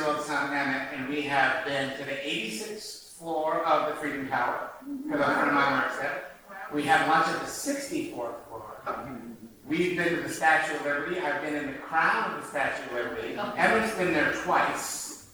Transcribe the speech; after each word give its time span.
my 0.00 0.06
six-year-old 0.06 0.26
son 0.26 0.52
Emmett, 0.52 0.88
and 0.94 1.08
we 1.08 1.22
have 1.22 1.64
been 1.64 1.90
to 1.98 2.04
the 2.04 2.12
86th 2.12 3.18
floor 3.18 3.64
of 3.66 3.88
the 3.90 3.96
Freedom 3.96 4.28
Tower 4.28 4.70
friend 5.08 5.48
of 5.48 5.54
mine 5.54 5.82
works 5.82 5.98
there. 5.98 6.24
We 6.72 6.82
had 6.84 7.06
lunch 7.08 7.28
at 7.28 7.40
the 7.40 7.46
64th 7.46 8.12
floor. 8.12 8.64
We've 9.66 9.96
been 9.96 10.16
to 10.16 10.22
the 10.22 10.28
Statue 10.28 10.76
of 10.76 10.84
Liberty. 10.84 11.20
I've 11.20 11.42
been 11.42 11.54
in 11.54 11.66
the 11.66 11.78
crown 11.78 12.34
of 12.34 12.42
the 12.42 12.48
Statue 12.48 12.82
of 12.86 12.92
Liberty. 12.92 13.34
Emmett's 13.34 13.94
been 13.96 14.12
there 14.12 14.32
twice. 14.44 15.30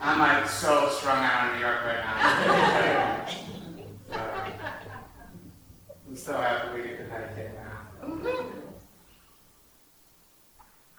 I'm 0.00 0.18
like 0.18 0.48
so 0.48 0.88
strung 0.90 1.18
out 1.18 1.48
on 1.48 1.54
New 1.54 1.66
York 1.66 1.84
right 1.84 2.04
now. 2.04 3.26
So, 4.08 4.16
I'm 6.08 6.16
so 6.16 6.32
happy 6.34 6.80
we 6.80 6.88
get 6.88 6.98
to 6.98 7.04
meditate 7.04 7.50
now. 7.54 8.06
Mm-hmm. 8.06 8.65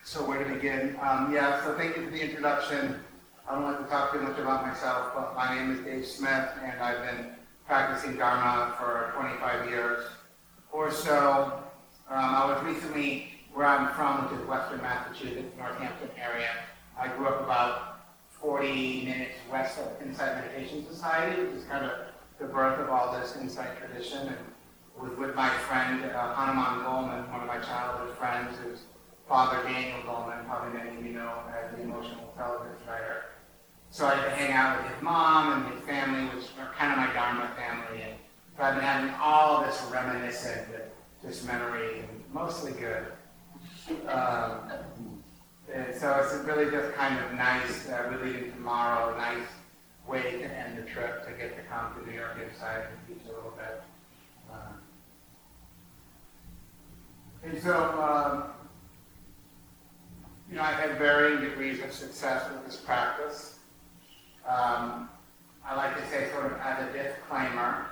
So 0.08 0.24
where 0.24 0.42
to 0.42 0.54
begin? 0.54 0.98
Um, 1.02 1.34
yeah, 1.34 1.62
so 1.66 1.78
thank 1.78 1.98
you 1.98 2.06
for 2.06 2.12
the 2.12 2.22
introduction. 2.22 2.96
I 3.46 3.54
don't 3.54 3.64
want 3.64 3.84
to 3.84 3.92
talk 3.92 4.14
too 4.14 4.22
much 4.22 4.40
about 4.40 4.66
myself, 4.66 5.12
but 5.14 5.36
my 5.36 5.54
name 5.54 5.70
is 5.74 5.82
Dave 5.82 6.06
Smith, 6.06 6.48
and 6.64 6.80
I've 6.80 7.04
been 7.06 7.32
practicing 7.66 8.16
Dharma 8.16 8.74
for 8.80 9.12
25 9.18 9.70
years 9.70 10.06
or 10.72 10.92
so. 10.92 11.62
Um, 12.10 12.24
I 12.24 12.46
was 12.46 12.64
recently 12.64 13.34
where 13.54 13.68
I'm 13.68 13.94
from, 13.96 14.24
which 14.24 14.40
is 14.40 14.48
Western 14.48 14.82
Massachusetts, 14.82 15.54
Northampton 15.58 16.10
area. 16.18 16.52
I 16.98 17.10
grew 17.10 17.28
up 17.28 17.44
about 17.44 18.00
40 18.30 19.04
minutes 19.04 19.36
west 19.52 19.78
of 19.78 20.02
Insight 20.02 20.38
Meditation 20.38 20.88
Society, 20.90 21.42
which 21.42 21.52
is 21.52 21.66
kind 21.66 21.84
of 21.84 21.92
the 22.40 22.46
birth 22.46 22.80
of 22.80 22.90
all 22.90 23.12
this 23.12 23.36
insight 23.36 23.78
tradition, 23.78 24.30
and 24.30 24.38
was 24.98 25.18
with 25.18 25.36
my 25.36 25.50
friend 25.50 26.06
uh, 26.06 26.34
Hanuman 26.34 26.86
Goleman, 26.86 27.30
one 27.30 27.42
of 27.42 27.48
my 27.48 27.60
childhood 27.60 28.18
friends, 28.18 28.58
whose 28.64 28.84
father 29.28 29.62
Daniel 29.64 30.00
Goleman, 30.00 30.46
probably 30.48 30.78
many 30.78 30.98
of 30.98 31.06
you 31.06 31.14
know 31.14 31.34
as 31.50 31.76
the 31.76 31.84
emotional 31.84 32.32
intelligence 32.32 32.80
writer. 32.88 33.26
So 33.90 34.06
I 34.06 34.16
had 34.16 34.24
to 34.26 34.32
hang 34.32 34.52
out 34.54 34.82
with 34.82 34.94
his 34.94 35.02
mom 35.02 35.64
and 35.64 35.74
his 35.74 35.84
family, 35.86 36.24
which 36.36 36.46
are 36.60 36.74
kind 36.74 36.92
of 36.92 36.98
my 36.98 37.14
Dharma 37.14 37.52
family, 37.56 38.04
and 38.04 38.16
so 38.56 38.64
I've 38.64 38.76
been 38.76 38.84
having 38.84 39.14
all 39.22 39.64
this 39.64 39.82
reminiscent, 39.92 40.68
this 41.24 41.44
memory, 41.44 42.00
and 42.00 42.24
mostly 42.34 42.72
good. 42.74 43.06
Um, 44.08 44.72
and 45.74 45.96
so 45.96 46.14
it's 46.24 46.34
really 46.46 46.72
just 46.72 46.94
kind 46.96 47.24
of 47.24 47.34
nice, 47.34 47.88
uh, 47.90 48.08
we're 48.10 48.52
tomorrow, 48.52 49.16
nice 49.18 49.48
way 50.08 50.22
to 50.22 50.46
end 50.46 50.78
the 50.78 50.84
trip, 50.84 51.26
to 51.26 51.34
get 51.34 51.56
to 51.56 51.64
come 51.64 51.94
to 51.96 52.10
New 52.10 52.18
York 52.18 52.38
Insight 52.42 52.86
and 52.90 53.08
teach 53.08 53.26
a 53.30 53.36
little 53.36 53.54
bit. 53.58 53.82
Um, 54.52 54.80
And 57.44 57.62
so, 57.64 57.74
um, 57.74 58.44
you 60.50 60.56
know, 60.56 60.62
I've 60.62 60.76
had 60.76 60.98
varying 60.98 61.42
degrees 61.42 61.84
of 61.84 61.92
success 61.92 62.50
with 62.52 62.66
this 62.66 62.78
practice. 62.78 63.60
Um, 64.48 65.10
I 65.66 65.76
like 65.76 65.96
to 65.98 66.10
say 66.10 66.32
sort 66.32 66.46
of 66.46 66.54
as 66.60 66.88
a 66.88 66.94
disclaimer, 66.94 67.88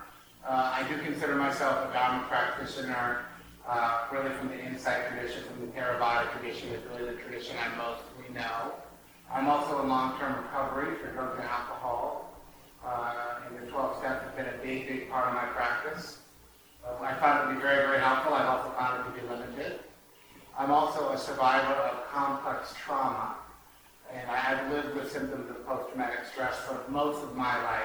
uh, 0.47 0.71
I 0.73 0.87
do 0.87 0.97
consider 1.03 1.35
myself 1.35 1.89
a 1.89 1.93
Dharma 1.93 2.25
practitioner, 2.29 3.25
uh, 3.67 4.05
really 4.11 4.29
from 4.35 4.49
the 4.49 4.63
insight 4.63 5.09
tradition, 5.09 5.43
from 5.43 5.65
the 5.65 5.71
Theravada 5.73 6.31
tradition, 6.31 6.69
is 6.69 6.81
really 6.85 7.11
the 7.13 7.21
tradition 7.21 7.57
I 7.57 7.75
mostly 7.75 8.33
know. 8.33 8.73
I'm 9.29 9.49
also 9.49 9.81
in 9.81 9.89
long-term 9.89 10.43
recovery 10.43 10.95
for 10.97 11.11
drugs 11.11 11.39
and 11.39 11.49
alcohol, 11.49 12.39
uh, 12.85 13.39
and 13.47 13.67
the 13.67 13.71
12 13.71 13.97
steps 13.97 14.23
have 14.23 14.35
been 14.37 14.45
a 14.45 14.57
big, 14.63 14.87
big 14.87 15.09
part 15.09 15.27
of 15.27 15.33
my 15.33 15.45
practice. 15.47 16.19
Uh, 16.85 17.03
I 17.03 17.15
found 17.15 17.49
it 17.49 17.53
to 17.53 17.55
be 17.55 17.61
very, 17.61 17.85
very 17.85 17.99
helpful. 17.99 18.33
I've 18.33 18.47
also 18.47 18.69
found 18.77 19.01
it 19.01 19.11
to 19.11 19.21
be 19.21 19.27
limited. 19.27 19.79
I'm 20.57 20.71
also 20.71 21.11
a 21.11 21.17
survivor 21.17 21.73
of 21.73 22.07
complex 22.11 22.73
trauma, 22.79 23.35
and 24.13 24.29
I 24.31 24.37
have 24.37 24.71
lived 24.71 24.95
with 24.95 25.11
symptoms 25.11 25.49
of 25.49 25.65
post-traumatic 25.67 26.19
stress 26.31 26.55
for 26.59 26.89
most 26.89 27.21
of 27.23 27.35
my 27.35 27.61
life. 27.61 27.83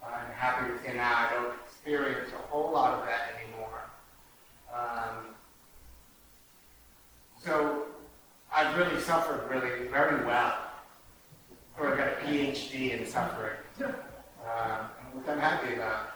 Uh, 0.00 0.06
I'm 0.06 0.32
happy 0.32 0.70
to 0.70 0.78
say 0.84 0.96
now 0.96 1.26
I 1.26 1.32
don't 1.32 1.54
experience 1.66 2.30
a 2.32 2.46
whole 2.48 2.72
lot 2.72 2.94
of 2.94 3.06
that 3.06 3.34
anymore. 3.42 3.82
Um, 4.72 5.34
so 7.44 7.86
I've 8.54 8.76
really 8.78 9.00
suffered 9.00 9.50
really 9.50 9.88
very 9.88 10.24
well. 10.24 10.54
Or 11.78 11.92
I 11.92 11.96
got 11.96 12.08
a 12.08 12.26
PhD 12.26 12.98
in 12.98 13.06
suffering, 13.06 13.56
um, 13.82 14.86
which 15.14 15.28
I'm 15.28 15.40
happy 15.40 15.74
about. 15.74 16.15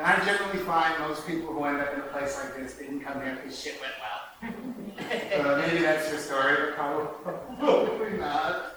And 0.00 0.08
I 0.08 0.24
generally 0.24 0.60
find 0.60 0.98
most 1.00 1.26
people 1.26 1.52
who 1.52 1.62
end 1.64 1.78
up 1.78 1.92
in 1.92 2.00
a 2.00 2.04
place 2.04 2.34
like 2.42 2.56
this 2.56 2.72
didn't 2.72 3.00
come 3.00 3.20
here 3.20 3.34
because 3.34 3.60
shit 3.60 3.78
went 3.82 3.92
well. 4.00 5.58
Maybe 5.58 5.82
that's 5.82 6.10
your 6.10 6.18
story, 6.18 6.72
but 6.74 7.58
probably 7.58 8.16
not. 8.16 8.76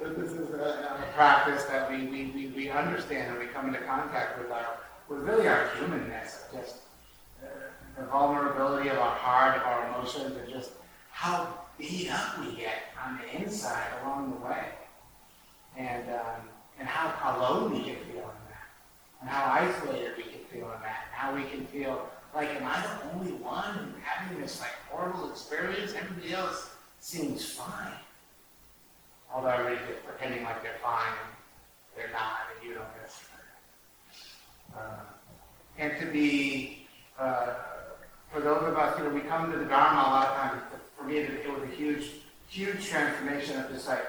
But 0.00 0.16
this 0.16 0.30
is 0.30 0.50
a, 0.50 1.00
a 1.00 1.12
practice 1.16 1.64
that 1.64 1.90
we, 1.90 2.06
we, 2.06 2.26
we, 2.26 2.46
we 2.54 2.70
understand 2.70 3.32
and 3.32 3.40
we 3.40 3.46
come 3.46 3.66
into 3.66 3.80
contact 3.80 4.38
with 4.38 4.52
our, 4.52 4.78
with 5.08 5.22
really 5.22 5.48
our 5.48 5.68
humanness, 5.78 6.44
just 6.54 6.76
uh, 7.42 7.48
the 7.98 8.06
vulnerability 8.06 8.88
of 8.88 8.98
our 8.98 9.16
heart, 9.16 9.56
of 9.56 9.62
our 9.64 9.88
emotions, 9.88 10.36
and 10.36 10.48
just 10.48 10.70
how 11.10 11.58
beat 11.76 12.08
up 12.08 12.38
we 12.38 12.54
get 12.54 12.84
on 13.04 13.18
the 13.18 13.42
inside 13.42 13.88
along 14.04 14.30
the 14.30 14.46
way. 14.46 14.64
And, 15.76 16.08
um, 16.08 16.48
and 16.78 16.86
how 16.86 17.36
alone 17.36 17.72
we 17.72 17.78
can 17.78 17.96
feel 17.96 18.18
in 18.18 18.44
that. 18.48 18.68
And 19.20 19.28
how 19.28 19.46
isolated 19.46 20.12
we 20.16 20.22
can 20.22 20.35
feel 20.48 20.64
in 20.72 20.80
that. 20.82 21.06
How 21.12 21.34
we 21.34 21.44
can 21.44 21.66
feel 21.66 22.08
like, 22.34 22.48
am 22.50 22.64
I 22.64 22.80
the 22.80 23.18
only 23.18 23.32
one 23.32 23.94
having 24.02 24.40
this 24.40 24.60
like 24.60 24.72
horrible 24.90 25.30
experience? 25.30 25.94
Everybody 25.94 26.34
else 26.34 26.70
seems 27.00 27.44
fine. 27.44 27.92
Although 29.32 29.48
everybody's 29.48 29.96
pretending 30.06 30.44
like 30.44 30.62
they're 30.62 30.78
fine 30.82 31.12
and 31.24 31.36
they're 31.96 32.12
not, 32.12 32.40
and 32.54 32.68
you 32.68 32.74
don't 32.74 32.86
necessarily. 33.00 33.36
Uh, 34.76 35.04
and 35.78 35.98
to 36.00 36.06
be, 36.06 36.86
uh, 37.18 37.54
for 38.32 38.40
those 38.40 38.62
of 38.62 38.76
us, 38.76 38.98
you 38.98 39.04
know, 39.04 39.10
we 39.10 39.20
come 39.20 39.50
to 39.50 39.58
the 39.58 39.64
Dharma 39.64 40.00
a 40.00 40.10
lot 40.10 40.28
of 40.28 40.36
times, 40.36 40.62
for 40.96 41.04
me, 41.04 41.18
it 41.18 41.50
was 41.50 41.62
a 41.62 41.74
huge, 41.74 42.10
huge 42.48 42.86
transformation 42.86 43.58
of 43.58 43.70
just 43.70 43.88
like, 43.88 44.04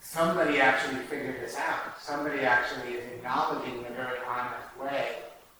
somebody 0.00 0.60
actually 0.60 1.00
figured 1.02 1.40
this 1.40 1.56
out. 1.56 2.00
Somebody 2.00 2.40
actually 2.40 2.94
is 2.94 3.12
acknowledging 3.12 3.78
in 3.78 3.86
a 3.86 3.94
very 3.94 4.18
honest 4.28 4.78
way 4.80 5.08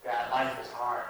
that 0.04 0.30
life 0.30 0.56
is 0.62 0.70
hard. 0.70 1.04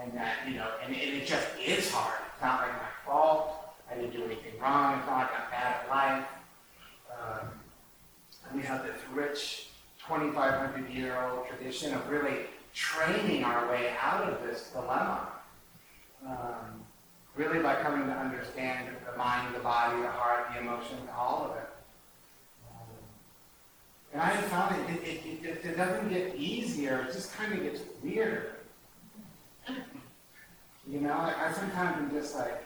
And 0.00 0.12
that, 0.14 0.36
you 0.48 0.56
know, 0.56 0.68
and, 0.84 0.94
and 0.94 1.14
it 1.14 1.26
just 1.26 1.46
is 1.64 1.90
hard. 1.90 2.18
It's 2.32 2.42
not 2.42 2.62
like 2.62 2.72
my 2.72 2.88
fault. 3.06 3.54
I 3.90 3.94
didn't 3.94 4.12
do 4.12 4.24
anything 4.24 4.58
wrong. 4.60 4.98
It's 4.98 5.06
not 5.06 5.18
like 5.18 5.30
I'm 5.32 5.50
bad 5.50 5.76
at 5.82 5.88
life. 5.88 6.26
Um, 7.12 7.48
and 8.48 8.60
we 8.60 8.66
have 8.66 8.82
this 8.84 8.96
rich 9.12 9.68
2,500 10.06 10.90
year 10.90 11.16
old 11.22 11.46
tradition 11.46 11.94
of 11.94 12.08
really 12.08 12.46
training 12.74 13.44
our 13.44 13.68
way 13.70 13.94
out 14.00 14.24
of 14.24 14.42
this 14.42 14.70
dilemma. 14.72 15.28
Um, 16.26 16.84
really 17.36 17.60
by 17.60 17.74
coming 17.76 18.06
to 18.06 18.12
understand 18.12 18.88
the 19.10 19.16
mind, 19.16 19.54
the 19.54 19.60
body, 19.60 20.00
the 20.00 20.08
heart, 20.08 20.46
the 20.52 20.60
emotions, 20.60 21.08
all 21.16 21.44
of 21.44 21.56
it. 21.56 21.68
And 24.14 24.22
I 24.22 24.26
have 24.26 24.44
found 24.44 24.76
it, 24.76 25.02
it, 25.02 25.26
it, 25.26 25.44
it, 25.44 25.64
it 25.64 25.76
doesn't 25.76 26.08
get 26.08 26.36
easier, 26.36 27.04
it 27.08 27.12
just 27.12 27.34
kind 27.34 27.52
of 27.52 27.64
gets 27.64 27.80
weirder. 28.00 28.54
You 30.88 31.00
know, 31.00 31.14
I, 31.14 31.48
I 31.48 31.52
sometimes 31.52 31.96
am 31.98 32.10
just 32.12 32.36
like, 32.36 32.64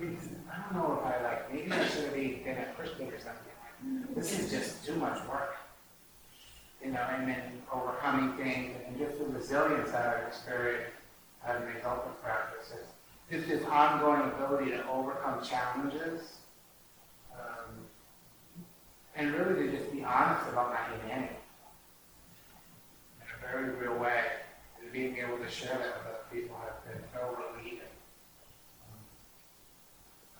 I 0.00 0.02
don't 0.02 0.74
know 0.74 0.98
if 0.98 1.06
I 1.06 1.22
like, 1.22 1.52
maybe 1.52 1.70
I 1.70 1.86
should 1.86 2.04
have 2.04 2.14
been 2.14 2.58
a 2.58 2.66
Christian 2.76 3.06
or 3.06 3.20
something. 3.20 4.14
This 4.16 4.36
is 4.36 4.50
just 4.50 4.84
too 4.84 4.96
much 4.96 5.24
work. 5.28 5.58
You 6.84 6.90
know, 6.90 7.06
and 7.12 7.28
then 7.28 7.62
overcoming 7.72 8.36
things 8.36 8.76
and 8.86 8.98
just 8.98 9.20
the 9.20 9.26
resilience 9.26 9.92
that 9.92 10.06
I've 10.06 10.26
experienced 10.26 10.90
as 11.46 11.62
a 11.62 11.66
result 11.66 12.04
of 12.04 12.20
practices. 12.22 12.86
Just 13.30 13.48
this 13.48 13.64
ongoing 13.66 14.22
ability 14.32 14.72
to 14.72 14.88
overcome 14.88 15.44
challenges. 15.44 16.38
Um, 19.16 19.26
and 19.26 19.34
really 19.34 19.66
to 19.70 19.76
just 19.76 19.92
be 19.92 20.04
honest 20.04 20.48
about 20.48 20.72
my 20.72 20.96
humanity. 20.96 21.36
In 23.20 23.26
a 23.26 23.52
very 23.52 23.70
real 23.76 23.98
way. 23.98 24.22
And 24.80 24.92
being 24.92 25.16
able 25.16 25.38
to 25.38 25.50
share 25.50 25.70
that 25.70 25.80
with 25.80 26.06
other 26.06 26.24
people 26.32 26.56
has 26.64 26.94
been 26.94 27.02
so 27.12 27.36
relieving. 27.36 27.80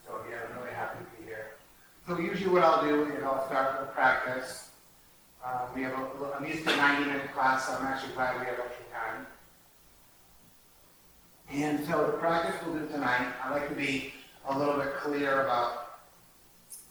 So 0.07 0.13
yeah, 0.31 0.37
I'm 0.49 0.63
really 0.63 0.75
happy 0.75 1.05
to 1.05 1.21
be 1.21 1.27
here. 1.27 1.53
So 2.07 2.19
usually 2.19 2.53
what 2.53 2.63
I'll 2.63 2.85
do 2.85 3.05
is 3.13 3.23
I'll 3.25 3.47
start 3.47 3.81
with 3.81 3.91
practice. 3.93 4.71
Uh, 5.45 5.67
we 5.75 5.83
have 5.83 5.93
a, 5.93 6.35
I'm 6.37 6.47
used 6.47 6.65
to 6.65 6.73
a 6.73 6.77
90 6.77 7.05
minute 7.07 7.33
class, 7.33 7.67
so 7.67 7.75
I'm 7.75 7.87
actually 7.87 8.15
glad 8.15 8.39
we 8.41 8.47
have 8.47 8.59
extra 8.59 8.85
time. 8.93 9.27
And 11.51 11.87
so 11.87 12.07
the 12.07 12.19
practice 12.19 12.55
we'll 12.65 12.79
do 12.79 12.87
tonight, 12.89 13.33
I 13.43 13.53
like 13.53 13.69
to 13.69 13.75
be 13.75 14.13
a 14.49 14.57
little 14.57 14.77
bit 14.77 14.95
clear 14.97 15.43
about 15.43 15.99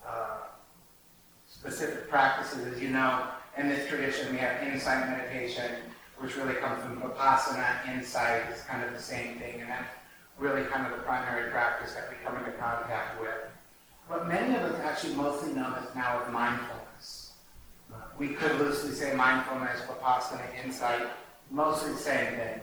uh, 0.08 0.35
specific 1.66 2.08
practices. 2.10 2.74
As 2.74 2.82
you 2.82 2.90
know, 2.90 3.28
in 3.58 3.68
this 3.68 3.88
tradition, 3.90 4.32
we 4.32 4.38
have 4.38 4.62
insight 4.68 5.10
meditation, 5.10 5.72
which 6.20 6.36
really 6.38 6.54
comes 6.56 6.84
from 6.84 7.02
Vipassana. 7.02 7.88
Insight 7.92 8.44
is 8.54 8.62
kind 8.62 8.84
of 8.84 8.94
the 8.94 9.02
same 9.02 9.40
thing, 9.40 9.62
and 9.62 9.70
that's 9.70 9.90
really 10.38 10.64
kind 10.66 10.86
of 10.86 10.92
the 10.92 11.04
primary 11.04 11.50
practice 11.50 11.94
that 11.94 12.08
we 12.10 12.16
come 12.24 12.38
into 12.38 12.52
contact 12.52 13.20
with. 13.20 13.30
But 14.08 14.28
many 14.28 14.56
of 14.56 14.62
us 14.62 14.80
actually 14.82 15.16
mostly 15.16 15.54
know 15.54 15.74
this 15.82 15.96
now 15.96 16.22
as 16.24 16.32
mindfulness. 16.32 17.32
We 18.20 18.30
could 18.30 18.60
loosely 18.60 18.92
say 18.92 19.16
mindfulness, 19.16 19.82
Vipassana, 19.82 20.64
insight, 20.64 21.08
mostly 21.50 21.94
the 21.94 21.98
same 21.98 22.36
thing. 22.36 22.62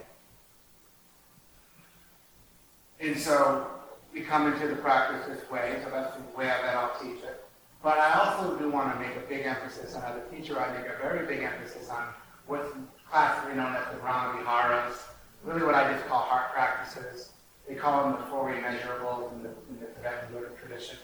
And 3.00 3.18
so 3.18 3.66
we 4.14 4.20
come 4.20 4.52
into 4.52 4.68
the 4.68 4.76
practice 4.76 5.26
this 5.26 5.50
way, 5.50 5.80
so 5.82 5.90
that's 5.90 6.14
the 6.16 6.38
way 6.38 6.46
that 6.46 6.76
I'll 6.76 7.00
teach 7.02 7.24
it. 7.24 7.41
But 7.82 7.98
I 7.98 8.12
also 8.20 8.56
do 8.58 8.70
want 8.70 8.94
to 8.94 9.00
make 9.00 9.16
a 9.16 9.20
big 9.28 9.44
emphasis, 9.44 9.94
and 9.94 10.04
as 10.04 10.16
a 10.16 10.34
teacher, 10.34 10.58
I 10.60 10.72
make 10.78 10.86
a 10.86 10.96
very 11.02 11.26
big 11.26 11.42
emphasis 11.42 11.90
on 11.90 12.04
what's 12.46 12.68
classically 13.10 13.56
known 13.56 13.74
as 13.74 13.92
the 13.92 13.98
Brahma 14.00 14.38
Viharas, 14.38 15.02
really 15.44 15.64
what 15.64 15.74
I 15.74 15.92
just 15.92 16.06
call 16.06 16.20
heart 16.20 16.52
practices. 16.52 17.30
They 17.68 17.74
call 17.74 18.04
them 18.04 18.20
the 18.20 18.26
four 18.26 18.52
immeasurables 18.52 19.32
in 19.32 19.42
the, 19.42 19.50
in 19.68 19.80
the 19.80 19.86
Tibetan 19.86 20.32
Buddhist 20.32 20.58
tradition. 20.58 20.98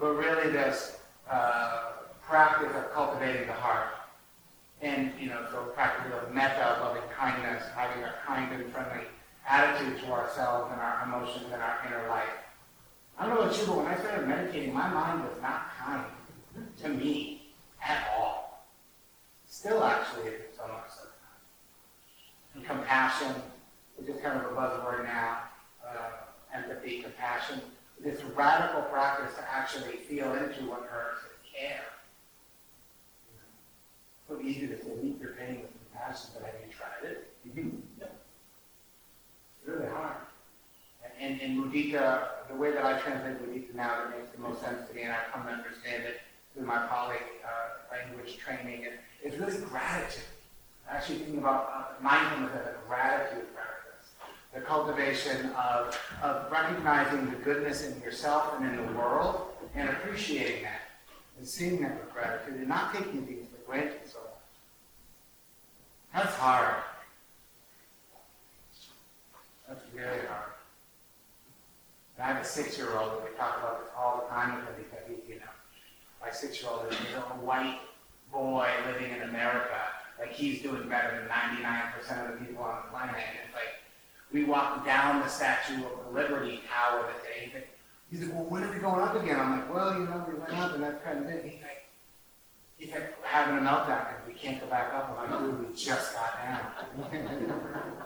But 0.00 0.14
really 0.14 0.50
this 0.50 0.98
uh, 1.30 1.92
practice 2.22 2.74
of 2.76 2.92
cultivating 2.92 3.46
the 3.46 3.52
heart. 3.52 3.88
And, 4.80 5.12
you 5.18 5.28
know, 5.28 5.44
so 5.50 5.62
practice 5.74 6.12
of 6.12 6.32
metta, 6.32 6.78
loving 6.80 7.02
kindness, 7.16 7.64
having 7.74 8.02
a 8.04 8.14
kind 8.24 8.52
and 8.52 8.72
friendly 8.72 9.04
attitude 9.48 10.00
to 10.00 10.12
ourselves 10.12 10.70
and 10.72 10.80
our 10.80 11.02
emotions 11.04 11.46
and 11.52 11.60
our 11.60 11.78
inner 11.86 12.08
life. 12.08 12.47
I 13.18 13.26
don't 13.26 13.34
know 13.34 13.42
about 13.42 13.58
you, 13.58 13.66
but 13.66 13.76
when 13.78 13.86
I 13.86 13.98
started 13.98 14.28
meditating, 14.28 14.72
my 14.72 14.88
mind 14.88 15.24
was 15.24 15.36
not 15.42 15.76
kind 15.76 16.04
to 16.82 16.88
me 16.88 17.50
at 17.84 18.06
all. 18.16 18.64
Still 19.46 19.82
actually 19.82 20.28
isn't 20.28 20.54
so 20.56 20.68
much 20.68 20.88
so. 20.94 21.08
And 22.54 22.64
compassion, 22.64 23.34
which 23.96 24.08
is 24.08 24.20
kind 24.20 24.38
of 24.38 24.44
a 24.52 24.54
buzzword 24.54 25.02
now, 25.04 25.38
uh, 25.84 26.10
empathy, 26.54 27.02
compassion, 27.02 27.60
this 28.02 28.22
radical 28.36 28.82
practice 28.82 29.34
to 29.34 29.42
actually 29.50 29.96
feel 29.96 30.32
into 30.34 30.70
what 30.70 30.86
hurts 30.88 31.22
and 31.22 31.32
care. 31.52 31.82
So 34.28 34.40
easy 34.40 34.68
to 34.68 34.80
say, 34.80 34.94
meet 35.02 35.20
your 35.20 35.32
pain 35.32 35.62
with 35.62 35.72
compassion, 35.90 36.30
but 36.34 36.44
have 36.44 36.54
you 36.64 36.72
tried 36.72 37.02
it? 37.10 37.32
It's 37.44 37.56
really 39.66 39.88
hard. 39.88 40.27
And, 41.20 41.40
and 41.40 41.58
mudita, 41.58 42.28
the 42.48 42.54
way 42.54 42.70
that 42.70 42.84
I 42.84 42.98
translate 43.00 43.42
mudita 43.42 43.74
now, 43.74 43.96
that 43.98 44.16
makes 44.16 44.30
the 44.30 44.40
most 44.40 44.60
sense 44.60 44.88
to 44.88 44.94
me, 44.94 45.02
and 45.02 45.12
I've 45.12 45.32
come 45.32 45.44
to 45.44 45.50
understand 45.50 46.04
it 46.04 46.20
through 46.54 46.64
my 46.66 46.86
Pali 46.86 47.16
uh, 47.44 47.92
language 47.92 48.36
training, 48.38 48.86
it's 49.22 49.36
really 49.36 49.58
gratitude. 49.64 50.22
Actually 50.88 51.18
thinking 51.18 51.38
about 51.38 51.70
uh, 51.74 52.02
mindfulness 52.02 52.52
as 52.54 52.74
a 52.74 52.88
gratitude 52.88 53.46
practice. 53.54 54.10
The 54.54 54.60
cultivation 54.60 55.50
of, 55.50 55.98
of 56.22 56.50
recognizing 56.50 57.26
the 57.30 57.36
goodness 57.36 57.86
in 57.86 58.00
yourself 58.00 58.54
and 58.58 58.68
in 58.68 58.76
the 58.76 58.92
world, 58.92 59.48
and 59.74 59.88
appreciating 59.88 60.62
that, 60.62 60.80
and 61.36 61.46
seeing 61.46 61.82
that 61.82 61.98
with 61.98 62.12
gratitude, 62.12 62.54
and 62.54 62.68
not 62.68 62.94
taking 62.94 63.26
things 63.26 63.46
for 63.48 63.70
granted 63.70 64.00
so 64.06 64.18
much. 64.20 64.28
That's 66.14 66.34
hard. 66.36 66.76
That's 69.68 69.82
really 69.94 70.26
hard. 70.26 70.47
I 72.20 72.26
have 72.26 72.42
a 72.42 72.44
six-year-old, 72.44 73.12
and 73.12 73.22
we 73.22 73.36
talk 73.36 73.58
about 73.58 73.84
this 73.84 73.90
all 73.96 74.22
the 74.22 74.34
time 74.34 74.60
because 74.60 74.74
he's, 75.06 75.28
you 75.28 75.36
know, 75.36 75.52
my 76.20 76.30
six-year-old 76.30 76.90
is 76.90 76.98
a 77.14 77.20
white 77.44 77.78
boy 78.32 78.68
living 78.86 79.12
in 79.12 79.22
America. 79.22 79.78
Like 80.18 80.32
he's 80.32 80.60
doing 80.62 80.88
better 80.88 81.20
than 81.20 81.28
99% 81.28 82.26
of 82.26 82.38
the 82.40 82.44
people 82.44 82.64
on 82.64 82.82
the 82.84 82.90
planet. 82.90 83.14
And 83.14 83.38
it's 83.44 83.54
like, 83.54 83.78
we 84.32 84.44
walked 84.44 84.84
down 84.84 85.20
the 85.20 85.28
Statue 85.28 85.84
of 85.84 86.12
Liberty 86.12 86.60
Tower 86.68 87.06
that 87.06 87.22
day. 87.22 87.44
He's 87.44 87.54
like, 87.54 87.68
he's 88.10 88.20
like, 88.22 88.34
well, 88.34 88.44
when 88.44 88.64
are 88.64 88.72
we 88.72 88.78
going 88.80 89.00
up 89.00 89.14
again? 89.14 89.38
I'm 89.38 89.52
like, 89.52 89.72
well, 89.72 89.94
you 89.94 90.06
know, 90.06 90.24
we 90.28 90.34
went 90.34 90.54
up 90.54 90.74
and 90.74 90.82
that's 90.82 91.02
kind 91.04 91.20
of 91.20 91.26
it. 91.26 91.44
He's 91.44 91.62
like, 91.62 91.86
he's 92.78 92.90
like 92.90 93.24
having 93.24 93.58
a 93.58 93.60
meltdown 93.60 94.08
because 94.08 94.26
we 94.26 94.34
can't 94.34 94.60
go 94.60 94.66
back 94.66 94.92
up. 94.92 95.16
I'm 95.16 95.30
like, 95.30 95.40
dude, 95.40 95.68
we 95.68 95.76
just 95.76 96.14
got 96.14 96.36
down. 96.42 97.12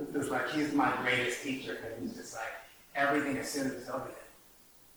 It's 0.00 0.12
just 0.12 0.30
like 0.30 0.48
he's 0.50 0.72
my 0.72 0.94
greatest 1.02 1.42
teacher 1.42 1.74
because 1.74 2.00
he's 2.00 2.14
just 2.14 2.34
like 2.34 2.52
everything 2.98 3.38
as 3.38 3.48
soon 3.48 3.68
as 3.68 3.72
it's 3.74 3.88
over, 3.88 4.10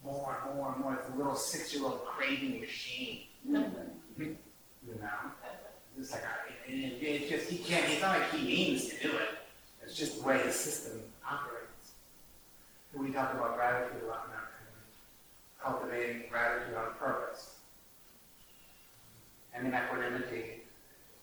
more 0.03 0.37
and 0.45 0.55
more 0.55 0.73
and 0.73 0.83
more. 0.83 0.93
It's 0.95 1.13
a 1.13 1.17
little 1.17 1.35
six-year-old 1.35 2.03
craving 2.05 2.59
machine. 2.59 3.21
you 3.47 3.55
know, 4.17 5.09
it's 5.99 6.11
like 6.11 6.23
it, 6.67 7.29
just 7.29 7.49
he 7.49 7.57
can't. 7.57 7.87
It's 7.89 8.01
not 8.01 8.19
like 8.19 8.31
he 8.31 8.45
means 8.45 8.87
to 8.89 9.01
do 9.01 9.09
it. 9.09 9.29
It's 9.83 9.95
just 9.95 10.19
the 10.19 10.27
way 10.27 10.41
the 10.41 10.51
system 10.51 10.99
operates. 11.29 11.91
We 12.93 13.11
talk 13.11 13.33
about 13.33 13.55
gratitude 13.55 14.03
a 14.03 14.07
lot 14.07 14.27
in 14.27 14.35
our 14.35 14.49
community, 14.57 14.89
cultivating 15.63 16.29
gratitude 16.29 16.75
on 16.75 16.93
purpose. 16.99 17.55
And 19.53 19.65
then 19.65 19.81
equanimity, 19.83 20.63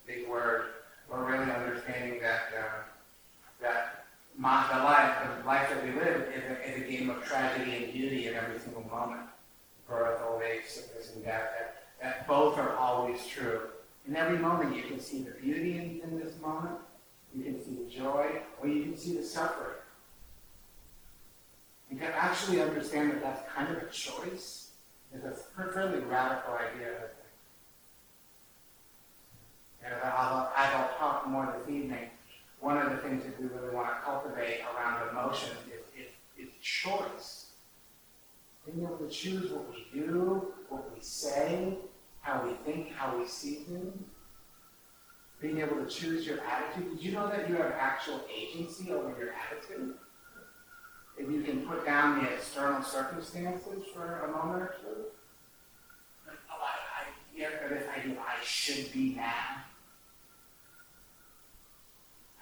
big 0.07 0.29
word. 0.29 0.67
We're 1.11 1.25
really 1.25 1.51
understanding 1.51 2.21
that. 2.21 2.41
Uh, 2.57 2.83
that 3.61 3.98
my, 4.39 4.65
the 4.73 4.85
life, 4.85 5.41
the 5.41 5.47
life 5.47 5.69
that 5.69 5.85
we 5.85 5.91
live 5.91 6.29
is 6.33 6.45
a, 6.45 6.71
is 6.71 6.83
a 6.83 6.91
game 6.91 7.11
of 7.11 7.25
tragedy 7.25 7.85
and 7.85 7.93
beauty 7.93 8.29
in 8.29 8.35
every 8.35 8.59
single 8.61 8.85
moment. 8.85 9.23
Birth, 9.89 10.21
old 10.27 10.43
age, 10.43 10.63
sickness, 10.69 11.13
and 11.15 11.25
death. 11.25 11.49
That, 11.59 11.83
that 12.01 12.29
both 12.29 12.57
are 12.57 12.77
always 12.77 13.27
true. 13.27 13.63
In 14.07 14.15
every 14.15 14.39
moment, 14.39 14.77
you 14.77 14.83
can 14.83 15.01
see 15.01 15.23
the 15.23 15.33
beauty 15.33 15.73
in, 15.73 16.01
in 16.09 16.19
this 16.21 16.41
moment. 16.41 16.77
You 17.35 17.43
can 17.43 17.65
see 17.65 17.75
the 17.83 17.91
joy, 17.91 18.27
or 18.63 18.69
you 18.69 18.85
can 18.85 18.97
see 18.97 19.17
the 19.17 19.25
suffering. 19.25 19.75
You 21.91 21.99
can 21.99 22.13
actually 22.15 22.63
understand 22.63 23.11
that 23.11 23.23
that's 23.23 23.43
kind 23.53 23.77
of 23.77 23.83
a 23.83 23.87
choice. 23.91 24.71
It's 25.13 25.25
a 25.25 25.33
fairly 25.73 26.01
radical 26.05 26.55
idea, 26.55 26.91
I 26.91 27.01
think. 27.01 27.15
And 29.85 29.95
I'll, 30.05 30.53
I'll 30.55 30.91
talk 30.99 31.27
more 31.29 31.53
this 31.59 31.69
evening, 31.69 32.11
one 32.61 32.77
of 32.79 32.91
the 32.91 32.99
things 32.99 33.25
that 33.25 33.41
we 33.41 33.47
really 33.49 33.75
want 33.75 33.89
to 33.89 34.01
cultivate 34.05 34.61
around 34.75 35.09
emotion 35.11 35.51
is, 35.69 35.81
is, 35.97 36.49
is 36.49 36.55
choice. 36.61 37.53
Being 38.67 38.85
able 38.85 38.99
to 38.99 39.09
choose 39.09 39.51
what 39.51 39.71
we 39.71 39.87
do, 39.93 40.53
what 40.69 40.93
we 40.95 41.01
say, 41.01 41.75
how 42.21 42.45
we 42.45 42.53
think, 42.71 42.93
how 42.93 43.17
we 43.17 43.27
see 43.27 43.57
things. 43.57 44.03
Being 45.41 45.59
able 45.59 45.77
to 45.77 45.87
choose 45.87 46.27
your 46.27 46.41
attitude. 46.41 46.97
Did 46.97 47.05
you 47.05 47.13
know 47.13 47.29
that 47.29 47.49
you 47.49 47.57
have 47.57 47.73
actual 47.79 48.21
agency 48.35 48.91
over 48.91 49.15
your 49.19 49.33
attitude? 49.33 49.95
If 51.17 51.31
you 51.31 51.43
can 51.43 51.67
put 51.67 51.85
down 51.85 52.23
the 52.23 52.31
external 52.31 52.83
circumstances 52.83 53.85
for 53.95 54.21
a 54.21 54.33
moment 54.33 54.63
or 54.63 54.75
two. 54.81 55.03
Like, 56.27 56.39
oh, 56.51 56.61
I, 56.61 57.03
I, 57.03 57.07
yeah, 57.35 57.49
I 58.21 58.45
should 58.45 58.93
be 58.93 59.15
mad. 59.15 59.63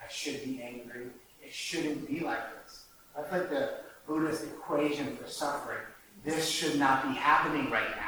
I 0.07 0.13
should 0.13 0.45
be 0.45 0.63
angry. 0.63 1.07
It 1.43 1.53
shouldn't 1.53 2.07
be 2.07 2.21
like 2.21 2.39
this. 2.63 2.85
That's 3.17 3.33
like 3.33 3.51
the 3.51 3.71
Buddhist 4.07 4.45
equation 4.45 5.17
for 5.17 5.29
suffering. 5.29 5.79
This 6.25 6.49
should 6.49 6.79
not 6.79 7.09
be 7.09 7.15
happening 7.15 7.71
right 7.71 7.91
now. 7.91 8.03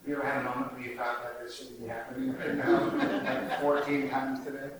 Have 0.00 0.08
you 0.08 0.16
ever 0.16 0.26
had 0.26 0.40
a 0.40 0.44
moment 0.44 0.72
where 0.72 0.82
you 0.82 0.96
thought 0.96 1.22
that 1.22 1.42
this 1.42 1.58
shouldn't 1.58 1.80
be 1.80 1.88
happening 1.88 2.36
right 2.36 2.56
now? 2.56 3.50
like 3.50 3.60
14 3.86 4.10
times 4.10 4.44
today? 4.44 4.70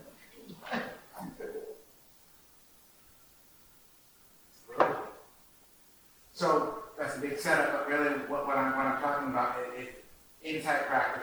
So 6.33 6.79
that's 6.99 7.17
a 7.17 7.21
big 7.21 7.39
setup, 7.39 7.73
but 7.73 7.89
really 7.89 8.11
what, 8.29 8.47
what, 8.47 8.57
I'm, 8.57 8.77
what 8.77 8.87
I'm 8.87 9.03
talking 9.03 9.29
about 9.29 9.57
is, 9.79 9.89
is 9.89 9.95
insight 10.43 10.87
practice, 10.87 11.23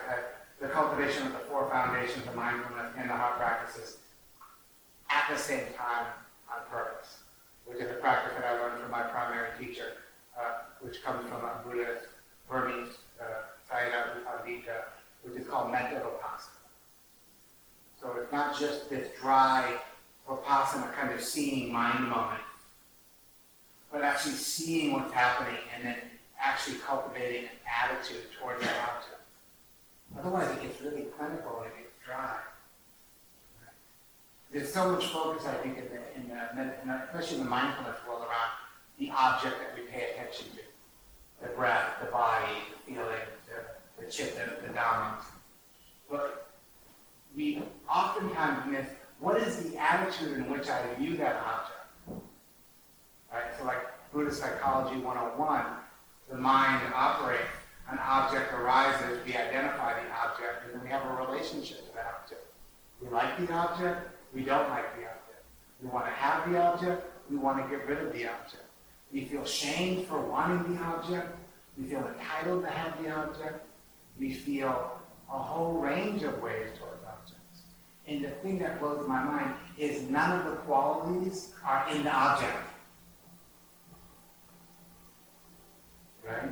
the 0.59 0.67
cultivation 0.67 1.27
of 1.27 1.33
the 1.33 1.39
four 1.39 1.69
foundations 1.69 2.25
of 2.27 2.35
mindfulness 2.35 2.91
and 2.97 3.09
the 3.09 3.13
heart 3.13 3.37
practices 3.37 3.97
at 5.09 5.25
the 5.29 5.37
same 5.37 5.65
time 5.77 6.07
on 6.49 6.65
purpose, 6.69 7.19
which 7.65 7.77
is 7.77 7.89
a 7.91 7.95
practice 7.95 8.33
that 8.37 8.45
I 8.45 8.59
learned 8.59 8.81
from 8.81 8.91
my 8.91 9.03
primary 9.03 9.49
teacher, 9.59 9.93
uh, 10.37 10.63
which 10.81 11.03
comes 11.03 11.27
from 11.29 11.43
a 11.43 11.61
Buddhist 11.63 12.07
Burmese 12.49 12.97
uh, 13.21 13.23
Sayadaw 13.71 14.15
U 14.15 14.25
Pandita, 14.25 14.83
which 15.23 15.39
is 15.39 15.47
called 15.47 15.71
metta 15.71 15.95
vipassana. 15.95 16.57
So 18.01 18.15
it's 18.21 18.31
not 18.31 18.59
just 18.59 18.89
this 18.89 19.09
dry 19.19 19.77
vipassana 20.27 20.93
kind 20.93 21.13
of 21.13 21.21
seeing 21.21 21.71
mind 21.71 22.07
moment, 22.07 22.41
but 23.91 24.01
actually 24.01 24.33
seeing 24.33 24.93
what's 24.93 25.13
happening 25.13 25.59
and 25.75 25.85
then 25.85 25.95
actually 26.39 26.77
cultivating 26.77 27.43
an 27.43 27.49
attitude 27.83 28.25
towards 28.39 28.61
that 28.61 28.75
object. 28.89 29.16
Otherwise, 30.17 30.49
it 30.57 30.61
gets 30.61 30.81
really 30.81 31.07
clinical 31.17 31.59
and 31.59 31.67
it 31.67 31.77
gets 31.77 31.93
dry. 32.05 32.37
There's 34.51 34.71
so 34.71 34.91
much 34.91 35.07
focus, 35.07 35.45
I 35.45 35.55
think, 35.55 35.77
in 35.77 35.85
the, 35.85 36.15
in 36.15 36.87
the, 36.87 37.01
especially 37.05 37.39
in 37.39 37.43
the 37.43 37.49
mindfulness 37.49 37.97
world 38.07 38.21
around 38.21 38.51
the 38.97 39.11
object 39.11 39.55
that 39.59 39.75
we 39.75 39.85
pay 39.87 40.11
attention 40.11 40.47
to. 40.51 41.45
The 41.45 41.53
breath, 41.53 41.99
the 41.99 42.09
body, 42.09 42.53
the 42.71 42.93
feeling, 42.93 43.07
the, 43.45 44.03
the 44.03 44.09
chip, 44.09 44.35
the, 44.35 44.67
the 44.67 44.73
dominance. 44.73 45.25
But 46.09 46.47
we 47.35 47.61
oftentimes 47.89 48.71
miss, 48.71 48.87
what 49.19 49.41
is 49.41 49.63
the 49.63 49.77
attitude 49.77 50.37
in 50.37 50.49
which 50.49 50.69
I 50.69 50.93
view 50.95 51.17
that 51.17 51.35
object? 51.35 52.23
Right, 53.31 53.43
so 53.59 53.65
like 53.65 53.79
Buddhist 54.13 54.39
Psychology 54.39 54.99
101, 54.99 55.65
the 56.29 56.37
mind 56.37 56.81
operates, 56.95 57.43
an 57.89 57.99
object 57.99 58.53
arises, 58.53 59.19
we 59.25 59.33
identify 59.35 59.93
the 59.93 60.09
object, 60.11 60.65
and 60.65 60.73
then 60.73 60.81
we 60.83 60.89
have 60.89 61.05
a 61.05 61.25
relationship 61.25 61.87
to 61.87 61.93
that 61.93 62.21
object. 62.21 62.45
We 63.01 63.09
like 63.09 63.37
the 63.37 63.53
object, 63.53 64.09
we 64.33 64.43
don't 64.43 64.69
like 64.69 64.95
the 64.97 65.03
object. 65.03 65.43
We 65.81 65.89
want 65.89 66.05
to 66.05 66.11
have 66.11 66.51
the 66.51 66.61
object, 66.61 67.05
we 67.29 67.37
want 67.37 67.63
to 67.63 67.69
get 67.69 67.87
rid 67.87 67.99
of 67.99 68.11
the 68.11 68.27
object. 68.27 68.63
We 69.11 69.25
feel 69.25 69.45
shamed 69.45 70.05
for 70.07 70.19
wanting 70.19 70.75
the 70.75 70.81
object, 70.83 71.37
we 71.77 71.85
feel 71.85 72.05
entitled 72.07 72.63
to 72.63 72.69
have 72.69 73.01
the 73.01 73.09
object, 73.11 73.65
we 74.19 74.33
feel 74.33 74.99
a 75.31 75.39
whole 75.39 75.73
range 75.73 76.23
of 76.23 76.41
ways 76.41 76.69
towards 76.77 77.03
objects. 77.05 77.61
And 78.07 78.23
the 78.23 78.29
thing 78.29 78.59
that 78.59 78.79
blows 78.79 79.07
my 79.07 79.23
mind 79.23 79.53
is 79.77 80.01
none 80.09 80.39
of 80.39 80.45
the 80.45 80.57
qualities 80.57 81.53
are 81.65 81.87
in 81.91 82.03
the 82.03 82.11
object. 82.13 82.57
Right? 86.25 86.51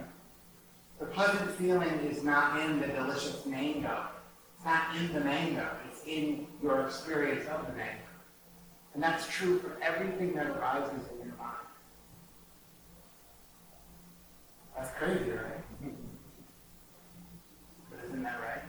The 0.99 1.05
pleasant 1.07 1.51
feeling 1.51 1.89
is 2.09 2.23
not 2.23 2.59
in 2.61 2.79
the 2.79 2.87
delicious 2.87 3.45
mango. 3.45 4.07
It's 4.55 4.65
not 4.65 4.95
in 4.95 5.11
the 5.13 5.19
mango. 5.19 5.67
It's 5.89 6.01
in 6.05 6.47
your 6.63 6.85
experience 6.85 7.47
of 7.49 7.67
the 7.67 7.73
mango. 7.73 8.01
And 8.93 9.03
that's 9.03 9.27
true 9.27 9.59
for 9.59 9.77
everything 9.81 10.33
that 10.35 10.47
arises 10.47 11.01
in 11.11 11.27
your 11.27 11.35
mind. 11.35 11.67
That's 14.77 14.91
crazy, 14.97 15.31
right? 15.31 15.63
But 17.89 18.05
isn't 18.05 18.23
that 18.23 18.39
right? 18.39 18.63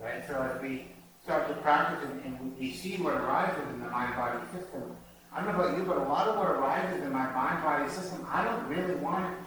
Right? 0.00 0.26
So 0.26 0.40
as 0.42 0.60
we 0.60 0.88
start 1.24 1.48
to 1.48 1.54
practice 1.54 2.08
and, 2.08 2.22
and 2.24 2.58
we 2.58 2.72
see 2.72 2.96
what 2.98 3.14
arises 3.14 3.62
in 3.72 3.80
the 3.80 3.88
mind-body 3.88 4.44
system, 4.52 4.96
I 5.32 5.42
don't 5.42 5.56
know 5.56 5.64
about 5.64 5.78
you, 5.78 5.84
but 5.84 5.96
a 5.96 6.02
lot 6.02 6.28
of 6.28 6.36
what 6.36 6.48
arises 6.48 7.02
in 7.02 7.12
my 7.12 7.30
mind-body 7.32 7.90
system, 7.90 8.26
I 8.30 8.44
don't 8.44 8.66
really 8.68 8.94
want 8.96 9.32
it. 9.32 9.45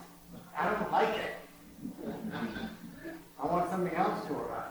I 0.60 0.66
don't 0.66 0.92
like 0.92 1.16
it. 1.16 1.36
I 3.42 3.46
want 3.46 3.70
something 3.70 3.96
else 3.96 4.26
to 4.28 4.34
arise. 4.34 4.66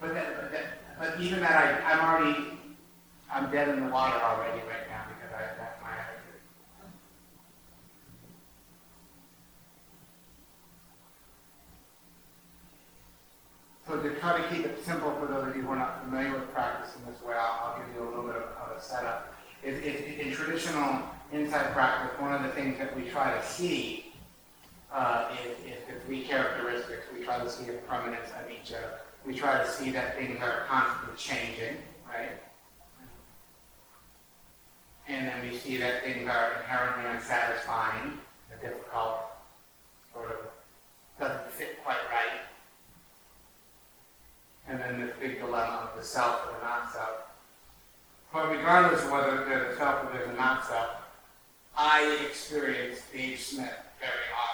But 0.00 0.12
that, 0.12 0.50
that, 0.50 0.64
but 0.98 1.20
even 1.20 1.38
that, 1.40 1.52
I, 1.52 1.92
I'm 1.92 2.00
already, 2.00 2.58
I'm 3.32 3.50
dead 3.52 3.68
in 3.68 3.84
the 3.84 3.92
water 3.92 4.16
already 4.16 4.58
right 4.66 4.88
now 4.90 5.04
because 5.08 5.32
I, 5.32 5.56
that's 5.56 5.80
my 5.80 5.90
attitude. 5.90 6.40
So 13.86 14.02
to 14.02 14.18
try 14.18 14.42
to 14.42 14.48
keep 14.48 14.66
it 14.66 14.84
simple 14.84 15.12
for 15.20 15.26
those 15.26 15.46
of 15.46 15.56
you 15.56 15.62
who 15.62 15.70
are 15.70 15.76
not 15.76 16.04
familiar 16.04 16.32
with 16.32 16.52
practice 16.52 16.96
in 16.96 17.10
this 17.10 17.22
way, 17.22 17.34
I'll, 17.34 17.70
I'll 17.70 17.78
give 17.78 17.94
you 17.94 18.02
a 18.02 18.08
little 18.08 18.24
bit 18.24 18.34
of, 18.34 18.42
of 18.42 18.76
a 18.76 18.82
setup. 18.82 19.32
In 19.62 20.32
traditional 20.32 21.00
insight 21.34 21.72
practice, 21.72 22.18
one 22.20 22.32
of 22.32 22.42
the 22.42 22.50
things 22.50 22.78
that 22.78 22.94
we 22.96 23.08
try 23.08 23.36
to 23.36 23.44
see 23.44 24.12
uh, 24.92 25.34
is, 25.44 25.58
is 25.72 25.78
the 25.88 26.00
three 26.06 26.22
characteristics. 26.22 27.02
We 27.12 27.24
try 27.24 27.38
to 27.38 27.50
see 27.50 27.64
the 27.64 27.72
permanence 27.72 28.28
of 28.40 28.50
each 28.50 28.72
of. 28.72 28.84
We 29.26 29.34
try 29.34 29.62
to 29.62 29.68
see 29.68 29.90
that 29.90 30.16
things 30.16 30.40
are 30.40 30.64
constantly 30.68 31.16
changing, 31.16 31.78
right? 32.06 32.30
And 35.08 35.26
then 35.28 35.50
we 35.50 35.56
see 35.58 35.76
that 35.78 36.04
things 36.04 36.28
are 36.28 36.52
inherently 36.60 37.10
unsatisfying, 37.10 38.18
difficult, 38.60 39.20
sort 40.12 40.30
of 40.30 40.36
doesn't 41.18 41.50
fit 41.50 41.82
quite 41.84 41.96
right. 42.10 42.40
And 44.66 44.80
then 44.80 45.00
this 45.00 45.14
big 45.20 45.38
dilemma 45.38 45.90
of 45.90 45.98
the 45.98 46.04
self 46.04 46.46
or 46.46 46.58
the 46.58 46.64
not 46.64 46.92
self. 46.92 47.10
But 48.32 48.50
regardless 48.50 49.04
of 49.04 49.10
whether 49.10 49.44
there's 49.44 49.74
a 49.74 49.76
self 49.76 50.04
or 50.04 50.12
there's 50.16 50.30
a 50.30 50.32
not 50.32 50.66
self, 50.66 51.03
I 51.76 52.18
experience 52.28 53.02
Dave 53.12 53.40
Smith 53.40 53.72
very 54.00 54.12
often. 54.36 54.50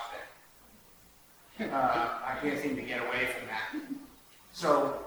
Uh, 1.71 2.19
I 2.25 2.39
can't 2.41 2.59
seem 2.59 2.75
to 2.77 2.81
get 2.81 3.03
away 3.03 3.29
from 3.37 3.47
that. 3.49 3.87
So 4.55 4.99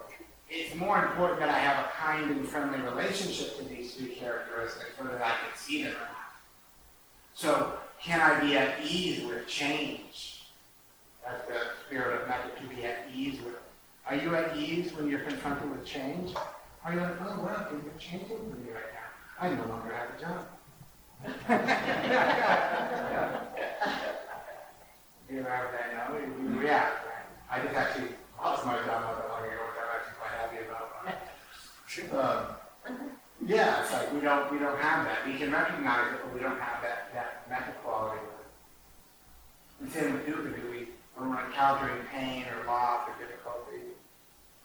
it's 0.47 0.75
more 0.75 1.03
important 1.03 1.39
that 1.39 1.49
I 1.49 1.57
have 1.57 1.83
a 1.83 1.89
kind 1.89 2.29
and 2.29 2.47
friendly 2.47 2.79
relationship 2.81 3.57
to 3.57 3.63
these 3.63 3.95
three 3.95 4.13
characteristics 4.13 4.91
that 5.01 5.15
I 5.15 5.29
can 5.29 5.57
see 5.57 5.81
them 5.81 5.93
or 5.93 5.95
not. 5.95 6.33
So 7.33 7.73
can 7.99 8.21
I 8.21 8.39
be 8.39 8.55
at 8.55 8.85
ease 8.85 9.25
with 9.25 9.47
change? 9.47 10.43
That's 11.25 11.43
the 11.47 11.55
spirit 11.87 12.21
of 12.21 12.27
metta, 12.27 12.49
to 12.61 12.75
be 12.75 12.85
at 12.85 13.07
ease 13.11 13.41
with. 13.41 13.55
Are 14.07 14.15
you 14.15 14.35
at 14.35 14.55
ease 14.55 14.93
when 14.93 15.09
you're 15.09 15.21
confronted 15.21 15.71
with 15.71 15.85
change? 15.85 16.35
Are 16.85 16.93
you 16.93 16.99
like, 16.99 17.19
oh, 17.21 17.41
wow, 17.41 17.67
things 17.71 17.83
are 17.87 17.99
changing 17.99 18.27
for 18.27 18.57
me 18.57 18.71
right 18.71 18.83
now. 18.93 19.39
I 19.39 19.49
no 19.49 19.65
longer 19.65 19.91
have 19.91 20.19
a 20.19 20.21
job. 20.21 20.45
You 21.23 21.29
ever 25.39 25.49
have 25.49 25.71
that? 25.71 25.87
No, 26.09 26.17
you 26.19 26.59
react, 26.59 27.05
right? 27.05 27.25
I 27.49 27.63
just 27.63 27.75
actually 27.75 28.09
lost 28.37 28.65
my 28.65 28.75
that 28.75 28.87
long 28.87 29.15
ago, 29.15 29.23
which 29.23 29.79
I'm 29.79 29.89
actually 29.95 30.17
quite 30.19 30.35
happy 30.35 30.57
about. 30.67 30.83
Um, 32.11 32.55
yeah, 33.45 33.81
it's 33.81 33.93
like 33.93 34.13
we 34.13 34.19
don't 34.19 34.51
we 34.51 34.59
don't 34.59 34.77
have 34.79 35.05
that. 35.05 35.25
We 35.25 35.37
can 35.37 35.51
recognize 35.51 36.11
it, 36.13 36.19
but 36.23 36.33
we 36.33 36.39
don't 36.41 36.59
have 36.59 36.81
that 36.81 37.13
that 37.13 37.49
metta 37.49 37.71
quality. 37.83 38.19
And 39.79 39.91
same 39.91 40.13
with 40.13 40.25
dukkha. 40.25 40.55
Do 40.55 40.71
we 40.71 40.89
when 41.15 41.29
we're 41.29 41.45
encountering 41.45 42.03
pain 42.11 42.45
or 42.51 42.65
loss 42.67 43.07
or 43.07 43.13
difficulty? 43.23 43.95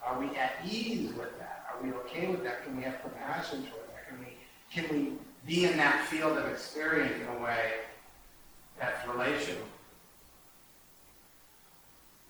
Are 0.04 0.18
we 0.18 0.34
at 0.36 0.52
ease 0.66 1.12
with 1.14 1.38
that? 1.38 1.66
Are 1.70 1.82
we 1.82 1.92
okay 1.92 2.26
with 2.28 2.42
that? 2.42 2.64
Can 2.64 2.76
we 2.76 2.82
have 2.82 3.00
compassion 3.02 3.60
toward 3.60 3.88
that? 3.90 4.08
Can 4.08 4.18
we 4.18 4.36
can 4.72 4.84
we 4.90 5.12
be 5.48 5.64
in 5.64 5.78
that 5.78 6.06
field 6.06 6.36
of 6.36 6.46
experience 6.46 7.14
in 7.20 7.36
a 7.36 7.42
way 7.42 7.72
that's 8.78 9.08
relational? 9.08 9.64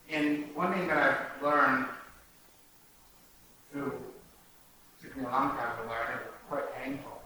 And 0.09 0.45
one 0.55 0.73
thing 0.73 0.87
that 0.87 0.97
I've 0.97 1.43
learned 1.43 1.87
through 3.73 3.93
took 5.03 5.17
me 5.17 5.25
a 5.25 5.29
long 5.29 5.51
time 5.51 5.77
to 5.83 5.89
learn, 5.89 6.07
it 6.15 6.27
was 6.27 6.35
quite 6.49 6.75
painful, 6.77 7.21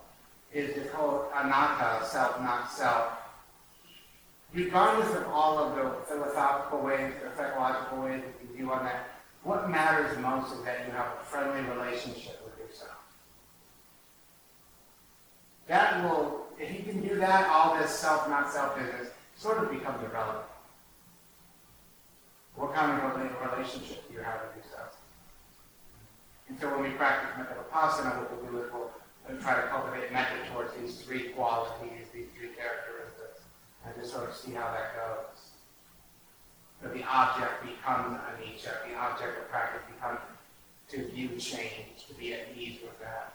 is 0.52 0.74
this 0.74 0.90
whole 0.92 1.30
anatta, 1.34 2.06
self, 2.06 2.40
not 2.40 2.72
self. 2.72 3.12
Regardless 4.54 5.14
of 5.14 5.28
all 5.28 5.58
of 5.58 5.76
the 5.76 6.04
philosophical 6.06 6.80
ways 6.80 7.12
or 7.22 7.32
psychological 7.36 8.02
ways 8.02 8.22
that 8.22 8.48
you 8.48 8.56
view 8.56 8.72
on 8.72 8.84
that, 8.84 9.10
what 9.44 9.70
matters 9.70 10.18
most 10.18 10.52
is 10.54 10.64
that 10.64 10.86
you 10.86 10.92
have 10.92 11.06
a 11.20 11.24
friendly 11.24 11.62
relationship 11.74 12.40
with 12.44 12.58
yourself. 12.58 12.90
That 15.72 16.04
will, 16.04 16.44
if 16.60 16.68
you 16.70 16.84
can 16.84 17.00
do 17.00 17.16
that, 17.16 17.48
all 17.48 17.78
this 17.78 17.88
self, 17.90 18.28
not 18.28 18.52
self 18.52 18.76
business 18.76 19.08
sort 19.38 19.56
of 19.56 19.70
becomes 19.70 20.04
irrelevant. 20.04 20.44
What 22.56 22.74
kind 22.74 22.92
of 22.92 23.00
relationship 23.56 24.06
do 24.06 24.12
you 24.12 24.20
have 24.20 24.42
with 24.44 24.62
yourself? 24.62 25.00
And 26.50 26.60
so 26.60 26.68
when 26.68 26.82
we 26.82 26.90
practice 26.90 27.30
metta 27.38 27.54
vipassana, 27.56 28.18
what 28.18 28.28
we'll 28.36 28.52
do 28.52 28.58
is 28.58 28.70
we'll 28.70 29.40
try 29.40 29.62
to 29.62 29.66
cultivate 29.68 30.12
metta 30.12 30.36
towards 30.52 30.74
these 30.76 31.00
three 31.00 31.30
qualities, 31.30 32.04
these 32.12 32.28
three 32.36 32.52
characteristics, 32.52 33.40
and 33.86 33.96
just 33.96 34.12
sort 34.12 34.28
of 34.28 34.36
see 34.36 34.52
how 34.52 34.68
that 34.76 34.92
goes. 34.92 35.56
So 36.82 36.88
the 36.92 37.02
object 37.08 37.64
becomes 37.64 38.20
anicca, 38.20 38.76
the 38.86 38.94
object 38.94 39.38
of 39.40 39.48
practice 39.48 39.80
becomes 39.88 40.20
to 40.90 41.08
view 41.16 41.30
change, 41.38 42.04
to 42.08 42.12
be 42.12 42.34
at 42.34 42.48
ease 42.54 42.76
with 42.82 43.00
that. 43.00 43.32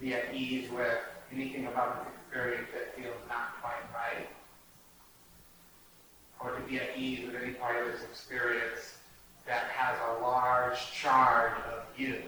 Be 0.00 0.14
at 0.14 0.34
ease 0.34 0.70
with 0.70 0.98
anything 1.32 1.66
about 1.66 2.04
this 2.04 2.14
experience 2.14 2.68
that 2.74 2.94
feels 2.94 3.16
not 3.28 3.60
quite 3.62 3.82
right. 3.94 4.28
Or 6.40 6.58
to 6.58 6.62
be 6.68 6.78
at 6.78 6.96
ease 6.96 7.26
with 7.26 7.40
any 7.42 7.52
part 7.54 7.76
of 7.76 7.92
this 7.92 8.02
experience 8.02 8.98
that 9.46 9.64
has 9.74 9.96
a 10.10 10.22
large 10.22 10.78
charge 10.92 11.52
of 11.72 11.84
you. 11.96 12.22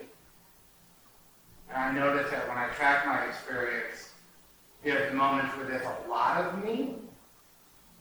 And 1.68 1.76
I 1.76 1.92
notice 1.92 2.30
that 2.30 2.48
when 2.48 2.56
I 2.56 2.68
track 2.68 3.06
my 3.06 3.26
experience, 3.26 4.10
there's 4.82 5.12
moments 5.12 5.54
where 5.56 5.66
there's 5.66 5.84
a 5.84 6.08
lot 6.08 6.42
of 6.42 6.64
me, 6.64 6.94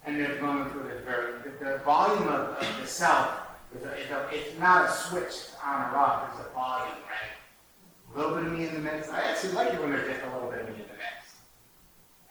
and 0.06 0.18
there's 0.18 0.42
moments 0.42 0.74
where 0.76 0.86
there's 0.86 1.04
very, 1.04 1.34
the, 1.60 1.84
volume 1.84 2.28
of, 2.30 2.58
of 2.58 2.78
the 2.80 2.88
self, 2.88 3.40
is 3.76 3.84
a, 3.84 3.94
is 3.98 4.12
a, 4.12 4.30
it's 4.32 4.60
not 4.60 4.90
a 4.90 4.92
switch 4.94 5.34
on 5.64 5.92
or 5.92 5.98
off, 5.98 6.30
it's 6.32 6.48
a 6.48 6.54
volume, 6.54 6.96
right? 7.04 7.37
A 8.14 8.18
little 8.18 8.36
bit 8.36 8.48
of 8.48 8.54
me 8.54 8.68
in 8.68 8.74
the 8.74 8.80
mix. 8.80 9.10
I 9.10 9.22
actually 9.22 9.54
like 9.54 9.74
it 9.74 9.80
when 9.82 9.92
there's 9.92 10.08
just 10.08 10.24
a 10.26 10.34
little 10.34 10.50
bit 10.50 10.62
of 10.62 10.68
me 10.70 10.76
in 10.76 10.88
the 10.88 10.94
mix. 10.94 11.36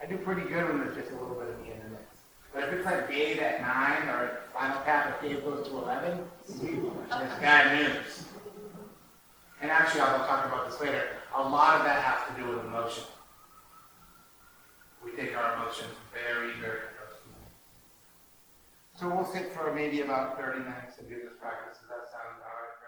I 0.03 0.07
do 0.07 0.17
pretty 0.19 0.43
good 0.43 0.69
when 0.69 0.79
there's 0.81 0.97
just 0.97 1.11
a 1.11 1.15
little 1.15 1.37
bit 1.37 1.49
of 1.49 1.61
me 1.61 1.73
in 1.73 1.79
the 1.79 1.91
mix. 1.91 2.05
But 2.53 2.65
if 2.65 2.73
it's 2.73 2.87
like 2.87 3.09
bathe 3.09 3.39
at 3.39 3.61
nine 3.61 4.09
or 4.09 4.41
Spinal 4.51 4.83
Tap 4.85 5.23
if 5.23 5.29
Dave 5.29 5.45
goes 5.45 5.69
to 5.69 5.77
eleven, 5.77 6.25
it's 6.49 6.59
bad 7.41 7.77
news. 7.79 8.25
And 9.61 9.71
actually, 9.71 10.01
I'll 10.03 10.27
talk 10.27 10.47
about 10.47 10.71
this 10.71 10.81
later, 10.81 11.09
a 11.35 11.43
lot 11.43 11.77
of 11.79 11.85
that 11.85 12.03
has 12.03 12.27
to 12.29 12.43
do 12.43 12.49
with 12.49 12.65
emotion. 12.65 13.05
We 15.05 15.13
take 15.13 15.37
our 15.37 15.55
emotions 15.55 15.95
very, 16.13 16.53
very 16.61 16.81
personally. 16.99 17.47
So 18.99 19.09
we'll 19.09 19.25
sit 19.25 19.53
for 19.53 19.73
maybe 19.75 20.01
about 20.01 20.39
thirty 20.39 20.59
minutes 20.61 20.99
and 20.99 21.09
do 21.09 21.17
this 21.17 21.35
practice, 21.41 21.79
does 21.79 21.89
that 21.89 22.09
sound 22.11 22.43
all 22.43 22.57
right 22.57 22.75
for 22.81 22.87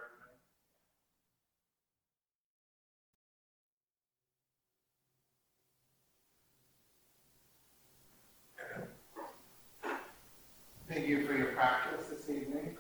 everybody? 10.88 10.88
Thank 10.99 11.11
you 11.11 11.25
for 11.25 11.33
your 11.33 11.53
practice 11.53 12.09
this 12.09 12.29
evening. 12.29 12.77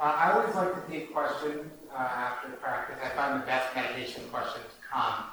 Uh, 0.00 0.02
I 0.02 0.32
always 0.32 0.54
like 0.54 0.72
to 0.72 0.90
take 0.90 1.12
questions 1.12 1.70
uh, 1.92 1.98
after 1.98 2.48
practice. 2.52 2.96
I 3.04 3.10
find 3.10 3.42
the 3.42 3.44
best 3.44 3.76
meditation 3.76 4.22
questions 4.30 4.64
come 4.90 5.24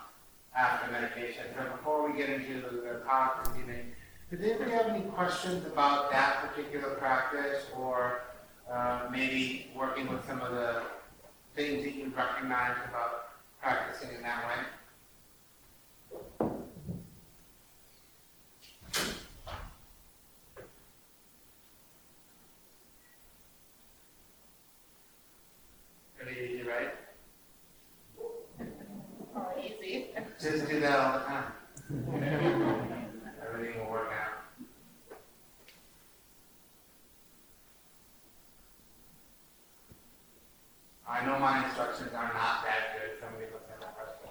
after 0.54 0.92
meditation. 0.92 1.46
So 1.58 1.72
before 1.72 2.12
we 2.12 2.18
get 2.18 2.32
into 2.32 2.60
the 2.60 3.02
talk 3.06 3.46
this 3.46 3.58
evening, 3.62 3.94
does 4.30 4.42
anybody 4.42 4.72
have 4.72 4.88
any 4.88 5.06
questions 5.12 5.66
about 5.68 6.12
that 6.12 6.54
particular 6.54 6.96
practice 6.96 7.68
or 7.78 8.24
uh, 8.70 9.08
maybe 9.10 9.72
working 9.74 10.12
with 10.12 10.28
some 10.28 10.42
of 10.42 10.52
the 10.52 10.82
things 11.56 11.86
that 11.86 11.96
you 11.96 12.12
recognize 12.14 12.76
about 12.90 13.30
practicing 13.62 14.18
in 14.18 14.22
that 14.24 14.46
way? 14.50 14.66
Pretty 26.24 26.54
easy, 26.54 26.64
right? 26.64 26.92
Oh, 29.36 29.52
easy. 29.62 30.08
Just 30.42 30.70
do 30.70 30.80
that 30.80 31.00
all 31.00 31.20
the 31.20 31.26
time. 31.26 31.44
Everything 33.46 33.80
will 33.84 33.92
work 33.92 34.12
out. 34.14 34.44
I 41.10 41.26
know 41.26 41.38
my 41.40 41.66
instructions 41.66 42.14
are 42.14 42.34
not 42.34 42.64
that 42.64 42.94
good, 42.98 43.20
somebody 43.20 43.46
looks 43.52 43.70
at 43.70 43.82
that 43.82 43.96
question. 43.96 44.30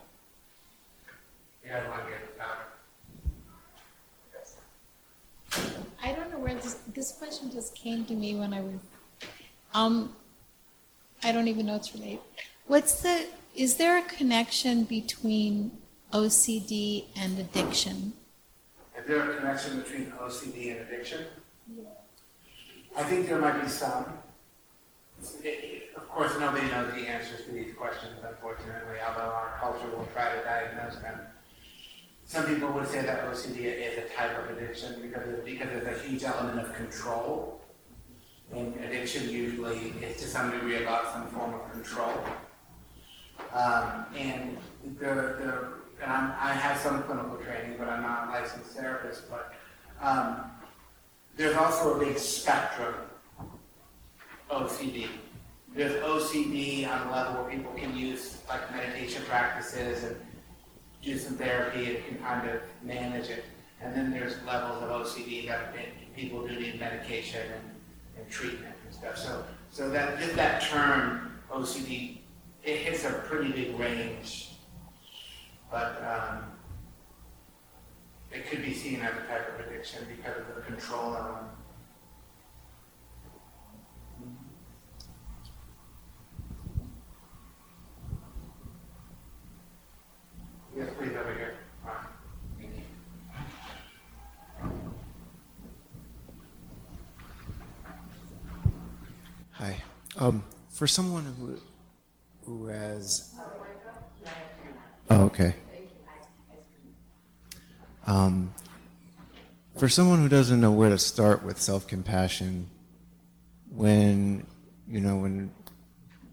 You 1.63 1.71
guys 1.71 1.87
want 1.89 2.05
to 2.05 2.11
get 2.11 2.21
this 2.27 2.37
done? 2.39 2.57
I 6.03 6.13
don't 6.13 6.31
know 6.33 6.39
where 6.39 6.55
this, 6.55 6.75
this 6.95 7.13
question 7.13 7.51
just 7.53 7.75
came 7.75 8.07
to 8.07 8.15
me 8.15 8.35
when 8.35 8.55
I 8.55 8.63
was, 8.63 8.81
um, 9.75 10.17
I 11.25 11.33
don't 11.33 11.49
even 11.49 11.67
know 11.67 11.77
it's 11.77 11.95
related. 11.95 12.21
What's 12.67 13.03
the, 13.03 13.27
is 13.55 13.77
there 13.77 13.99
a 13.99 14.03
connection 14.03 14.85
between 14.85 15.73
OCD 16.13 17.05
and 17.17 17.39
addiction? 17.39 18.13
Is 18.99 19.07
there 19.07 19.31
a 19.31 19.37
connection 19.37 19.81
between 19.81 20.07
OCD 20.13 20.73
and 20.73 20.81
addiction? 20.89 21.25
Yeah. 21.77 21.85
I 22.97 23.03
think 23.05 23.29
there 23.29 23.39
might 23.39 23.61
be 23.63 23.69
some. 23.69 24.05
It- 25.43 25.47
it- 25.47 25.79
Of 25.97 26.09
course, 26.09 26.39
nobody 26.39 26.67
knows 26.67 26.93
the 26.93 27.09
answers 27.09 27.47
to 27.47 27.53
these 27.53 27.75
questions, 27.75 28.13
unfortunately, 28.23 28.97
although 29.07 29.33
our 29.33 29.57
culture 29.61 29.89
will 29.97 30.07
try 30.13 30.35
to 30.37 30.43
diagnose 30.45 30.97
them. 31.01 31.19
Some 32.27 32.45
people 32.47 32.71
would 32.73 32.87
say 32.89 33.01
that 33.03 33.25
OCD 33.25 33.65
is 33.65 33.97
a 33.97 34.15
type 34.15 34.37
of 34.39 34.55
addiction 34.55 35.01
because, 35.01 35.27
it- 35.27 35.43
because 35.45 35.69
there's 35.71 35.99
a 35.99 36.03
huge 36.07 36.23
element 36.25 36.61
of 36.61 36.75
control. 36.75 37.62
And 38.53 38.75
addiction 38.85 39.31
usually 39.31 39.95
is 40.03 40.21
to 40.21 40.29
some 40.29 40.51
degree 40.51 40.83
about 40.83 41.13
some 41.13 41.27
form 41.29 41.55
of 41.55 41.73
control. 41.73 42.13
Um, 43.53 44.07
and 44.17 44.59
the, 44.99 45.07
the, 45.07 45.69
and 46.03 46.11
I 46.11 46.53
have 46.53 46.79
some 46.79 47.03
clinical 47.05 47.37
training, 47.37 47.77
but 47.79 47.89
I'm 47.89 48.03
not 48.03 48.29
a 48.29 48.31
licensed 48.33 48.73
therapist, 48.73 49.31
but, 49.31 49.55
um, 50.01 50.51
there's 51.37 51.57
also 51.57 51.95
a 51.95 52.05
big 52.05 52.19
spectrum 52.19 52.95
of 54.51 54.71
OCD. 54.71 55.07
There's 55.75 56.03
OCD 56.03 56.87
on 56.87 57.07
a 57.07 57.11
level 57.11 57.43
where 57.43 57.51
people 57.51 57.73
can 57.73 57.97
use 57.97 58.39
like 58.49 58.71
meditation 58.75 59.23
practices 59.27 60.05
and 60.05 60.17
do 61.03 61.17
some 61.19 61.37
therapy 61.37 61.97
and 61.97 62.05
can 62.05 62.19
kind 62.19 62.51
of 62.51 62.61
manage 62.83 63.31
it. 63.31 63.45
And 63.81 63.95
then 63.95 64.11
there's 64.11 64.35
levels 64.45 64.83
of 64.83 64.91
OCD 64.91 65.49
that 65.49 65.75
that 65.75 65.87
people 66.15 66.47
do 66.47 66.59
need 66.59 66.79
medication 66.79 67.41
and, 67.41 67.72
and 68.23 68.31
treatment 68.31 68.75
and 68.85 68.95
stuff. 68.95 69.19
So, 69.19 69.45
so 69.71 69.91
that, 69.91 70.19
just 70.19 70.37
that 70.37 70.63
term 70.63 71.39
OCD, 71.51 72.19
it 72.63 72.79
hits 72.79 73.05
a 73.05 73.11
pretty 73.11 73.53
big 73.53 73.79
range. 73.79 74.51
But, 75.71 76.03
um, 76.03 76.45
it 78.31 78.49
could 78.49 78.63
be 78.63 78.73
seen 78.73 79.01
as 79.01 79.13
a 79.13 79.27
type 79.27 79.59
of 79.59 79.67
addiction 79.67 80.07
because 80.09 80.41
of 80.49 80.55
the 80.55 80.63
control 80.63 81.15
element. 81.15 81.49
Yes, 90.75 90.89
please, 90.99 91.11
over 91.11 91.35
here. 91.35 91.55
Ah, 91.87 92.09
thank 92.59 92.75
you. 92.77 92.83
Hi. 99.51 99.77
Um, 100.23 100.45
for 100.71 100.87
someone 100.87 101.25
who 101.25 101.59
who 102.47 102.67
has. 102.69 103.35
Oh, 105.11 105.25
okay. 105.25 105.57
Um, 108.07 108.55
for 109.77 109.89
someone 109.89 110.21
who 110.21 110.29
doesn't 110.29 110.61
know 110.61 110.71
where 110.71 110.91
to 110.91 110.99
start 110.99 111.45
with 111.45 111.61
self-compassion, 111.61 112.69
when 113.69 114.47
you 114.87 115.01
know 115.01 115.17
when 115.17 115.51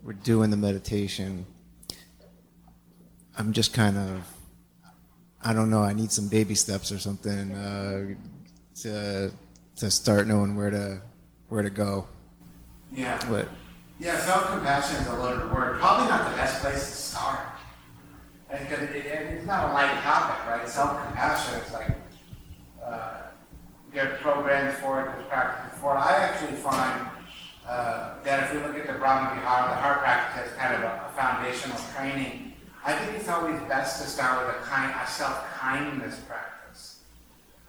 we're 0.04 0.14
doing 0.14 0.52
the 0.52 0.58
meditation, 0.58 1.48
I'm 3.40 3.54
just 3.54 3.74
kind 3.74 3.98
of, 3.98 4.22
I 5.44 5.52
don't 5.52 5.72
know. 5.72 5.82
I 5.82 5.94
need 5.94 6.12
some 6.12 6.28
baby 6.28 6.54
steps 6.54 6.92
or 6.92 7.00
something 7.00 7.56
uh, 7.56 8.14
to 8.82 9.32
to 9.78 9.90
start 9.90 10.28
knowing 10.28 10.56
where 10.56 10.70
to 10.70 11.02
where 11.48 11.64
to 11.64 11.72
go. 11.72 12.08
Yeah. 12.92 13.18
What? 13.32 13.50
Yeah, 14.00 14.18
self-compassion 14.18 15.02
is 15.02 15.08
a 15.08 15.14
loaded 15.16 15.52
word. 15.52 15.78
Probably 15.78 16.08
not 16.08 16.32
the 16.32 16.38
best 16.38 16.62
place 16.62 16.90
to 16.90 16.96
start. 16.96 17.40
Because 18.50 18.84
it, 18.84 18.96
it, 18.96 19.06
it's 19.06 19.46
not 19.46 19.70
a 19.70 19.74
light 19.74 19.92
topic, 20.02 20.48
right? 20.48 20.68
Self-compassion 20.68 21.60
is 21.60 21.74
like, 21.74 21.92
uh, 22.82 23.24
there 23.94 24.14
are 24.14 24.16
programs 24.18 24.80
for 24.80 25.02
it, 25.02 25.12
there's 25.14 25.28
practices 25.28 25.78
for 25.80 25.96
it. 25.96 26.00
I 26.00 26.16
actually 26.16 26.56
find 26.56 27.10
uh, 27.68 28.24
that 28.24 28.44
if 28.46 28.54
we 28.54 28.60
look 28.66 28.78
at 28.78 28.88
the 28.88 28.94
Brahma 28.94 29.36
Vihara, 29.36 29.70
the 29.70 29.76
heart 29.76 30.00
practice 30.00 30.50
as 30.50 30.58
kind 30.58 30.76
of 30.76 30.82
a, 30.82 31.10
a 31.10 31.12
foundational 31.18 31.78
training, 31.94 32.54
I 32.86 32.94
think 32.94 33.18
it's 33.18 33.28
always 33.28 33.60
best 33.64 34.02
to 34.02 34.08
start 34.08 34.48
with 34.48 34.56
a 34.56 34.60
kind, 34.60 34.96
a 34.96 35.06
self-kindness 35.08 36.22
practice. 36.26 37.00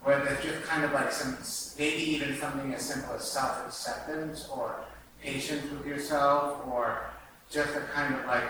Where 0.04 0.24
there's 0.24 0.42
just 0.44 0.62
kind 0.62 0.84
of 0.84 0.92
like 0.92 1.10
some, 1.10 1.36
maybe 1.76 2.02
even 2.02 2.36
something 2.36 2.72
as 2.72 2.82
simple 2.82 3.14
as 3.14 3.28
self-acceptance 3.28 4.48
or 4.48 4.76
patience 5.22 5.70
with 5.70 5.86
yourself 5.86 6.66
or 6.66 7.04
just 7.50 7.74
a 7.76 7.80
kind 7.92 8.14
of 8.14 8.26
like 8.26 8.44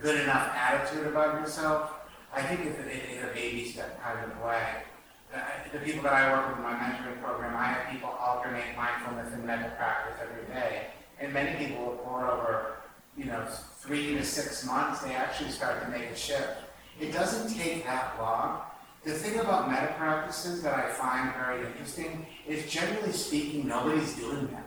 good 0.00 0.20
enough 0.20 0.54
attitude 0.54 1.06
about 1.06 1.40
yourself. 1.40 1.92
I 2.34 2.42
think 2.42 2.60
it's 2.66 2.78
a, 2.78 2.86
it 2.88 3.16
is 3.16 3.24
a 3.24 3.34
baby 3.34 3.64
step 3.64 4.02
kind 4.02 4.30
of 4.30 4.38
way. 4.44 4.62
Uh, 5.34 5.40
The 5.72 5.78
people 5.80 6.02
that 6.04 6.12
I 6.12 6.32
work 6.32 6.48
with 6.48 6.58
in 6.58 6.62
my 6.62 6.74
mentoring 6.74 7.22
program, 7.22 7.56
I 7.56 7.64
have 7.66 7.92
people 7.92 8.08
alternate 8.08 8.76
mindfulness 8.76 9.32
and 9.34 9.44
metta 9.44 9.72
practice 9.76 10.18
every 10.22 10.46
day. 10.54 10.88
And 11.20 11.32
many 11.32 11.66
people 11.66 11.90
report 11.92 12.30
over, 12.30 12.76
you 13.16 13.24
know, 13.24 13.44
three 13.80 14.14
to 14.14 14.24
six 14.24 14.64
months, 14.64 15.00
they 15.02 15.14
actually 15.14 15.50
start 15.50 15.82
to 15.82 15.88
make 15.90 16.10
a 16.10 16.16
shift. 16.16 16.58
It 17.00 17.12
doesn't 17.12 17.56
take 17.56 17.84
that 17.84 18.14
long. 18.20 18.60
The 19.04 19.12
thing 19.12 19.38
about 19.38 19.70
metta 19.70 19.94
practices 19.98 20.62
that 20.62 20.74
I 20.74 20.90
find 20.92 21.32
very 21.34 21.64
interesting 21.66 22.26
is 22.46 22.70
generally 22.70 23.12
speaking, 23.12 23.66
nobody's 23.66 24.14
doing 24.14 24.46
them. 24.48 24.64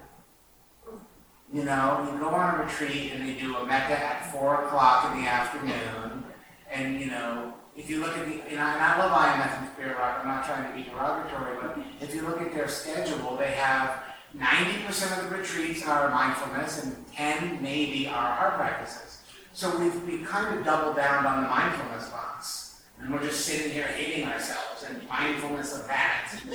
You 1.53 1.65
know, 1.65 2.07
you 2.09 2.17
go 2.17 2.29
on 2.29 2.55
a 2.55 2.63
retreat 2.63 3.11
and 3.13 3.27
they 3.27 3.33
do 3.33 3.57
a 3.57 3.65
metta 3.65 3.97
at 3.97 4.31
four 4.31 4.63
o'clock 4.63 5.11
in 5.11 5.21
the 5.21 5.27
afternoon, 5.27 6.23
and 6.71 6.99
you 6.99 7.07
know, 7.07 7.53
if 7.75 7.89
you 7.89 7.99
look 7.99 8.17
at 8.17 8.25
the, 8.25 8.41
and 8.49 8.59
I, 8.59 8.73
and 8.73 8.81
I 8.81 8.97
love 8.97 9.11
IMS 9.11 9.59
and 9.59 9.69
Spirit 9.73 9.97
Rock, 9.97 10.19
I'm 10.21 10.27
not 10.27 10.45
trying 10.45 10.69
to 10.69 10.75
be 10.77 10.89
derogatory, 10.89 11.57
but 11.61 11.77
if 11.99 12.15
you 12.15 12.21
look 12.21 12.41
at 12.41 12.53
their 12.53 12.69
schedule, 12.69 13.35
they 13.35 13.51
have 13.51 14.01
ninety 14.33 14.81
percent 14.85 15.21
of 15.21 15.29
the 15.29 15.37
retreats 15.37 15.85
are 15.85 16.09
mindfulness 16.09 16.83
and 16.83 17.07
ten 17.13 17.61
maybe 17.61 18.07
are 18.07 18.33
heart 18.33 18.55
practices. 18.55 19.21
So 19.53 19.77
we've, 19.77 20.03
we 20.05 20.19
kind 20.19 20.57
of 20.57 20.63
doubled 20.63 20.95
down 20.95 21.25
on 21.25 21.43
the 21.43 21.49
mindfulness 21.49 22.07
box. 22.09 22.81
And 22.99 23.11
we're 23.11 23.23
just 23.23 23.45
sitting 23.45 23.71
here 23.71 23.87
hating 23.87 24.27
ourselves 24.27 24.85
and 24.87 25.05
mindfulness 25.09 25.77
of 25.77 25.87
that. 25.87 26.31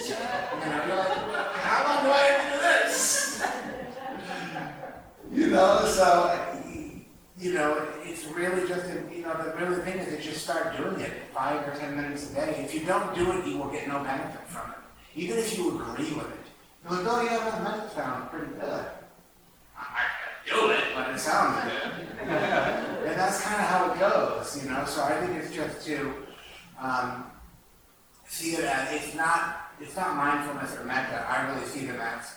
And 0.63 0.73
I'm 0.73 0.89
like, 0.89 1.53
how 1.57 1.85
long 1.85 2.05
do 2.05 2.11
I 2.11 2.19
have 2.19 2.47
to 2.47 2.57
do 2.57 2.63
this? 2.63 3.43
You 5.33 5.49
know, 5.49 5.85
so, 5.87 6.39
you 7.39 7.53
know, 7.55 7.87
it's 8.05 8.25
really 8.27 8.67
just, 8.69 8.87
you 9.13 9.23
know, 9.23 9.35
the 9.43 9.55
really 9.59 9.83
thing 9.83 9.99
is 9.99 10.11
that 10.11 10.25
you 10.25 10.33
start 10.33 10.77
doing 10.77 11.01
it 11.01 11.13
five 11.35 11.67
or 11.69 11.77
ten 11.79 11.97
minutes 11.97 12.31
a 12.31 12.35
day. 12.35 12.63
If 12.65 12.75
you 12.75 12.87
don't 12.87 13.15
do 13.15 13.33
it, 13.33 13.47
you 13.47 13.59
will 13.59 13.71
get 13.71 13.89
no 13.89 14.03
benefit 14.03 14.47
from 14.49 14.71
it. 14.71 14.79
Even 15.15 15.39
if 15.39 15.57
you 15.59 15.81
agree 15.81 16.13
with 16.13 16.31
it. 16.31 16.47
You're 16.85 17.03
like, 17.03 17.07
oh 17.09 17.23
yeah, 17.23 17.39
that 17.39 17.63
might 17.63 17.91
sound 17.93 18.31
pretty 18.31 18.53
good. 18.55 18.87
I 19.77 19.83
I 19.83 20.05
can 20.47 20.59
do 20.59 20.71
it, 20.71 20.85
but 20.95 21.11
it 21.11 21.19
sounds 21.19 21.65
good. 21.65 21.93
And 23.07 23.15
that's 23.17 23.41
kind 23.41 23.61
of 23.63 23.69
how 23.69 23.93
it 23.93 24.01
goes, 24.01 24.63
you 24.63 24.69
know, 24.69 24.85
so 24.85 25.03
I 25.05 25.21
think 25.21 25.37
it's 25.41 25.55
just 25.55 25.87
to, 25.87 26.13
um, 26.81 27.31
see 28.27 28.55
it 28.57 28.65
as, 28.65 28.93
it's 28.93 29.15
not, 29.15 29.71
it's 29.81 29.95
not 29.95 30.17
mindfulness 30.17 30.77
or 30.77 30.85
metta, 30.85 31.25
I 31.29 31.53
really 31.53 31.67
see 31.67 31.87
them 31.87 32.01
as 32.01 32.35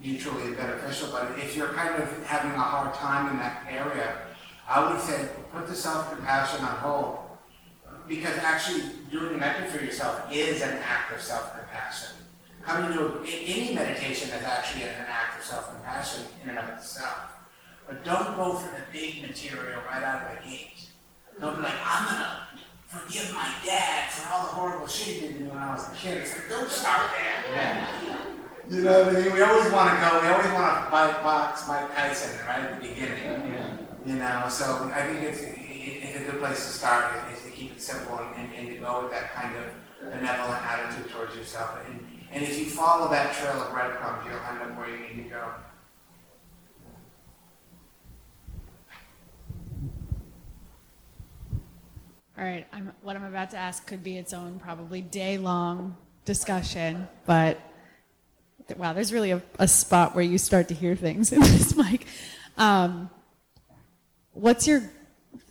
mutually 0.00 0.54
beneficial, 0.54 1.08
but 1.10 1.38
if 1.38 1.56
you're 1.56 1.72
kind 1.74 2.02
of 2.02 2.24
having 2.24 2.52
a 2.52 2.58
hard 2.58 2.94
time 2.94 3.30
in 3.32 3.38
that 3.38 3.66
area, 3.68 4.18
I 4.68 4.90
would 4.90 5.00
say 5.00 5.28
put 5.52 5.66
the 5.66 5.74
self-compassion 5.74 6.64
on 6.64 6.76
hold. 6.76 7.18
Because 8.06 8.38
actually 8.38 8.84
doing 9.10 9.38
metta 9.38 9.66
for 9.66 9.84
yourself 9.84 10.32
is 10.32 10.62
an 10.62 10.78
act 10.82 11.12
of 11.14 11.20
self-compassion. 11.20 12.16
Coming 12.62 12.96
to 12.96 13.20
any 13.26 13.74
meditation 13.74 14.30
is 14.30 14.44
actually 14.44 14.84
an 14.84 15.06
act 15.08 15.38
of 15.38 15.44
self-compassion 15.44 16.24
in 16.42 16.50
and 16.50 16.58
of 16.58 16.68
itself. 16.70 17.32
But 17.86 18.04
don't 18.04 18.36
go 18.36 18.54
for 18.54 18.70
the 18.74 18.82
big 18.92 19.22
material 19.22 19.80
right 19.90 20.02
out 20.02 20.22
of 20.22 20.36
the 20.36 20.50
gate. 20.50 20.88
Don't 21.40 21.56
be 21.56 21.62
like, 21.62 21.74
I'm 21.84 22.04
gonna 22.06 22.48
forgive 22.86 23.32
my 23.34 23.50
dad 23.64 24.10
for 24.10 24.32
all 24.32 24.42
the 24.42 24.52
horrible 24.52 24.86
shit 24.86 25.14
he 25.16 25.20
did 25.28 25.36
to 25.36 25.42
me 25.44 25.48
when 25.50 25.58
I 25.58 25.74
was 25.74 25.88
a 25.90 25.94
kid. 25.94 26.18
It's 26.18 26.34
like, 26.34 26.48
don't 26.48 26.70
start 26.70 27.10
there. 27.16 28.37
You 28.70 28.82
know 28.82 29.04
what 29.04 29.16
I 29.16 29.20
mean? 29.22 29.32
We 29.32 29.40
always 29.42 29.72
want 29.72 29.94
to 29.94 29.96
go, 30.04 30.20
we 30.20 30.28
always 30.28 30.52
want 30.52 30.84
to 30.84 30.90
buy 30.90 31.10
box 31.22 31.66
Mike 31.66 31.94
Tyson 31.96 32.38
right 32.46 32.58
at 32.60 32.80
the 32.82 32.88
beginning. 32.88 33.78
You 34.04 34.14
know, 34.16 34.46
so 34.50 34.90
I 34.94 35.02
think 35.06 35.22
it's, 35.22 35.40
it's 35.42 36.20
a 36.20 36.30
good 36.30 36.40
place 36.40 36.56
to 36.66 36.72
start, 36.72 37.14
is 37.32 37.42
to 37.44 37.50
keep 37.50 37.72
it 37.72 37.80
simple 37.82 38.18
and, 38.18 38.34
and- 38.36 38.54
and 38.58 38.68
to 38.68 38.74
go 38.76 39.02
with 39.02 39.12
that 39.12 39.32
kind 39.32 39.54
of 39.56 39.64
benevolent 40.12 40.62
attitude 40.64 41.10
towards 41.10 41.34
yourself. 41.34 41.78
And, 41.88 42.06
and 42.30 42.42
if 42.44 42.58
you 42.58 42.66
follow 42.66 43.08
that 43.10 43.32
trail 43.34 43.52
of 43.62 43.72
breadcrumbs, 43.72 44.24
you'll 44.26 44.34
end 44.50 44.60
up 44.70 44.78
where 44.78 44.88
you 44.90 44.98
need 45.16 45.24
to 45.24 45.28
go. 45.30 45.44
All 52.36 52.44
right, 52.44 52.66
I'm, 52.72 52.92
what 53.02 53.16
I'm 53.16 53.24
about 53.24 53.50
to 53.50 53.56
ask 53.56 53.84
could 53.86 54.04
be 54.04 54.16
its 54.16 54.32
own 54.32 54.60
probably 54.60 55.00
day-long 55.00 55.96
discussion, 56.24 57.08
but 57.26 57.58
wow, 58.76 58.92
there's 58.92 59.12
really 59.12 59.30
a, 59.30 59.42
a 59.58 59.66
spot 59.68 60.14
where 60.14 60.24
you 60.24 60.38
start 60.38 60.68
to 60.68 60.74
hear 60.74 60.94
things 60.94 61.32
in 61.32 61.40
this 61.40 61.74
mic. 61.76 62.06
Um, 62.56 63.08
what's 64.32 64.66
your 64.66 64.82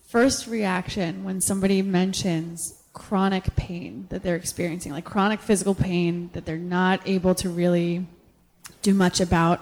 first 0.08 0.48
reaction 0.48 1.24
when 1.24 1.42
somebody 1.42 1.82
mentions 1.82 2.82
chronic 2.94 3.56
pain 3.56 4.08
that 4.10 4.24
they're 4.24 4.36
experiencing, 4.36 4.92
like 4.92 5.06
chronic 5.06 5.40
physical 5.40 5.76
pain 5.76 6.30
that 6.34 6.46
they're 6.46 6.58
not 6.58 7.00
able 7.06 7.36
to 7.36 7.50
really 7.50 8.06
do 8.82 8.94
much 8.94 9.20
about, 9.20 9.62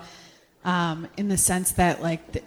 um, 0.63 1.07
in 1.17 1.27
the 1.27 1.37
sense 1.37 1.71
that 1.73 2.01
like 2.01 2.31
th- 2.33 2.45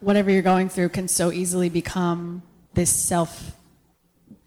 whatever 0.00 0.30
you're 0.30 0.42
going 0.42 0.68
through 0.68 0.88
can 0.88 1.08
so 1.08 1.32
easily 1.32 1.68
become 1.68 2.42
this 2.74 2.90
self 2.90 3.52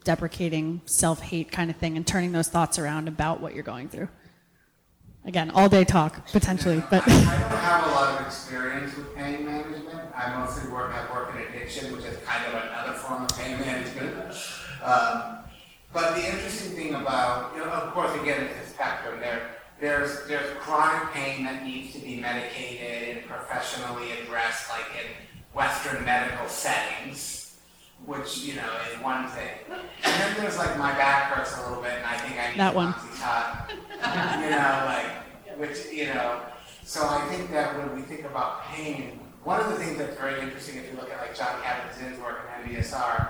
deprecating 0.04 0.80
self-hate 0.86 1.52
kind 1.52 1.70
of 1.70 1.76
thing 1.76 1.96
and 1.96 2.06
turning 2.06 2.32
those 2.32 2.48
thoughts 2.48 2.78
around 2.78 3.06
about 3.06 3.40
what 3.40 3.54
you're 3.54 3.62
going 3.62 3.88
through 3.88 4.08
again 5.24 5.50
all 5.50 5.68
day 5.68 5.84
talk 5.84 6.26
potentially 6.28 6.82
but 6.90 7.02
I, 7.06 7.10
don't 7.10 7.58
have 7.58 7.86
a 7.86 7.90
lot 7.90 8.20
of 8.20 8.26
experience 8.26 8.96
with 8.96 9.14
pain 9.14 9.44
management. 9.44 9.98
I 10.14 10.38
mostly 10.38 10.70
work, 10.70 10.92
I 10.92 11.12
work 11.12 11.34
in 11.34 11.42
addiction, 11.42 11.92
which 11.92 12.04
is 12.04 12.16
kind 12.24 12.44
of 12.46 12.62
another 12.62 12.92
form 12.94 13.24
of 13.24 13.38
pain 13.38 13.58
management. 13.58 14.34
Um, 14.82 15.38
but 15.92 16.14
the 16.14 16.24
interesting 16.24 16.76
thing 16.76 16.94
about, 16.94 17.54
you 17.54 17.60
know, 17.60 17.70
of 17.70 17.92
course, 17.92 18.14
again, 18.20 18.42
it's 18.44 18.68
a 18.68 18.72
spectrum. 18.72 19.18
There, 19.20 19.50
there's, 19.80 20.26
there's 20.26 20.56
chronic 20.58 21.10
pain 21.12 21.44
that 21.44 21.64
needs 21.64 21.92
to 21.94 22.00
be 22.00 22.20
medicated 22.20 23.16
and 23.16 23.26
professionally 23.26 24.12
addressed, 24.22 24.70
like 24.70 24.86
in 25.00 25.10
Western 25.54 26.04
medical 26.04 26.48
settings, 26.48 27.39
which, 28.06 28.38
you 28.38 28.54
know, 28.54 28.68
is 28.92 29.02
one 29.02 29.28
thing. 29.28 29.50
And 29.68 30.20
then 30.20 30.36
there's 30.38 30.58
like, 30.58 30.76
my 30.78 30.92
back 30.92 31.32
hurts 31.32 31.56
a 31.56 31.68
little 31.68 31.82
bit 31.82 31.92
and 31.92 32.06
I 32.06 32.16
think 32.18 32.40
I 32.40 32.50
need 32.50 32.58
That 32.58 32.74
one. 32.74 32.92
Oxycontin. 32.92 34.42
You 34.44 34.50
know, 34.50 34.82
like, 34.86 35.58
which, 35.58 35.92
you 35.92 36.06
know, 36.06 36.40
so 36.84 37.06
I 37.06 37.20
think 37.28 37.50
that 37.50 37.76
when 37.76 37.94
we 37.94 38.02
think 38.02 38.24
about 38.24 38.64
pain, 38.64 39.20
one 39.44 39.60
of 39.60 39.68
the 39.70 39.76
things 39.76 39.98
that's 39.98 40.16
very 40.18 40.40
interesting, 40.40 40.78
if 40.78 40.90
you 40.90 40.98
look 40.98 41.10
at 41.10 41.20
like 41.20 41.36
Jon 41.36 41.60
Kabat-Zinn's 41.62 42.18
work 42.20 42.48
in 42.66 42.74
MBSR, 42.74 43.28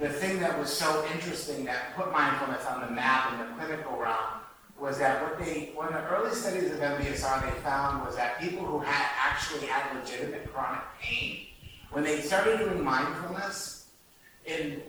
the 0.00 0.08
thing 0.08 0.40
that 0.40 0.58
was 0.58 0.72
so 0.72 1.06
interesting 1.14 1.64
that 1.66 1.94
put 1.94 2.10
mindfulness 2.10 2.64
on 2.66 2.80
the 2.80 2.90
map 2.90 3.32
in 3.32 3.38
the 3.38 3.46
clinical 3.54 3.96
realm 3.98 4.40
was 4.78 4.98
that 4.98 5.22
what 5.22 5.38
they, 5.38 5.70
one 5.74 5.86
of 5.86 5.94
the 5.94 6.08
early 6.08 6.34
studies 6.34 6.70
of 6.72 6.78
MBSR 6.78 7.42
they 7.44 7.60
found 7.60 8.04
was 8.04 8.16
that 8.16 8.40
people 8.40 8.64
who 8.64 8.80
had 8.80 9.06
actually 9.20 9.66
had 9.66 9.94
legitimate 9.96 10.52
chronic 10.52 10.82
pain, 11.00 11.46
when 11.92 12.02
they 12.02 12.20
started 12.20 12.58
doing 12.58 12.82
mindfulness, 12.82 13.83
and 14.46 14.82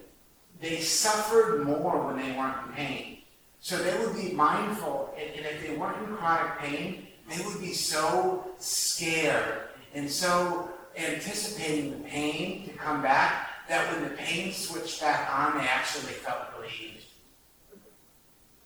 they 0.62 0.80
suffered 0.80 1.66
more 1.66 2.06
when 2.06 2.18
they 2.18 2.38
weren't 2.38 2.68
in 2.68 2.74
pain. 2.74 3.18
So 3.60 3.78
they 3.78 3.98
would 3.98 4.16
be 4.16 4.32
mindful, 4.32 5.14
and, 5.18 5.30
and 5.36 5.46
if 5.46 5.68
they 5.68 5.76
weren't 5.76 5.98
in 6.08 6.16
chronic 6.16 6.60
pain, 6.60 7.08
they 7.30 7.44
would 7.44 7.60
be 7.60 7.74
so 7.74 8.46
scared 8.60 9.70
and 9.94 10.10
so 10.10 10.70
anticipating 10.98 11.92
the 11.92 12.08
pain 12.08 12.66
to 12.66 12.74
come 12.74 13.02
back 13.02 13.50
that 13.68 13.92
when 13.92 14.04
the 14.04 14.16
pain 14.16 14.54
switched 14.54 15.02
back 15.02 15.30
on, 15.34 15.58
they 15.58 15.68
actually 15.68 16.14
felt 16.14 16.44
relieved. 16.56 17.06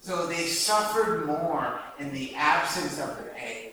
So 0.01 0.27
they 0.27 0.45
suffered 0.45 1.25
more 1.25 1.79
in 1.99 2.11
the 2.13 2.35
absence 2.35 2.99
of 2.99 3.15
the 3.17 3.29
pain, 3.35 3.71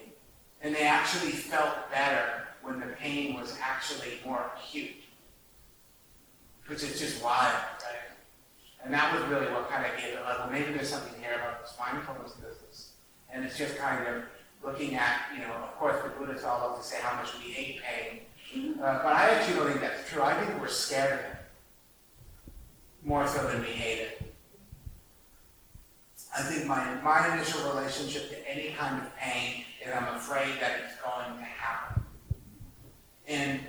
and 0.63 0.75
they 0.75 0.85
actually 0.85 1.33
felt 1.33 1.91
better 1.91 2.47
when 2.63 2.81
the 2.81 2.87
pain 2.87 3.39
was 3.39 3.57
actually 3.63 4.21
more 4.25 4.51
acute. 4.57 4.97
Which 6.67 6.83
is 6.83 6.99
just 6.99 7.23
wild, 7.23 7.53
right? 7.53 8.17
And 8.85 8.93
that 8.95 9.15
was 9.15 9.23
really 9.29 9.47
what 9.53 9.69
kind 9.69 9.85
of 9.85 9.97
gave 9.97 10.15
it, 10.15 10.23
like, 10.23 10.39
well, 10.39 10.51
maybe 10.51 10.73
there's 10.73 10.89
something 10.89 11.21
here 11.21 11.35
about 11.35 11.63
this 11.63 11.75
mindfulness 11.79 12.33
business. 12.33 12.93
And 13.33 13.45
it's 13.45 13.59
just 13.59 13.77
kind 13.77 14.07
of 14.07 14.23
looking 14.65 14.95
at, 14.95 15.23
you 15.35 15.41
know, 15.41 15.53
of 15.53 15.77
course, 15.77 15.97
the 16.03 16.11
Buddhists 16.11 16.45
all 16.45 16.59
love 16.61 16.79
to 16.79 16.85
say 16.85 16.99
how 17.01 17.17
much 17.17 17.33
we 17.35 17.53
hate 17.53 17.81
pain. 17.83 18.21
Uh, 18.81 19.03
but 19.03 19.13
I 19.13 19.31
actually 19.31 19.57
don't 19.57 19.69
think 19.69 19.81
that's 19.81 20.09
true. 20.09 20.23
I 20.23 20.35
think 20.35 20.61
we're 20.61 20.69
scared 20.69 21.13
of 21.15 21.19
it. 21.19 21.37
More 23.03 23.27
so 23.27 23.47
than 23.47 23.61
we 23.61 23.69
hate 23.69 24.01
it. 24.01 24.35
I 26.37 26.43
think 26.43 26.67
my, 26.67 26.95
my 27.03 27.35
initial 27.35 27.69
relationship 27.71 28.31
to 28.31 28.51
any 28.51 28.73
kind 28.73 29.03
of 29.03 29.17
pain 29.17 29.65
is 29.85 29.93
I'm 29.93 30.17
afraid 30.17 30.61
that 30.61 30.81
it's 30.85 31.01
going 31.01 31.39
to 31.39 31.45
happen. 31.45 32.03
And, 33.27 33.61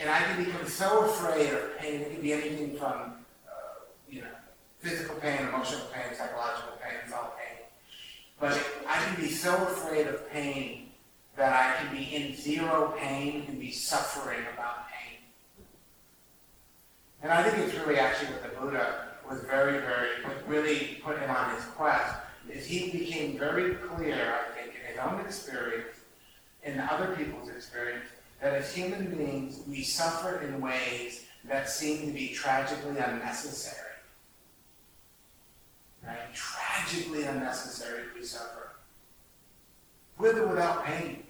and 0.00 0.08
I 0.08 0.22
can 0.22 0.44
become 0.44 0.66
so 0.66 1.04
afraid 1.04 1.52
of 1.52 1.78
pain, 1.78 2.00
it 2.00 2.12
can 2.12 2.22
be 2.22 2.32
anything 2.32 2.76
from, 2.76 3.12
uh, 3.46 3.84
you 4.08 4.22
know, 4.22 4.28
physical 4.78 5.14
pain, 5.16 5.46
emotional 5.46 5.86
pain, 5.92 6.16
psychological 6.16 6.72
pain, 6.82 6.94
it's 7.04 7.12
all 7.12 7.34
pain. 7.38 7.66
But 8.40 8.58
I 8.88 8.96
can 9.04 9.22
be 9.22 9.28
so 9.30 9.54
afraid 9.54 10.06
of 10.06 10.28
pain 10.30 10.88
that 11.36 11.52
I 11.52 11.76
can 11.76 11.94
be 11.94 12.14
in 12.16 12.34
zero 12.34 12.94
pain 12.98 13.44
and 13.46 13.60
be 13.60 13.70
suffering 13.70 14.40
about 14.54 14.88
pain. 14.88 15.18
And 17.22 17.30
I 17.30 17.42
think 17.42 17.66
it's 17.66 17.76
really 17.76 17.98
actually 17.98 18.32
what 18.32 18.42
the 18.42 18.58
Buddha 18.58 19.08
was 19.28 19.40
very, 19.42 19.80
very, 19.80 20.24
what 20.24 20.48
really 20.48 20.98
put 21.04 21.18
him 21.18 21.30
on 21.30 21.54
his 21.54 21.64
quest, 21.66 22.16
is 22.50 22.64
he 22.64 22.90
became 22.90 23.38
very 23.38 23.74
clear, 23.74 24.34
I 24.34 24.58
think, 24.58 24.74
in 24.74 24.90
his 24.90 24.98
own 24.98 25.20
experience, 25.20 25.98
in 26.64 26.80
other 26.80 27.14
people's 27.14 27.50
experience, 27.50 28.06
that 28.40 28.54
as 28.54 28.74
human 28.74 29.14
beings, 29.14 29.60
we 29.68 29.82
suffer 29.82 30.40
in 30.40 30.60
ways 30.60 31.24
that 31.44 31.68
seem 31.68 32.06
to 32.06 32.12
be 32.12 32.28
tragically 32.28 32.96
unnecessary. 32.98 33.76
Right? 36.06 36.34
Tragically 36.34 37.24
unnecessary 37.24 38.04
we 38.14 38.24
suffer. 38.24 38.72
With 40.18 40.38
or 40.38 40.48
without 40.48 40.84
pain. 40.84 41.24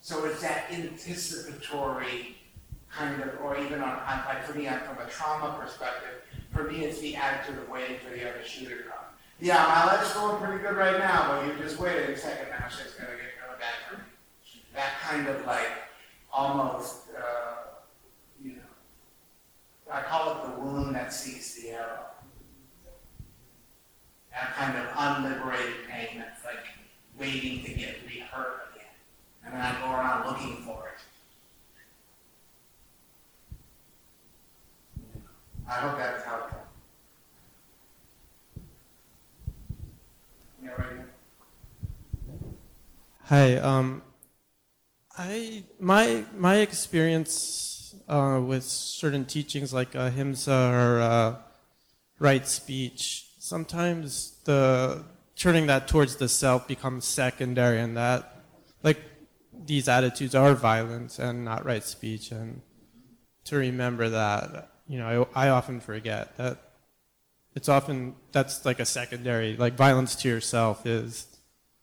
So 0.00 0.24
it's 0.24 0.40
that 0.42 0.70
anticipatory 0.70 2.36
kind 2.90 3.22
of, 3.22 3.40
or 3.42 3.58
even 3.58 3.80
on, 3.82 3.90
on 3.90 4.24
like 4.26 4.44
for 4.44 4.56
me, 4.56 4.66
from 4.66 5.06
a 5.06 5.10
trauma 5.10 5.58
perspective, 5.60 6.22
for 6.52 6.64
me, 6.64 6.84
it's 6.84 7.00
the 7.00 7.16
attitude 7.16 7.58
of 7.58 7.68
waiting 7.68 7.98
for 7.98 8.10
the 8.10 8.28
other 8.28 8.42
shoe 8.42 8.68
to 8.68 8.82
come. 8.84 9.04
Yeah, 9.40 9.62
my 9.66 9.86
leg's 9.86 10.12
going 10.14 10.42
pretty 10.42 10.62
good 10.62 10.76
right 10.76 10.98
now, 10.98 11.28
but 11.28 11.46
you 11.46 11.62
just 11.62 11.78
wait 11.78 11.96
a 11.96 12.16
second, 12.16 12.48
now 12.50 12.68
shit's 12.68 12.94
gonna 12.94 13.10
get 13.10 13.36
really 13.46 13.58
bad 13.58 13.74
for 13.88 13.96
me 13.98 14.02
that 14.78 15.00
kind 15.02 15.26
of 15.26 15.44
like 15.44 15.72
almost, 16.32 17.08
uh, 17.18 17.80
you 18.40 18.52
know, 18.52 19.92
I 19.92 20.02
call 20.02 20.30
it 20.30 20.42
the 20.44 20.60
wound 20.60 20.94
that 20.94 21.12
sees 21.12 21.56
the 21.56 21.70
arrow. 21.70 22.06
That 24.30 24.54
kind 24.54 24.78
of 24.78 24.86
unliberated 24.96 25.88
pain 25.90 26.20
that's 26.20 26.44
like 26.44 26.64
waiting 27.18 27.64
to 27.64 27.72
get 27.72 28.06
rehurt 28.06 28.70
again. 28.72 28.94
And 29.44 29.52
then 29.52 29.60
I 29.60 29.80
go 29.80 29.90
around 29.90 30.28
looking 30.28 30.62
for 30.64 30.90
it. 30.94 31.00
I 35.68 35.72
hope 35.72 35.98
that's 35.98 36.22
helpful. 36.22 36.60
Yeah, 40.62 40.70
right 40.70 41.04
Hi, 43.24 43.56
um, 43.56 44.02
I 45.18 45.64
my 45.80 46.24
my 46.36 46.58
experience 46.58 47.94
uh, 48.08 48.40
with 48.44 48.62
certain 48.62 49.24
teachings 49.24 49.74
like 49.74 49.96
uh, 49.96 50.10
himsa 50.10 50.72
or 50.72 51.00
uh, 51.00 51.36
right 52.20 52.46
speech, 52.46 53.26
sometimes 53.40 54.38
the 54.44 55.04
turning 55.34 55.66
that 55.66 55.88
towards 55.88 56.16
the 56.16 56.28
self 56.28 56.68
becomes 56.68 57.04
secondary, 57.04 57.80
and 57.80 57.96
that 57.96 58.44
like 58.84 59.00
these 59.52 59.88
attitudes 59.88 60.36
are 60.36 60.54
violence 60.54 61.18
and 61.18 61.44
not 61.44 61.64
right 61.64 61.82
speech, 61.82 62.30
and 62.30 62.62
to 63.44 63.56
remember 63.56 64.08
that, 64.10 64.70
you 64.86 64.98
know, 64.98 65.26
I, 65.34 65.46
I 65.46 65.48
often 65.48 65.80
forget 65.80 66.36
that 66.36 66.58
it's 67.56 67.68
often 67.68 68.14
that's 68.30 68.64
like 68.64 68.78
a 68.78 68.84
secondary 68.86 69.56
like 69.56 69.74
violence 69.74 70.14
to 70.16 70.28
yourself 70.28 70.86
is 70.86 71.26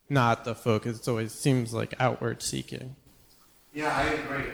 not 0.09 0.45
the 0.45 0.55
focus. 0.55 0.99
It 0.99 1.07
always 1.09 1.33
seems 1.33 1.73
like 1.73 1.93
outward 1.99 2.41
seeking. 2.41 2.95
Yeah, 3.75 3.93
I 3.93 4.03
agree. 4.23 4.51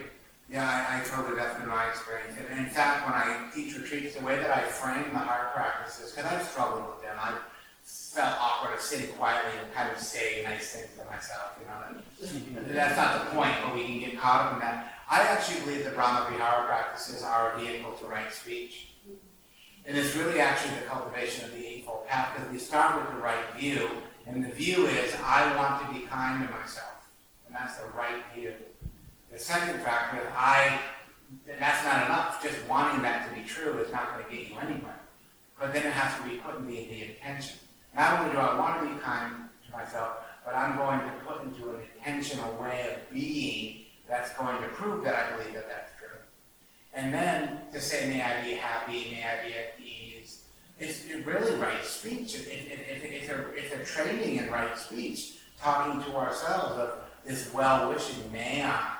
Yeah, 0.49 0.65
I, 0.67 0.97
I 0.97 1.03
totally, 1.05 1.35
that's 1.37 1.57
been 1.59 1.69
my 1.69 1.87
experience. 1.89 2.35
And 2.49 2.59
in 2.59 2.65
fact, 2.65 3.05
when 3.05 3.13
I 3.13 3.49
teach 3.53 3.77
retreats, 3.77 4.15
the 4.15 4.25
way 4.25 4.35
that 4.35 4.49
I 4.49 4.61
frame 4.63 5.13
the 5.13 5.19
heart 5.19 5.53
practices, 5.53 6.11
because 6.11 6.29
I've 6.29 6.43
struggled 6.43 6.87
with 6.87 7.03
them, 7.03 7.15
I 7.21 7.37
felt 7.83 8.35
awkward 8.41 8.73
of 8.73 8.81
sitting 8.81 9.15
quietly 9.15 9.51
and 9.61 9.71
kind 9.75 9.91
of 9.91 9.99
saying 9.99 10.43
nice 10.43 10.73
things 10.73 10.89
to 10.97 11.05
myself, 11.05 11.55
you 11.61 11.67
know. 11.67 12.73
That's 12.73 12.97
not 12.97 13.23
the 13.23 13.35
point, 13.35 13.53
but 13.63 13.75
we 13.75 13.85
can 13.85 13.99
get 13.99 14.19
caught 14.19 14.47
up 14.47 14.53
in 14.53 14.59
that. 14.59 14.91
I 15.07 15.21
actually 15.21 15.61
believe 15.61 15.83
that 15.83 15.93
Brahma 15.93 16.29
Vihara 16.31 16.65
practices 16.65 17.21
are 17.21 17.53
a 17.53 17.59
vehicle 17.59 17.91
to 17.91 18.05
right 18.07 18.33
speech. 18.33 18.87
And 19.85 19.95
it's 19.95 20.15
really 20.15 20.39
actually 20.39 20.75
the 20.79 20.87
cultivation 20.87 21.45
of 21.45 21.53
the 21.53 21.65
Eightfold 21.65 22.07
Path, 22.07 22.35
because 22.35 22.51
we 22.51 22.57
start 22.57 22.95
with 22.99 23.15
the 23.15 23.21
right 23.21 23.53
view, 23.55 23.87
and 24.25 24.43
the 24.43 24.49
view 24.49 24.87
is, 24.87 25.13
I 25.23 25.55
want 25.55 25.85
to 25.85 25.93
be 25.93 26.07
kind 26.07 26.47
to 26.47 26.51
myself. 26.53 27.07
And 27.45 27.55
that's 27.55 27.77
the 27.77 27.85
right 27.95 28.23
view. 28.35 28.53
The 29.31 29.39
second 29.39 29.79
factor 29.81 30.21
I, 30.35 30.77
that's 31.57 31.85
not 31.85 32.05
enough, 32.05 32.43
just 32.43 32.57
wanting 32.67 33.01
that 33.03 33.29
to 33.29 33.35
be 33.35 33.47
true 33.47 33.77
is 33.79 33.91
not 33.91 34.13
going 34.13 34.25
to 34.25 34.31
get 34.31 34.49
you 34.49 34.57
anywhere. 34.59 34.99
But 35.57 35.73
then 35.73 35.85
it 35.85 35.93
has 35.93 36.21
to 36.21 36.29
be 36.29 36.37
put 36.37 36.57
in 36.57 36.67
the, 36.67 36.73
the 36.73 37.11
intention. 37.11 37.57
Not 37.95 38.19
only 38.19 38.33
do 38.33 38.39
I 38.39 38.59
want 38.59 38.81
to 38.81 38.93
be 38.93 38.99
kind 38.99 39.33
to 39.65 39.71
myself, 39.71 40.17
but 40.43 40.53
I'm 40.53 40.75
going 40.75 40.99
to 40.99 41.11
put 41.25 41.43
into 41.43 41.69
an 41.69 41.81
intentional 41.97 42.51
way 42.61 42.93
of 42.93 43.13
being 43.13 43.85
that's 44.09 44.33
going 44.33 44.61
to 44.61 44.67
prove 44.69 45.03
that 45.05 45.15
I 45.15 45.37
believe 45.37 45.53
that 45.53 45.69
that's 45.69 45.91
true. 45.97 46.09
And 46.93 47.13
then 47.13 47.59
to 47.71 47.79
say, 47.79 48.09
may 48.09 48.21
I 48.21 48.43
be 48.43 48.51
happy, 48.55 49.11
may 49.11 49.23
I 49.23 49.47
be 49.47 49.53
at 49.53 49.79
ease, 49.79 50.43
is 50.77 51.05
really 51.25 51.55
right 51.55 51.85
speech. 51.85 52.35
It, 52.35 52.47
it, 52.47 52.71
it, 52.71 53.03
it's, 53.03 53.29
a, 53.29 53.45
it's 53.53 53.73
a 53.73 53.93
training 53.93 54.37
in 54.37 54.51
right 54.51 54.77
speech, 54.77 55.35
talking 55.61 56.03
to 56.03 56.17
ourselves 56.17 56.77
of 56.77 56.93
this 57.25 57.53
well-wishing, 57.53 58.29
may 58.33 58.63
I. 58.63 58.97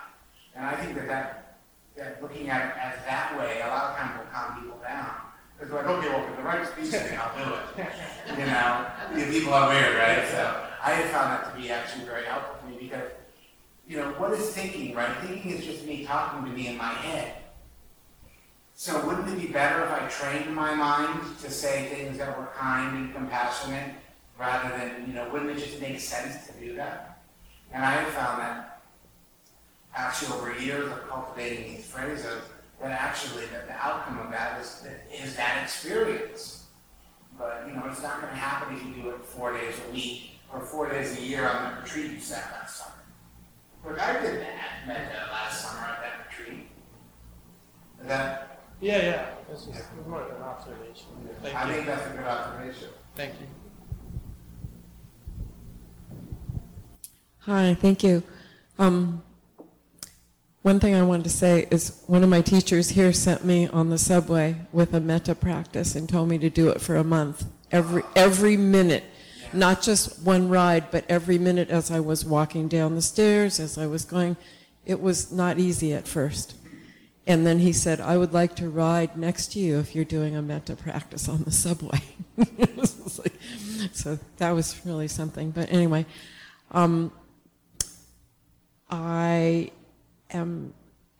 And 0.56 0.66
I 0.66 0.76
think 0.76 0.96
that, 0.96 1.08
that, 1.08 1.58
that 1.96 2.22
looking 2.22 2.50
at 2.50 2.72
it 2.72 2.78
as 2.78 3.06
that 3.06 3.38
way, 3.38 3.62
a 3.62 3.68
lot 3.68 3.92
of 3.92 3.98
times 3.98 4.18
will 4.18 4.26
calm 4.32 4.62
people 4.62 4.80
down. 4.84 5.16
Because 5.58 5.74
like, 5.74 5.86
okay, 5.86 6.10
well, 6.10 6.28
for 6.28 6.36
the 6.36 6.44
right 6.44 6.68
speech 6.68 6.88
thing, 6.88 7.18
I'll 7.18 7.46
do 7.46 7.54
it. 7.54 7.88
You 8.38 8.46
know, 8.46 8.88
people 9.30 9.54
are 9.54 9.68
weird, 9.70 9.98
right? 9.98 10.26
So 10.30 10.64
I 10.82 10.92
have 10.92 11.10
found 11.10 11.32
that 11.32 11.54
to 11.54 11.62
be 11.62 11.70
actually 11.70 12.06
very 12.06 12.24
helpful 12.26 12.56
for 12.62 12.68
me 12.68 12.78
because, 12.80 13.12
you 13.88 13.98
know, 13.98 14.12
what 14.12 14.32
is 14.32 14.50
thinking, 14.52 14.96
right? 14.96 15.16
Thinking 15.18 15.52
is 15.52 15.66
just 15.66 15.86
me 15.86 16.06
talking 16.06 16.46
to 16.46 16.56
me 16.56 16.68
in 16.68 16.78
my 16.78 16.94
head. 16.94 17.34
So 18.76 19.06
wouldn't 19.06 19.28
it 19.28 19.40
be 19.40 19.52
better 19.52 19.84
if 19.84 19.92
I 19.92 20.08
trained 20.08 20.56
my 20.56 20.74
mind 20.74 21.20
to 21.42 21.52
say 21.52 21.90
things 21.90 22.18
that 22.18 22.38
were 22.38 22.48
kind 22.58 22.98
and 22.98 23.14
compassionate 23.14 23.96
rather 24.40 24.70
than, 24.78 25.06
you 25.08 25.14
know, 25.14 25.30
wouldn't 25.30 25.52
it 25.52 25.60
just 25.64 25.80
make 25.82 26.00
sense 26.00 26.48
to 26.48 26.54
do 26.54 26.76
that? 26.76 27.22
And 27.72 27.84
I 27.84 27.92
have 27.92 28.08
found 28.14 28.42
that 28.42 28.71
actually 29.96 30.34
over 30.38 30.58
years 30.60 30.92
of 30.92 31.08
cultivating 31.10 31.76
these 31.76 31.86
phrases, 31.86 32.42
that 32.82 32.92
actually 32.92 33.46
that 33.48 33.68
the 33.68 33.74
outcome 33.74 34.20
of 34.20 34.32
that 34.32 34.60
is, 34.62 34.84
is 35.14 35.36
that 35.36 35.64
experience. 35.64 36.66
But, 37.38 37.64
you 37.68 37.74
know, 37.74 37.84
it's 37.90 38.02
not 38.02 38.22
going 38.22 38.34
to 38.34 38.40
happen 38.40 38.76
if 38.76 38.84
you 38.86 39.04
do 39.04 39.10
it 39.10 39.24
four 39.26 39.54
days 39.54 39.76
a 39.88 39.92
week 39.92 40.32
or 40.54 40.60
four 40.62 40.90
days 40.90 41.18
a 41.18 41.22
year 41.22 41.48
on 41.48 41.76
the 41.76 41.82
retreat 41.82 42.12
you 42.12 42.20
sat 42.20 42.52
last 42.52 42.78
summer. 42.78 42.92
Look, 43.86 44.00
I 44.00 44.14
did 44.22 44.42
that, 44.42 44.88
met 44.88 45.12
that 45.12 45.32
last 45.32 45.62
summer 45.66 45.82
at 45.82 46.02
that 46.02 46.28
retreat. 46.30 46.68
Is 48.02 48.08
that, 48.08 48.60
Yeah, 48.80 48.98
yeah. 48.98 49.26
This 49.50 49.62
is 49.68 49.84
more 50.08 50.24
than 50.28 50.36
an 50.38 50.44
observation. 50.44 51.08
Thank 51.42 51.56
I 51.56 51.68
you. 51.68 51.74
think 51.74 51.86
that's 51.88 52.06
a 52.06 52.10
good 52.18 52.26
observation. 52.28 52.90
Thank 53.16 53.34
you. 53.40 53.48
Hi, 57.40 57.76
thank 57.80 58.04
you. 58.04 58.22
Um, 58.78 59.24
one 60.62 60.80
thing 60.80 60.94
I 60.96 61.02
wanted 61.02 61.24
to 61.24 61.30
say 61.30 61.68
is 61.72 62.02
one 62.08 62.24
of 62.24 62.30
my 62.30 62.42
teachers 62.42 62.90
here 62.90 63.14
sent 63.14 63.44
me 63.44 63.68
on 63.68 63.90
the 63.90 63.98
subway 63.98 64.56
with 64.72 64.94
a 64.94 65.00
metta 65.00 65.34
practice 65.34 65.96
and 65.96 66.08
told 66.08 66.30
me 66.30 66.38
to 66.38 66.50
do 66.50 66.70
it 66.70 66.82
for 66.82 66.96
a 66.96 67.04
month. 67.04 67.46
Every, 67.72 68.04
every 68.16 68.58
minute. 68.58 69.04
Not 69.54 69.82
just 69.82 70.24
one 70.24 70.48
ride, 70.50 70.92
but 70.92 71.04
every 71.10 71.38
minute 71.38 71.70
as 71.70 71.92
I 71.92 72.00
was 72.00 72.24
walking 72.24 72.68
down 72.68 72.96
the 72.96 73.02
stairs, 73.02 73.60
as 73.60 73.78
I 73.78 73.88
was 73.88 74.06
going. 74.06 74.38
It 74.86 75.02
was 75.02 75.32
not 75.32 75.60
easy 75.60 75.94
at 75.94 76.08
first. 76.08 76.56
And 77.28 77.46
then 77.46 77.60
he 77.60 77.74
said, 77.74 78.00
I 78.00 78.18
would 78.18 78.34
like 78.34 78.56
to 78.56 78.70
ride 78.70 79.18
next 79.18 79.54
to 79.54 79.60
you 79.60 79.80
if 79.80 79.94
you're 79.94 80.06
doing 80.06 80.36
a 80.36 80.42
metta 80.42 80.76
practice 80.76 81.28
on 81.28 81.44
the 81.44 81.52
subway. 81.52 82.02
So 83.92 84.20
that 84.38 84.52
was 84.52 84.80
really 84.86 85.08
something. 85.08 85.52
But 85.52 85.72
anyway, 85.72 86.06
um, 86.72 87.12
I 88.90 89.72
am 90.32 90.74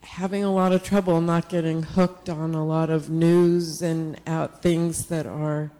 having 0.04 0.44
a 0.44 0.52
lot 0.52 0.72
of 0.72 0.84
trouble 0.84 1.22
not 1.22 1.48
getting 1.50 1.84
hooked 1.84 2.30
on 2.30 2.56
a 2.56 2.66
lot 2.66 2.90
of 2.90 3.10
news 3.10 3.82
and 3.82 4.20
out 4.26 4.62
things 4.62 5.08
that 5.08 5.26
are 5.28 5.72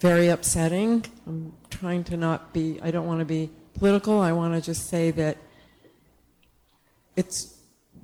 very 0.00 0.28
upsetting. 0.28 1.04
I'm 1.26 1.52
trying 1.70 2.04
to 2.04 2.16
not 2.16 2.52
be, 2.52 2.78
I 2.82 2.90
don't 2.90 3.06
want 3.06 3.20
to 3.20 3.24
be 3.26 3.50
political. 3.74 4.20
I 4.20 4.32
want 4.32 4.54
to 4.54 4.60
just 4.60 4.88
say 4.88 5.10
that 5.12 5.36
it's 7.16 7.56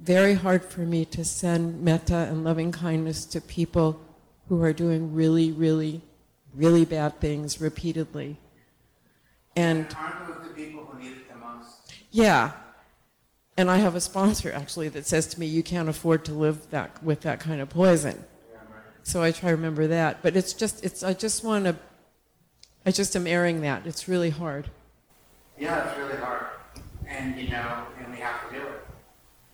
very 0.02 0.34
hard 0.34 0.64
for 0.64 0.80
me 0.80 1.04
to 1.06 1.24
send 1.24 1.82
metta 1.82 2.14
and 2.30 2.44
loving 2.44 2.72
kindness 2.72 3.24
to 3.26 3.40
people 3.40 4.00
who 4.48 4.62
are 4.62 4.72
doing 4.72 5.14
really, 5.14 5.52
really, 5.52 6.00
really 6.54 6.84
bad 6.84 7.20
things 7.20 7.60
repeatedly. 7.60 8.38
And 9.56 9.94
Aren't 9.98 10.26
those 10.26 10.48
the 10.48 10.54
people 10.54 10.84
who 10.84 10.98
need 10.98 11.12
it 11.12 11.28
the 11.32 11.36
most? 11.38 11.92
yeah. 12.10 12.52
And 13.60 13.70
I 13.70 13.76
have 13.76 13.94
a 13.94 14.00
sponsor 14.00 14.50
actually 14.50 14.88
that 14.88 15.06
says 15.06 15.26
to 15.26 15.38
me, 15.38 15.44
you 15.44 15.62
can't 15.62 15.86
afford 15.86 16.24
to 16.24 16.32
live 16.32 16.70
that 16.70 17.04
with 17.04 17.20
that 17.20 17.40
kind 17.40 17.60
of 17.60 17.68
poison. 17.68 18.24
So 19.02 19.22
I 19.22 19.32
try 19.32 19.50
to 19.50 19.56
remember 19.56 19.86
that. 19.86 20.22
But 20.22 20.34
it's 20.34 20.54
just, 20.54 20.82
it's, 20.82 21.02
I 21.02 21.12
just 21.12 21.44
want 21.44 21.66
to, 21.66 21.76
I 22.86 22.90
just 22.90 23.14
am 23.16 23.26
airing 23.26 23.60
that. 23.60 23.86
It's 23.86 24.08
really 24.08 24.30
hard. 24.30 24.70
Yeah, 25.58 25.86
it's 25.86 25.98
really 25.98 26.16
hard. 26.16 26.46
And, 27.06 27.36
you 27.38 27.50
know, 27.50 27.84
and 28.02 28.10
we 28.10 28.18
have 28.20 28.48
to 28.48 28.56
do 28.56 28.62
it. 28.62 28.86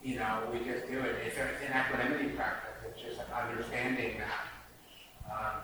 You 0.04 0.20
know, 0.20 0.38
we 0.52 0.60
just 0.60 0.86
do 0.86 1.00
it. 1.00 1.16
It's, 1.26 1.36
an 1.36 1.74
equanimity 1.76 2.28
practice. 2.36 2.74
It's 2.88 3.02
just 3.02 3.28
understanding 3.32 4.18
that. 4.18 5.32
Um, 5.32 5.62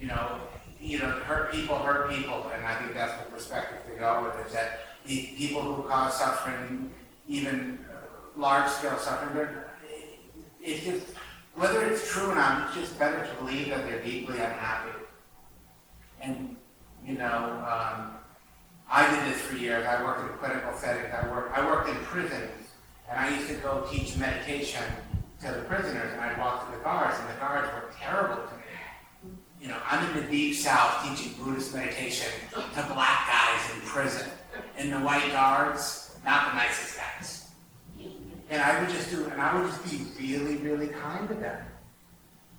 you 0.00 0.06
know, 0.06 0.40
you 0.80 0.98
know, 0.98 1.10
hurt 1.10 1.52
people 1.52 1.76
hurt 1.76 2.08
people, 2.10 2.50
and 2.54 2.64
I 2.64 2.74
think 2.76 2.94
that's 2.94 3.22
the 3.22 3.30
perspective 3.30 3.80
to 3.92 3.98
go 4.00 4.24
with 4.24 4.46
is 4.46 4.54
that 4.54 4.89
the 5.06 5.26
people 5.36 5.62
who 5.62 5.82
cause 5.88 6.14
suffering, 6.18 6.90
even 7.28 7.78
uh, 7.90 7.96
large-scale 8.36 8.98
suffering, 8.98 9.34
they're- 9.34 9.66
it's 10.62 10.84
just, 10.84 11.06
whether 11.54 11.82
it's 11.86 12.10
true 12.10 12.30
or 12.30 12.34
not, 12.34 12.66
it's 12.68 12.76
just 12.76 12.98
better 12.98 13.26
to 13.26 13.34
believe 13.42 13.70
that 13.70 13.86
they're 13.86 14.02
deeply 14.02 14.38
unhappy. 14.38 14.90
And, 16.20 16.56
you 17.04 17.16
know, 17.16 17.64
um, 17.66 18.16
I 18.90 19.08
did 19.08 19.32
this 19.32 19.40
for 19.40 19.56
years. 19.56 19.86
I 19.86 20.02
worked 20.04 20.20
in 20.20 20.26
a 20.26 20.38
clinical 20.38 20.72
settings. 20.76 21.14
I 21.14 21.26
worked, 21.30 21.56
I 21.56 21.64
worked 21.64 21.88
in 21.88 21.94
prisons, 22.04 22.50
and 23.08 23.18
I 23.18 23.30
used 23.34 23.48
to 23.48 23.54
go 23.54 23.86
teach 23.90 24.16
meditation 24.18 24.82
to 25.40 25.46
the 25.52 25.62
prisoners, 25.62 26.12
and 26.12 26.20
I'd 26.20 26.36
walk 26.38 26.66
to 26.70 26.76
the 26.76 26.82
guards, 26.84 27.18
and 27.18 27.28
the 27.30 27.40
guards 27.40 27.68
were 27.72 27.90
terrible 27.98 28.36
to 28.36 28.54
me. 28.56 29.36
You 29.62 29.68
know, 29.68 29.78
I'm 29.88 30.04
in 30.10 30.24
the 30.24 30.30
deep 30.30 30.56
south 30.56 31.06
teaching 31.08 31.32
Buddhist 31.42 31.74
meditation 31.74 32.28
to 32.52 32.82
black 32.92 33.28
guys 33.28 33.74
in 33.74 33.80
prison, 33.82 34.28
and 34.76 34.92
the 34.92 34.98
white 34.98 35.30
guards, 35.32 36.16
not 36.24 36.50
the 36.50 36.56
nicest 36.56 36.98
guys. 36.98 37.48
And 38.50 38.60
I 38.60 38.80
would 38.80 38.90
just 38.90 39.10
do, 39.10 39.24
and 39.26 39.40
I 39.40 39.54
would 39.54 39.70
just 39.70 39.84
be 39.88 40.06
really, 40.18 40.56
really 40.56 40.88
kind 40.88 41.28
to 41.28 41.34
them. 41.34 41.64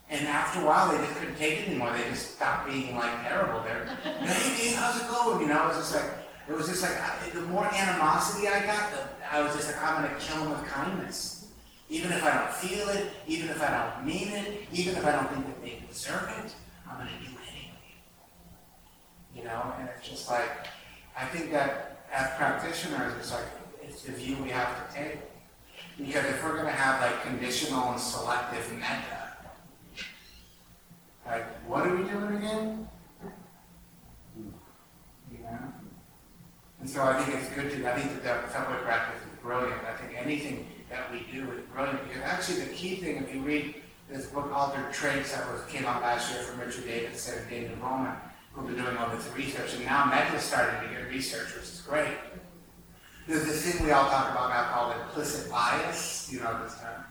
And 0.09 0.27
after 0.27 0.61
a 0.61 0.65
while, 0.65 0.91
they 0.91 0.97
just 0.97 1.15
couldn't 1.15 1.37
take 1.37 1.59
it 1.59 1.67
anymore. 1.69 1.93
They 1.93 2.03
just 2.09 2.35
stopped 2.35 2.67
being 2.67 2.95
like 2.97 3.21
terrible. 3.23 3.61
They're, 3.63 3.85
hey, 4.03 4.73
how's 4.73 5.01
it 5.01 5.07
going? 5.09 5.41
You 5.41 5.47
know, 5.47 5.63
it 5.63 5.67
was 5.67 5.77
just 5.77 5.95
like, 5.95 6.11
it 6.49 6.55
was 6.55 6.67
just 6.67 6.81
like, 6.81 6.97
I, 6.99 7.29
the 7.33 7.41
more 7.41 7.65
animosity 7.65 8.47
I 8.47 8.65
got, 8.65 8.91
the, 8.91 8.99
I 9.31 9.41
was 9.41 9.53
just 9.55 9.67
like, 9.67 9.81
I'm 9.81 10.03
gonna 10.03 10.19
kill 10.19 10.43
them 10.43 10.49
with 10.49 10.65
kindness. 10.69 11.47
Even 11.89 12.11
if 12.11 12.23
I 12.23 12.33
don't 12.39 12.53
feel 12.53 12.89
it, 12.89 13.07
even 13.27 13.49
if 13.49 13.61
I 13.61 13.69
don't 13.69 14.05
mean 14.05 14.29
it, 14.29 14.67
even 14.73 14.95
if 14.95 15.05
I 15.05 15.11
don't 15.11 15.29
think 15.29 15.45
that 15.45 15.61
they 15.61 15.81
deserve 15.87 16.29
it, 16.43 16.53
I'm 16.89 16.97
gonna 16.97 17.11
do 17.19 17.27
it 17.27 17.53
anyway. 17.53 17.93
You 19.35 19.43
know, 19.43 19.73
and 19.79 19.89
it's 19.89 20.07
just 20.07 20.29
like, 20.29 20.49
I 21.17 21.25
think 21.25 21.51
that 21.51 21.90
as 22.11 22.29
practitioners, 22.37 23.13
it's 23.17 23.31
like, 23.31 23.45
it's 23.81 24.03
the 24.03 24.11
view 24.11 24.35
we 24.43 24.49
have 24.49 24.89
to 24.89 24.95
take. 24.95 25.17
Because 25.97 26.25
if 26.25 26.43
we're 26.43 26.57
gonna 26.57 26.71
have 26.71 27.01
like 27.01 27.21
conditional 27.23 27.91
and 27.91 27.99
selective 27.99 28.71
metta, 28.79 29.33
like, 31.25 31.45
what 31.67 31.85
are 31.87 31.95
we 31.95 32.03
doing 32.03 32.37
again? 32.37 32.87
You 34.35 35.37
know? 35.43 35.59
And 36.79 36.89
so 36.89 37.03
I 37.03 37.21
think 37.21 37.37
it's 37.37 37.49
good 37.53 37.71
to, 37.71 37.91
I 37.91 37.99
think 37.99 38.23
that 38.23 38.51
subway 38.51 38.77
practice 38.83 39.21
is 39.21 39.39
brilliant. 39.41 39.79
I 39.85 39.95
think 39.97 40.19
anything 40.19 40.67
that 40.89 41.11
we 41.11 41.19
do 41.31 41.49
is 41.51 41.61
brilliant. 41.73 42.03
Because 42.07 42.23
actually 42.23 42.61
the 42.65 42.73
key 42.73 42.95
thing, 42.95 43.17
if 43.17 43.33
you 43.33 43.41
read 43.41 43.75
this 44.09 44.25
book, 44.25 44.51
Altered 44.51 44.91
Traits, 44.91 45.33
that 45.33 45.49
was, 45.51 45.61
came 45.65 45.85
out 45.85 46.01
last 46.01 46.33
year 46.33 46.41
from 46.41 46.59
Richard 46.59 46.85
Davidson 46.85 47.39
and 47.39 47.49
David 47.49 47.79
Goleman, 47.79 48.15
who've 48.53 48.67
been 48.67 48.75
doing 48.75 48.97
all 48.97 49.09
this 49.15 49.29
research, 49.35 49.73
and 49.75 49.85
now 49.85 50.05
Metta's 50.05 50.43
starting 50.43 50.87
to 50.87 50.95
get 50.95 51.09
research, 51.09 51.55
which 51.55 51.63
is 51.63 51.83
great. 51.87 52.17
There's 53.27 53.45
this 53.45 53.61
thing 53.63 53.85
we 53.85 53.91
all 53.91 54.09
talk 54.09 54.31
about 54.31 54.49
now 54.49 54.73
called 54.73 54.95
implicit 55.01 55.49
bias, 55.49 56.29
you 56.31 56.39
know 56.39 56.63
this 56.63 56.79
term. 56.79 57.05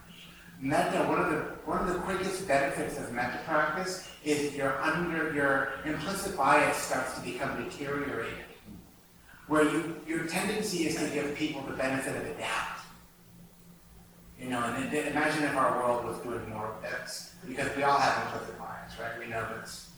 Meta, 0.60 1.06
one 1.08 1.18
of 1.18 1.30
the 1.30 1.38
one 1.64 1.78
of 1.78 1.88
the 1.88 1.98
quickest 2.00 2.46
benefits 2.46 2.98
of 2.98 3.12
metta 3.12 3.38
practice 3.46 4.10
is 4.24 4.54
your 4.54 4.78
under 4.82 5.32
your 5.32 5.72
implicit 5.86 6.36
bias 6.36 6.76
starts 6.76 7.14
to 7.14 7.20
become 7.22 7.64
deteriorated. 7.64 8.44
Where 9.46 9.64
you 9.64 9.96
your 10.06 10.26
tendency 10.26 10.86
is 10.86 10.96
to 10.96 11.08
give 11.08 11.34
people 11.34 11.62
the 11.62 11.72
benefit 11.72 12.14
of 12.14 12.24
the 12.24 12.34
doubt. 12.34 12.80
You 14.38 14.50
know, 14.50 14.62
and 14.62 14.92
imagine 14.92 15.44
if 15.44 15.56
our 15.56 15.78
world 15.78 16.04
was 16.04 16.18
doing 16.18 16.48
more 16.50 16.74
of 16.74 16.82
this, 16.82 17.34
because 17.46 17.74
we 17.76 17.82
all 17.82 17.98
have 17.98 18.26
implicit 18.26 18.58
bias, 18.58 18.92
right? 19.00 19.18
We 19.18 19.26
know 19.26 19.46
this. 19.58 19.89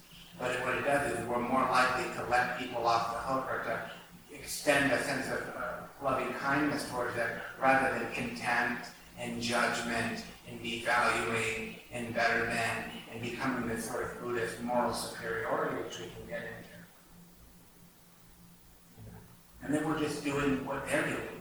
But 0.43 0.61
what 0.65 0.75
it 0.75 0.85
does 0.85 1.13
is 1.13 1.25
we're 1.29 1.39
more 1.39 1.63
likely 1.63 2.13
to 2.17 2.29
let 2.29 2.59
people 2.59 2.85
off 2.85 3.13
the 3.13 3.21
hook 3.21 3.47
or 3.49 3.63
to 3.63 4.37
extend 4.37 4.91
a 4.91 5.01
sense 5.05 5.29
of 5.29 5.39
uh, 5.57 5.83
loving 6.03 6.35
kindness 6.35 6.85
towards 6.91 7.15
them 7.15 7.31
rather 7.61 7.97
than 7.97 8.13
contempt 8.13 8.89
and 9.21 9.41
judgment 9.41 10.25
and 10.51 10.61
devaluing 10.61 11.77
and 11.93 12.13
better 12.13 12.47
than 12.47 12.91
and 13.13 13.23
becoming 13.23 13.69
this 13.69 13.89
sort 13.89 14.03
of 14.03 14.21
Buddhist 14.21 14.61
moral 14.63 14.93
superiority 14.93 15.77
which 15.77 16.01
we 16.01 16.07
can 16.07 16.27
get 16.29 16.41
into. 16.41 16.71
And 19.63 19.73
then 19.73 19.87
we're 19.87 20.01
just 20.01 20.25
doing 20.25 20.67
what 20.67 20.89
they're 20.89 21.07
doing, 21.07 21.41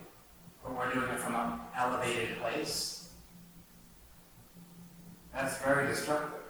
but 0.63 0.77
we're 0.77 0.93
doing 0.93 1.09
it 1.09 1.19
from 1.19 1.33
an 1.33 1.59
elevated 1.75 2.39
place. 2.39 3.09
That's 5.33 5.57
very 5.57 5.87
destructive. 5.87 6.40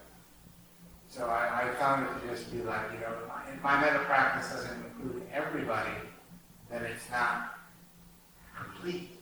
So 1.12 1.26
I, 1.28 1.64
I 1.68 1.74
found 1.76 2.08
it 2.08 2.22
to 2.22 2.34
just 2.34 2.50
be 2.54 2.62
like, 2.62 2.94
you 2.94 3.00
know, 3.02 3.14
if 3.54 3.62
my 3.62 3.82
metta 3.82 4.00
practice 4.06 4.50
doesn't 4.50 4.78
include 4.86 5.24
everybody, 5.34 5.92
then 6.70 6.84
it's 6.86 7.12
not 7.12 7.58
complete. 8.58 9.20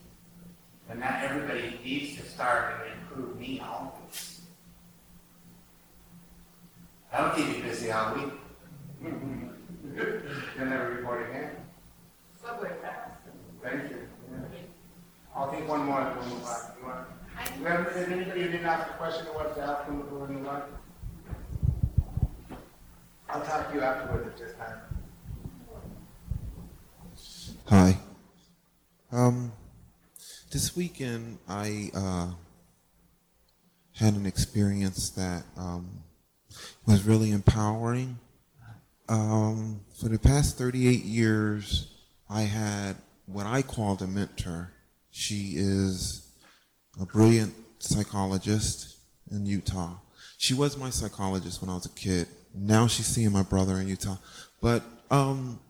And 0.88 1.00
not 1.00 1.20
everybody 1.20 1.80
needs 1.84 2.16
to 2.20 2.22
start 2.28 2.74
and 2.86 3.00
include 3.02 3.36
me 3.40 3.60
always. 3.60 4.40
That'll 7.10 7.30
keep 7.30 7.56
you 7.56 7.62
busy 7.64 7.90
all 7.90 8.14
week. 8.14 8.32
You'll 9.02 10.66
never 10.66 10.90
report 10.90 11.28
again. 11.28 11.56
Subway 12.40 12.70
pass. 12.82 13.10
Thank 13.64 13.90
you. 13.90 13.98
Yeah. 14.30 14.58
I'll 15.34 15.50
take 15.50 15.66
one 15.68 15.86
more 15.86 16.02
and 16.02 16.16
we'll 16.20 16.28
move 16.28 16.44
on. 16.44 16.60
You 16.78 17.64
want- 17.64 17.96
anybody 17.96 18.42
didn't 18.44 18.64
ask 18.64 18.90
a 18.90 18.92
question 18.94 19.26
wants 19.34 19.56
to 19.56 19.62
ask 19.62 19.86
them 19.86 20.02
before 20.02 20.26
we 20.26 20.36
move 20.36 20.46
on? 20.46 20.62
I'll 23.32 23.42
talk 23.42 23.68
to 23.68 23.74
you 23.74 23.80
afterwards 23.80 24.26
if 24.26 24.38
there's 24.38 24.54
time. 24.56 24.80
Hi. 27.66 27.98
Um, 29.12 29.52
this 30.50 30.74
weekend 30.74 31.38
I 31.48 31.90
uh, 31.94 32.30
had 33.94 34.14
an 34.14 34.26
experience 34.26 35.10
that 35.10 35.44
um, 35.56 36.02
was 36.86 37.04
really 37.04 37.30
empowering. 37.30 38.18
Um, 39.08 39.80
for 40.00 40.08
the 40.08 40.18
past 40.18 40.58
38 40.58 41.04
years, 41.04 41.86
I 42.28 42.42
had 42.42 42.96
what 43.26 43.46
I 43.46 43.62
called 43.62 44.02
a 44.02 44.08
mentor. 44.08 44.72
She 45.12 45.52
is 45.54 46.32
a 47.00 47.06
brilliant 47.06 47.54
psychologist 47.78 48.96
in 49.30 49.46
Utah. 49.46 49.98
She 50.36 50.52
was 50.52 50.76
my 50.76 50.90
psychologist 50.90 51.60
when 51.60 51.70
I 51.70 51.74
was 51.74 51.86
a 51.86 51.90
kid. 51.90 52.26
Now 52.54 52.86
she's 52.86 53.06
seeing 53.06 53.32
my 53.32 53.42
brother 53.42 53.76
in 53.76 53.88
Utah. 53.88 54.16
But 54.60 54.82
um, 55.10 55.60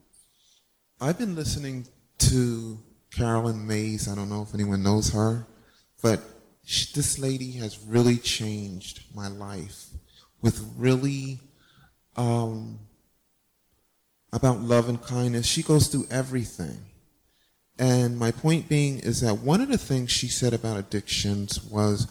I've 1.00 1.18
been 1.18 1.34
listening 1.34 1.86
to 2.18 2.78
Caroline 3.10 3.66
Myss. 3.66 4.08
I 4.08 4.14
don't 4.14 4.28
know 4.28 4.42
if 4.42 4.54
anyone 4.54 4.82
knows 4.82 5.10
her, 5.10 5.46
but 6.02 6.20
sh 6.64 6.92
this 6.92 7.18
lady 7.18 7.52
has 7.52 7.78
really 7.86 8.16
changed 8.16 9.02
my 9.14 9.28
life 9.28 9.86
with 10.42 10.64
really 10.76 11.38
um, 12.16 12.78
about 14.32 14.60
love 14.60 14.88
and 14.88 15.02
kindness. 15.02 15.46
She 15.46 15.62
goes 15.62 15.88
through 15.88 16.06
everything. 16.10 16.78
And 17.78 18.18
my 18.18 18.30
point 18.30 18.68
being 18.68 18.98
is 18.98 19.22
that 19.22 19.38
one 19.38 19.62
of 19.62 19.68
the 19.68 19.78
things 19.78 20.10
she 20.10 20.28
said 20.28 20.52
about 20.52 20.76
addictions 20.76 21.64
was 21.64 22.08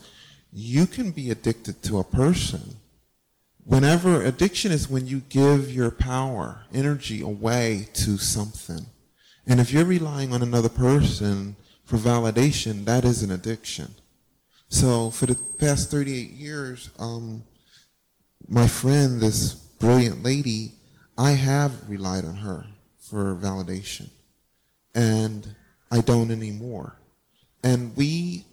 you 0.51 0.87
can 0.87 1.11
be 1.11 1.29
addicted 1.29 1.83
to 1.83 1.99
a 1.99 2.03
person. 2.03 2.77
Whenever 3.63 4.23
addiction 4.23 4.71
is 4.71 4.89
when 4.89 5.05
you 5.07 5.19
give 5.29 5.71
your 5.73 5.91
power, 5.91 6.63
energy 6.73 7.21
away 7.21 7.87
to 7.93 8.17
something. 8.17 8.87
And 9.45 9.59
if 9.59 9.71
you're 9.71 9.85
relying 9.85 10.33
on 10.33 10.41
another 10.41 10.69
person 10.69 11.55
for 11.83 11.97
validation, 11.97 12.85
that 12.85 13.05
is 13.05 13.23
an 13.23 13.31
addiction. 13.31 13.95
So 14.69 15.09
for 15.09 15.25
the 15.25 15.35
past 15.35 15.91
38 15.91 16.29
years, 16.31 16.89
um, 16.99 17.43
my 18.47 18.67
friend, 18.67 19.19
this 19.19 19.53
brilliant 19.53 20.23
lady, 20.23 20.73
I 21.17 21.31
have 21.31 21.89
relied 21.89 22.25
on 22.25 22.35
her 22.35 22.65
for 22.97 23.35
validation. 23.35 24.09
And 24.93 25.55
I 25.91 26.01
don't 26.01 26.31
anymore. 26.31 26.99
And 27.63 27.95
we, 27.95 28.45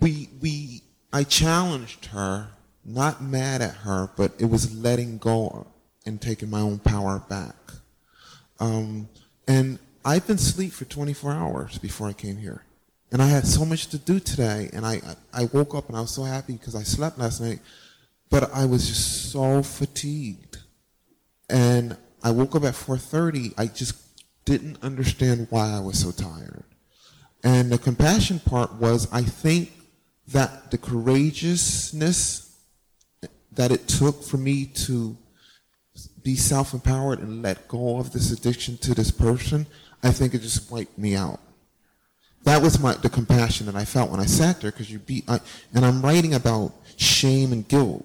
we, 0.00 0.28
we, 0.40 0.82
I 1.12 1.24
challenged 1.24 2.06
her, 2.06 2.48
not 2.84 3.22
mad 3.22 3.62
at 3.62 3.74
her, 3.76 4.10
but 4.16 4.32
it 4.38 4.46
was 4.46 4.74
letting 4.74 5.18
go 5.18 5.66
and 6.06 6.20
taking 6.20 6.50
my 6.50 6.60
own 6.60 6.78
power 6.78 7.18
back. 7.28 7.54
Um, 8.58 9.08
and 9.46 9.78
I've 10.04 10.26
been 10.26 10.36
asleep 10.36 10.72
for 10.72 10.84
24 10.84 11.32
hours 11.32 11.78
before 11.78 12.08
I 12.08 12.12
came 12.12 12.36
here. 12.36 12.64
And 13.12 13.20
I 13.20 13.26
had 13.26 13.46
so 13.46 13.64
much 13.64 13.88
to 13.88 13.98
do 13.98 14.20
today. 14.20 14.70
And 14.72 14.86
I, 14.86 15.00
I 15.32 15.44
woke 15.52 15.74
up 15.74 15.88
and 15.88 15.96
I 15.96 16.00
was 16.00 16.12
so 16.12 16.22
happy 16.22 16.54
because 16.54 16.74
I 16.74 16.82
slept 16.82 17.18
last 17.18 17.40
night. 17.40 17.60
But 18.30 18.52
I 18.54 18.64
was 18.64 18.86
just 18.86 19.32
so 19.32 19.62
fatigued. 19.62 20.58
And 21.48 21.96
I 22.22 22.30
woke 22.30 22.54
up 22.54 22.64
at 22.64 22.74
4.30. 22.74 23.54
I 23.58 23.66
just 23.66 23.96
didn't 24.44 24.78
understand 24.82 25.48
why 25.50 25.70
I 25.70 25.80
was 25.80 25.98
so 25.98 26.12
tired. 26.12 26.64
And 27.42 27.72
the 27.72 27.78
compassion 27.78 28.38
part 28.38 28.74
was, 28.74 29.08
I 29.12 29.22
think 29.22 29.72
that 30.28 30.70
the 30.70 30.78
courageousness 30.78 32.49
that 33.60 33.70
it 33.70 33.86
took 33.86 34.24
for 34.24 34.38
me 34.38 34.64
to 34.64 35.14
be 36.22 36.34
self-empowered 36.34 37.18
and 37.18 37.42
let 37.42 37.68
go 37.68 37.98
of 37.98 38.10
this 38.10 38.32
addiction 38.32 38.78
to 38.78 38.94
this 38.94 39.10
person, 39.10 39.66
I 40.02 40.12
think 40.12 40.32
it 40.32 40.40
just 40.40 40.72
wiped 40.72 40.96
me 40.96 41.14
out. 41.14 41.40
That 42.44 42.62
was 42.62 42.80
my 42.80 42.94
the 42.94 43.10
compassion 43.10 43.66
that 43.66 43.74
I 43.74 43.84
felt 43.84 44.10
when 44.10 44.18
I 44.18 44.24
sat 44.24 44.62
there 44.62 44.70
because 44.70 44.90
you 44.90 44.98
be 44.98 45.24
I, 45.28 45.40
and 45.74 45.84
I'm 45.84 46.00
writing 46.00 46.32
about 46.32 46.72
shame 46.96 47.52
and 47.52 47.68
guilt. 47.68 48.02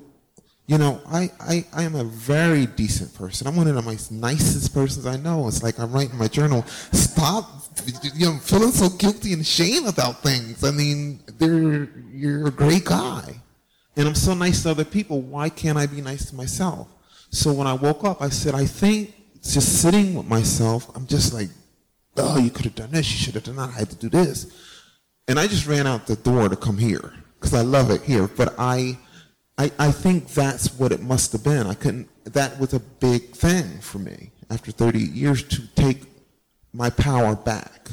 You 0.67 0.77
know, 0.77 0.99
I, 1.07 1.31
I, 1.39 1.65
I 1.71 1.83
am 1.83 1.95
a 1.95 2.03
very 2.03 2.65
decent 2.65 3.13
person. 3.13 3.47
I'm 3.47 3.55
one 3.55 3.67
of 3.67 3.75
the 3.75 3.81
most 3.81 4.11
nicest 4.11 4.73
persons 4.73 5.05
I 5.05 5.15
know. 5.15 5.47
It's 5.47 5.63
like 5.63 5.79
I'm 5.79 5.93
writing 5.93 6.17
my 6.17 6.27
journal, 6.27 6.63
stop 6.91 7.49
you 8.13 8.25
know, 8.25 8.37
feeling 8.39 8.71
so 8.71 8.89
guilty 8.89 9.31
and 9.31 9.45
shame 9.47 9.85
about 9.85 10.21
things. 10.21 10.65
I 10.65 10.71
mean, 10.71 11.21
you're 11.39 12.47
a 12.47 12.51
great 12.51 12.83
guy. 12.83 13.39
And 13.97 14.07
I'm 14.07 14.15
so 14.15 14.33
nice 14.33 14.63
to 14.63 14.71
other 14.71 14.85
people. 14.85 15.21
Why 15.21 15.49
can't 15.49 15.77
I 15.77 15.85
be 15.85 16.01
nice 16.01 16.29
to 16.29 16.35
myself? 16.35 16.87
So 17.29 17.53
when 17.53 17.67
I 17.67 17.73
woke 17.73 18.03
up, 18.03 18.21
I 18.21 18.29
said, 18.29 18.55
I 18.55 18.65
think 18.65 19.13
just 19.41 19.81
sitting 19.81 20.15
with 20.15 20.27
myself, 20.27 20.89
I'm 20.95 21.07
just 21.07 21.33
like, 21.33 21.49
oh, 22.17 22.37
you 22.37 22.49
could 22.49 22.65
have 22.65 22.75
done 22.75 22.91
this, 22.91 23.11
you 23.11 23.17
should 23.17 23.35
have 23.35 23.43
done 23.43 23.57
that, 23.57 23.69
I 23.69 23.79
had 23.79 23.89
to 23.89 23.95
do 23.95 24.09
this. 24.09 24.47
And 25.27 25.39
I 25.39 25.47
just 25.47 25.67
ran 25.67 25.87
out 25.87 26.07
the 26.07 26.15
door 26.15 26.49
to 26.49 26.55
come 26.55 26.77
here 26.77 27.13
because 27.39 27.53
I 27.53 27.61
love 27.61 27.89
it 27.89 28.01
here. 28.03 28.27
But 28.27 28.55
I, 28.57 28.97
I, 29.57 29.71
I 29.79 29.91
think 29.91 30.29
that's 30.29 30.73
what 30.73 30.91
it 30.91 31.01
must 31.01 31.31
have 31.31 31.43
been. 31.43 31.67
I 31.67 31.73
couldn't, 31.73 32.09
that 32.25 32.59
was 32.59 32.73
a 32.73 32.79
big 32.79 33.31
thing 33.31 33.79
for 33.79 33.99
me 33.99 34.31
after 34.49 34.71
30 34.71 34.99
years 34.99 35.43
to 35.43 35.67
take 35.75 36.03
my 36.73 36.89
power 36.89 37.35
back 37.35 37.89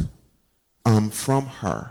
um, 0.84 1.10
from 1.10 1.46
her 1.46 1.90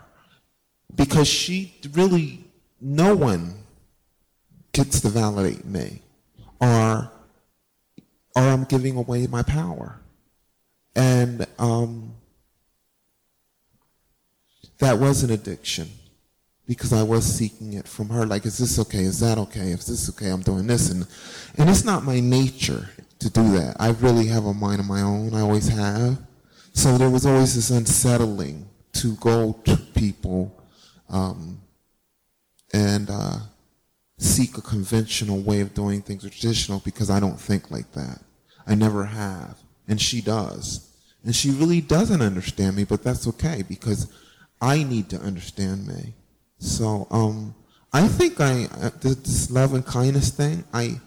because 0.93 1.27
she 1.27 1.75
really, 1.93 2.43
no 2.79 3.15
one 3.15 3.60
gets 4.71 5.01
to 5.01 5.09
validate 5.09 5.65
me 5.65 6.01
or, 6.59 7.11
or 8.35 8.41
I'm 8.43 8.63
giving 8.65 8.97
away 8.97 9.27
my 9.27 9.43
power. 9.43 9.99
And 10.95 11.45
um, 11.57 12.13
that 14.79 14.99
was 14.99 15.23
an 15.23 15.31
addiction 15.31 15.89
because 16.67 16.93
I 16.93 17.03
was 17.03 17.25
seeking 17.25 17.73
it 17.73 17.87
from 17.87 18.09
her. 18.09 18.25
Like, 18.25 18.45
is 18.45 18.57
this 18.57 18.77
okay? 18.79 18.99
Is 18.99 19.19
that 19.21 19.37
okay? 19.37 19.71
Is 19.71 19.87
this 19.87 20.09
okay? 20.09 20.29
I'm 20.29 20.41
doing 20.41 20.67
this, 20.67 20.89
and 20.89 21.07
and 21.57 21.69
it's 21.69 21.85
not 21.85 22.03
my 22.03 22.19
nature 22.19 22.89
to 23.19 23.29
do 23.29 23.51
that. 23.53 23.77
I 23.79 23.91
really 23.91 24.27
have 24.27 24.45
a 24.45 24.53
mind 24.53 24.79
of 24.81 24.87
my 24.87 25.01
own. 25.01 25.33
I 25.33 25.41
always 25.41 25.69
have. 25.69 26.17
So 26.73 26.97
there 26.97 27.09
was 27.09 27.25
always 27.25 27.55
this 27.55 27.69
unsettling 27.69 28.67
to 28.93 29.15
go 29.15 29.53
to 29.65 29.77
people 29.77 30.61
um, 31.09 31.61
and 32.73 33.09
uh, 33.09 33.37
seek 34.21 34.55
a 34.57 34.61
conventional 34.61 35.39
way 35.41 35.61
of 35.61 35.73
doing 35.73 36.01
things 36.01 36.23
or 36.23 36.29
traditional 36.29 36.79
because 36.85 37.09
I 37.09 37.19
don't 37.19 37.39
think 37.39 37.71
like 37.71 37.91
that. 37.93 38.21
I 38.67 38.75
never 38.75 39.05
have, 39.05 39.57
and 39.87 39.99
she 39.99 40.21
does, 40.21 40.95
and 41.23 41.35
she 41.35 41.49
really 41.49 41.81
doesn't 41.81 42.21
understand 42.21 42.75
me. 42.75 42.83
But 42.83 43.03
that's 43.03 43.27
okay 43.27 43.63
because 43.67 44.11
I 44.61 44.83
need 44.83 45.09
to 45.09 45.17
understand 45.17 45.87
me. 45.87 46.13
So 46.59 47.07
um, 47.09 47.55
I 47.91 48.07
think 48.07 48.39
I 48.39 48.65
uh, 48.79 48.91
this 49.01 49.49
love 49.49 49.73
and 49.73 49.83
kindness 49.85 50.29
thing. 50.29 50.63
I, 50.71 51.01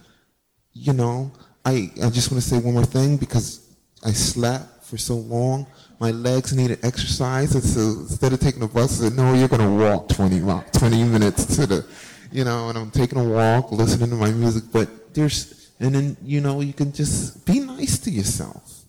you 0.73 0.93
know, 0.93 1.31
I 1.65 1.93
I 2.03 2.11
just 2.11 2.33
want 2.33 2.43
to 2.43 2.49
say 2.49 2.59
one 2.59 2.75
more 2.75 2.85
thing 2.85 3.17
because 3.17 3.77
I 4.05 4.11
slept 4.11 4.85
for 4.85 4.99
so 4.99 5.15
long. 5.15 5.69
My 6.01 6.11
legs 6.11 6.53
needed 6.53 6.85
exercise, 6.85 7.55
and 7.55 7.63
so 7.63 7.81
instead 7.81 8.33
of 8.33 8.41
taking 8.41 8.61
the 8.61 8.67
bus, 8.67 9.01
I 9.01 9.05
said, 9.05 9.17
"No, 9.17 9.33
you're 9.35 9.49
going 9.49 9.63
to 9.63 9.85
walk 9.85 10.09
20 10.09 10.41
20 10.41 11.05
minutes 11.05 11.57
to 11.57 11.67
the, 11.67 11.87
you 12.35 12.45
know." 12.45 12.69
And 12.69 12.77
I'm 12.79 12.91
taking 12.91 13.19
a 13.19 13.29
walk, 13.39 13.73
listening 13.73 14.11
to 14.11 14.17
my 14.17 14.33
music. 14.43 14.65
But 14.73 15.15
there's, 15.15 15.71
and 15.81 15.95
then 15.95 16.17
you 16.23 16.41
know, 16.41 16.61
you 16.61 16.75
can 16.75 16.93
just 16.93 17.47
be 17.47 17.61
nice 17.61 17.99
to 18.05 18.11
yourself. 18.11 18.85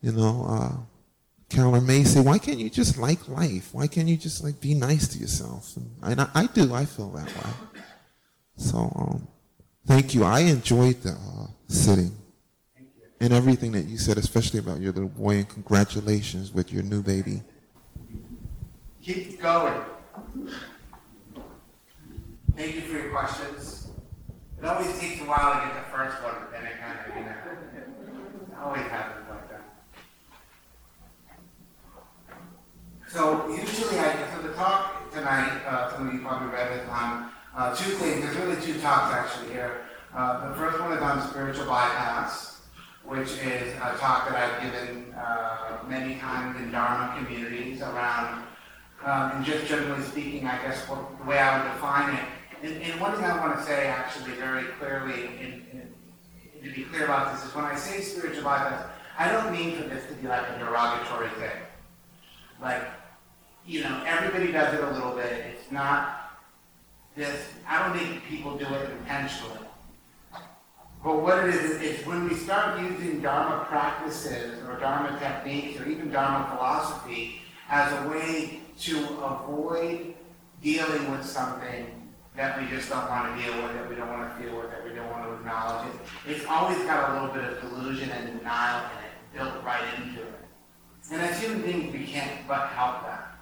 You 0.00 0.12
know, 0.12 0.46
uh, 0.48 0.72
Caroline 1.48 1.86
Myss 1.86 2.14
say, 2.14 2.20
why 2.20 2.38
can't 2.38 2.58
you 2.58 2.70
just 2.70 2.98
like 2.98 3.26
life? 3.28 3.70
Why 3.72 3.86
can't 3.86 4.06
you 4.06 4.16
just 4.16 4.44
like 4.44 4.60
be 4.60 4.74
nice 4.74 5.08
to 5.08 5.18
yourself? 5.18 5.76
And 6.02 6.20
I, 6.20 6.28
I 6.34 6.46
do. 6.46 6.74
I 6.74 6.84
feel 6.84 7.10
that 7.10 7.26
way. 7.26 7.52
So, 8.56 8.78
um, 8.94 9.28
thank 9.86 10.14
you. 10.14 10.24
I 10.24 10.40
enjoyed 10.40 11.02
the 11.02 11.12
uh, 11.12 11.46
sitting 11.68 12.14
and 13.20 13.32
everything 13.32 13.72
that 13.72 13.86
you 13.86 13.96
said, 13.98 14.18
especially 14.18 14.60
about 14.60 14.80
your 14.80 14.92
little 14.92 15.08
boy. 15.08 15.36
And 15.36 15.48
congratulations 15.48 16.52
with 16.52 16.72
your 16.72 16.82
new 16.82 17.02
baby. 17.02 17.42
Keep 19.02 19.40
going. 19.40 19.80
Thank 22.58 22.74
you 22.74 22.80
for 22.80 22.98
your 22.98 23.10
questions. 23.12 23.86
It 24.58 24.64
always 24.64 24.98
takes 24.98 25.20
a 25.20 25.24
while 25.24 25.54
to 25.54 25.64
get 25.64 25.76
the 25.76 25.96
first 25.96 26.20
one, 26.24 26.34
but 26.40 26.50
then 26.50 26.66
it 26.66 26.72
kind 26.80 26.98
of, 26.98 27.16
you 27.16 27.22
know, 27.22 27.30
it 27.78 28.58
always 28.60 28.82
happens 28.90 29.28
like 29.30 29.48
that. 29.48 29.62
So 33.06 33.48
usually 33.48 34.00
I, 34.00 34.28
so 34.34 34.42
the 34.42 34.54
talk 34.54 35.08
tonight, 35.12 35.62
uh, 35.68 35.94
some 35.94 36.08
of 36.08 36.14
you 36.14 36.18
probably 36.18 36.48
read 36.48 36.72
it 36.72 36.88
on, 36.88 37.30
uh, 37.56 37.76
two 37.76 37.92
things, 37.92 38.22
there's 38.24 38.36
really 38.38 38.60
two 38.60 38.80
talks 38.80 39.14
actually 39.14 39.52
here. 39.52 39.82
Uh, 40.12 40.48
the 40.48 40.56
first 40.56 40.80
one 40.80 40.90
is 40.94 41.00
on 41.00 41.30
spiritual 41.30 41.66
bypass, 41.66 42.62
which 43.04 43.28
is 43.38 43.72
a 43.74 43.96
talk 44.00 44.28
that 44.28 44.34
I've 44.34 44.60
given, 44.60 45.14
uh, 45.14 45.78
many 45.86 46.16
times 46.16 46.60
in 46.60 46.72
Dharma 46.72 47.22
communities 47.22 47.82
around, 47.82 48.42
um, 49.04 49.30
and 49.36 49.44
just 49.44 49.66
generally 49.68 50.02
speaking, 50.02 50.48
I 50.48 50.60
guess 50.60 50.88
what, 50.88 51.16
the 51.18 51.24
way 51.24 51.38
I 51.38 51.62
would 51.62 51.72
define 51.72 52.16
it. 52.16 52.24
And, 52.62 52.82
and 52.82 53.00
one 53.00 53.14
thing 53.14 53.24
I 53.24 53.38
want 53.38 53.58
to 53.58 53.64
say 53.64 53.86
actually 53.86 54.32
very 54.32 54.64
clearly, 54.78 55.26
and, 55.40 55.64
and 55.72 55.94
to 56.62 56.74
be 56.74 56.82
clear 56.84 57.04
about 57.04 57.32
this, 57.32 57.44
is 57.44 57.54
when 57.54 57.64
I 57.64 57.76
say 57.76 58.00
spiritual 58.00 58.42
bypass, 58.42 58.86
I 59.18 59.30
don't 59.30 59.52
mean 59.52 59.76
for 59.76 59.88
this 59.88 60.06
to 60.08 60.14
be 60.14 60.26
like 60.26 60.42
a 60.48 60.58
derogatory 60.58 61.28
thing. 61.30 61.62
Like, 62.60 62.82
you 63.66 63.82
know, 63.82 64.02
everybody 64.06 64.50
does 64.50 64.74
it 64.74 64.82
a 64.82 64.90
little 64.90 65.12
bit. 65.12 65.32
It's 65.32 65.70
not 65.70 66.32
this, 67.14 67.48
I 67.66 67.82
don't 67.82 67.96
think 67.96 68.24
people 68.24 68.56
do 68.56 68.66
it 68.66 68.90
intentionally. 68.90 69.58
But 71.04 71.22
what 71.22 71.44
it 71.44 71.54
is, 71.54 71.80
is 71.80 72.06
when 72.06 72.28
we 72.28 72.34
start 72.34 72.80
using 72.80 73.20
Dharma 73.20 73.64
practices 73.66 74.60
or 74.68 74.80
Dharma 74.80 75.16
techniques 75.20 75.80
or 75.80 75.88
even 75.88 76.10
Dharma 76.10 76.48
philosophy 76.56 77.42
as 77.68 77.92
a 78.04 78.08
way 78.08 78.60
to 78.80 78.98
avoid 79.22 80.14
dealing 80.60 81.10
with 81.12 81.24
something 81.24 81.97
that 82.38 82.56
we 82.56 82.68
just 82.68 82.88
don't 82.88 83.10
want 83.10 83.36
to 83.36 83.42
deal 83.42 83.52
with, 83.60 83.74
that 83.74 83.90
we 83.90 83.96
don't 83.96 84.08
want 84.08 84.30
to 84.30 84.40
feel 84.40 84.56
with, 84.56 84.70
that 84.70 84.84
we 84.84 84.94
don't 84.94 85.10
want 85.10 85.24
to 85.24 85.34
acknowledge 85.34 85.88
it, 85.88 86.00
it's 86.30 86.46
always 86.46 86.78
got 86.84 87.10
a 87.10 87.12
little 87.14 87.34
bit 87.34 87.42
of 87.42 87.60
delusion 87.60 88.08
and 88.10 88.38
denial 88.38 88.84
in 88.92 89.04
it, 89.04 89.12
built 89.34 89.64
right 89.64 89.82
into 89.98 90.22
it. 90.22 90.38
And 91.10 91.20
as 91.20 91.42
human 91.42 91.62
beings, 91.62 91.92
we 91.92 92.04
can't 92.04 92.46
but 92.46 92.68
help 92.68 93.02
that. 93.02 93.38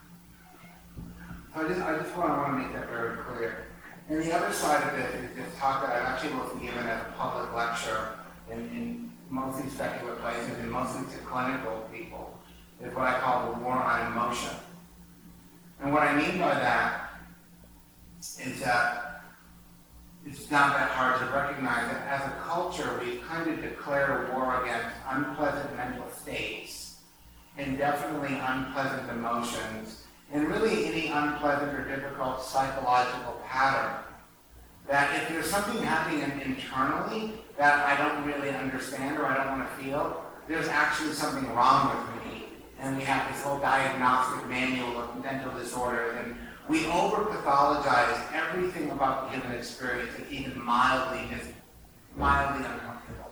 So 1.54 1.62
I 1.62 1.68
just, 1.68 1.80
I 1.82 1.98
just 1.98 2.16
want 2.16 2.30
to, 2.30 2.36
want 2.38 2.56
to 2.56 2.58
make 2.58 2.72
that 2.72 2.88
very 2.88 3.18
clear. 3.18 3.66
And 4.08 4.22
the 4.22 4.34
other 4.34 4.50
side 4.50 4.82
of 4.88 4.98
it 4.98 5.14
is 5.16 5.36
this 5.36 5.58
talk 5.58 5.84
that 5.84 5.94
I've 5.94 6.14
actually 6.14 6.32
mostly 6.32 6.64
given 6.64 6.86
as 6.86 7.02
a 7.02 7.12
public 7.18 7.52
lecture 7.54 8.16
in, 8.50 8.60
in 8.70 9.12
mostly 9.28 9.68
secular 9.68 10.14
places 10.16 10.56
and 10.58 10.70
mostly 10.70 11.04
to 11.12 11.22
clinical 11.22 11.86
people, 11.92 12.38
is 12.82 12.94
what 12.94 13.08
I 13.08 13.20
call 13.20 13.52
the 13.52 13.58
war 13.58 13.74
on 13.74 14.12
emotion. 14.12 14.56
And 15.82 15.92
what 15.92 16.02
I 16.02 16.16
mean 16.16 16.40
by 16.40 16.54
that 16.54 17.05
that 18.34 18.68
uh, 18.68 19.02
it's 20.26 20.50
not 20.50 20.72
that 20.74 20.90
hard 20.90 21.20
to 21.20 21.26
recognize 21.26 21.90
that 21.92 22.06
as 22.08 22.26
a 22.26 22.34
culture, 22.40 23.00
we 23.00 23.18
kind 23.18 23.48
of 23.48 23.62
declare 23.62 24.28
war 24.32 24.62
against 24.62 24.96
unpleasant 25.08 25.76
mental 25.76 26.10
states 26.10 26.96
and 27.56 27.78
definitely 27.78 28.36
unpleasant 28.36 29.08
emotions 29.10 30.04
and 30.32 30.48
really 30.48 30.86
any 30.86 31.08
unpleasant 31.08 31.72
or 31.78 31.84
difficult 31.84 32.42
psychological 32.42 33.40
pattern. 33.46 34.02
That 34.88 35.14
if 35.22 35.28
there's 35.28 35.50
something 35.50 35.82
happening 35.82 36.22
internally 36.44 37.32
that 37.56 37.86
I 37.86 37.96
don't 37.96 38.24
really 38.24 38.50
understand 38.50 39.18
or 39.18 39.26
I 39.26 39.36
don't 39.36 39.58
want 39.58 39.68
to 39.68 39.84
feel, 39.84 40.24
there's 40.48 40.68
actually 40.68 41.12
something 41.12 41.48
wrong 41.54 41.90
with 41.90 42.24
me. 42.24 42.44
And 42.80 42.96
we 42.96 43.04
have 43.04 43.32
this 43.32 43.42
whole 43.42 43.58
diagnostic 43.58 44.48
manual 44.48 45.00
of 45.00 45.24
mental 45.24 45.56
disorders, 45.58 46.16
and 46.24 46.36
we 46.68 46.86
over 46.86 47.24
pathologize 47.24 48.32
everything 48.32 48.90
about 48.90 49.30
the 49.30 49.38
human 49.38 49.56
experience 49.56 50.16
that 50.16 50.30
even 50.30 50.60
mildly 50.62 51.20
is 51.36 51.48
mildly 52.16 52.66
uncomfortable. 52.66 53.30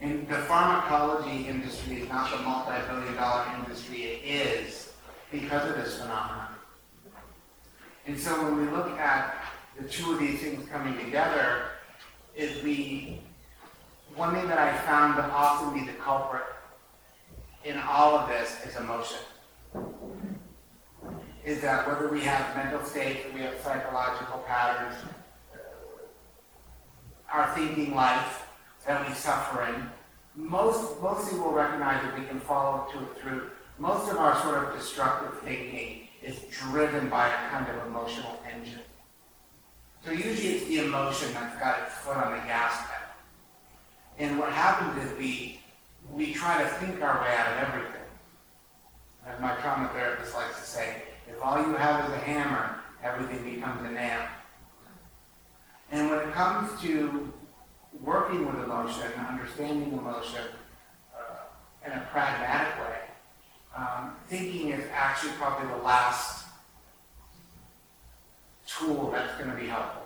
And 0.00 0.26
the 0.28 0.38
pharmacology 0.38 1.46
industry 1.46 2.02
is 2.02 2.08
not 2.08 2.30
the 2.30 2.38
multi-billion 2.38 3.14
dollar 3.14 3.44
industry 3.58 4.02
it 4.04 4.24
is 4.24 4.92
because 5.30 5.68
of 5.68 5.76
this 5.76 5.98
phenomenon. 5.98 6.48
And 8.06 8.18
so 8.18 8.42
when 8.42 8.56
we 8.56 8.66
look 8.72 8.90
at 8.98 9.44
the 9.78 9.88
two 9.88 10.12
of 10.12 10.18
these 10.18 10.40
things 10.40 10.68
coming 10.68 10.98
together, 11.04 11.66
is 12.34 12.62
we, 12.62 13.20
one 14.16 14.34
thing 14.34 14.48
that 14.48 14.58
I 14.58 14.76
found 14.78 15.16
to 15.16 15.24
often 15.24 15.78
be 15.78 15.86
the 15.86 15.96
culprit 15.98 16.44
in 17.64 17.78
all 17.78 18.16
of 18.16 18.28
this 18.28 18.64
is 18.66 18.76
emotion. 18.76 19.18
Is 21.44 21.60
that 21.62 21.88
whether 21.88 22.08
we 22.08 22.20
have 22.20 22.56
mental 22.56 22.84
states, 22.84 23.20
we 23.34 23.40
have 23.40 23.58
psychological 23.62 24.38
patterns, 24.46 24.94
uh, 25.52 25.58
our 27.32 27.52
thinking 27.54 27.94
life 27.94 28.46
that 28.86 29.08
we 29.08 29.14
suffer 29.14 29.64
in, 29.64 29.90
most, 30.34 31.00
mostly 31.02 31.38
we'll 31.38 31.52
recognize 31.52 32.02
that 32.02 32.18
we 32.18 32.24
can 32.26 32.40
follow 32.40 32.90
to 32.92 32.98
it 33.00 33.20
through. 33.20 33.50
Most 33.78 34.10
of 34.10 34.18
our 34.18 34.40
sort 34.42 34.64
of 34.64 34.78
destructive 34.78 35.38
thinking 35.40 36.08
is 36.22 36.38
driven 36.50 37.08
by 37.08 37.26
a 37.26 37.50
kind 37.50 37.66
of 37.68 37.86
emotional 37.86 38.40
engine. 38.50 38.80
So 40.04 40.12
usually 40.12 40.54
it's 40.54 40.66
the 40.66 40.78
emotion 40.84 41.32
that's 41.34 41.58
got 41.58 41.82
its 41.82 41.94
foot 41.94 42.16
on 42.16 42.32
the 42.32 42.38
gas 42.46 42.76
pedal. 42.86 43.02
And 44.18 44.38
what 44.38 44.52
happens 44.52 45.04
is 45.04 45.18
we, 45.18 45.60
we 46.12 46.32
try 46.32 46.62
to 46.62 46.68
think 46.68 47.02
our 47.02 47.20
way 47.20 47.34
out 47.36 47.52
of 47.52 47.68
everything. 47.68 48.00
As 49.26 49.40
my 49.40 49.54
trauma 49.56 49.88
therapist 49.88 50.34
likes 50.34 50.58
to 50.60 50.66
say, 50.66 51.02
if 51.32 51.42
all 51.42 51.58
you 51.58 51.74
have 51.74 52.08
is 52.08 52.12
a 52.14 52.18
hammer, 52.18 52.80
everything 53.02 53.54
becomes 53.54 53.84
a 53.88 53.90
nail. 53.90 54.20
And 55.90 56.10
when 56.10 56.20
it 56.20 56.32
comes 56.32 56.80
to 56.82 57.32
working 58.00 58.46
with 58.46 58.64
emotion, 58.64 59.10
and 59.16 59.26
understanding 59.26 59.92
emotion 59.92 60.42
uh, 61.16 61.86
in 61.86 61.92
a 61.92 62.08
pragmatic 62.10 62.78
way, 62.78 62.98
um, 63.76 64.14
thinking 64.28 64.70
is 64.70 64.84
actually 64.92 65.32
probably 65.32 65.68
the 65.68 65.82
last 65.82 66.46
tool 68.66 69.10
that's 69.10 69.36
going 69.36 69.50
to 69.50 69.56
be 69.56 69.66
helpful. 69.66 70.02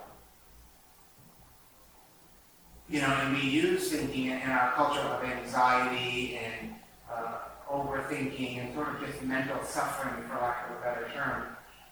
you 2.89 3.01
know, 3.01 3.07
and 3.07 3.35
we 3.35 3.41
use 3.41 3.91
thinking 3.91 4.27
in 4.27 4.49
our 4.49 4.71
culture 4.73 4.99
of 4.99 5.23
anxiety 5.23 6.37
and 6.37 6.73
uh, 7.11 7.39
overthinking 7.71 8.59
and 8.59 8.73
sort 8.73 8.89
of 8.89 9.05
just 9.05 9.21
mental 9.23 9.63
suffering, 9.63 10.23
for 10.27 10.35
lack 10.35 10.69
of 10.69 10.77
a 10.77 10.81
better 10.81 11.09
term. 11.13 11.43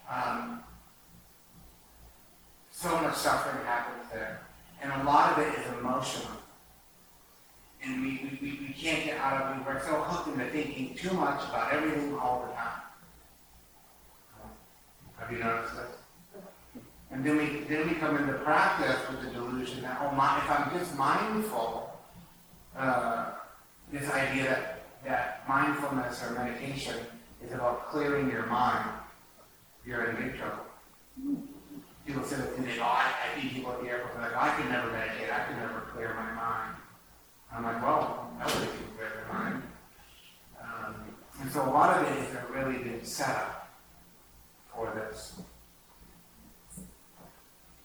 Um, 0.10 0.64
so 2.72 2.90
much 3.02 3.16
suffering 3.16 3.66
happens 3.66 4.10
there, 4.12 4.42
and 4.82 4.92
a 4.92 5.04
lot 5.04 5.32
of 5.32 5.40
it 5.40 5.60
is 5.60 5.80
emotional. 5.80 6.32
And 7.84 8.02
we, 8.02 8.38
we, 8.42 8.50
we, 8.68 8.74
can't 8.74 9.06
get 9.06 9.18
out 9.20 9.42
of 9.42 9.58
it. 9.58 9.66
We're 9.66 9.80
so 9.80 9.94
hooked 9.94 10.28
into 10.28 10.50
thinking 10.50 10.96
too 10.96 11.14
much 11.14 11.48
about 11.48 11.72
everything 11.72 12.18
all 12.18 12.48
the 12.48 12.54
time. 12.54 12.82
Have 15.20 15.32
you 15.32 15.38
noticed 15.38 15.76
this? 15.76 16.44
And 17.12 17.24
then 17.24 17.38
we, 17.38 17.60
then 17.70 17.88
we 17.88 17.96
come 17.96 18.18
into 18.18 18.34
practice 18.34 18.98
with 19.10 19.22
the 19.22 19.30
delusion 19.30 19.84
that, 19.84 20.00
oh, 20.02 20.12
my, 20.16 20.38
if 20.40 20.50
I'm 20.50 20.78
just 20.78 20.98
mindful, 20.98 21.94
uh, 22.76 23.32
this 23.92 24.10
idea 24.10 24.44
that, 24.44 24.75
that 25.06 25.48
mindfulness 25.48 26.24
or 26.24 26.32
meditation 26.32 26.96
is 27.46 27.54
about 27.54 27.90
clearing 27.90 28.30
your 28.30 28.46
mind, 28.48 28.90
you're 29.86 30.04
in 30.06 30.16
big 30.16 30.38
trouble. 30.38 30.66
People 32.06 32.24
say 32.24 32.38
that 32.38 32.58
they, 32.58 32.80
oh, 32.80 32.84
I, 32.84 33.14
I 33.38 33.42
see 33.42 33.50
people 33.50 33.72
at 33.72 33.82
the 33.82 33.90
airport, 33.90 34.20
like, 34.22 34.36
I 34.36 34.56
can 34.60 34.70
never 34.70 34.92
meditate, 34.92 35.32
I 35.32 35.46
can 35.46 35.58
never 35.58 35.82
clear 35.94 36.14
my 36.14 36.32
mind. 36.34 36.76
I'm 37.52 37.64
like, 37.64 37.82
well, 37.82 38.32
nobody 38.38 38.66
can 38.66 38.96
clear 38.98 39.10
their 39.16 39.34
mind. 39.34 39.64
Um, 40.62 40.96
and 41.42 41.52
so 41.52 41.64
a 41.64 41.72
lot 41.72 41.98
of 41.98 42.12
it 42.12 42.24
is 42.24 42.36
a 42.36 42.46
really 42.52 42.84
big 42.84 43.06
setup 43.06 43.70
for 44.74 44.92
this. 44.94 45.40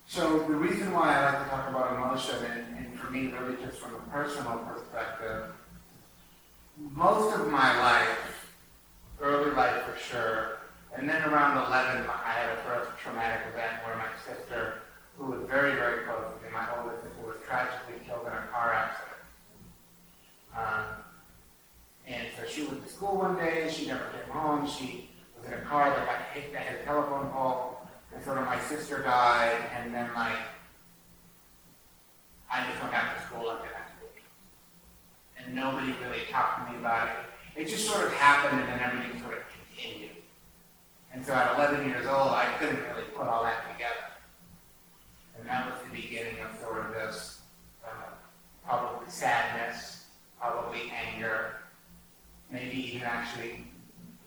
So 0.06 0.40
the 0.40 0.54
reason 0.54 0.92
why 0.92 1.14
I 1.14 1.32
like 1.32 1.44
to 1.44 1.50
talk 1.50 1.68
about 1.68 1.94
emotion, 1.94 2.36
and, 2.44 2.78
and 2.78 2.98
for 2.98 3.10
me, 3.10 3.32
really 3.38 3.56
just 3.64 3.78
from 3.78 3.94
a 3.94 4.00
personal 4.10 4.58
perspective, 4.58 5.52
most 6.80 7.36
of 7.36 7.48
my 7.48 7.78
life, 7.78 8.50
early 9.20 9.50
life 9.52 9.82
for 9.84 9.98
sure, 9.98 10.58
and 10.96 11.08
then 11.08 11.22
around 11.22 11.56
11, 11.66 12.06
I 12.08 12.32
had 12.32 12.58
a 12.58 12.62
first 12.62 12.90
traumatic 12.98 13.46
event 13.52 13.84
where 13.84 13.96
my 13.96 14.08
sister, 14.26 14.80
who 15.16 15.26
was 15.26 15.48
very, 15.48 15.74
very 15.74 16.04
close 16.04 16.24
to 16.24 16.44
me, 16.44 16.52
my 16.52 16.66
oldest 16.78 17.02
sister, 17.02 17.26
was 17.26 17.36
tragically 17.46 18.04
killed 18.06 18.26
in 18.26 18.32
a 18.32 18.46
car 18.50 18.72
accident. 18.72 19.10
Um, 20.56 20.84
and 22.06 22.26
so 22.36 22.48
she 22.48 22.64
went 22.64 22.84
to 22.84 22.92
school 22.92 23.18
one 23.18 23.36
day, 23.36 23.70
she 23.72 23.86
never 23.86 24.04
came 24.04 24.30
home, 24.32 24.66
she 24.66 25.10
was 25.38 25.46
in 25.46 25.52
a 25.52 25.62
car 25.62 25.90
that 25.90 26.06
got 26.06 26.22
hit, 26.32 26.52
that 26.52 26.62
hit 26.62 26.80
a 26.80 26.84
telephone 26.84 27.30
pole, 27.30 27.78
and 28.14 28.24
sort 28.24 28.38
of 28.38 28.46
my 28.46 28.58
sister 28.60 29.02
died, 29.02 29.64
and 29.76 29.94
then 29.94 30.10
like, 30.14 30.38
I 32.52 32.66
just 32.68 32.80
went 32.80 32.92
back 32.92 33.16
to 33.16 33.26
school 33.26 33.50
after 33.50 33.68
that. 33.68 33.79
And 35.44 35.54
nobody 35.54 35.92
really 36.02 36.24
talked 36.30 36.66
to 36.66 36.72
me 36.72 36.78
about 36.78 37.08
it. 37.08 37.60
It 37.60 37.68
just 37.68 37.88
sort 37.88 38.06
of 38.06 38.12
happened, 38.12 38.60
and 38.60 38.68
then 38.68 38.80
everything 38.80 39.20
sort 39.20 39.34
of 39.34 39.42
continued. 39.74 40.16
And 41.12 41.24
so 41.24 41.32
at 41.34 41.56
11 41.56 41.88
years 41.88 42.06
old, 42.06 42.30
I 42.30 42.46
couldn't 42.58 42.82
really 42.82 43.08
put 43.16 43.26
all 43.26 43.42
that 43.42 43.72
together. 43.72 44.10
And 45.38 45.48
that 45.48 45.66
was 45.66 45.80
the 45.84 46.00
beginning 46.00 46.36
of 46.40 46.58
sort 46.60 46.86
of 46.86 46.92
this, 46.92 47.40
uh, 47.84 48.12
probably 48.64 49.10
sadness, 49.10 50.04
probably 50.38 50.92
anger, 50.92 51.56
maybe 52.50 52.76
even 52.94 53.02
actually, 53.02 53.64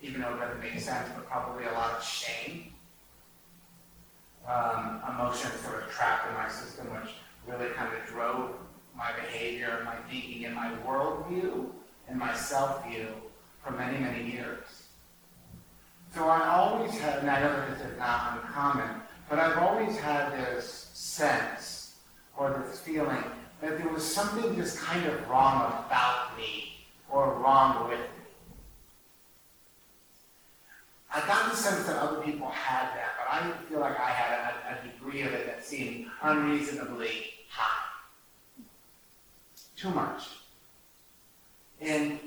even 0.02 0.22
though 0.22 0.34
it 0.34 0.40
doesn't 0.40 0.60
make 0.60 0.80
sense, 0.80 1.10
but 1.16 1.28
probably 1.28 1.66
a 1.66 1.72
lot 1.72 1.98
of 1.98 2.04
shame. 2.04 2.74
Um, 4.48 5.02
emotion 5.10 5.52
sort 5.64 5.84
of 5.84 5.90
trapped 5.90 6.28
in 6.28 6.34
my 6.34 6.50
system, 6.50 6.88
which 6.94 7.14
really 7.48 7.70
kind 7.74 7.94
of 7.94 8.06
drove 8.10 8.56
my 8.96 9.12
behavior, 9.14 9.82
my 9.86 9.96
thinking, 10.10 10.46
and 10.46 10.56
my 10.56 10.72
worldview 10.86 11.68
and 12.08 12.18
my 12.18 12.34
self-view 12.36 13.08
for 13.64 13.72
many, 13.72 13.98
many 13.98 14.32
years. 14.32 14.66
So 16.14 16.28
I 16.28 16.48
always 16.48 16.92
had, 17.00 17.20
and 17.20 17.30
I 17.30 17.42
know 17.42 17.66
this 17.72 17.82
is 17.82 17.98
not 17.98 18.38
uncommon, 18.38 19.02
but 19.30 19.40
I've 19.40 19.58
always 19.58 19.98
had 19.98 20.32
this 20.34 20.90
sense 20.94 21.96
or 22.38 22.64
this 22.68 22.80
feeling 22.80 23.24
that 23.62 23.78
there 23.78 23.88
was 23.88 24.04
something 24.04 24.56
just 24.56 24.78
kind 24.78 25.06
of 25.06 25.28
wrong 25.28 25.86
about 25.86 26.38
me 26.38 26.86
or 27.10 27.34
wrong 27.36 27.90
with 27.90 28.00
me. 28.00 28.06
I 31.16 31.20
got 31.28 31.50
the 31.50 31.56
sense 31.56 31.86
that 31.86 31.98
other 31.98 32.22
people 32.22 32.50
had 32.50 32.88
that, 32.96 33.12
but 33.18 33.32
I 33.32 33.52
feel 33.70 33.80
like 33.80 34.00
I 34.00 34.10
had 34.10 34.32
a, 34.34 34.80
a 34.80 34.92
degree 34.92 35.22
of 35.22 35.32
it 35.32 35.46
that 35.46 35.64
seemed 35.64 36.08
unreasonably 36.22 37.30
high. 37.50 37.83
Too 39.84 39.90
much. 39.90 40.30
And 41.82 42.18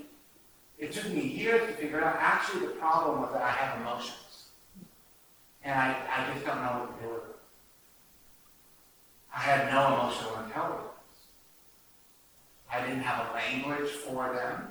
it 0.78 0.92
took 0.92 1.08
me 1.08 1.22
years 1.22 1.66
to 1.66 1.72
figure 1.72 2.04
out 2.04 2.18
actually 2.20 2.66
the 2.66 2.74
problem 2.74 3.22
was 3.22 3.32
that 3.32 3.40
I 3.40 3.48
have 3.50 3.80
emotions. 3.80 4.48
And 5.64 5.72
I, 5.72 5.96
I 6.06 6.34
just 6.34 6.44
don't 6.44 6.60
know 6.60 6.80
what 6.80 6.98
to 6.98 7.02
do 7.02 7.14
with 7.14 7.22
them. 7.22 7.32
I 9.34 9.38
had 9.38 9.72
no 9.72 9.86
emotional 9.86 10.44
intelligence. 10.44 10.84
I 12.70 12.82
didn't 12.82 13.00
have 13.00 13.30
a 13.30 13.32
language 13.32 13.88
for 13.88 14.34
them. 14.34 14.68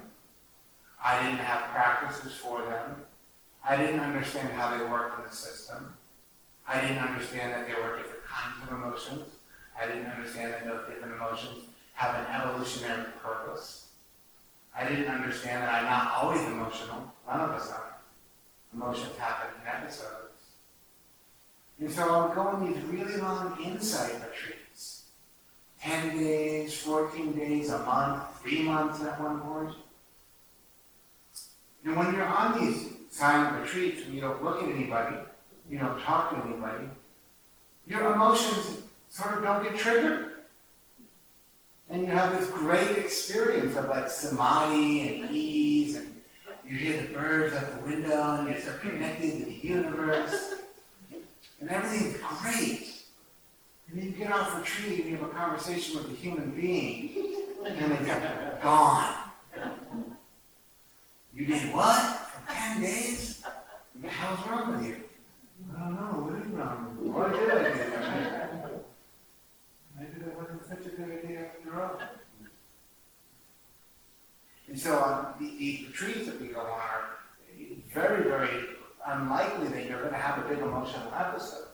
I 1.04 1.24
didn't 1.24 1.40
have 1.40 1.72
practices 1.72 2.34
for 2.34 2.62
them. 2.62 2.98
I 3.68 3.78
didn't 3.78 4.02
understand 4.02 4.50
how 4.50 4.78
they 4.78 4.86
worked 4.86 5.18
in 5.18 5.26
the 5.28 5.36
system. 5.36 5.92
I 6.68 6.82
didn't 6.82 7.00
understand 7.00 7.52
that 7.52 7.66
there 7.66 7.78
were 7.78 7.98
different 7.98 8.26
kinds 8.26 8.62
of 8.62 8.78
emotions. 8.78 9.26
I 9.76 9.88
didn't 9.88 10.06
understand 10.06 10.54
that 10.54 10.66
those 10.66 10.88
different 10.88 11.16
emotions 11.16 11.66
have 11.96 12.16
an 12.16 12.26
evolutionary 12.34 13.06
purpose. 13.24 13.88
I 14.78 14.88
didn't 14.88 15.08
understand 15.08 15.64
that 15.64 15.74
I'm 15.74 15.86
not 15.86 16.14
always 16.14 16.42
emotional. 16.42 17.12
None 17.28 17.42
of 17.42 17.50
us 17.52 17.72
are. 17.72 17.96
Emotions 18.74 19.18
happen 19.18 19.50
in 19.62 19.68
episodes. 19.68 20.26
And 21.80 21.92
so 21.92 22.14
I 22.14 22.26
would 22.26 22.36
go 22.36 22.42
on 22.42 22.72
these 22.72 22.84
really 22.84 23.18
long 23.18 23.58
insight 23.64 24.14
retreats. 24.14 25.04
10 25.82 26.18
days, 26.18 26.78
14 26.80 27.34
days, 27.34 27.70
a 27.70 27.80
month, 27.80 28.24
three 28.42 28.64
months 28.64 29.02
at 29.04 29.20
one 29.20 29.40
point. 29.42 29.76
And 31.86 31.96
when 31.96 32.14
you're 32.14 32.26
on 32.26 32.60
these 32.60 32.90
silent 33.12 33.62
retreats, 33.62 34.04
when 34.04 34.16
you 34.16 34.22
don't 34.22 34.44
look 34.44 34.64
at 34.64 34.70
anybody, 34.70 35.18
you 35.70 35.78
don't 35.78 36.02
talk 36.02 36.32
to 36.32 36.48
anybody, 36.48 36.90
your 37.88 38.14
emotions 38.14 38.82
sort 39.10 39.38
of 39.38 39.44
don't 39.44 39.64
get 39.64 39.78
triggered. 39.78 40.35
And 41.90 42.02
you 42.02 42.08
have 42.08 42.40
this 42.40 42.50
great 42.50 42.98
experience 42.98 43.76
of 43.76 43.88
like 43.90 44.10
samadhi 44.10 45.22
and 45.22 45.32
ease, 45.32 45.98
and 45.98 46.22
you 46.68 46.76
hear 46.78 47.02
the 47.02 47.14
birds 47.14 47.56
out 47.56 47.80
the 47.80 47.90
window, 47.90 48.38
and 48.40 48.50
you're 48.50 48.60
so 48.60 48.74
connected 48.80 49.40
to 49.40 49.46
the 49.46 49.54
universe. 49.54 50.56
And 51.62 51.70
everything's 51.70 52.18
great. 52.42 53.04
And 53.88 54.00
then 54.00 54.06
you 54.06 54.12
get 54.12 54.32
off 54.32 54.58
retreat 54.58 55.02
and 55.02 55.12
you 55.12 55.18
have 55.18 55.30
a 55.30 55.34
conversation 55.34 55.98
with 55.98 56.12
a 56.12 56.16
human 56.16 56.52
being, 56.52 57.12
and 57.66 57.92
it's 57.94 58.64
gone. 58.64 59.16
You 61.34 61.46
did 61.46 61.74
what? 61.74 62.02
For 62.02 62.54
10 62.54 62.82
days? 62.82 63.44
What 63.44 64.02
the 64.02 64.10
hell's 64.10 64.48
wrong 64.48 64.76
with 64.76 64.88
you? 64.88 64.96
I 65.78 65.80
don't 65.80 65.96
know. 65.96 66.24
What 66.24 66.36
is 66.42 66.48
wrong 66.48 66.98
with 66.98 67.06
you? 67.06 67.12
Why 67.12 67.30
did 67.30 67.40
I 67.40 67.54
do 67.72 67.78
that? 67.92 68.86
Maybe 69.98 70.18
that 70.26 70.36
wasn't 70.38 70.55
such 70.68 70.86
a 70.86 70.90
good 70.90 71.24
idea 71.24 71.48
after 71.48 71.82
all. 71.82 72.00
And 74.68 74.80
so 74.80 74.98
on 74.98 75.34
the, 75.40 75.58
these 75.58 75.88
retreats 75.88 76.26
that 76.28 76.42
we 76.42 76.48
go 76.48 76.60
on 76.62 76.68
are 76.68 77.10
very, 77.94 78.24
very 78.24 78.66
unlikely 79.08 79.68
that 79.68 79.88
you're 79.88 80.00
going 80.00 80.12
to 80.12 80.18
have 80.18 80.44
a 80.44 80.50
big 80.50 80.60
emotional 80.60 81.14
episode. 81.16 81.68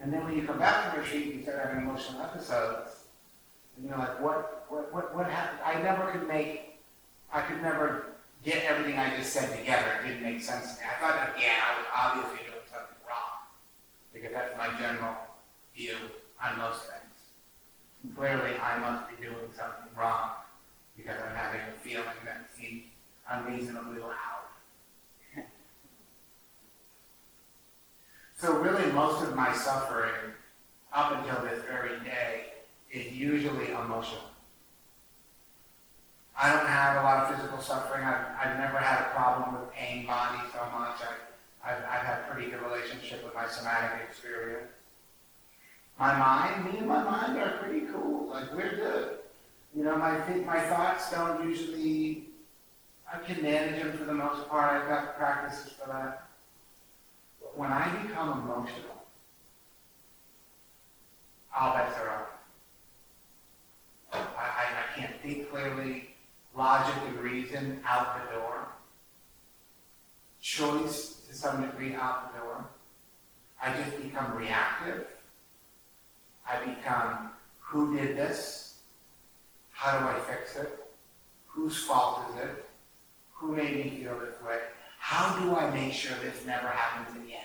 And 0.00 0.12
then 0.12 0.24
when 0.24 0.36
you 0.36 0.42
come 0.42 0.58
back 0.58 0.90
from 0.90 1.00
the 1.00 1.04
retreat, 1.04 1.34
you 1.34 1.42
start 1.42 1.60
having 1.64 1.82
emotional 1.82 2.22
episodes. 2.22 3.04
And 3.76 3.88
you're 3.88 3.96
like, 3.96 4.20
what, 4.20 4.66
what, 4.68 4.92
what, 4.92 5.14
what 5.14 5.30
happened? 5.30 5.60
I 5.64 5.80
never 5.80 6.10
could 6.10 6.26
make, 6.26 6.80
I 7.32 7.42
could 7.42 7.62
never 7.62 8.06
get 8.44 8.64
everything 8.64 8.98
I 8.98 9.16
just 9.16 9.32
said 9.32 9.56
together. 9.56 10.00
It 10.04 10.08
didn't 10.08 10.22
make 10.24 10.42
sense 10.42 10.74
to 10.74 10.80
me. 10.80 10.88
I 10.90 11.00
thought, 11.00 11.34
yeah, 11.40 11.54
I 11.62 11.78
was 11.78 11.86
obviously 11.96 12.46
doing 12.46 12.66
something 12.66 12.96
wrong. 13.08 13.46
Because 14.12 14.32
that's 14.32 14.58
my 14.58 14.68
general 14.80 15.14
view 15.76 15.94
on 16.42 16.58
most 16.58 16.80
things. 16.80 17.11
Clearly, 18.16 18.58
I 18.58 18.78
must 18.78 19.08
be 19.08 19.22
doing 19.22 19.36
something 19.56 19.94
wrong 19.96 20.30
because 20.96 21.16
I'm 21.22 21.36
having 21.36 21.60
a 21.60 21.78
feeling 21.82 22.04
that 22.24 22.48
seems 22.56 22.82
unreasonably 23.30 24.00
loud. 24.00 24.42
so 28.36 28.58
really, 28.58 28.90
most 28.92 29.22
of 29.22 29.36
my 29.36 29.52
suffering 29.54 30.32
up 30.92 31.12
until 31.16 31.42
this 31.44 31.62
very 31.64 32.00
day 32.00 32.46
is 32.90 33.12
usually 33.12 33.70
emotional. 33.70 34.32
I 36.36 36.52
don't 36.52 36.66
have 36.66 36.96
a 36.96 37.02
lot 37.02 37.24
of 37.24 37.36
physical 37.36 37.60
suffering. 37.60 38.04
I've, 38.04 38.26
I've 38.40 38.58
never 38.58 38.78
had 38.78 39.00
a 39.00 39.10
problem 39.14 39.60
with 39.60 39.72
pain 39.72 40.06
body 40.06 40.40
so 40.52 40.58
much. 40.76 40.98
I, 41.00 41.70
I've, 41.70 41.84
I've 41.84 42.04
had 42.04 42.18
a 42.20 42.32
pretty 42.32 42.50
good 42.50 42.62
relationship 42.62 43.24
with 43.24 43.34
my 43.34 43.46
somatic 43.46 44.00
experience. 44.08 44.72
My 45.98 46.18
mind, 46.18 46.64
me 46.64 46.78
and 46.78 46.88
my 46.88 47.02
mind 47.02 47.38
are 47.38 47.58
pretty 47.58 47.86
cool. 47.86 48.28
like 48.28 48.52
we're 48.54 48.76
good. 48.76 49.18
You 49.74 49.84
know, 49.84 49.96
my 49.96 50.18
my 50.44 50.60
thoughts 50.60 51.10
don't 51.10 51.48
usually. 51.48 52.24
I 53.12 53.18
can 53.18 53.42
manage 53.42 53.82
them 53.82 53.92
for 53.92 54.04
the 54.04 54.14
most 54.14 54.48
part. 54.48 54.82
I've 54.82 54.88
got 54.88 55.18
practices 55.18 55.72
for 55.72 55.86
that. 55.88 56.28
But 57.40 57.58
when 57.58 57.70
I 57.70 57.90
become 58.02 58.42
emotional, 58.42 59.04
all 61.56 61.74
bets 61.74 61.98
are 61.98 62.10
off. 62.10 62.28
I, 64.12 64.18
I, 64.18 64.66
I 64.80 64.98
can't 64.98 65.20
think 65.22 65.50
clearly. 65.50 66.08
Logic 66.54 66.94
and 67.06 67.18
reason 67.18 67.80
out 67.86 68.28
the 68.28 68.34
door. 68.34 68.68
Choice 70.42 71.22
to 71.28 71.34
some 71.34 71.62
degree 71.62 71.94
out 71.94 72.32
the 72.32 72.40
door. 72.40 72.66
I 73.62 73.72
just 73.74 74.02
become 74.02 74.36
reactive. 74.36 75.06
I 76.48 76.64
become, 76.64 77.30
who 77.60 77.96
did 77.96 78.16
this? 78.16 78.80
How 79.70 79.98
do 79.98 80.06
I 80.06 80.18
fix 80.20 80.56
it? 80.56 80.78
Whose 81.46 81.84
fault 81.84 82.22
is 82.30 82.44
it? 82.44 82.64
Who 83.34 83.54
made 83.54 83.76
me 83.76 83.98
feel 84.02 84.18
this 84.20 84.40
way? 84.46 84.58
How 84.98 85.38
do 85.40 85.54
I 85.56 85.70
make 85.70 85.92
sure 85.92 86.12
this 86.22 86.46
never 86.46 86.68
happens 86.68 87.16
again? 87.16 87.42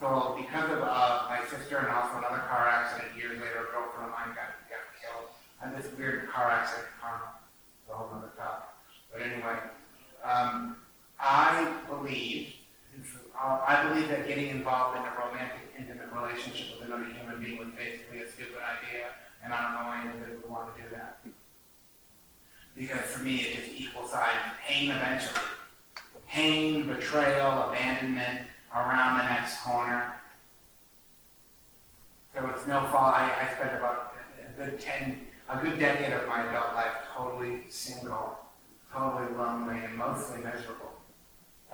So 0.00 0.34
because 0.40 0.70
of 0.70 0.78
uh, 0.82 1.26
my 1.28 1.40
sister 1.50 1.76
and 1.76 1.88
also 1.88 2.16
another 2.16 2.42
car 2.48 2.66
accident 2.66 3.14
years 3.14 3.38
later, 3.38 3.68
a 3.68 3.72
girlfriend 3.72 4.06
of 4.06 4.12
mine 4.12 4.34
got, 4.34 4.56
got 4.72 4.80
killed. 4.96 5.28
And 5.62 5.76
this 5.76 5.92
weird 5.98 6.26
car 6.30 6.50
accident 6.50 6.88
karma, 6.98 7.34
it's 7.82 7.92
a 7.92 7.94
whole 7.94 8.08
other 8.16 8.32
topic. 8.34 8.70
But 9.12 9.20
anyway, 9.20 9.58
um, 10.24 10.76
I 11.20 11.70
believe, 11.86 12.54
uh, 13.38 13.60
I 13.66 13.88
believe 13.88 14.08
that 14.08 14.19
getting 14.30 14.50
involved 14.50 14.96
in 14.96 15.02
a 15.02 15.12
romantic, 15.18 15.74
intimate 15.76 16.06
relationship 16.14 16.78
with 16.78 16.86
another 16.86 17.02
human 17.04 17.42
being 17.42 17.58
was 17.58 17.66
basically 17.76 18.22
a 18.22 18.30
stupid 18.30 18.62
idea, 18.62 19.06
and 19.42 19.52
I 19.52 19.60
don't 19.60 19.74
know 19.74 19.90
anybody 19.90 20.34
who 20.34 20.42
would 20.42 20.48
want 20.48 20.76
to 20.76 20.80
do 20.80 20.88
that. 20.92 21.18
Because 22.76 23.00
for 23.10 23.24
me, 23.24 23.38
it 23.38 23.56
just 23.56 23.80
equals 23.80 24.14
pain 24.64 24.92
eventually. 24.92 25.50
Pain, 26.28 26.86
betrayal, 26.86 27.70
abandonment, 27.70 28.46
around 28.72 29.18
the 29.18 29.24
next 29.24 29.62
corner. 29.62 30.12
So 32.32 32.48
it's 32.54 32.68
no 32.68 32.86
fault. 32.86 33.14
I, 33.16 33.48
I 33.48 33.52
spent 33.56 33.76
about 33.76 34.14
a 34.38 34.64
good 34.64 34.78
ten, 34.78 35.22
a 35.48 35.58
good 35.58 35.80
decade 35.80 36.12
of 36.12 36.28
my 36.28 36.46
adult 36.46 36.76
life 36.76 36.92
totally 37.16 37.62
single, 37.68 38.38
totally 38.94 39.36
lonely, 39.36 39.80
and 39.84 39.96
mostly 39.96 40.36
miserable. 40.36 40.99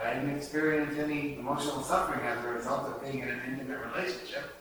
I 0.02 0.14
didn't 0.14 0.36
experience 0.36 0.98
any 0.98 1.38
emotional 1.38 1.82
suffering 1.82 2.24
as 2.26 2.44
a 2.44 2.48
result 2.48 2.86
of 2.86 3.02
being 3.02 3.20
in 3.20 3.28
an 3.28 3.40
intimate 3.48 3.80
relationship. 3.94 4.54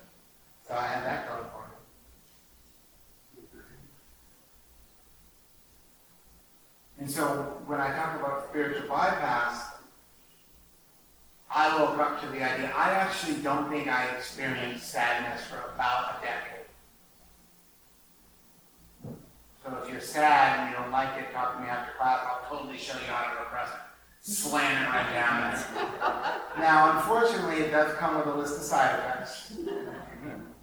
So 0.67 0.73
I 0.73 0.87
had 0.87 1.03
that 1.03 1.27
going 1.27 1.43
for 1.51 1.59
me. 1.59 1.75
And 6.99 7.11
so 7.11 7.61
when 7.67 7.81
I 7.81 7.93
talk 7.95 8.19
about 8.19 8.47
spiritual 8.49 8.87
bypass, 8.87 9.73
I 11.51 11.79
woke 11.79 11.99
up 11.99 12.21
to 12.21 12.27
the 12.27 12.41
idea, 12.43 12.71
I 12.75 12.91
actually 12.91 13.41
don't 13.41 13.69
think 13.69 13.87
I 13.87 14.07
experienced 14.07 14.89
sadness 14.91 15.41
for 15.45 15.73
about 15.73 16.17
a 16.17 16.25
decade. 16.25 16.65
So 19.63 19.77
if 19.83 19.89
you're 19.91 20.01
sad 20.01 20.59
and 20.59 20.69
you 20.69 20.75
don't 20.77 20.91
like 20.91 21.17
it, 21.17 21.31
talk 21.33 21.55
to 21.55 21.61
me 21.61 21.69
after 21.69 21.93
class, 21.97 22.25
I'll 22.25 22.49
totally 22.49 22.77
show 22.77 22.93
you 22.93 23.05
how 23.07 23.33
to 23.33 23.39
repress 23.39 23.69
it. 23.69 23.84
Slam 24.27 24.83
it 24.83 24.89
right 24.89 25.13
down. 25.13 25.53
Now, 26.57 26.97
unfortunately, 26.97 27.57
it 27.63 27.69
does 27.69 27.95
come 27.97 28.17
with 28.17 28.25
a 28.25 28.33
list 28.35 28.57
of 28.57 28.63
side 28.63 28.97
effects. 28.97 29.53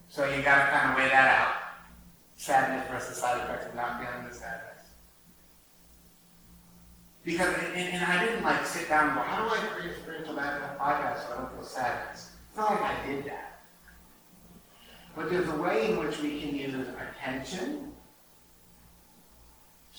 So 0.08 0.28
you 0.28 0.42
gotta 0.42 0.68
kind 0.72 0.90
of 0.90 0.96
weigh 0.96 1.08
that 1.10 1.38
out. 1.38 1.54
Sadness 2.34 2.90
versus 2.90 3.18
side 3.18 3.40
effects 3.40 3.66
of 3.66 3.76
not 3.76 4.00
feeling 4.00 4.28
the 4.28 4.34
sadness. 4.34 4.88
Because, 7.24 7.54
and, 7.54 7.76
and 7.76 8.04
I 8.04 8.24
didn't 8.24 8.42
like 8.42 8.66
sit 8.66 8.88
down 8.88 9.10
and 9.10 9.16
go, 9.16 9.22
how 9.22 9.48
do 9.48 9.54
I 9.54 9.58
create 9.68 9.94
spiritual 10.02 10.34
bypass 10.34 11.24
so 11.28 11.34
I 11.34 11.36
don't 11.36 11.54
feel 11.54 11.62
sadness? 11.62 12.32
It's 12.48 12.56
not 12.56 12.68
like 12.72 12.82
I 12.82 13.06
did 13.06 13.24
that. 13.26 13.60
But 15.14 15.30
there's 15.30 15.48
a 15.48 15.56
way 15.56 15.92
in 15.92 15.98
which 16.00 16.18
we 16.20 16.40
can 16.40 16.56
use 16.56 16.88
attention 16.98 17.92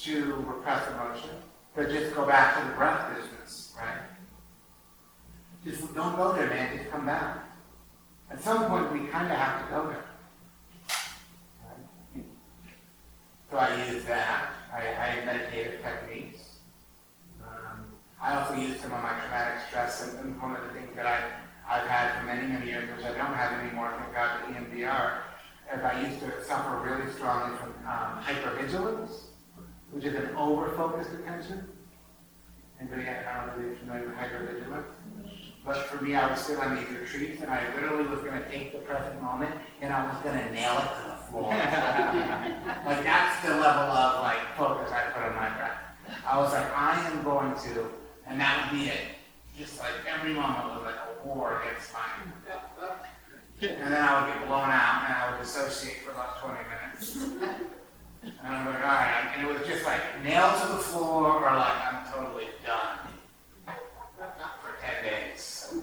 to 0.01 0.33
repress 0.47 0.85
emotion, 0.91 1.29
but 1.75 1.89
just 1.89 2.15
go 2.15 2.25
back 2.25 2.59
to 2.59 2.69
the 2.69 2.75
breath 2.75 3.15
business, 3.15 3.73
right? 3.77 4.01
Just 5.65 5.93
don't 5.95 6.15
go 6.15 6.33
there, 6.33 6.49
man, 6.49 6.77
just 6.77 6.91
come 6.91 7.05
back. 7.05 7.37
At 8.29 8.41
some 8.41 8.65
point, 8.67 8.91
we 8.91 9.07
kind 9.07 9.31
of 9.31 9.37
have 9.37 9.65
to 9.65 9.73
go 9.73 9.87
there. 9.87 10.05
So 13.49 13.57
I 13.57 13.85
use 13.85 14.03
that. 14.05 14.49
I, 14.73 15.21
I 15.21 15.25
meditative 15.25 15.81
techniques. 15.83 16.57
Um, 17.43 17.85
I 18.19 18.35
also 18.35 18.55
use 18.55 18.79
some 18.79 18.91
of 18.91 19.03
my 19.03 19.11
traumatic 19.19 19.61
stress 19.69 19.99
symptoms. 19.99 20.41
One 20.41 20.55
of 20.55 20.63
the 20.63 20.69
things 20.69 20.89
that 20.95 21.05
I, 21.05 21.19
I've 21.69 21.87
had 21.87 22.19
for 22.19 22.25
many, 22.25 22.47
many 22.47 22.65
years, 22.65 22.89
which 22.97 23.05
I 23.05 23.15
don't 23.15 23.33
have 23.33 23.61
anymore, 23.61 23.93
thank 23.99 24.13
God, 24.13 24.41
the 24.47 24.55
EMDR, 24.55 25.19
is 25.71 25.83
I 25.83 26.01
used 26.01 26.19
to 26.21 26.43
suffer 26.43 26.77
really 26.77 27.11
strongly 27.13 27.55
from 27.57 27.73
um, 27.87 28.23
hypervigilance, 28.23 29.25
which 29.93 30.05
is 30.05 30.15
an 30.15 30.35
over-focused 30.35 31.11
attention. 31.13 31.67
Anybody, 32.79 33.03
if 33.03 33.07
you're 33.61 33.75
familiar 33.75 34.07
with 34.07 34.17
hypervigilance? 34.17 34.85
But 35.63 35.77
for 35.85 36.03
me, 36.03 36.15
I 36.15 36.27
would 36.27 36.37
sit 36.37 36.59
on 36.59 36.75
these 36.75 36.89
retreats 36.89 37.41
and 37.41 37.49
I 37.49 37.73
literally 37.75 38.09
was 38.09 38.19
going 38.19 38.41
to 38.41 38.49
take 38.49 38.73
the 38.73 38.79
present 38.79 39.21
moment 39.21 39.55
and 39.81 39.93
I 39.93 40.05
was 40.05 40.21
going 40.21 40.37
to 40.37 40.51
nail 40.51 40.73
it 40.73 40.89
to 40.99 41.09
the 41.09 41.31
floor. 41.31 41.49
like 42.85 43.03
that's 43.03 43.45
the 43.45 43.55
level 43.55 43.95
of 43.95 44.23
like 44.23 44.41
focus 44.57 44.91
I 44.91 45.11
put 45.11 45.23
on 45.23 45.35
my 45.35 45.49
breath. 45.55 45.77
I 46.27 46.37
was 46.37 46.51
like, 46.51 46.69
I 46.75 46.99
am 47.09 47.23
going 47.23 47.53
to, 47.53 47.87
and 48.27 48.41
that 48.41 48.71
would 48.71 48.79
be 48.79 48.87
it. 48.87 49.15
Just 49.57 49.79
like 49.79 49.93
every 50.11 50.33
moment 50.33 50.65
was 50.75 50.83
like 50.83 50.95
a 50.95 51.27
war 51.27 51.61
against 51.61 51.93
mine. 51.93 52.33
And 53.61 53.93
then 53.93 54.03
I 54.03 54.19
would 54.19 54.33
get 54.33 54.47
blown 54.47 54.69
out 54.69 55.05
and 55.05 55.13
I 55.13 55.31
would 55.31 55.39
dissociate 55.39 55.99
for 55.99 56.11
about 56.11 56.41
20 56.41 56.57
minutes. 56.67 57.63
And 58.23 58.33
I'm 58.41 58.65
like, 58.65 58.75
all 58.75 58.81
right, 58.81 59.33
and 59.35 59.47
it 59.47 59.53
was 59.53 59.67
just 59.67 59.85
like 59.85 60.01
nailed 60.23 60.61
to 60.61 60.67
the 60.67 60.77
floor 60.77 61.43
or 61.43 61.55
like 61.55 61.93
I'm 61.93 62.11
totally 62.11 62.47
done 62.65 62.99
Not 64.17 64.59
for 64.61 64.71
10 64.81 65.03
days. 65.03 65.73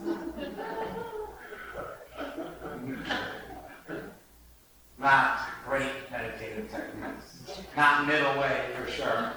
Not 4.98 5.38
great 5.66 6.10
meditative 6.10 6.70
techniques. 6.70 7.40
Not 7.76 8.06
middle 8.06 8.40
way 8.40 8.70
for 8.74 8.90
sure. 8.90 9.32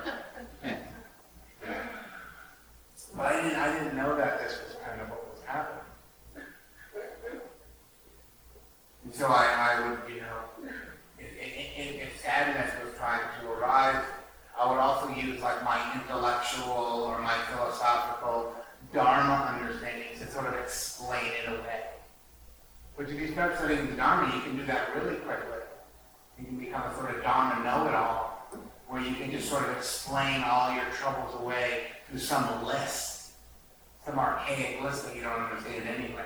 But 3.15 3.25
I 3.27 3.41
didn't, 3.41 3.57
I 3.57 3.73
didn't 3.77 3.95
know 3.95 4.15
that 4.17 4.39
this 4.39 4.59
was 4.65 4.75
kind 4.83 4.99
of 5.01 5.09
what 5.09 5.31
was 5.31 5.43
happening. 5.45 5.83
And 9.05 9.13
so 9.13 9.27
I, 9.27 9.75
I 9.75 9.89
would, 9.89 9.99
you 10.13 10.21
know, 10.21 10.39
if, 11.19 11.27
if, 11.39 12.01
if 12.01 12.21
sadness 12.21 12.71
was 12.83 12.93
trying 12.97 13.21
to 13.41 13.51
arise, 13.51 14.03
I 14.59 14.69
would 14.69 14.79
also 14.79 15.09
use 15.09 15.41
like 15.41 15.63
my 15.63 15.79
intellectual 15.93 16.71
or 16.71 17.21
my 17.21 17.37
philosophical 17.51 18.53
Dharma 18.91 19.57
understandings 19.59 20.19
to 20.19 20.31
sort 20.31 20.45
of 20.47 20.53
explain 20.55 21.31
it 21.43 21.49
away. 21.49 21.81
But 23.03 23.11
if 23.11 23.19
you 23.19 23.33
start 23.33 23.57
studying 23.57 23.87
the 23.87 23.97
Dharma, 23.97 24.33
you 24.33 24.41
can 24.43 24.55
do 24.55 24.65
that 24.65 24.95
really 24.95 25.17
quickly. 25.17 25.59
You 26.39 26.45
can 26.45 26.57
become 26.57 26.89
a 26.89 26.95
sort 26.95 27.13
of 27.13 27.21
Dharma 27.21 27.61
know-it-all, 27.61 28.47
where 28.87 29.01
you 29.01 29.13
can 29.15 29.29
just 29.29 29.49
sort 29.49 29.67
of 29.67 29.75
explain 29.75 30.41
all 30.41 30.73
your 30.73 30.85
troubles 30.85 31.35
away 31.41 31.87
through 32.07 32.19
some 32.19 32.65
list, 32.65 33.31
some 34.05 34.17
archaic 34.17 34.81
list 34.81 35.05
that 35.05 35.17
you 35.17 35.21
don't 35.21 35.33
understand 35.33 35.83
anyway. 35.85 36.23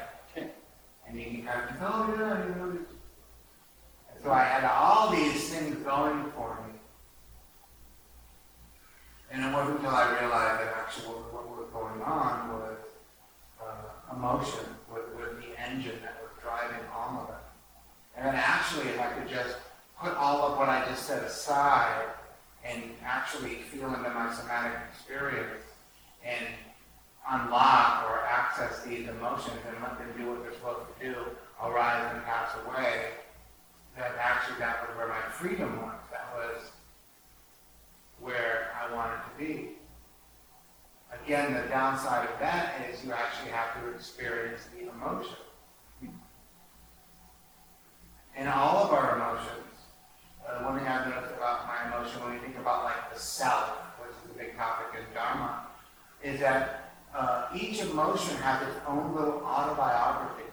And 1.08 1.20
you 1.20 1.26
can 1.26 1.46
kind 1.48 1.68
of, 1.68 1.78
oh 1.82 2.16
yeah, 2.16 2.44
you 2.44 2.56
know. 2.56 2.78
So 4.22 4.32
I 4.32 4.44
had 4.44 4.64
all 4.64 5.10
these 5.10 5.50
things 5.50 5.78
going 5.78 6.32
for 6.36 6.60
me. 6.68 6.80
And 9.32 9.46
it 9.46 9.52
wasn't 9.52 9.78
until 9.78 9.96
I 9.96 10.20
realized 10.20 10.62
that 10.62 10.76
actually 10.78 11.08
what, 11.08 11.34
what 11.34 11.58
was 11.58 11.70
going 11.74 12.04
on 12.04 12.50
was 12.54 12.78
uh, 13.64 14.16
emotion, 14.16 14.66
was, 14.92 15.02
was 15.16 15.44
the 15.44 15.60
engine 15.60 16.00
that 16.04 16.22
was 16.22 16.32
driving 16.42 16.86
all 16.96 17.24
of 17.24 17.30
it. 17.30 17.44
And 18.18 18.26
then 18.26 18.36
actually, 18.36 18.90
if 18.90 19.00
I 19.00 19.12
could 19.12 19.30
just 19.30 19.56
put 20.02 20.14
all 20.16 20.42
of 20.42 20.58
what 20.58 20.70
I 20.70 20.86
just 20.90 21.04
said 21.04 21.24
aside 21.24 22.06
and 22.66 22.82
actually 23.04 23.56
feel 23.56 23.94
into 23.94 24.10
my 24.10 24.34
somatic 24.34 24.78
experience 24.92 25.64
and 26.26 26.48
unlock 27.30 28.10
or 28.10 28.20
access 28.28 28.84
these 28.84 29.08
emotions 29.08 29.58
and 29.68 29.82
let 29.84 30.00
them 30.00 30.10
do 30.18 30.32
what 30.32 30.44
they're 30.44 30.54
supposed 30.54 30.82
to 31.00 31.06
do, 31.06 31.16
arise 31.64 32.12
and 32.14 32.24
pass 32.26 32.50
away, 32.66 33.12
that 33.96 34.16
actually 34.20 34.58
that 34.60 34.88
was 34.88 34.98
where 34.98 35.08
my 35.08 35.22
freedom 35.32 35.82
was. 35.82 35.96
That 36.12 36.28
was 36.36 36.72
where 38.20 38.72
I 38.82 38.94
wanted 38.94 39.20
to 39.24 39.46
be. 39.46 39.70
Again, 41.24 41.54
the 41.54 41.68
downside 41.70 42.28
of 42.30 42.40
that 42.40 42.82
is 42.90 43.04
you 43.06 43.12
actually 43.12 43.52
have 43.52 43.82
to 43.82 43.90
experience 43.90 44.68
the 44.76 44.90
emotion. 44.90 45.38
In 48.38 48.48
all 48.48 48.86
of 48.86 48.92
our 48.92 49.16
emotions, 49.16 49.66
uh, 50.48 50.64
one 50.64 50.78
thing 50.78 50.88
I've 50.88 51.08
noticed 51.08 51.34
about 51.36 51.68
my 51.68 51.90
emotion 51.90 52.24
when 52.24 52.34
we 52.34 52.40
think 52.40 52.58
about 52.58 52.86
like 52.86 53.14
the 53.14 53.20
self, 53.20 53.70
which 54.00 54.14
is 54.24 54.36
a 54.36 54.38
big 54.38 54.56
topic 54.56 55.00
in 55.00 55.14
Dharma, 55.14 55.66
is 56.24 56.40
that 56.40 56.94
uh, 57.16 57.48
each 57.56 57.82
emotion 57.82 58.38
has 58.38 58.62
its 58.68 58.78
own 58.88 59.16
little 59.16 59.42
autobiography. 59.44 60.46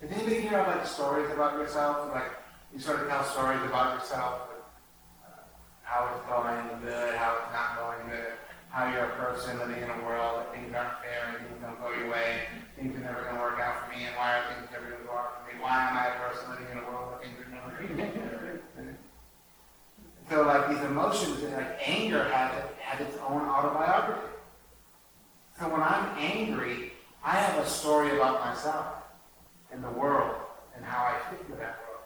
Does 0.00 0.10
anybody 0.12 0.40
hear 0.40 0.58
like 0.58 0.86
stories 0.86 1.30
about 1.30 1.58
yourself? 1.58 2.12
Like 2.12 2.30
you 2.72 2.80
sort 2.80 3.00
of 3.00 3.08
tell 3.08 3.24
stories 3.24 3.62
about 3.62 3.98
yourself, 3.98 4.48
uh, 5.26 5.42
how 5.82 6.10
it's 6.14 6.24
going 6.30 6.80
good, 6.80 7.14
how 7.16 7.42
it's 7.42 7.52
not 7.52 7.76
going 7.76 8.08
good, 8.08 8.38
how 8.70 8.90
you're 8.90 9.04
a 9.04 9.16
person 9.18 9.58
living 9.58 9.82
in 9.82 9.90
a 9.90 10.00
world 10.06 10.40
that 10.40 10.54
things 10.54 10.72
aren't 10.74 10.96
fair 11.02 11.28
and 11.28 11.44
things 11.44 11.60
don't 11.60 11.78
go 11.82 11.90
your 11.92 12.08
way, 12.08 12.46
things 12.78 12.94
are 12.96 13.04
never 13.04 13.22
going 13.22 13.34
to 13.34 13.42
work 13.42 13.60
out 13.60 13.84
for 13.84 13.94
me, 13.94 14.06
and 14.06 14.14
why 14.16 14.38
are 14.38 14.46
things 14.54 14.70
never 14.70 14.86
going 14.86 15.02
to 15.02 15.10
work 15.10 15.26
out 15.26 15.42
for 15.42 15.52
me? 15.52 15.60
Why 15.60 15.90
am 15.90 15.98
I 15.98 16.06
a 16.08 16.16
person 16.22 16.50
living 16.50 16.70
in 16.72 16.78
a 16.78 16.86
world 16.88 17.01
So 20.32 20.42
like 20.42 20.70
these 20.70 20.80
emotions, 20.80 21.42
like 21.42 21.78
anger 21.86 22.24
has, 22.24 22.52
has 22.80 23.06
its 23.06 23.18
own 23.18 23.42
autobiography. 23.42 24.28
So 25.60 25.68
when 25.68 25.82
I'm 25.82 26.16
angry, 26.16 26.92
I 27.22 27.32
have 27.32 27.62
a 27.62 27.68
story 27.68 28.16
about 28.16 28.40
myself 28.40 28.86
and 29.70 29.84
the 29.84 29.90
world 29.90 30.34
and 30.74 30.84
how 30.86 31.04
I 31.04 31.30
fit 31.30 31.40
into 31.40 31.52
that 31.58 31.80
world. 31.86 32.00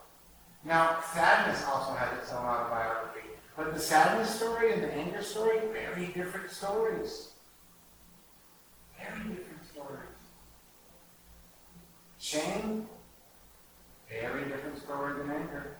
Now, 0.65 0.99
sadness 1.15 1.65
also 1.67 1.95
has 1.95 2.19
its 2.19 2.33
own 2.33 2.45
autobiography. 2.45 3.29
But 3.57 3.73
the 3.75 3.81
sadness 3.81 4.35
story 4.35 4.73
and 4.73 4.83
the 4.83 4.93
anger 4.93 5.23
story, 5.23 5.61
very 5.73 6.09
different 6.09 6.51
stories. 6.51 7.29
Very 8.99 9.37
different 9.37 9.67
stories. 9.73 10.01
Shame, 12.19 12.89
very 14.09 14.45
different 14.45 14.79
story 14.79 15.15
than 15.19 15.31
anger. 15.31 15.77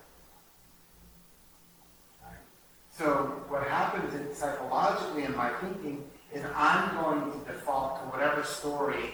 So 2.97 3.43
what 3.47 3.67
happens 3.67 4.13
is 4.13 4.37
psychologically 4.37 5.23
in 5.23 5.35
my 5.35 5.51
thinking 5.61 6.03
is 6.33 6.43
I'm 6.55 6.95
going 6.95 7.31
to 7.31 7.51
default 7.51 8.01
to 8.01 8.07
whatever 8.07 8.43
story 8.43 9.13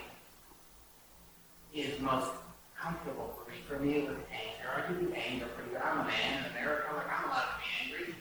is 1.74 2.00
most 2.00 2.32
comfortable 2.80 3.34
for 3.38 3.52
me. 3.52 3.58
For 3.68 3.80
me, 3.84 3.94
it 4.00 4.08
was 4.08 4.18
anger. 4.32 4.70
I 4.76 4.82
can 4.88 5.04
do 5.04 5.14
anger 5.14 5.48
pretty 5.56 5.72
good. 5.72 5.82
I'm 5.82 6.00
a 6.00 6.04
man 6.06 6.46
in 6.46 6.52
America. 6.52 6.88
Like, 6.96 7.08
I'm 7.12 7.26
allowed 7.30 7.42
to 7.42 7.60
be 7.60 7.68
angry. 7.84 8.16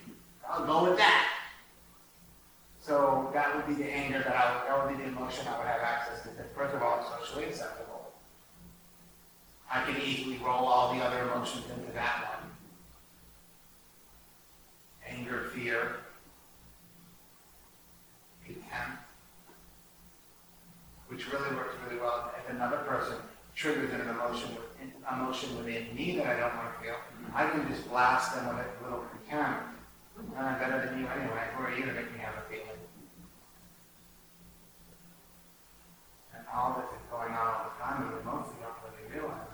I'll 0.49 0.67
go 0.67 0.91
with 0.91 0.99
that. 0.99 1.29
So 2.81 3.31
that 3.33 3.55
would 3.55 3.67
be 3.67 3.81
the 3.81 3.89
anger 3.89 4.19
that 4.19 4.35
I 4.35 4.53
would, 4.53 4.69
that 4.69 4.87
would 4.87 4.99
be 4.99 5.03
the 5.05 5.09
emotion 5.11 5.47
I 5.47 5.59
would 5.59 5.67
have 5.67 5.81
access 5.81 6.23
to. 6.23 6.31
First 6.57 6.75
of 6.75 6.83
all, 6.83 6.99
it's 6.99 7.29
socially 7.29 7.49
acceptable. 7.49 7.92
I 9.73 9.83
can 9.85 9.97
easily 10.03 10.37
roll 10.37 10.67
all 10.67 10.95
the 10.95 11.03
other 11.03 11.23
emotions 11.23 11.65
into 11.71 11.93
that 11.95 12.25
one. 12.29 12.51
Anger, 15.09 15.51
fear, 15.55 15.97
contempt, 18.45 19.03
which 21.09 21.33
really 21.33 21.55
works 21.57 21.75
really 21.87 22.01
well. 22.01 22.33
If 22.39 22.55
another 22.55 22.79
person 22.79 23.17
triggers 23.55 23.93
an 23.95 24.03
emotion, 24.03 24.51
an 24.79 24.93
emotion 25.15 25.57
within 25.57 25.95
me 25.95 26.17
that 26.19 26.27
I 26.27 26.41
don't 26.41 26.57
want 26.57 26.75
to 26.75 26.85
feel, 26.85 26.97
I 27.35 27.49
can 27.49 27.67
just 27.69 27.89
blast 27.89 28.35
them 28.35 28.49
with 28.49 28.67
a 28.67 28.85
little 28.85 29.07
contempt. 29.07 29.79
"Uh, 30.19 30.39
I'm 30.39 30.59
better 30.59 30.85
than 30.87 31.01
you 31.01 31.07
anyway. 31.07 31.49
Who 31.57 31.65
are 31.65 31.73
you 31.73 31.87
to 31.87 31.93
make 31.93 32.13
me 32.13 32.19
have 32.19 32.37
a 32.37 32.43
feeling? 32.43 32.69
And 36.35 36.47
all 36.53 36.75
this 36.75 37.01
is 37.01 37.07
going 37.11 37.33
on 37.33 37.47
all 37.47 37.71
the 37.71 37.83
time, 37.83 38.03
and 38.03 38.15
we 38.15 38.23
mostly 38.23 38.57
don't 38.61 38.77
really 38.85 39.11
realize 39.11 39.47
it. 39.47 39.49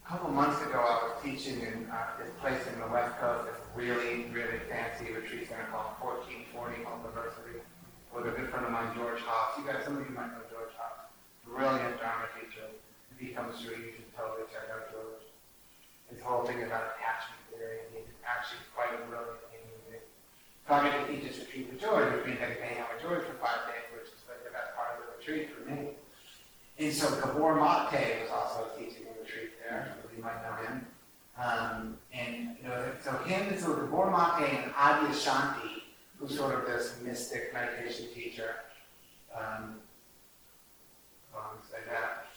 couple 0.11 0.27
months 0.35 0.59
ago, 0.59 0.75
I 0.75 1.07
was 1.07 1.15
teaching 1.23 1.63
in 1.63 1.87
uh, 1.87 2.19
this 2.19 2.27
place 2.43 2.59
in 2.67 2.75
the 2.83 2.89
West 2.91 3.15
Coast, 3.23 3.47
this 3.47 3.55
really, 3.71 4.27
really 4.35 4.59
fancy 4.67 5.07
retreat 5.07 5.47
center 5.47 5.63
called 5.71 5.95
1440 6.03 6.83
Multiversity, 6.83 7.63
with 8.11 8.27
a 8.27 8.35
good 8.35 8.51
friend 8.51 8.67
of 8.67 8.75
mine, 8.75 8.91
George 8.91 9.23
Haas. 9.23 9.55
You 9.55 9.63
guys, 9.63 9.87
some 9.87 9.95
of 9.95 10.03
you 10.03 10.11
might 10.11 10.35
know 10.35 10.43
George 10.51 10.75
Haas. 10.75 11.07
Brilliant 11.47 11.95
Dharma 12.03 12.27
teacher. 12.35 12.67
If 13.15 13.23
he 13.23 13.31
comes 13.31 13.55
through, 13.63 13.79
you 13.79 13.95
should 13.95 14.11
totally 14.11 14.51
check 14.51 14.67
out 14.67 14.91
George. 14.91 15.23
His 16.11 16.19
whole 16.19 16.43
thing 16.43 16.59
about 16.59 16.91
attachment 16.99 17.39
theory, 17.47 17.87
and 17.87 18.03
he's 18.03 18.11
actually 18.27 18.67
quite 18.75 18.91
a 18.91 18.99
brilliant 19.07 19.47
human. 19.47 19.95
So 19.95 20.75
I 20.75 20.91
get 20.91 20.91
to 20.91 21.03
teach 21.07 21.23
this 21.23 21.39
retreat 21.39 21.71
with 21.71 21.79
George, 21.79 22.11
which 22.19 22.27
means 22.27 22.43
I 22.43 22.51
to 22.51 22.59
hang 22.59 22.83
out 22.83 22.91
with 22.91 22.99
George 22.99 23.23
for 23.23 23.39
five 23.39 23.63
days, 23.71 23.87
which 23.95 24.11
is 24.11 24.19
like 24.27 24.43
the 24.43 24.51
best 24.51 24.75
part 24.75 24.91
of 24.99 25.07
the 25.07 25.15
retreat 25.15 25.55
for 25.55 25.63
me. 25.71 25.95
And 26.83 26.91
so 26.91 27.07
Gabor 27.15 27.55
Mate 27.55 28.27
was 28.27 28.31
also 28.35 28.75
teaching 28.75 29.07
there, 29.71 29.95
so 30.01 30.09
you 30.15 30.23
might 30.23 30.41
know 30.43 30.55
him. 30.67 30.85
Um, 31.37 31.97
and 32.13 32.57
you 32.61 32.67
know, 32.67 32.85
so 33.03 33.11
him, 33.23 33.57
so 33.57 33.73
Gabor 33.73 34.11
Mate 34.11 34.49
and 34.63 34.71
Adyashanti, 34.73 35.83
who's 36.17 36.35
sort 36.35 36.53
of 36.53 36.65
this 36.65 36.97
mystic 37.03 37.53
meditation 37.53 38.07
teacher, 38.13 38.55
um, 39.35 39.75
say 41.69 41.77
that, 41.89 42.27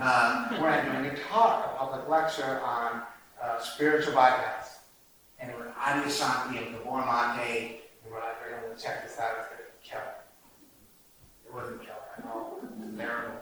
um, 0.00 0.60
we're 0.60 0.84
doing 0.84 1.06
a 1.06 1.16
talk, 1.28 1.72
a 1.74 1.78
public 1.78 2.08
lecture 2.08 2.60
on 2.60 3.02
uh, 3.42 3.60
spiritual 3.60 4.14
bypass. 4.14 4.80
And 5.40 5.50
it 5.50 5.58
was 5.58 5.68
Adyashanti 5.68 6.64
and 6.64 6.76
Gabor 6.76 7.04
Mate, 7.04 7.80
and 8.02 8.12
we're 8.12 8.20
like, 8.20 8.40
we're 8.40 8.68
gonna 8.68 8.80
check 8.80 9.06
this 9.06 9.18
out, 9.18 9.32
it's 9.40 9.48
gonna 9.48 9.62
kill 9.82 9.98
it. 9.98 11.48
It 11.48 11.54
wasn't 11.54 11.82
killer 11.82 11.96
at 12.16 12.24
all, 12.24 12.60
it 12.62 12.78
was 12.78 12.96
terrible. 12.96 13.33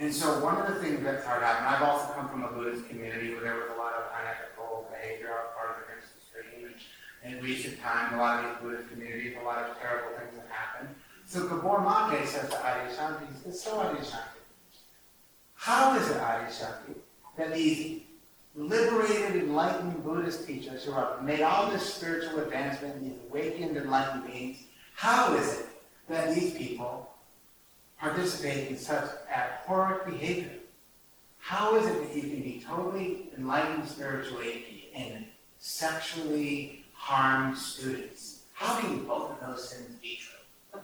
And 0.00 0.14
so 0.14 0.42
one 0.42 0.56
of 0.56 0.66
the 0.66 0.80
things 0.80 1.04
that 1.04 1.22
started 1.22 1.44
happening, 1.44 1.68
I've 1.68 1.82
also 1.82 2.10
come 2.14 2.30
from 2.30 2.42
a 2.42 2.48
Buddhist 2.48 2.88
community 2.88 3.34
where 3.34 3.42
there 3.42 3.56
was 3.56 3.68
a 3.74 3.76
lot 3.76 3.92
of 3.92 4.04
unethical 4.18 4.88
behavior 4.90 5.28
on 5.28 5.52
part 5.54 5.76
of 5.76 5.84
the 5.84 6.24
stream. 6.24 6.72
And 7.22 7.36
in 7.36 7.44
recent 7.44 7.78
times, 7.82 8.14
a 8.14 8.16
lot 8.16 8.42
of 8.42 8.50
these 8.50 8.62
Buddhist 8.62 8.90
communities, 8.90 9.36
a 9.38 9.44
lot 9.44 9.58
of 9.58 9.78
terrible 9.78 10.16
things 10.16 10.40
have 10.40 10.48
happened. 10.48 10.88
So 11.26 11.46
Gabor 11.46 11.80
Mate 11.80 12.26
says 12.26 12.48
to 12.48 12.56
Adyashanti, 12.56 13.28
he 13.28 13.40
says, 13.44 13.60
so 13.60 13.76
Adyashanti, 13.76 14.40
how 15.54 15.94
is 15.94 16.08
it, 16.08 16.16
Adyashanti, 16.16 16.94
that 17.36 17.52
these 17.52 18.00
liberated, 18.54 19.36
enlightened 19.36 20.02
Buddhist 20.02 20.46
teachers 20.46 20.82
who 20.82 20.92
have 20.92 21.22
made 21.22 21.42
all 21.42 21.70
this 21.70 21.94
spiritual 21.94 22.40
advancement, 22.40 23.02
these 23.02 23.18
awakened, 23.28 23.76
enlightened 23.76 24.26
beings, 24.26 24.62
how 24.94 25.34
is 25.34 25.60
it 25.60 25.66
that 26.08 26.34
these 26.34 26.54
people 26.54 27.09
participate 28.00 28.68
in 28.68 28.78
such 28.78 29.10
abhorrent 29.32 30.06
behavior? 30.06 30.50
How 31.38 31.76
is 31.76 31.86
it 31.86 32.06
that 32.06 32.14
you 32.14 32.22
can 32.22 32.42
be 32.42 32.64
totally 32.66 33.28
enlightened 33.36 33.88
spiritually 33.88 34.90
and 34.94 35.24
sexually 35.58 36.84
harm 36.94 37.54
students? 37.56 38.42
How 38.54 38.78
can 38.80 39.04
both 39.04 39.32
of 39.32 39.46
those 39.46 39.72
things 39.72 39.94
be 40.00 40.18
true? 40.20 40.80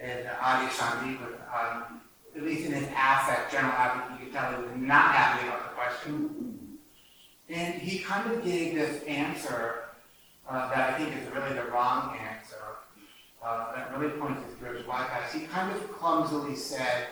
And 0.00 0.26
uh, 0.26 0.34
Adyashanti, 0.34 1.20
with, 1.20 1.40
um, 1.52 2.00
at 2.36 2.42
least 2.42 2.66
in 2.66 2.72
his 2.72 2.88
affect, 2.88 3.50
general 3.50 3.72
affect, 3.76 4.12
you 4.12 4.26
could 4.26 4.34
tell 4.34 4.52
he 4.52 4.62
was 4.62 4.76
not 4.76 5.14
happy 5.14 5.48
about 5.48 5.64
the 5.64 5.74
question. 5.74 6.78
And 7.48 7.74
he 7.74 7.98
kind 7.98 8.30
of 8.30 8.44
gave 8.44 8.74
this 8.74 9.02
answer 9.04 9.84
uh, 10.48 10.68
that 10.68 10.94
I 10.94 10.98
think 10.98 11.16
is 11.16 11.32
really 11.32 11.54
the 11.54 11.64
wrong 11.64 12.16
answer 12.16 12.37
uh, 13.44 13.74
that 13.74 13.96
really 13.96 14.12
points 14.18 14.42
to 14.42 14.56
spiritual 14.56 14.90
bypass. 14.90 15.32
He 15.32 15.46
kind 15.46 15.74
of 15.74 15.92
clumsily 15.92 16.56
said, 16.56 17.08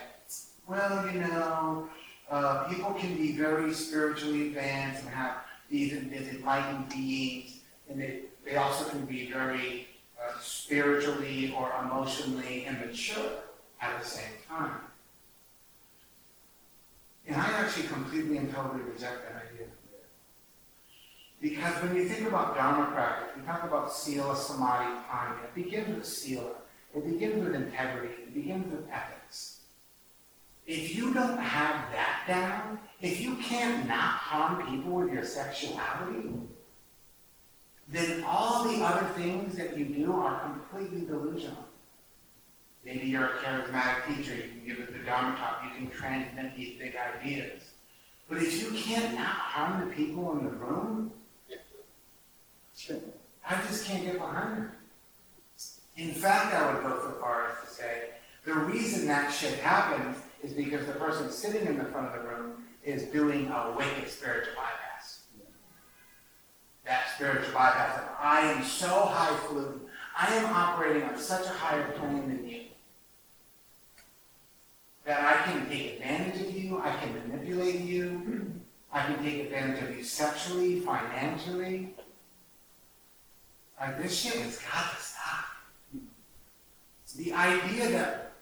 well, 0.67 1.07
you 1.11 1.21
know, 1.21 1.89
uh, 2.29 2.65
people 2.65 2.93
can 2.93 3.15
be 3.15 3.37
very 3.37 3.73
spiritually 3.73 4.47
advanced 4.47 5.03
and 5.03 5.13
have 5.13 5.37
these, 5.69 5.91
these 6.09 6.27
enlightened 6.29 6.89
beings, 6.89 7.59
and 7.89 7.99
they, 7.99 8.21
they 8.45 8.57
also 8.57 8.89
can 8.89 9.05
be 9.05 9.31
very 9.31 9.87
uh, 10.21 10.33
spiritually 10.41 11.53
or 11.57 11.71
emotionally 11.83 12.65
immature 12.65 13.31
at 13.81 14.01
the 14.01 14.05
same 14.05 14.33
time. 14.47 14.71
And 17.27 17.35
I 17.35 17.45
actually 17.51 17.87
completely 17.87 18.37
and 18.37 18.53
totally 18.53 18.81
reject 18.83 19.23
that 19.23 19.43
idea. 19.51 19.67
Because 21.41 21.81
when 21.83 21.95
you 21.95 22.09
think 22.09 22.27
about 22.27 22.55
Dharma 22.55 22.91
practice, 22.93 23.43
talk 23.45 23.63
about 23.63 23.93
sila, 23.93 24.35
samadhi, 24.35 24.99
panya. 25.09 25.43
It 25.43 25.55
begins 25.55 25.95
with 25.95 26.05
sila. 26.05 26.51
It 26.95 27.05
begins 27.05 27.43
with 27.43 27.55
integrity. 27.55 28.13
It 28.23 28.33
begins 28.33 28.71
with 28.71 28.89
ethics. 28.91 29.59
If 30.65 30.95
you 30.95 31.13
don't 31.13 31.37
have 31.37 31.91
that 31.93 32.23
down, 32.27 32.79
if 33.01 33.21
you 33.21 33.35
can't 33.35 33.87
not 33.87 33.97
harm 33.97 34.67
people 34.67 34.93
with 34.93 35.13
your 35.13 35.23
sexuality, 35.23 36.31
then 37.87 38.23
all 38.25 38.65
the 38.65 38.83
other 38.83 39.07
things 39.13 39.55
that 39.55 39.77
you 39.77 39.85
do 39.85 40.11
are 40.11 40.41
completely 40.41 41.07
delusional. 41.07 41.63
Maybe 42.83 43.07
you're 43.07 43.25
a 43.25 43.37
charismatic 43.37 44.07
teacher, 44.07 44.35
you 44.35 44.49
can 44.49 44.65
give 44.65 44.79
it 44.79 44.91
the 44.91 44.99
Dharma 45.05 45.37
talk, 45.37 45.61
you 45.63 45.77
can 45.77 45.89
transmit 45.89 46.55
these 46.57 46.77
big 46.77 46.95
ideas. 46.95 47.61
But 48.27 48.39
if 48.39 48.61
you 48.61 48.77
can't 48.77 49.13
not 49.13 49.25
harm 49.25 49.87
the 49.87 49.95
people 49.95 50.37
in 50.37 50.45
the 50.45 50.51
room, 50.51 51.11
I 53.49 53.61
just 53.67 53.85
can't 53.85 54.03
get 54.03 54.19
behind 54.19 54.63
it. 54.63 56.01
In 56.01 56.11
fact, 56.11 56.53
I 56.53 56.73
would 56.73 56.83
go 56.83 56.99
so 57.01 57.11
far 57.19 57.49
as 57.49 57.67
to 57.67 57.73
say 57.73 58.09
the 58.45 58.53
reason 58.53 59.07
that 59.07 59.33
shit 59.33 59.59
happens 59.59 60.17
is 60.43 60.53
because 60.53 60.85
the 60.85 60.93
person 60.93 61.31
sitting 61.31 61.67
in 61.67 61.77
the 61.77 61.85
front 61.85 62.07
of 62.07 62.21
the 62.21 62.29
room 62.29 62.63
is 62.83 63.03
doing 63.05 63.47
a 63.47 63.73
wicked 63.75 64.07
spiritual 64.09 64.53
bypass. 64.55 65.21
That 66.85 67.05
spiritual 67.15 67.53
bypass 67.53 67.97
of 67.99 68.09
I 68.19 68.41
am 68.41 68.63
so 68.63 68.87
high 68.87 69.33
highfalutin, 69.33 69.81
I 70.17 70.33
am 70.35 70.45
operating 70.53 71.03
on 71.03 71.17
such 71.17 71.45
a 71.45 71.49
higher 71.49 71.91
plane 71.91 72.27
than 72.27 72.47
you 72.47 72.61
that 75.07 75.23
I 75.23 75.49
can 75.49 75.67
take 75.69 75.93
advantage 75.93 76.41
of 76.41 76.53
you, 76.53 76.81
I 76.83 76.91
can 76.97 77.13
manipulate 77.13 77.79
you, 77.79 78.51
I 78.91 79.03
can 79.05 79.23
take 79.23 79.45
advantage 79.45 79.81
of 79.83 79.97
you 79.97 80.03
sexually, 80.03 80.81
financially. 80.81 81.95
Like 83.79 84.01
this 84.01 84.19
shit 84.19 84.33
has 84.33 84.57
got 84.59 84.91
to 84.91 85.03
stop. 85.03 85.45
The 87.15 87.33
idea 87.33 87.89
that 87.91 88.33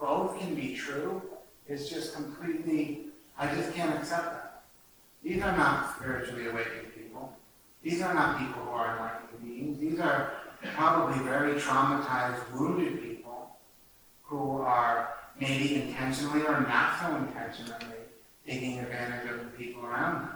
both 0.00 0.38
can 0.38 0.54
be 0.54 0.74
true 0.74 1.22
is 1.68 1.88
just 1.88 2.14
completely, 2.14 3.06
I 3.38 3.54
just 3.54 3.74
can't 3.74 3.94
accept 3.94 4.24
that. 4.24 4.62
These 5.22 5.42
are 5.42 5.56
not 5.56 5.96
spiritually 5.96 6.48
awakened 6.48 6.94
people. 6.94 7.32
These 7.82 8.00
are 8.02 8.14
not 8.14 8.38
people 8.38 8.62
who 8.62 8.70
are 8.70 8.94
enlightened 8.94 9.44
beings. 9.44 9.78
These 9.78 10.00
are 10.00 10.32
probably 10.74 11.22
very 11.24 11.54
traumatized, 11.60 12.52
wounded 12.52 13.02
people 13.02 13.56
who 14.22 14.60
are 14.62 15.14
maybe 15.38 15.82
intentionally 15.82 16.42
or 16.46 16.60
not 16.60 16.98
so 17.00 17.16
intentionally 17.16 17.96
taking 18.46 18.78
advantage 18.78 19.30
of 19.30 19.38
the 19.38 19.50
people 19.56 19.84
around 19.84 20.22
them. 20.22 20.30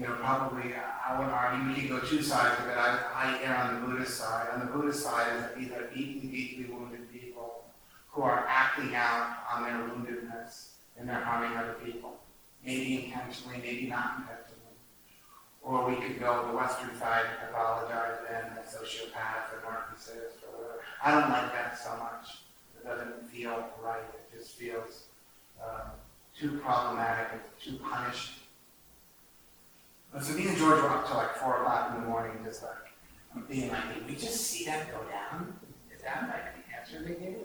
You 0.00 0.06
know, 0.06 0.14
probably, 0.14 0.72
uh, 0.72 0.80
I 1.06 1.20
would 1.20 1.28
argue, 1.28 1.68
we 1.68 1.74
could 1.74 1.90
go 1.90 2.00
two 2.00 2.22
sides 2.22 2.58
of 2.58 2.68
it. 2.68 2.76
I, 2.78 3.36
I 3.44 3.54
on 3.54 3.74
the 3.74 3.86
Buddhist 3.86 4.16
side. 4.16 4.48
On 4.54 4.60
the 4.60 4.72
Buddhist 4.72 5.02
side 5.02 5.26
is 5.36 5.44
these 5.58 5.72
are 5.72 5.88
deeply, 5.94 6.26
deeply 6.26 6.72
wounded 6.72 7.12
people 7.12 7.66
who 8.08 8.22
are 8.22 8.46
acting 8.48 8.94
out 8.94 9.36
on 9.52 9.64
their 9.64 9.74
woundedness 9.74 10.70
and 10.98 11.06
they're 11.06 11.20
harming 11.20 11.54
other 11.58 11.74
people. 11.84 12.16
Maybe 12.64 13.04
intentionally, 13.04 13.58
maybe 13.58 13.88
not 13.88 14.20
intentionally. 14.20 14.78
Or 15.62 15.86
we 15.90 15.96
could 15.96 16.18
go 16.18 16.46
the 16.50 16.56
Western 16.56 16.98
side 16.98 17.26
and 17.26 17.54
pathologize 17.54 18.26
them 18.26 18.56
as 18.58 18.74
sociopaths 18.74 19.52
or 19.52 19.68
narcissists 19.68 20.40
or 20.48 20.56
whatever. 20.56 20.80
I 21.04 21.10
don't 21.10 21.28
like 21.28 21.52
that 21.52 21.78
so 21.78 21.90
much. 21.98 22.38
It 22.74 22.86
doesn't 22.86 23.28
feel 23.28 23.68
right. 23.82 24.00
It 24.00 24.38
just 24.38 24.56
feels 24.56 25.04
um, 25.62 25.90
too 26.34 26.58
problematic 26.64 27.32
and 27.32 27.40
too 27.62 27.84
punishing. 27.84 28.39
But 30.12 30.24
so 30.24 30.34
me 30.34 30.48
and 30.48 30.56
George 30.56 30.82
were 30.82 30.90
up 30.90 31.06
till 31.06 31.16
like 31.16 31.36
four 31.36 31.58
o'clock 31.58 31.94
in 31.94 32.02
the 32.02 32.08
morning, 32.08 32.32
just 32.44 32.62
like 32.62 33.48
being 33.48 33.70
like, 33.70 33.94
did 33.94 34.06
we 34.06 34.14
just 34.14 34.40
see 34.40 34.64
that 34.66 34.90
go 34.90 34.98
down? 35.10 35.54
Is 35.94 36.02
that 36.02 36.22
like 36.28 36.54
the 36.56 36.76
answer 36.76 37.06
they 37.06 37.20
gave? 37.20 37.36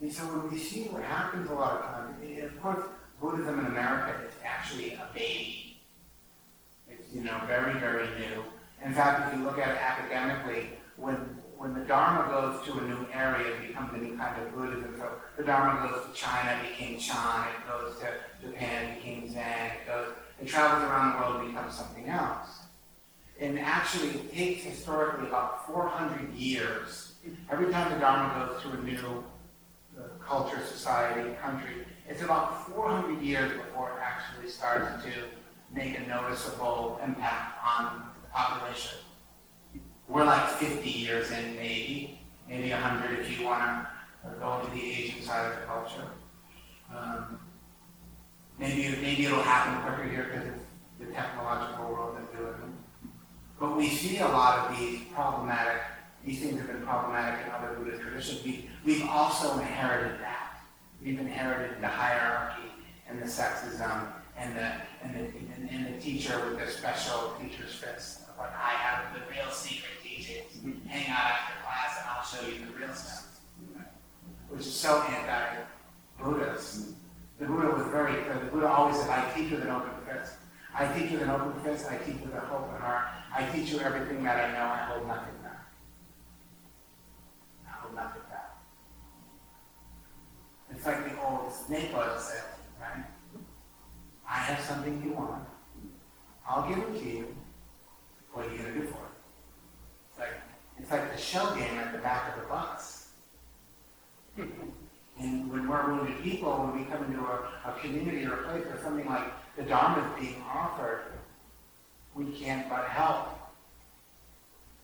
And 0.00 0.12
so 0.12 0.22
when 0.24 0.50
we 0.50 0.58
see 0.58 0.84
what 0.84 1.02
happens 1.02 1.50
a 1.50 1.52
lot 1.52 1.72
of 1.72 1.82
times, 1.84 2.16
and 2.22 2.44
of 2.44 2.62
course, 2.62 2.82
Buddhism 3.20 3.58
in 3.58 3.66
America 3.66 4.18
is 4.26 4.34
actually 4.42 4.94
a 4.94 5.06
baby. 5.12 5.78
It's, 6.88 7.12
you 7.12 7.22
know, 7.22 7.38
very, 7.46 7.78
very 7.78 8.08
new. 8.18 8.42
In 8.82 8.94
fact, 8.94 9.30
if 9.30 9.38
you 9.38 9.44
look 9.44 9.58
at 9.58 9.68
it 9.68 9.76
academically, 9.76 10.70
when, 10.96 11.16
when 11.58 11.74
the 11.74 11.80
Dharma 11.80 12.30
goes 12.30 12.66
to 12.66 12.78
a 12.78 12.88
new 12.88 13.06
area, 13.12 13.48
it 13.48 13.68
becomes 13.68 13.92
a 13.92 13.98
new 13.98 14.16
kind 14.16 14.40
of 14.40 14.54
Buddhism. 14.54 14.94
So 14.96 15.12
the 15.36 15.42
Dharma 15.42 15.86
goes 15.86 16.06
to 16.06 16.12
China, 16.14 16.58
became 16.62 16.98
Chan, 16.98 17.48
it 17.48 17.68
goes 17.68 17.94
to 18.00 18.46
Japan, 18.46 18.96
became 18.96 19.30
Zen, 19.30 19.42
it 19.44 19.86
goes, 19.86 20.08
it 20.40 20.48
travels 20.48 20.84
around 20.84 21.12
the 21.12 21.18
world 21.18 21.40
and 21.42 21.54
becomes 21.54 21.74
something 21.74 22.08
else. 22.08 22.60
And 23.40 23.58
actually, 23.58 24.10
it 24.10 24.32
takes 24.32 24.62
historically 24.64 25.26
about 25.26 25.66
400 25.66 26.34
years. 26.34 27.12
Every 27.50 27.72
time 27.72 27.92
the 27.92 27.98
Dharma 27.98 28.46
goes 28.46 28.62
to 28.62 28.70
a 28.78 28.82
new 28.82 29.24
uh, 29.98 30.02
culture, 30.24 30.60
society, 30.66 31.34
country, 31.42 31.86
it's 32.08 32.22
about 32.22 32.68
400 32.68 33.22
years 33.22 33.52
before 33.52 33.90
it 33.90 34.02
actually 34.02 34.50
starts 34.50 35.02
to 35.04 35.10
make 35.74 35.98
a 35.98 36.06
noticeable 36.06 37.00
impact 37.04 37.58
on 37.64 38.02
the 38.22 38.28
population. 38.28 38.98
We're 40.08 40.24
like 40.24 40.48
50 40.48 40.88
years 40.88 41.30
in, 41.30 41.54
maybe, 41.54 42.20
maybe 42.48 42.70
100 42.70 43.20
if 43.20 43.38
you 43.38 43.46
want 43.46 43.62
to 43.62 44.30
go 44.40 44.60
to 44.64 44.70
the 44.72 44.82
Asian 44.82 45.22
side 45.22 45.52
of 45.52 45.60
the 45.60 45.66
culture. 45.66 46.08
Um, 46.94 47.38
maybe, 48.60 48.96
maybe 49.00 49.24
it'll 49.24 49.42
happen 49.42 49.82
quicker 49.82 50.08
here 50.08 50.24
because 50.30 50.46
it's 50.48 50.64
the 51.00 51.06
technological 51.06 51.90
world 51.90 52.16
that's 52.16 52.30
doing 52.36 52.52
it. 52.52 53.10
But 53.58 53.76
we 53.76 53.88
see 53.88 54.18
a 54.18 54.28
lot 54.28 54.58
of 54.70 54.78
these 54.78 55.00
problematic, 55.14 55.82
these 56.24 56.40
things 56.40 56.58
have 56.58 56.66
been 56.68 56.82
problematic 56.82 57.46
in 57.46 57.52
other 57.52 57.74
Buddhist 57.74 58.02
traditions. 58.02 58.44
We, 58.44 58.70
we've 58.84 59.06
also 59.08 59.58
inherited 59.58 60.20
that. 60.20 60.60
We've 61.02 61.18
inherited 61.18 61.82
the 61.82 61.88
hierarchy 61.88 62.68
and 63.08 63.20
the 63.20 63.26
sexism 63.26 64.12
and 64.36 64.56
the, 64.56 64.72
and 65.02 65.14
the, 65.14 65.20
and, 65.56 65.70
and 65.70 65.94
the 65.94 66.00
teacher 66.00 66.38
with 66.44 66.58
the 66.58 66.66
special 66.70 67.34
teacher's 67.40 67.74
fist. 67.74 68.20
Like, 68.38 68.54
I 68.54 68.70
have 68.70 69.14
the 69.14 69.20
real 69.30 69.50
secret 69.50 69.92
teachings. 70.02 70.52
Hang 70.86 71.10
out 71.10 71.32
after 71.32 71.54
class 71.62 71.98
and 71.98 72.08
I'll 72.08 72.24
show 72.24 72.46
you 72.46 72.66
the 72.66 72.78
real 72.78 72.94
stuff. 72.94 73.26
Which 74.48 74.60
is 74.60 74.74
so 74.74 75.02
anti-Buddhist. 75.02 76.94
The 77.40 77.46
Buddha 77.46 77.70
was 77.70 77.86
very 77.86 78.22
clear. 78.22 78.38
The 78.38 78.50
Buddha 78.50 78.68
always 78.68 79.00
said, 79.00 79.08
I 79.08 79.32
teach 79.34 79.50
with 79.50 79.62
an 79.62 79.70
open 79.70 79.90
fist. 80.06 80.34
I 80.74 80.86
teach 80.92 81.10
with 81.10 81.22
an 81.22 81.30
open 81.30 81.58
fist. 81.62 81.86
I 81.90 81.96
teach 81.96 82.20
with 82.20 82.34
a 82.34 82.42
open 82.52 82.78
heart. 82.78 83.06
I 83.34 83.44
teach 83.50 83.70
you 83.72 83.80
everything 83.80 84.22
that 84.24 84.36
I 84.36 84.52
know. 84.52 84.66
I 84.66 84.76
hold 84.92 85.08
nothing 85.08 85.34
back. 85.42 85.66
I 87.66 87.70
hold 87.80 87.94
nothing 87.94 88.22
back. 88.28 88.58
It's 90.70 90.84
like 90.84 91.04
the 91.04 91.22
old 91.22 91.50
snake 91.52 91.90
oil 91.94 92.18
salesman, 92.18 92.44
right? 92.78 93.04
I 94.28 94.34
have 94.34 94.62
something 94.64 95.02
you 95.02 95.14
want. 95.14 95.44
I'll 96.46 96.68
give 96.68 96.78
it 96.78 97.00
to 97.00 97.08
you. 97.08 97.36
What 98.32 98.46
are 98.46 98.52
you 98.52 98.58
gonna 98.58 98.74
do 98.74 98.82
for 98.82 98.98
it? 98.98 99.16
It's 100.10 100.18
like 100.18 100.34
it's 100.78 100.90
like 100.90 101.12
the 101.12 101.20
shell 101.20 101.54
game 101.54 101.78
at 101.78 101.92
the 101.92 101.98
back 101.98 102.36
of 102.36 102.42
the 102.42 102.48
bus. 102.48 103.08
And 105.20 105.52
when 105.52 105.68
we're 105.68 105.86
wounded 105.86 106.22
people, 106.22 106.50
when 106.50 106.80
we 106.80 106.90
come 106.90 107.04
into 107.04 107.20
a, 107.20 107.68
a 107.68 107.78
community 107.80 108.24
or 108.24 108.40
a 108.40 108.42
place 108.44 108.64
where 108.64 108.82
something 108.82 109.06
like 109.06 109.24
the 109.56 109.62
Dharma 109.64 110.02
is 110.02 110.20
being 110.20 110.42
offered, 110.50 111.02
we 112.14 112.24
can't 112.32 112.68
but 112.70 112.86
help, 112.86 113.28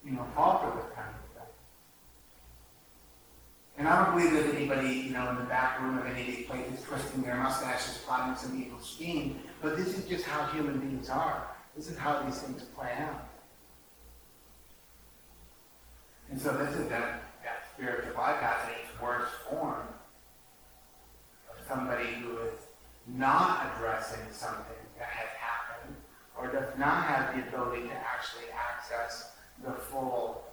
you 0.05 0.12
know, 0.12 0.26
falter 0.34 0.76
this 0.76 0.93
kind 0.95 1.09
of 1.09 1.32
stuff. 1.32 1.49
And 3.78 3.89
I 3.89 4.05
don't 4.05 4.16
believe 4.16 4.32
there's 4.32 4.55
anybody, 4.55 4.89
you 4.91 5.11
know, 5.12 5.30
in 5.30 5.37
the 5.37 5.45
back 5.45 5.80
room 5.80 5.97
of 5.97 6.07
any 6.07 6.20
of 6.20 6.26
these 6.26 6.47
places 6.47 6.84
twisting 6.84 7.22
their 7.22 7.37
mustaches, 7.37 8.03
plotting 8.07 8.37
some 8.37 8.61
evil 8.61 8.78
scheme, 8.80 9.41
but 9.62 9.78
this 9.78 9.97
is 9.99 10.05
just 10.05 10.24
how 10.24 10.45
human 10.53 10.78
beings 10.80 11.09
are. 11.09 11.49
This 11.74 11.89
is 11.89 11.97
how 11.97 12.22
these 12.22 12.39
things 12.41 12.62
play 12.76 12.93
out. 12.99 13.28
And 16.30 16.39
so 16.41 16.55
this 16.59 16.74
is 16.74 16.89
that, 16.91 17.22
that 17.43 17.68
spiritual 17.74 18.12
bypass 18.14 18.68
in 18.68 18.74
its 18.74 19.01
worst 19.01 19.32
form 19.49 19.87
somebody 21.69 22.07
who 22.23 22.39
is 22.39 22.61
not 23.07 23.73
addressing 23.77 24.21
something 24.31 24.77
that 24.99 25.09
has 25.09 25.29
happened 25.39 25.97
or 26.37 26.49
does 26.49 26.77
not 26.79 27.05
have 27.05 27.35
the 27.35 27.49
ability 27.49 27.89
to 27.89 27.95
actually 27.95 28.51
access 28.53 29.33
the 29.64 29.73
full 29.73 30.45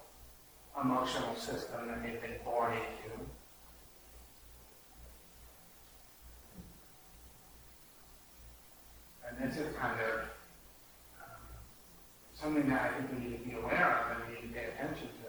emotional 0.82 1.36
system 1.36 1.88
that 1.88 2.02
they've 2.04 2.22
been 2.22 2.38
born 2.44 2.74
into. 2.74 3.20
And 9.28 9.50
this 9.52 9.58
is 9.58 9.76
kind 9.76 10.00
of 10.00 10.20
um, 11.20 11.42
something 12.34 12.70
that 12.70 12.82
I 12.82 12.98
think 12.98 13.12
we 13.12 13.30
need 13.30 13.44
to 13.44 13.50
be 13.50 13.56
aware 13.56 14.12
of 14.12 14.18
and 14.18 14.30
we 14.30 14.42
need 14.42 14.54
to 14.54 14.54
pay 14.54 14.66
attention 14.66 15.08
to. 15.08 15.23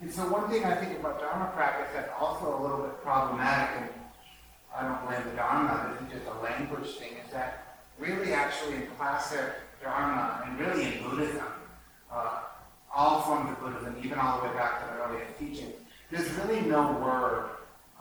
And 0.00 0.10
so 0.10 0.22
one 0.32 0.48
thing 0.48 0.64
I 0.64 0.74
think 0.76 0.98
about 0.98 1.20
Dharma 1.20 1.52
practice 1.54 1.88
that's 1.94 2.10
also 2.18 2.58
a 2.58 2.60
little 2.62 2.78
bit 2.78 3.02
problematic, 3.02 3.82
and 3.82 3.90
I 4.74 4.88
don't 4.88 5.06
blame 5.06 5.22
the 5.28 5.36
Dharma, 5.36 5.92
this 5.92 6.08
is 6.08 6.14
just 6.14 6.34
a 6.34 6.42
language 6.42 6.96
thing, 6.96 7.12
is 7.24 7.32
that 7.32 7.82
really 7.98 8.32
actually 8.32 8.76
in 8.76 8.86
classic 8.96 9.52
Dharma 9.82 10.42
and 10.46 10.58
really 10.58 10.84
in 10.84 11.02
Buddhism, 11.02 11.44
uh, 12.10 12.40
all 12.94 13.20
forms 13.22 13.50
of 13.50 13.60
Buddhism, 13.60 13.94
even 14.02 14.18
all 14.18 14.40
the 14.40 14.48
way 14.48 14.54
back 14.54 14.80
to 14.80 14.94
the 14.94 15.02
earliest 15.02 15.38
teachings, 15.38 15.74
there's 16.10 16.30
really 16.38 16.62
no 16.62 16.92
word 16.92 17.50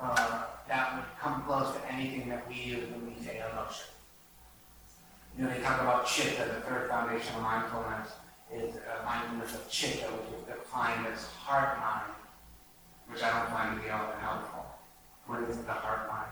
uh, 0.01 0.43
that 0.69 0.95
would 0.95 1.05
come 1.19 1.43
close 1.43 1.75
to 1.75 1.91
anything 1.91 2.29
that 2.29 2.47
we 2.47 2.55
use 2.55 2.89
when 2.91 3.13
we 3.13 3.21
say 3.21 3.41
emotion. 3.51 3.87
You 5.37 5.43
know, 5.43 5.53
they 5.53 5.61
talk 5.61 5.81
about 5.81 6.07
chitta, 6.07 6.45
the 6.45 6.61
third 6.61 6.89
foundation 6.89 7.35
of 7.35 7.41
mindfulness 7.41 8.09
is 8.53 8.75
uh, 8.75 9.05
mindfulness 9.05 9.53
of 9.53 9.69
chitta, 9.69 10.05
which 10.05 10.39
is 10.39 10.47
defined 10.47 11.05
as 11.07 11.25
heart 11.25 11.77
mind, 11.79 12.11
which 13.07 13.21
I 13.23 13.37
don't 13.37 13.49
find 13.51 13.77
to 13.77 13.83
be 13.83 13.89
all 13.89 14.07
that 14.07 14.19
helpful. 14.19 14.65
What 15.27 15.43
is 15.43 15.57
the 15.57 15.71
heart 15.71 16.09
mind? 16.09 16.31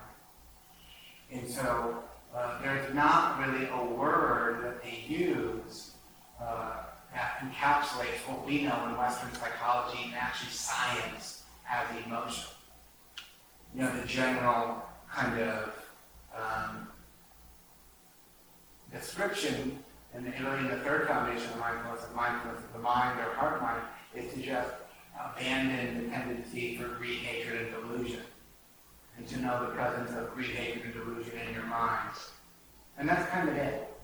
And 1.31 1.49
so 1.49 2.03
uh, 2.35 2.61
there's 2.61 2.93
not 2.93 3.39
really 3.39 3.67
a 3.67 3.85
word 3.85 4.63
that 4.63 4.83
they 4.83 5.03
use 5.07 5.91
uh, 6.41 6.83
that 7.13 7.39
encapsulates 7.39 8.27
what 8.27 8.45
we 8.45 8.63
know 8.63 8.87
in 8.87 8.97
Western 8.97 9.31
psychology 9.33 9.99
and 10.05 10.15
actually 10.15 10.51
science 10.51 11.43
as 11.69 11.85
emotion. 12.05 12.49
You 13.75 13.81
know, 13.81 14.01
the 14.01 14.07
general 14.07 14.83
kind 15.09 15.39
of 15.41 15.73
um, 16.35 16.87
description 18.91 19.79
and 20.17 20.25
really 20.25 20.67
the 20.67 20.77
third 20.77 21.07
foundation 21.07 21.51
of 21.51 21.59
mindfulness, 21.59 22.03
of 22.03 22.15
mindfulness 22.15 22.63
of 22.63 22.73
the 22.73 22.79
mind 22.79 23.19
or 23.19 23.33
heart 23.35 23.61
mind, 23.61 23.83
is 24.15 24.33
to 24.33 24.41
just 24.41 24.71
abandon 25.19 26.03
the 26.03 26.09
tendency 26.09 26.75
for 26.75 26.87
greed, 26.87 27.19
hatred, 27.19 27.67
and 27.67 27.71
delusion. 27.71 28.21
And 29.17 29.27
to 29.27 29.39
know 29.39 29.61
the 29.61 29.71
presence 29.73 30.11
of 30.11 30.33
greed, 30.33 30.51
hatred, 30.51 30.85
and 30.85 30.93
delusion 30.93 31.33
in 31.47 31.53
your 31.53 31.65
mind. 31.65 32.11
And 32.97 33.07
that's 33.07 33.29
kind 33.29 33.47
of 33.47 33.55
it. 33.55 33.95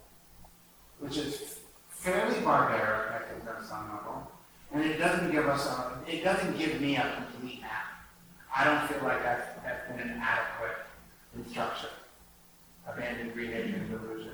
Which 1.00 1.18
is 1.18 1.60
fairly 1.90 2.40
barbaric, 2.42 3.12
I 3.12 3.32
think, 3.32 3.58
on 3.58 3.66
some 3.66 3.92
level. 3.92 4.32
And 4.72 4.84
it 4.84 4.98
doesn't 4.98 5.32
give 5.32 5.48
us 5.48 5.66
a, 5.68 5.98
it 6.08 6.24
doesn't 6.24 6.58
give 6.58 6.80
me 6.80 6.96
a 6.98 7.14
complete 7.16 7.62
map. 7.62 7.86
I 8.56 8.64
don't 8.66 8.88
feel 8.88 9.08
like 9.08 9.24
that's, 9.24 9.48
that's 9.64 9.90
been 9.90 10.00
an 10.00 10.22
adequate 10.22 10.78
instruction. 11.36 11.90
Abandon 12.88 13.32
greed, 13.32 13.52
hatred, 13.52 13.76
and 13.76 13.90
delusion. 13.90 14.34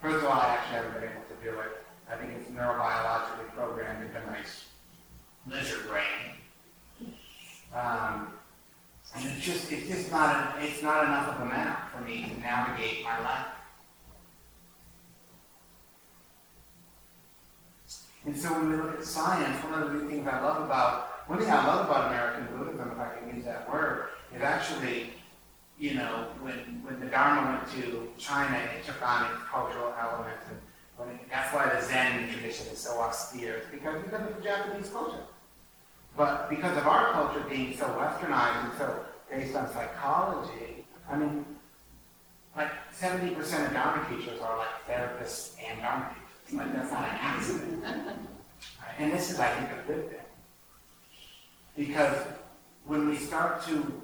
First 0.00 0.16
of 0.16 0.24
all, 0.24 0.40
I 0.40 0.56
actually 0.56 0.76
haven't 0.76 0.94
been 0.94 1.10
able 1.10 1.22
to 1.28 1.44
do 1.44 1.60
it. 1.60 1.84
I 2.10 2.16
think 2.16 2.32
it's 2.32 2.50
neurobiologically 2.50 3.54
programmed 3.54 4.06
into 4.06 4.20
my 4.26 4.38
lizard 5.46 5.88
brain. 5.88 7.14
Um, 7.74 8.28
and 9.14 9.26
it's 9.26 9.44
just, 9.44 9.70
it's 9.70 9.88
just 9.88 10.10
not, 10.10 10.56
a, 10.56 10.64
it's 10.64 10.82
not 10.82 11.04
enough 11.04 11.28
of 11.28 11.42
a 11.42 11.44
map 11.44 11.92
for 11.92 12.02
me 12.02 12.22
to 12.28 12.40
navigate 12.40 13.04
my 13.04 13.20
life. 13.20 13.46
And 18.24 18.36
so 18.36 18.52
when 18.52 18.70
we 18.70 18.76
look 18.76 18.98
at 18.98 19.04
science, 19.04 19.62
one 19.64 19.82
of 19.82 19.92
the 19.92 20.00
things 20.08 20.26
I 20.26 20.40
love 20.40 20.62
about, 20.62 21.28
one 21.28 21.38
thing 21.38 21.50
I 21.50 21.66
love 21.66 21.86
about 21.86 22.08
American 22.08 22.56
Buddhism, 22.56 22.90
if 22.92 22.98
I 22.98 23.18
can 23.18 23.36
use 23.36 23.44
that 23.44 23.70
word, 23.70 24.08
is 24.34 24.42
actually, 24.42 25.12
you 25.80 25.94
know, 25.94 26.26
when, 26.42 26.82
when 26.84 27.00
the 27.00 27.06
Dharma 27.06 27.56
went 27.56 27.72
to 27.72 28.12
China, 28.18 28.54
it 28.76 28.84
took 28.84 29.00
on 29.00 29.32
its 29.32 29.42
cultural 29.50 29.94
elements. 29.98 30.44
And 30.50 30.60
when 30.98 31.18
that's 31.30 31.54
why 31.54 31.70
the 31.70 31.80
Zen 31.80 32.30
tradition 32.30 32.66
is 32.66 32.78
so 32.78 33.00
austere, 33.00 33.54
it's 33.54 33.70
because, 33.70 34.02
because 34.02 34.28
of 34.28 34.36
the 34.36 34.42
Japanese 34.42 34.90
culture. 34.90 35.24
But 36.18 36.50
because 36.50 36.76
of 36.76 36.86
our 36.86 37.12
culture 37.12 37.42
being 37.48 37.74
so 37.74 37.86
westernized 37.86 38.64
and 38.64 38.72
so 38.76 39.00
based 39.30 39.56
on 39.56 39.72
psychology, 39.72 40.84
I 41.10 41.16
mean, 41.16 41.46
like 42.54 42.70
70% 42.94 43.38
of 43.38 43.72
Dharma 43.72 44.06
teachers 44.14 44.38
are 44.40 44.58
like 44.58 44.86
therapists 44.86 45.54
and 45.66 45.80
Dharma 45.80 46.14
teachers. 46.14 46.58
Like 46.58 46.74
that's 46.74 46.92
not 46.92 47.04
an 47.04 47.18
accident. 47.20 47.84
And 48.98 49.10
this 49.10 49.30
is, 49.30 49.40
I 49.40 49.48
think, 49.54 49.70
a 49.70 49.86
good 49.86 50.10
thing. 50.10 50.18
Because 51.74 52.18
when 52.84 53.08
we 53.08 53.16
start 53.16 53.64
to 53.66 54.02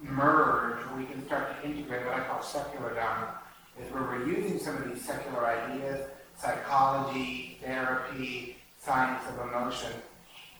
merge, 0.00 0.78
we 0.96 1.04
can 1.04 1.24
start 1.26 1.60
to 1.60 1.68
integrate 1.68 2.06
what 2.06 2.14
I 2.14 2.20
call 2.20 2.42
secular 2.42 2.94
Dharma, 2.94 3.38
is 3.80 3.92
where 3.92 4.02
we're 4.02 4.26
using 4.26 4.58
some 4.58 4.76
of 4.76 4.92
these 4.92 5.02
secular 5.04 5.46
ideas, 5.46 6.08
psychology, 6.36 7.58
therapy, 7.62 8.56
science 8.78 9.22
of 9.28 9.48
emotion, 9.48 9.92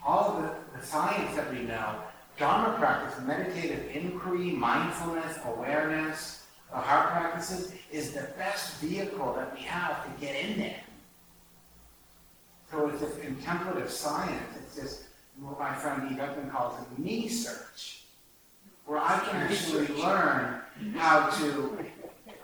all 0.04 0.36
of 0.36 0.42
the, 0.42 0.78
the 0.78 0.84
science 0.84 1.34
that 1.36 1.50
we 1.52 1.60
know, 1.60 1.96
Dharma 2.38 2.78
practice, 2.78 3.22
meditative 3.26 3.94
inquiry, 3.94 4.50
mindfulness, 4.50 5.38
awareness, 5.44 6.46
the 6.70 6.76
heart 6.76 7.10
practices, 7.10 7.74
is 7.90 8.12
the 8.12 8.28
best 8.38 8.80
vehicle 8.80 9.34
that 9.34 9.52
we 9.54 9.60
have 9.60 10.04
to 10.04 10.20
get 10.24 10.34
in 10.44 10.58
there. 10.58 10.80
So 12.70 12.88
it's 12.88 13.00
this 13.00 13.18
contemplative 13.20 13.90
science. 13.90 14.56
It's 14.56 14.76
this, 14.76 15.04
what 15.40 15.58
my 15.58 15.74
friend 15.74 16.10
E. 16.10 16.14
Beckman 16.14 16.50
calls 16.50 16.74
a 16.78 17.00
me 17.00 17.28
search, 17.28 17.99
where 18.90 18.98
I 18.98 19.20
can 19.20 19.36
actually 19.36 19.86
learn 20.02 20.62
how 20.96 21.30
to 21.38 21.78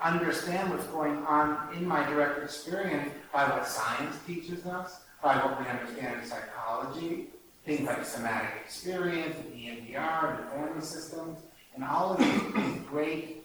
understand 0.00 0.70
what's 0.70 0.86
going 0.86 1.16
on 1.26 1.74
in 1.76 1.84
my 1.84 2.08
direct 2.08 2.40
experience 2.40 3.10
by 3.32 3.48
what 3.50 3.66
science 3.66 4.14
teaches 4.28 4.64
us, 4.64 5.00
by 5.20 5.38
what 5.38 5.60
we 5.60 5.66
understand 5.66 6.20
in 6.20 6.24
psychology, 6.24 7.26
things 7.64 7.84
like 7.88 8.04
somatic 8.04 8.50
experience, 8.64 9.34
and 9.40 9.54
EMDR, 9.54 10.36
and 10.36 10.38
the 10.38 10.50
family 10.52 10.82
systems, 10.82 11.40
and 11.74 11.82
all 11.82 12.12
of 12.12 12.18
these, 12.18 12.80
great 12.88 13.44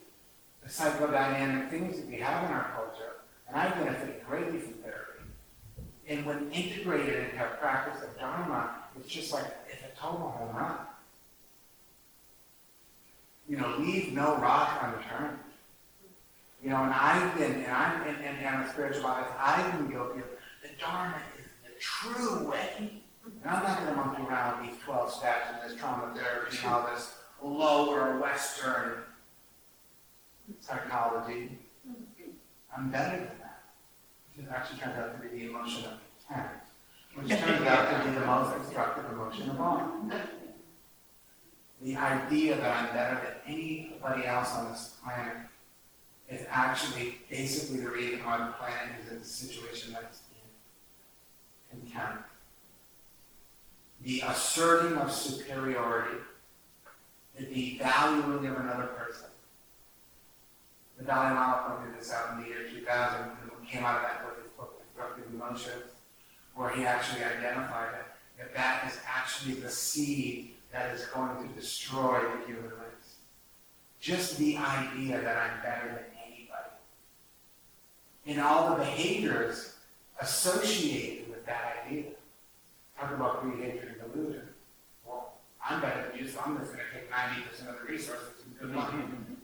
psychodynamic 0.67 1.71
things 1.71 1.97
that 1.97 2.07
we 2.07 2.17
have 2.17 2.47
in 2.47 2.51
our 2.51 2.71
culture. 2.75 3.13
And 3.47 3.57
I 3.57 3.67
benefit 3.71 4.23
greatly 4.29 4.59
from 4.59 4.73
therapy. 4.73 5.23
And 6.07 6.23
when 6.23 6.51
integrated 6.51 7.15
into 7.15 7.43
a 7.43 7.47
practice 7.59 8.03
of 8.03 8.15
Dharma, 8.19 8.75
it's 8.95 9.09
just 9.09 9.33
like, 9.33 9.45
it's 9.71 9.81
a 9.81 9.99
total 9.99 10.29
home 10.29 10.55
run. 10.55 10.77
You 13.51 13.57
know, 13.57 13.75
leave 13.79 14.13
no 14.13 14.37
rock 14.37 14.81
unturned. 14.81 15.37
You 16.63 16.69
know, 16.69 16.83
and 16.85 16.93
I've 16.93 17.37
been, 17.37 17.51
and 17.51 17.71
I'm, 17.73 18.01
and, 18.07 18.17
and, 18.23 18.63
a 18.63 18.69
spiritual 18.71 19.03
life, 19.03 19.27
I've 19.37 19.77
been 19.77 19.91
guilty 19.91 20.19
of, 20.19 20.25
the 20.63 20.69
Dharma 20.79 21.17
is 21.37 21.47
the 21.65 21.77
true 21.77 22.49
way. 22.49 23.01
And 23.25 23.31
I'm 23.43 23.61
not 23.61 23.79
gonna 23.79 23.93
monkey 23.93 24.23
around 24.23 24.61
with 24.61 24.69
these 24.71 24.79
twelve 24.85 25.11
steps 25.11 25.47
and 25.51 25.69
this 25.69 25.77
trauma 25.77 26.13
therapy 26.15 26.59
and 26.63 26.73
all 26.73 26.87
this 26.93 27.13
lower 27.43 28.21
Western 28.21 28.99
psychology. 30.61 31.59
I'm 32.77 32.89
better 32.89 33.17
than 33.17 33.37
that. 33.41 33.63
Which 34.37 34.47
actually 34.47 34.79
turns 34.79 34.97
out 34.97 35.21
to 35.21 35.27
be 35.27 35.39
the 35.39 35.49
emotion 35.49 35.83
of 35.85 35.99
contempt, 36.25 36.67
which 37.15 37.27
turns 37.27 37.67
out 37.67 38.01
to 38.01 38.07
be 38.09 38.15
the 38.17 38.25
most 38.25 38.63
destructive 38.63 39.11
emotion 39.11 39.49
of 39.49 39.59
all. 39.59 39.91
The 41.81 41.95
idea 41.95 42.57
that 42.57 42.77
I'm 42.77 42.93
better 42.93 43.15
than 43.15 43.55
anybody 43.55 44.25
else 44.25 44.53
on 44.53 44.71
this 44.71 44.97
planet 45.03 45.37
is 46.29 46.45
actually 46.49 47.17
basically 47.29 47.83
the 47.83 47.89
reason 47.89 48.23
why 48.23 48.37
the 48.37 48.53
planet 48.53 49.01
is 49.03 49.11
in 49.11 49.19
the 49.19 49.25
situation 49.25 49.93
that 49.93 50.03
it's 50.03 50.21
in. 51.71 51.79
Contempt. 51.79 52.23
The 54.03 54.21
asserting 54.27 54.97
of 54.97 55.11
superiority, 55.11 56.17
the 57.37 57.45
devaluing 57.45 58.51
of 58.51 58.59
another 58.59 58.87
person. 58.87 59.27
The 60.97 61.05
Dalai 61.05 61.33
Lama 61.33 61.77
pointed 61.77 61.99
this 61.99 62.13
out 62.13 62.33
in 62.37 62.43
the 62.43 62.49
year 62.49 62.67
2000, 62.69 63.21
and 63.21 63.67
came 63.67 63.83
out 63.83 63.97
of 63.97 64.01
that 64.03 64.25
was 64.25 64.35
his 64.43 64.51
book, 64.51 64.81
Destructive 64.83 65.33
Emotions, 65.33 65.91
where 66.55 66.69
he 66.69 66.85
actually 66.85 67.23
identified 67.23 67.93
it, 67.93 68.05
that 68.37 68.53
that 68.53 68.91
is 68.91 68.99
actually 69.07 69.55
the 69.55 69.69
seed 69.69 70.51
that 70.71 70.95
is 70.95 71.05
going 71.07 71.47
to 71.47 71.53
destroy 71.55 72.21
the 72.21 72.45
human 72.45 72.69
race. 72.69 73.15
Just 73.99 74.37
the 74.37 74.57
idea 74.57 75.21
that 75.21 75.37
I'm 75.37 75.61
better 75.61 75.87
than 75.87 76.05
anybody. 76.25 76.71
And 78.25 78.39
all 78.39 78.69
the 78.69 78.75
behaviors 78.83 79.75
associated 80.21 81.29
with 81.29 81.45
that 81.45 81.83
idea. 81.85 82.11
Talk 82.99 83.11
about 83.11 83.41
greed, 83.41 83.63
hatred, 83.63 83.95
and 83.99 84.13
delusion. 84.13 84.47
Well, 85.05 85.33
I'm 85.67 85.81
better 85.81 86.09
than 86.09 86.19
you, 86.19 86.27
so 86.27 86.39
I'm 86.45 86.57
just 86.57 86.71
going 86.71 86.85
to 86.85 86.99
take 86.99 87.11
90% 87.11 87.69
of 87.69 87.79
the 87.79 87.91
resources 87.91 88.43
and 88.45 88.59
good 88.59 88.75
luck. 88.75 88.93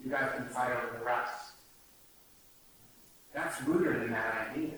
You 0.04 0.10
guys 0.10 0.30
can 0.36 0.46
fight 0.46 0.70
over 0.70 0.98
the 0.98 1.04
rest. 1.04 1.52
That's 3.34 3.60
rooted 3.62 4.02
in 4.02 4.10
that 4.12 4.50
idea. 4.50 4.70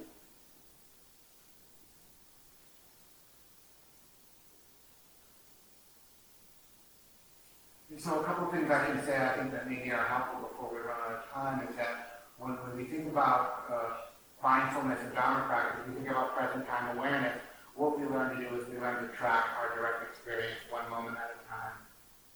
So 7.98 8.20
a 8.20 8.24
couple 8.24 8.46
of 8.46 8.52
things 8.52 8.70
I 8.70 8.86
can 8.86 9.02
say 9.04 9.18
I 9.18 9.36
think 9.36 9.50
that 9.52 9.68
maybe 9.68 9.90
are 9.90 10.04
helpful 10.04 10.48
before 10.48 10.70
we 10.72 10.78
run 10.78 10.96
out 11.00 11.24
of 11.24 11.30
time 11.34 11.66
is 11.68 11.74
that 11.76 12.22
when, 12.38 12.52
when 12.62 12.76
we 12.76 12.84
think 12.84 13.08
about 13.08 13.66
uh, 13.68 14.08
mindfulness 14.42 15.00
and 15.02 15.12
Dharma 15.12 15.44
practice, 15.46 15.82
we 15.88 15.94
think 15.94 16.08
about 16.08 16.36
present 16.36 16.66
time 16.66 16.96
awareness, 16.96 17.36
what 17.74 17.98
we 17.98 18.06
learn 18.06 18.36
to 18.36 18.48
do 18.48 18.56
is 18.56 18.68
we 18.68 18.78
learn 18.78 19.02
to 19.02 19.08
track 19.14 19.44
our 19.58 19.74
direct 19.76 20.08
experience 20.08 20.60
one 20.70 20.88
moment 20.88 21.16
at 21.18 21.34
a 21.34 21.38
time 21.50 21.76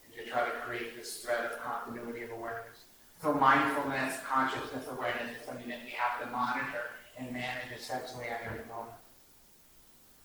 and 0.04 0.10
to 0.14 0.30
try 0.30 0.44
to 0.44 0.50
create 0.66 0.96
this 0.96 1.22
thread 1.22 1.44
of 1.44 1.58
continuity 1.60 2.22
of 2.24 2.30
awareness. 2.32 2.84
So 3.22 3.32
mindfulness, 3.32 4.18
consciousness 4.26 4.86
awareness 4.90 5.38
is 5.38 5.46
something 5.46 5.68
that 5.68 5.80
we 5.84 5.94
have 5.96 6.20
to 6.20 6.26
monitor 6.30 6.92
and 7.16 7.32
manage 7.32 7.72
essentially 7.76 8.26
at 8.26 8.42
every 8.44 8.66
moment. 8.68 8.98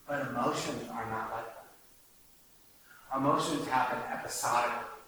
But 0.08 0.28
emotions 0.28 0.90
are 0.92 1.06
not 1.06 1.32
like 1.32 1.48
that. 1.54 1.66
Emotions 3.16 3.68
happen 3.68 4.00
episodically, 4.12 4.99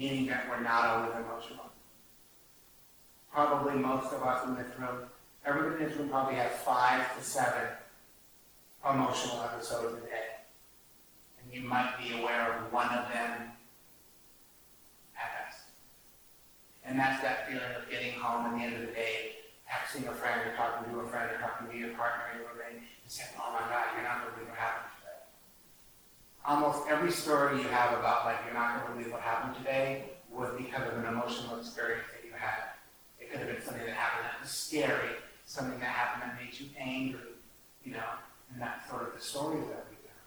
meaning 0.00 0.26
that 0.26 0.48
we're 0.48 0.62
not 0.62 0.86
always 0.86 1.12
emotional. 1.12 1.66
Probably 3.30 3.74
most 3.74 4.12
of 4.14 4.22
us 4.22 4.48
in 4.48 4.54
this 4.56 4.72
room, 4.78 5.04
everybody 5.44 5.84
in 5.84 5.90
this 5.90 5.98
room 5.98 6.08
probably 6.08 6.36
has 6.36 6.50
five 6.64 7.04
to 7.16 7.22
seven 7.22 7.68
emotional 8.82 9.42
episodes 9.44 9.98
a 10.02 10.06
day. 10.06 10.40
And 11.38 11.52
you 11.52 11.68
might 11.68 11.92
be 12.00 12.18
aware 12.18 12.50
of 12.50 12.72
one 12.72 12.88
of 12.88 13.12
them 13.12 13.52
at 15.20 15.30
best. 15.36 15.68
And 16.82 16.98
that's 16.98 17.22
that 17.22 17.46
feeling 17.46 17.62
of 17.76 17.88
getting 17.90 18.18
home 18.18 18.46
at 18.46 18.56
the 18.56 18.64
end 18.64 18.74
of 18.76 18.80
the 18.80 18.94
day, 18.94 19.36
texting 19.68 20.08
a 20.08 20.14
friend 20.14 20.40
or 20.48 20.56
talking 20.56 20.90
to 20.90 21.00
a 21.00 21.06
friend 21.08 21.30
or 21.30 21.38
talking 21.38 21.68
to 21.68 21.76
your 21.76 21.90
partner 21.90 22.24
or 22.32 22.40
your 22.40 22.48
roommate, 22.48 22.88
saying, 23.06 23.36
oh 23.36 23.52
my 23.52 23.68
God, 23.68 23.84
you're 23.94 24.02
not 24.02 24.24
gonna 24.24 24.32
believe 24.32 24.48
what 24.48 24.58
happened. 24.58 24.89
Almost 26.44 26.88
every 26.88 27.10
story 27.10 27.58
you 27.58 27.68
have 27.68 27.98
about 27.98 28.24
like 28.24 28.38
you're 28.44 28.54
not 28.54 28.80
gonna 28.80 28.94
believe 28.94 29.12
what 29.12 29.20
happened 29.20 29.56
today 29.56 30.04
was 30.32 30.50
because 30.56 30.88
of 30.88 30.98
an 30.98 31.04
emotional 31.06 31.58
experience 31.58 32.06
that 32.12 32.24
you 32.24 32.32
had. 32.32 32.70
It 33.20 33.30
could 33.30 33.40
have 33.40 33.48
been 33.48 33.62
something 33.62 33.84
that 33.84 33.94
happened 33.94 34.26
that 34.26 34.40
was 34.40 34.50
scary, 34.50 35.10
something 35.44 35.78
that 35.80 35.90
happened 35.90 36.30
that 36.30 36.42
made 36.42 36.58
you 36.58 36.66
angry, 36.78 37.20
you 37.84 37.92
know, 37.92 38.10
and 38.52 38.60
that's 38.60 38.88
sort 38.88 39.02
of 39.08 39.14
the 39.14 39.20
stories 39.20 39.64
that 39.68 39.86
we 39.90 39.96
tell. 39.96 40.20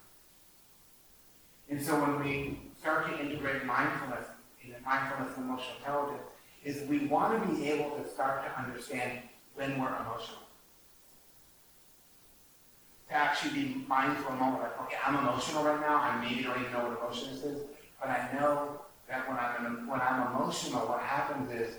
And 1.69 1.81
so 1.81 1.99
when 1.99 2.23
we 2.23 2.59
start 2.79 3.09
to 3.09 3.19
integrate 3.19 3.65
mindfulness, 3.65 4.25
in 4.63 4.75
mindfulness 4.85 5.35
and 5.35 5.45
emotional 5.45 5.77
intelligence, 5.79 6.23
is 6.63 6.87
we 6.87 7.07
want 7.07 7.41
to 7.41 7.55
be 7.55 7.69
able 7.69 7.97
to 7.97 8.07
start 8.07 8.43
to 8.45 8.61
understand 8.61 9.19
when 9.55 9.79
we're 9.79 9.87
emotional. 9.87 10.42
To 13.09 13.15
actually 13.15 13.63
be 13.63 13.85
mindful 13.87 14.33
a 14.33 14.35
moment, 14.35 14.63
like, 14.63 14.81
okay, 14.81 14.95
I'm 15.05 15.15
emotional 15.15 15.63
right 15.63 15.79
now, 15.79 15.97
I 15.97 16.23
maybe 16.23 16.43
don't 16.43 16.59
even 16.59 16.71
know 16.71 16.89
what 16.89 16.99
emotion 16.99 17.33
this 17.33 17.43
is, 17.43 17.63
but 17.99 18.09
I 18.09 18.29
know 18.33 18.79
that 19.07 19.27
when 19.27 19.37
I'm, 19.37 19.87
when 19.87 20.01
I'm 20.01 20.33
emotional, 20.33 20.87
what 20.87 21.01
happens 21.01 21.51
is, 21.51 21.75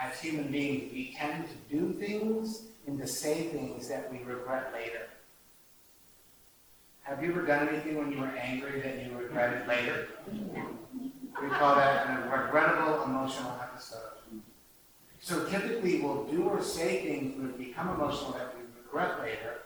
as 0.00 0.18
human 0.18 0.50
beings, 0.50 0.92
we 0.92 1.14
tend 1.18 1.44
to 1.48 1.76
do 1.76 1.92
things 1.92 2.62
and 2.86 2.98
to 2.98 3.06
say 3.06 3.48
things 3.48 3.88
that 3.88 4.10
we 4.10 4.18
regret 4.18 4.72
later. 4.72 5.08
Have 7.02 7.22
you 7.22 7.32
ever 7.32 7.42
done 7.42 7.68
anything 7.68 7.98
when 7.98 8.12
you 8.12 8.18
were 8.18 8.28
angry 8.28 8.80
that 8.80 9.04
you 9.04 9.16
regretted 9.16 9.66
later? 9.66 10.08
We 10.30 11.48
call 11.48 11.74
that 11.74 12.06
a 12.08 12.30
regrettable 12.30 13.02
emotional 13.02 13.58
episode. 13.60 13.98
So 15.20 15.44
typically, 15.46 16.00
we'll 16.00 16.24
do 16.24 16.44
or 16.44 16.62
say 16.62 17.02
things 17.02 17.40
that 17.40 17.58
become 17.58 17.88
emotional 17.90 18.32
that 18.32 18.54
we 18.56 18.62
regret 18.82 19.20
later, 19.20 19.62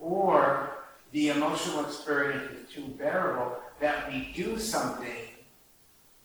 or 0.00 0.70
the 1.12 1.28
emotional 1.28 1.84
experience 1.84 2.50
is 2.52 2.72
too 2.72 2.86
bearable 2.98 3.56
that 3.80 4.10
we 4.10 4.32
do 4.34 4.58
something 4.58 5.28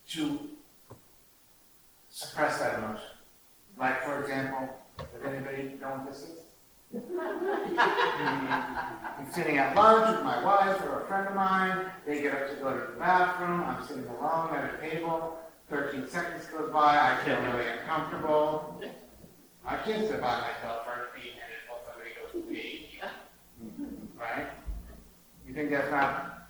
to 0.08 0.40
suppress 2.10 2.58
that 2.58 2.78
emotion. 2.78 3.06
Like, 3.78 4.02
for 4.04 4.22
example, 4.22 4.68
does 4.98 5.24
anybody 5.24 5.76
know 5.80 5.88
what 5.88 6.06
this 6.06 6.22
is? 6.22 6.40
I'm 9.18 9.30
sitting 9.32 9.58
at 9.58 9.74
lunch 9.76 10.16
with 10.16 10.24
my 10.24 10.42
wife 10.42 10.80
or 10.82 11.02
a 11.02 11.06
friend 11.06 11.28
of 11.28 11.34
mine. 11.34 11.86
They 12.06 12.22
get 12.22 12.34
up 12.34 12.48
to 12.48 12.56
go 12.56 12.72
to 12.72 12.92
the 12.92 12.98
bathroom. 12.98 13.62
I'm 13.64 13.84
sitting 13.86 14.06
alone 14.06 14.54
at 14.54 14.74
a 14.74 14.90
table. 14.90 15.38
13 15.68 16.08
seconds 16.08 16.46
goes 16.46 16.72
by. 16.72 16.96
I 16.96 17.24
feel 17.24 17.40
really 17.40 17.66
uncomfortable. 17.68 18.80
I 19.66 19.76
can't 19.78 20.08
by 20.08 20.40
myself 20.40 20.86
for 20.86 20.92
a 20.92 21.20
few 21.20 21.32
minutes 21.32 21.66
while 21.68 21.80
somebody 21.90 22.10
goes 22.22 22.30
to 22.32 22.40
pee. 22.48 23.00
Right? 24.18 24.46
You 25.45 25.45
think 25.56 25.70
that's 25.70 25.90
not, 25.90 26.48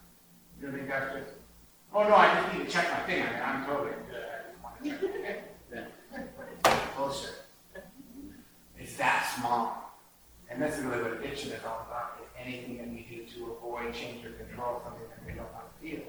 you 0.61 0.73
think 0.73 0.89
that's 0.89 1.15
just, 1.15 1.31
oh 1.95 2.03
no, 2.09 2.17
I 2.17 2.35
just 2.35 2.59
need 2.59 2.67
to 2.67 2.71
check 2.71 2.91
my 2.91 2.99
thing. 3.07 3.23
I 3.23 3.31
mean, 3.31 3.43
I'm 3.43 3.65
totally 3.65 3.93
good. 4.11 4.25
I 4.27 4.51
just 4.51 4.63
want 4.63 4.83
to 4.83 4.91
check. 4.91 5.47
It's 8.79 8.97
that 8.97 9.33
small. 9.39 9.93
And 10.51 10.61
that's 10.61 10.79
really 10.79 11.03
what 11.03 11.13
addiction 11.13 11.53
is 11.53 11.65
all 11.65 11.87
about, 11.89 12.19
anything 12.41 12.79
that 12.79 12.89
we 12.89 13.07
do 13.09 13.25
to 13.35 13.53
avoid, 13.53 13.95
change, 13.95 14.25
or 14.25 14.31
control 14.31 14.81
something 14.85 15.07
that 15.09 15.25
we 15.25 15.33
don't 15.33 15.53
want 15.53 15.67
to 15.73 15.89
feel. 15.89 16.07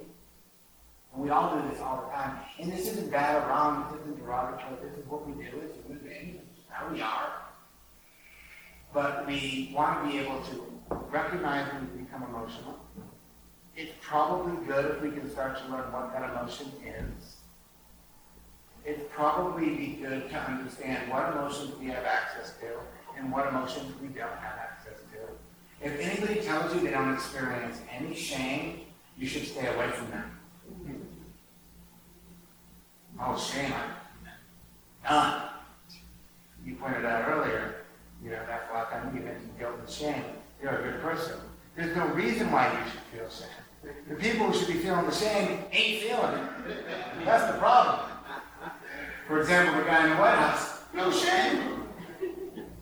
And 1.14 1.24
we 1.24 1.30
all 1.30 1.56
do 1.56 1.70
this 1.70 1.80
all 1.80 2.02
the 2.06 2.12
time. 2.12 2.38
And 2.60 2.72
this 2.72 2.88
isn't 2.88 3.12
bad 3.12 3.44
or 3.44 3.48
wrong, 3.48 3.88
this 3.92 4.02
isn't 4.02 4.20
derogatory, 4.20 4.76
this 4.84 4.98
is 4.98 5.08
what 5.08 5.28
we 5.28 5.34
do 5.34 5.50
as 5.62 5.76
human 5.86 6.04
beings, 6.04 6.42
how 6.70 6.92
we 6.92 7.02
are. 7.02 7.34
But 8.94 9.28
we 9.28 9.72
want 9.76 10.04
to 10.04 10.12
be 10.12 10.20
able 10.20 10.42
to 10.42 10.78
recognize 11.12 11.72
when 11.74 11.90
we 11.92 12.04
become 12.04 12.24
emotional. 12.24 12.87
It's 13.78 13.94
probably 14.02 14.66
good 14.66 14.86
if 14.86 15.02
we 15.04 15.12
can 15.12 15.30
start 15.30 15.56
to 15.60 15.64
learn 15.72 15.92
what 15.94 16.12
that 16.12 16.32
emotion 16.32 16.72
is. 16.84 17.36
It'd 18.84 19.12
probably 19.12 19.70
be 19.70 20.00
good 20.02 20.30
to 20.32 20.36
understand 20.36 21.12
what 21.12 21.32
emotions 21.32 21.78
we 21.80 21.86
have 21.88 22.04
access 22.04 22.58
to 22.58 22.80
and 23.16 23.32
what 23.32 23.48
emotions 23.48 23.94
we 24.02 24.08
don't 24.08 24.36
have 24.40 24.58
access 24.58 25.00
to. 25.12 25.86
If 25.86 26.00
anybody 26.00 26.42
tells 26.42 26.74
you 26.74 26.82
they 26.82 26.90
don't 26.90 27.14
experience 27.14 27.80
any 27.96 28.16
shame, 28.16 28.80
you 29.16 29.28
should 29.28 29.46
stay 29.46 29.68
away 29.68 29.92
from 29.92 30.10
them. 30.10 30.40
Mm-hmm. 30.74 30.94
Oh, 33.20 33.38
shame, 33.38 33.74
done. 35.04 35.50
You 36.66 36.76
pointed 36.76 37.06
out 37.06 37.30
earlier, 37.30 37.86
you 38.24 38.32
know, 38.32 38.40
that's 38.48 38.72
why 38.72 38.86
I 38.92 39.16
you 39.16 39.22
mentioned 39.22 39.60
guilt 39.60 39.76
and 39.80 39.90
shame. 39.90 40.24
You're 40.64 40.80
a 40.80 40.92
good 40.92 41.02
person. 41.02 41.36
There's 41.76 41.96
no 41.96 42.08
reason 42.08 42.52
why 42.52 42.72
you 42.72 42.80
should 42.90 43.02
feel 43.12 43.30
shame. 43.30 43.67
The 43.84 44.16
people 44.16 44.48
who 44.48 44.58
should 44.58 44.68
be 44.68 44.80
feeling 44.80 45.06
the 45.06 45.12
shame 45.12 45.60
ain't 45.72 46.04
feeling 46.04 46.34
it. 46.34 46.86
That's 47.26 47.52
the 47.52 47.58
problem. 47.60 48.10
For 49.28 49.40
example, 49.42 49.80
the 49.80 49.86
guy 49.86 50.04
in 50.06 50.10
the 50.12 50.16
White 50.16 50.36
House, 50.36 50.80
no 50.94 51.12
shame. 51.12 51.84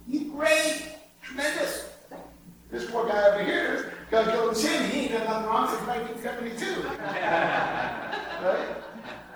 He's 0.08 0.30
great, 0.32 0.84
tremendous. 1.22 1.90
This 2.72 2.90
poor 2.90 3.08
guy 3.08 3.30
over 3.30 3.44
here 3.44 3.94
got 4.12 4.26
killed 4.26 4.56
in 4.56 4.62
shame. 4.62 4.90
He 4.92 5.00
ain't 5.02 5.12
done 5.12 5.26
nothing 5.26 5.48
wrong 5.48 5.68
since 5.68 5.88
1972. 5.88 6.88
right? 8.44 8.76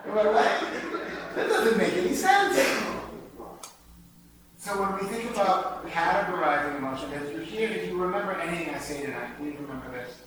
Am 0.06 0.18
I 0.18 0.24
right? 0.32 1.36
That 1.36 1.48
doesn't 1.48 1.78
make 1.78 1.94
any 1.94 2.14
sense. 2.14 2.58
So 4.58 4.82
when 4.82 4.94
we 5.00 5.08
think 5.08 5.32
about 5.32 5.88
categorizing 5.88 6.78
emotion, 6.78 7.12
if 7.14 7.32
you 7.34 7.40
hear, 7.40 7.70
if 7.70 7.88
you 7.88 7.98
remember 7.98 8.34
anything 8.34 8.74
I 8.74 8.80
say 8.80 9.02
tonight, 9.02 9.38
please 9.38 9.56
remember 9.60 9.90
this. 9.92 10.22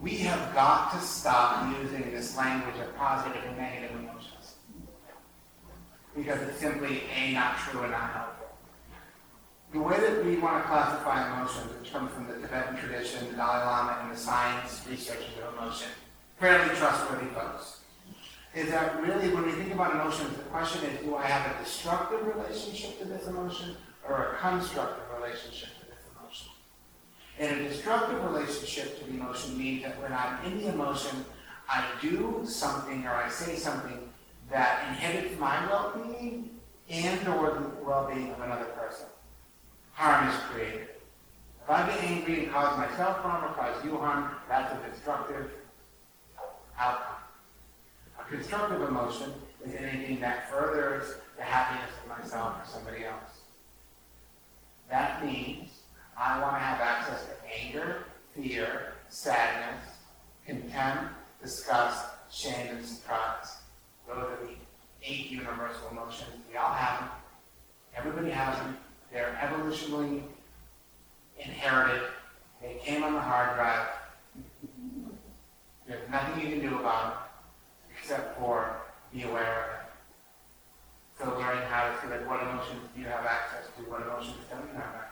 We 0.00 0.16
have 0.18 0.54
got 0.54 0.92
to 0.92 1.00
stop 1.00 1.76
using 1.80 2.12
this 2.12 2.36
language 2.36 2.76
of 2.80 2.96
positive 2.96 3.42
and 3.44 3.58
negative 3.58 3.96
emotions. 3.96 4.54
Because 6.14 6.40
it's 6.42 6.58
simply 6.58 7.02
A, 7.14 7.32
not 7.32 7.58
true 7.58 7.82
and 7.82 7.90
not 7.90 8.10
helpful. 8.12 8.48
The 9.72 9.80
way 9.80 9.98
that 9.98 10.24
we 10.24 10.36
want 10.36 10.62
to 10.62 10.68
classify 10.68 11.26
emotions, 11.26 11.72
which 11.78 11.92
comes 11.92 12.12
from 12.12 12.26
the 12.26 12.34
Tibetan 12.34 12.76
tradition, 12.76 13.26
the 13.28 13.36
Dalai 13.36 13.64
Lama, 13.64 13.98
and 14.02 14.12
the 14.12 14.16
science 14.16 14.82
researchers 14.88 15.26
of 15.46 15.54
emotion, 15.54 15.88
fairly 16.38 16.74
trustworthy 16.76 17.26
folks, 17.34 17.80
is 18.54 18.70
that 18.70 19.02
really 19.02 19.34
when 19.34 19.44
we 19.44 19.52
think 19.52 19.72
about 19.74 19.92
emotions, 19.94 20.36
the 20.36 20.44
question 20.44 20.88
is, 20.90 21.00
do 21.00 21.16
I 21.16 21.26
have 21.26 21.54
a 21.54 21.64
destructive 21.64 22.24
relationship 22.26 22.98
to 23.00 23.04
this 23.04 23.26
emotion 23.26 23.76
or 24.08 24.32
a 24.32 24.36
constructive 24.36 25.04
relationship? 25.20 25.68
And 27.38 27.60
a 27.60 27.68
destructive 27.68 28.22
relationship 28.24 28.98
to 28.98 29.04
the 29.04 29.18
emotion 29.18 29.56
means 29.56 29.84
that 29.84 30.00
when 30.02 30.12
I'm 30.12 30.44
in 30.44 30.58
the 30.58 30.68
emotion, 30.72 31.24
I 31.68 31.84
do 32.00 32.42
something 32.44 33.06
or 33.06 33.12
I 33.12 33.28
say 33.28 33.56
something 33.56 34.08
that 34.50 34.88
inhibits 34.88 35.38
my 35.38 35.64
well-being 35.66 36.50
and 36.90 37.28
or 37.28 37.54
the 37.54 37.84
well-being 37.84 38.30
of 38.32 38.40
another 38.40 38.64
person. 38.64 39.06
Harm 39.92 40.28
is 40.28 40.34
created. 40.50 40.88
If 41.62 41.70
I 41.70 41.86
get 41.86 42.02
angry 42.02 42.44
and 42.44 42.52
cause 42.52 42.76
myself 42.78 43.18
harm 43.18 43.44
or 43.44 43.54
cause 43.54 43.84
you 43.84 43.98
harm, 43.98 44.30
that's 44.48 44.72
a 44.72 44.90
destructive 44.90 45.50
outcome. 46.78 47.16
A 48.18 48.24
constructive 48.24 48.82
emotion 48.82 49.32
is 49.64 49.74
anything 49.74 50.18
that 50.20 50.50
furthers 50.50 51.14
the 51.36 51.42
happiness 51.42 51.90
of 52.02 52.18
myself 52.18 52.56
or 52.56 52.68
somebody 52.68 53.04
else. 53.04 53.42
That 54.88 55.24
means 55.24 55.77
I 56.18 56.40
want 56.40 56.56
to 56.56 56.58
have 56.58 56.80
access 56.80 57.24
to 57.26 57.64
anger, 57.64 58.04
fear, 58.34 58.94
sadness, 59.08 59.84
contempt, 60.44 61.14
disgust, 61.40 62.06
shame, 62.30 62.76
and 62.76 62.84
surprise. 62.84 63.58
Those 64.06 64.16
are 64.16 64.38
the 64.44 64.54
eight 65.04 65.30
universal 65.30 65.88
emotions. 65.92 66.30
We 66.50 66.56
all 66.56 66.72
have 66.72 67.00
them. 67.00 67.08
Everybody 67.96 68.30
has 68.30 68.58
them. 68.58 68.76
They're 69.12 69.38
evolutionally 69.40 70.22
inherited. 71.38 72.02
They 72.60 72.80
came 72.82 73.04
on 73.04 73.14
the 73.14 73.20
hard 73.20 73.56
drive. 73.56 73.86
There's 75.86 76.08
nothing 76.10 76.44
you 76.44 76.58
can 76.58 76.68
do 76.68 76.78
about 76.78 77.14
them 77.14 77.22
except 77.96 78.38
for 78.38 78.76
be 79.12 79.22
aware 79.22 79.62
of 79.62 79.70
it. 79.70 79.88
So 81.18 81.38
learning 81.38 81.62
how 81.68 81.88
to 81.88 82.00
see 82.00 82.08
like 82.08 82.28
what 82.28 82.42
emotions 82.42 82.82
do 82.94 83.00
you 83.00 83.06
have 83.06 83.24
access 83.24 83.66
to, 83.76 83.90
what 83.90 84.02
emotions 84.02 84.36
don't 84.50 84.60
you 84.60 84.74
have 84.74 84.94
access 84.94 85.02
to. 85.02 85.07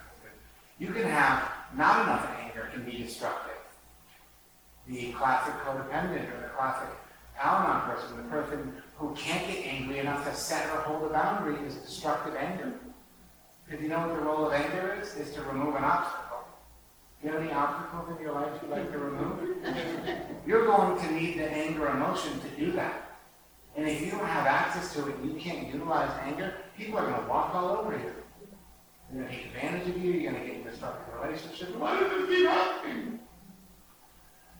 You 0.79 0.89
can 0.89 1.05
have 1.05 1.51
not 1.75 2.03
enough 2.03 2.37
anger 2.39 2.69
can 2.73 2.85
be 2.85 2.99
destructive. 2.99 3.55
The 4.87 5.13
classic 5.13 5.55
codependent 5.65 6.33
or 6.37 6.43
the 6.43 6.49
classic 6.57 6.89
Al-Anon 7.41 7.91
person, 7.91 8.17
the 8.17 8.23
person 8.25 8.73
who 8.97 9.15
can't 9.15 9.47
get 9.47 9.67
angry 9.67 9.99
enough 9.99 10.25
to 10.25 10.35
set 10.35 10.67
or 10.75 10.81
hold 10.83 11.11
a 11.11 11.13
boundary 11.13 11.57
is 11.67 11.75
destructive 11.77 12.35
anger. 12.37 12.73
Because 13.65 13.83
you 13.83 13.89
know 13.89 14.01
what 14.01 14.15
the 14.15 14.23
role 14.23 14.47
of 14.47 14.53
anger 14.53 14.99
is? 15.01 15.15
Is 15.17 15.35
to 15.35 15.43
remove 15.43 15.75
an 15.75 15.85
obstacle. 15.85 16.45
Do 17.21 17.29
you 17.29 17.35
have 17.35 17.43
any 17.43 17.53
obstacles 17.53 18.17
in 18.17 18.23
your 18.23 18.35
life 18.35 18.53
you'd 18.63 18.71
like 18.71 18.93
to 18.93 18.99
remove? 18.99 19.57
You're 20.47 20.67
going 20.67 20.99
to 21.01 21.13
need 21.13 21.39
the 21.39 21.51
anger 21.51 21.89
emotion 21.89 22.39
to 22.41 22.49
do 22.51 22.73
that. 22.73 23.19
And 23.77 23.87
if 23.89 24.01
you 24.01 24.11
don't 24.11 24.25
have 24.25 24.47
access 24.47 24.95
to 24.95 25.09
it 25.09 25.17
and 25.17 25.33
you 25.33 25.39
can't 25.39 25.67
utilize 25.73 26.11
anger, 26.23 26.55
people 26.77 26.99
are 26.99 27.07
going 27.11 27.21
to 27.21 27.29
walk 27.29 27.55
all 27.55 27.77
over 27.79 27.93
you. 27.93 28.13
They're 29.11 29.23
gonna 29.23 29.35
take 29.35 29.47
advantage 29.47 29.89
of 29.89 30.03
you, 30.03 30.13
you're 30.13 30.33
gonna 30.33 30.45
get 30.45 30.57
in 30.57 30.67
a 30.67 30.71
destructive 30.71 31.15
relationship. 31.21 31.77
Why 31.77 32.01
does 32.01 32.11
this 32.11 32.29
keep 32.29 32.47
happening? 32.47 33.21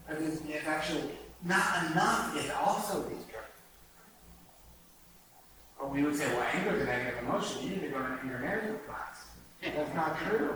Because 0.07 0.23
it's, 0.27 0.41
it's 0.47 0.67
actually 0.67 1.03
not 1.43 1.91
enough, 1.91 2.35
it's 2.35 2.51
also 2.51 3.03
destructive. 3.03 3.43
But 5.79 5.93
we 5.93 6.03
would 6.03 6.15
say, 6.15 6.27
well, 6.27 6.47
anger 6.53 6.75
is 6.75 6.81
a 6.81 6.85
negative 6.85 7.23
emotion, 7.23 7.63
you 7.63 7.69
need 7.71 7.81
to 7.81 7.89
go 7.89 7.99
to 7.99 8.27
your 8.27 8.39
management 8.39 8.85
class. 8.87 9.25
That's 9.61 9.93
not 9.93 10.17
true. 10.19 10.55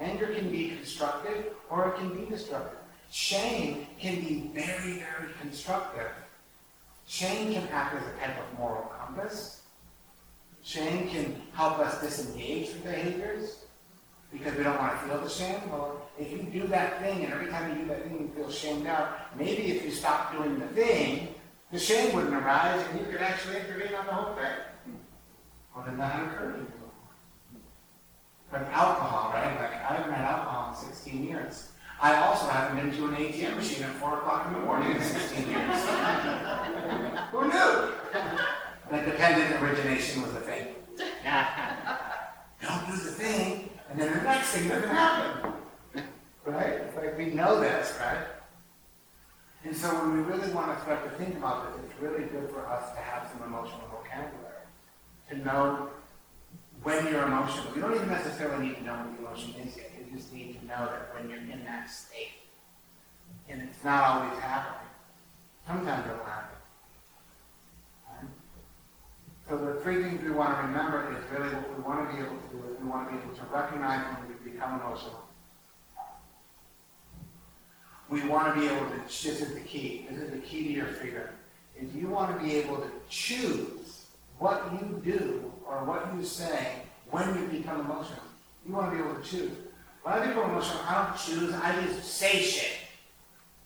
Anger 0.00 0.28
can 0.28 0.50
be 0.50 0.70
constructive 0.70 1.52
or 1.70 1.88
it 1.88 1.96
can 1.96 2.18
be 2.18 2.28
destructive. 2.28 2.78
Shame 3.10 3.86
can 4.00 4.16
be 4.20 4.50
very, 4.54 4.94
very 4.94 5.32
constructive. 5.40 6.10
Shame 7.06 7.52
can 7.52 7.68
act 7.68 7.94
as 7.94 8.02
a 8.02 8.18
type 8.18 8.38
of 8.38 8.58
moral 8.58 8.90
compass. 8.98 9.61
Shame 10.64 11.08
can 11.08 11.42
help 11.54 11.78
us 11.80 12.00
disengage 12.00 12.68
from 12.68 12.82
behaviors 12.82 13.64
because 14.32 14.56
we 14.56 14.62
don't 14.62 14.78
want 14.78 14.92
to 14.92 15.08
feel 15.08 15.20
the 15.20 15.28
shame. 15.28 15.70
Well, 15.70 16.08
if 16.18 16.30
you 16.30 16.38
do 16.38 16.66
that 16.68 17.00
thing 17.00 17.24
and 17.24 17.32
every 17.32 17.48
time 17.48 17.70
you 17.70 17.82
do 17.82 17.88
that 17.88 18.04
thing 18.04 18.18
you 18.20 18.28
feel 18.34 18.50
shamed 18.50 18.86
out, 18.86 19.36
maybe 19.36 19.72
if 19.72 19.84
you 19.84 19.90
stop 19.90 20.32
doing 20.32 20.58
the 20.58 20.66
thing, 20.68 21.34
the 21.72 21.78
shame 21.78 22.14
wouldn't 22.14 22.34
arise 22.34 22.84
and 22.90 23.00
you 23.00 23.06
could 23.06 23.20
actually 23.20 23.56
intervene 23.56 23.94
on 23.94 24.06
the 24.06 24.12
whole 24.12 24.34
thing. 24.34 24.96
Well, 25.74 25.84
then 25.84 25.98
that 25.98 26.18
you. 26.18 26.66
Like 28.52 28.66
alcohol, 28.66 29.32
right? 29.32 29.58
Like 29.58 29.72
I 29.72 29.94
haven't 29.96 30.12
had 30.12 30.24
alcohol 30.26 30.70
in 30.70 30.88
16 30.88 31.24
years. 31.24 31.70
I 32.00 32.16
also 32.16 32.46
haven't 32.48 32.76
been 32.76 32.94
to 32.98 33.06
an 33.06 33.14
ATM 33.14 33.56
machine 33.56 33.84
at 33.84 33.94
4 33.94 34.18
o'clock 34.18 34.46
in 34.48 34.52
the 34.54 34.60
morning 34.60 34.92
in 34.92 35.00
16 35.00 35.48
years. 35.48 35.56
Who 37.32 37.48
knew? 37.48 38.52
The 38.90 38.98
dependent 38.98 39.62
origination 39.62 40.22
was 40.22 40.34
a 40.34 40.40
thing. 40.40 40.66
Don't 42.60 42.86
do 42.86 42.92
the 42.92 43.10
thing, 43.10 43.70
and 43.90 43.98
then 44.00 44.12
the 44.18 44.22
next 44.22 44.48
thing 44.50 44.68
doesn't 44.68 44.88
happen. 44.88 45.52
Right? 46.44 46.72
It's 46.72 46.96
like 46.96 47.16
we 47.16 47.26
know 47.26 47.60
this, 47.60 47.96
right? 48.00 48.26
And 49.64 49.76
so 49.76 49.88
when 49.94 50.16
we 50.16 50.22
really 50.22 50.52
want 50.52 50.76
to 50.76 50.82
start 50.82 51.04
to 51.04 51.10
think 51.16 51.36
about 51.36 51.76
this, 51.76 51.84
it's 51.84 52.02
really 52.02 52.24
good 52.24 52.50
for 52.50 52.66
us 52.66 52.90
to 52.92 52.98
have 53.00 53.30
some 53.30 53.46
emotional 53.46 53.86
vocabulary. 53.90 54.66
To 55.30 55.36
know 55.38 55.88
when 56.82 57.06
you're 57.06 57.22
emotional. 57.22 57.72
You 57.74 57.80
don't 57.80 57.94
even 57.94 58.08
necessarily 58.08 58.66
need 58.66 58.76
to 58.76 58.82
know 58.82 58.94
what 58.94 59.16
the 59.16 59.24
emotion 59.24 59.54
is 59.64 59.76
yet. 59.76 59.92
You 59.96 60.16
just 60.16 60.32
need 60.32 60.58
to 60.58 60.66
know 60.66 60.86
that 60.86 61.14
when 61.14 61.30
you're 61.30 61.38
in 61.38 61.64
that 61.64 61.88
state. 61.88 62.42
And 63.48 63.62
it's 63.62 63.84
not 63.84 64.02
always 64.02 64.38
happening. 64.40 64.88
Sometimes 65.66 66.06
it'll 66.06 66.24
happen. 66.24 66.56
Right? 68.08 68.28
So 69.52 69.58
the 69.58 69.74
three 69.80 70.02
things 70.02 70.24
we 70.24 70.30
want 70.30 70.56
to 70.56 70.62
remember 70.62 71.12
is 71.12 71.30
really 71.30 71.54
what 71.54 71.76
we 71.76 71.82
want 71.82 72.08
to 72.08 72.16
be 72.16 72.22
able 72.22 72.36
to 72.36 72.56
do 72.56 72.72
is 72.72 72.80
we 72.80 72.88
want 72.88 73.10
to 73.10 73.14
be 73.14 73.22
able 73.22 73.34
to 73.34 73.42
recognize 73.52 74.00
when 74.16 74.28
we 74.30 74.50
become 74.50 74.80
emotional. 74.80 75.28
We 78.08 78.26
want 78.26 78.54
to 78.54 78.58
be 78.58 78.66
able 78.66 78.88
to, 78.88 78.96
this 79.06 79.26
is 79.26 79.52
the 79.52 79.60
key, 79.60 80.06
this 80.08 80.22
is 80.22 80.30
the 80.30 80.38
key 80.38 80.68
to 80.68 80.70
your 80.70 80.86
freedom, 80.86 81.28
is 81.78 81.94
you 81.94 82.08
want 82.08 82.34
to 82.34 82.42
be 82.42 82.54
able 82.54 82.78
to 82.78 82.90
choose 83.10 84.06
what 84.38 84.72
you 84.72 85.02
do 85.04 85.52
or 85.68 85.84
what 85.84 86.08
you 86.16 86.24
say 86.24 86.84
when 87.10 87.28
you 87.38 87.44
become 87.48 87.80
emotional. 87.80 88.24
You 88.66 88.72
want 88.72 88.90
to 88.90 88.96
be 88.96 89.02
able 89.02 89.20
to 89.20 89.22
choose. 89.22 89.52
A 89.52 90.08
When 90.08 90.14
I 90.14 90.26
become 90.28 90.50
emotional, 90.50 90.80
I 90.88 91.08
don't 91.08 91.18
choose, 91.18 91.52
I 91.52 91.78
just 91.84 92.04
say 92.04 92.40
shit. 92.40 92.78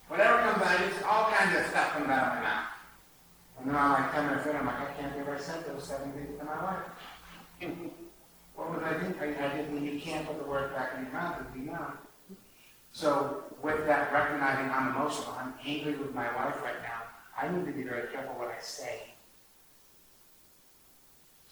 Whatever 0.08 0.50
comes 0.50 0.66
out, 0.66 0.78
just 0.80 1.04
all 1.04 1.30
kinds 1.30 1.56
of 1.56 1.64
stuff 1.66 1.92
comes 1.92 2.08
out 2.08 2.26
of 2.26 2.34
my 2.34 2.40
mouth. 2.40 2.75
And 3.66 3.74
then 3.74 3.82
I'm 3.82 3.92
like 3.92 4.14
10 4.14 4.26
minutes 4.26 4.46
later, 4.46 4.58
I'm 4.58 4.66
like, 4.66 4.80
I 4.80 4.92
can't 4.92 5.12
believe 5.12 5.28
I 5.28 5.40
said 5.40 5.66
those 5.66 5.82
seven 5.82 6.12
things 6.12 6.38
to 6.38 6.44
my 6.44 6.62
wife. 6.62 6.86
what 8.54 8.70
was 8.70 8.82
I 8.84 8.94
thinking? 8.94 9.20
I, 9.20 9.44
I 9.44 9.56
didn't 9.56 9.84
you 9.84 10.00
can't 10.00 10.24
put 10.24 10.38
the 10.38 10.48
word 10.48 10.72
back 10.72 10.92
in 10.96 11.02
your 11.02 11.12
mouth 11.12 11.42
if 11.50 11.56
you 11.58 11.66
know. 11.72 11.92
So 12.92 13.42
with 13.62 13.84
that 13.86 14.12
recognizing 14.12 14.70
I'm 14.70 14.94
emotional, 14.94 15.34
I'm 15.38 15.52
angry 15.66 15.96
with 15.96 16.14
my 16.14 16.32
wife 16.36 16.62
right 16.62 16.80
now, 16.80 17.02
I 17.36 17.52
need 17.52 17.66
to 17.66 17.72
be 17.72 17.82
very 17.82 18.08
careful 18.12 18.34
what 18.34 18.48
I 18.48 18.62
say. 18.62 19.02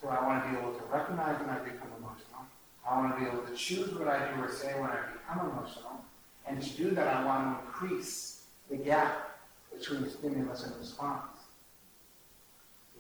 So 0.01 0.09
I 0.09 0.24
want 0.24 0.45
to 0.45 0.51
be 0.51 0.57
able 0.57 0.73
to 0.73 0.85
recognize 0.85 1.41
when 1.41 1.51
I 1.51 1.59
become 1.59 1.89
emotional. 1.99 2.47
I 2.89 2.97
want 2.97 3.15
to 3.15 3.24
be 3.24 3.27
able 3.28 3.45
to 3.45 3.55
choose 3.55 3.93
what 3.93 4.07
I 4.07 4.32
do 4.32 4.41
or 4.41 4.53
say 4.53 4.73
when 4.81 4.91
I 4.91 5.01
become 5.12 5.51
emotional. 5.51 6.05
And 6.47 6.62
to 6.62 6.70
do 6.77 6.91
that, 6.93 7.09
I 7.09 7.24
want 7.24 7.59
to 7.59 7.66
increase 7.66 8.45
the 8.70 8.77
gap 8.77 9.39
between 9.77 10.03
the 10.03 10.11
stimulus 10.11 10.62
and 10.65 10.77
response. 10.78 11.35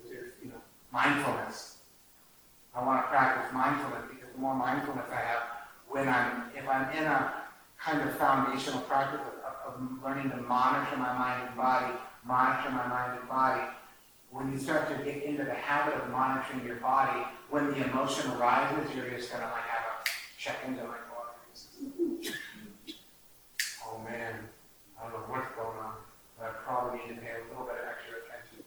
Which 0.02 0.12
is, 0.12 0.32
you 0.42 0.50
know, 0.50 0.60
mindfulness. 0.94 1.78
I 2.72 2.84
want 2.84 3.02
to 3.04 3.08
practice 3.08 3.52
mindfulness 3.52 4.04
because 4.08 4.32
the 4.32 4.40
more 4.40 4.54
mindfulness 4.54 5.06
I 5.10 5.16
have 5.16 5.42
when 5.88 6.08
I'm, 6.08 6.44
if 6.56 6.68
I'm 6.68 6.88
in 6.96 7.02
a 7.02 7.34
kind 7.78 8.08
of 8.08 8.16
foundational 8.16 8.80
practice 8.82 9.20
of, 9.20 9.74
of 9.74 10.02
learning 10.04 10.30
to 10.30 10.36
monitor 10.36 10.96
my 10.96 11.12
mind 11.18 11.48
and 11.48 11.56
body, 11.56 11.92
monitor 12.24 12.70
my 12.70 12.86
mind 12.86 13.18
and 13.18 13.28
body, 13.28 13.62
when 14.30 14.52
you 14.52 14.58
start 14.58 14.88
to 14.88 15.04
get 15.04 15.22
into 15.24 15.44
the 15.44 15.54
habit 15.54 15.94
of 15.94 16.10
monitoring 16.10 16.64
your 16.64 16.76
body, 16.76 17.26
when 17.50 17.70
the 17.70 17.90
emotion 17.90 18.30
arises, 18.32 18.94
you're 18.94 19.10
just 19.10 19.32
gonna 19.32 19.44
like 19.44 19.66
have 19.66 19.84
a 19.84 20.08
check 20.38 20.56
into 20.66 20.82
oh, 20.82 21.26
oh 23.86 23.98
man, 24.04 24.34
I 24.98 25.02
don't 25.02 25.12
know 25.12 25.26
what's 25.28 25.54
going 25.54 25.78
on, 25.78 25.94
but 26.38 26.46
I 26.46 26.50
probably 26.64 27.00
need 27.00 27.14
to 27.14 27.20
pay 27.20 27.30
a 27.30 27.50
little 27.50 27.66
bit 27.66 27.78
of 27.82 27.86
extra 27.90 28.18
attention. 28.18 28.64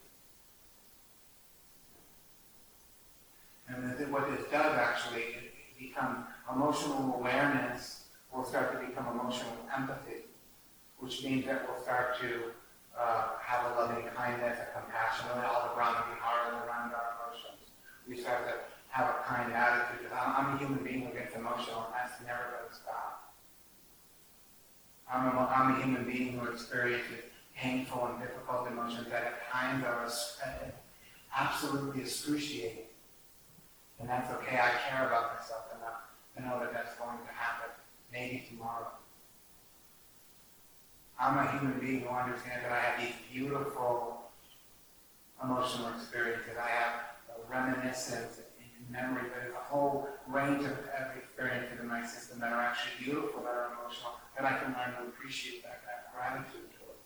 And 3.77 3.93
then 3.93 4.11
what 4.11 4.25
this 4.31 4.41
does 4.49 4.73
actually, 4.73 5.21
it 5.21 5.53
become 5.77 6.25
emotional 6.51 7.13
awareness 7.19 8.05
will 8.33 8.43
start 8.43 8.73
to 8.73 8.87
become 8.87 9.05
emotional 9.07 9.53
empathy, 9.75 10.25
which 10.97 11.23
means 11.23 11.45
that 11.45 11.67
we'll 11.67 11.81
start 11.83 12.19
to 12.19 12.57
uh, 12.97 13.37
have 13.39 13.71
a 13.71 13.75
loving 13.79 14.03
kindness, 14.15 14.57
a 14.57 14.79
compassion, 14.79 15.27
really 15.29 15.45
all 15.45 15.77
around 15.77 15.93
the 15.93 16.17
heart 16.17 16.53
and 16.53 16.57
around 16.65 16.89
our 16.89 17.21
emotions. 17.21 17.69
We 18.09 18.17
start 18.17 18.47
to 18.47 18.55
have 18.89 19.09
a 19.09 19.23
kind 19.29 19.53
attitude 19.53 20.09
because 20.09 20.17
I'm, 20.17 20.47
I'm 20.47 20.55
a 20.55 20.57
human 20.57 20.83
being 20.83 21.05
who 21.05 21.13
gets 21.13 21.35
emotional 21.35 21.85
and 21.85 21.93
that's 21.93 22.19
never 22.25 22.57
going 22.57 22.69
to 22.69 22.75
stop. 22.75 23.33
I'm 25.05 25.37
a, 25.37 25.53
I'm 25.53 25.75
a 25.75 25.83
human 25.83 26.03
being 26.03 26.39
who 26.39 26.49
experiences 26.49 27.29
painful 27.55 28.07
and 28.07 28.19
difficult 28.19 28.67
emotions 28.67 29.07
that 29.11 29.23
at 29.23 29.51
times 29.51 29.83
are 29.85 30.05
uh, 30.05 30.69
absolutely 31.35 32.01
excruciating. 32.01 32.86
And 33.99 34.09
that's 34.09 34.31
okay. 34.33 34.59
I 34.59 34.71
care 34.89 35.07
about 35.07 35.37
myself 35.37 35.65
enough 35.75 36.05
to 36.35 36.45
know 36.45 36.59
that 36.59 36.73
that's 36.73 36.95
going 36.95 37.17
to 37.17 37.33
happen, 37.33 37.71
maybe 38.11 38.45
tomorrow. 38.47 38.87
I'm 41.19 41.37
a 41.37 41.51
human 41.51 41.79
being 41.79 42.01
who 42.01 42.09
understands 42.09 42.61
that 42.63 42.71
I 42.71 42.79
have 42.79 43.01
these 43.01 43.15
beautiful 43.31 44.29
emotional 45.43 45.89
experiences. 45.97 46.53
I 46.61 46.69
have 46.69 46.93
reminiscence 47.49 48.37
and 48.37 48.91
memory, 48.91 49.23
but 49.33 49.49
a 49.49 49.63
whole 49.63 50.07
range 50.27 50.63
of 50.65 50.77
experiences 51.17 51.79
in 51.79 51.87
my 51.87 52.05
system 52.05 52.39
that 52.39 52.53
are 52.53 52.61
actually 52.61 53.03
beautiful, 53.03 53.41
that 53.41 53.49
are 53.49 53.71
emotional, 53.81 54.13
that 54.35 54.45
I 54.45 54.59
can 54.59 54.73
learn 54.73 54.93
to 55.01 55.09
appreciate 55.09 55.63
that, 55.63 55.81
that 55.85 56.13
gratitude 56.13 56.69
towards. 56.77 57.01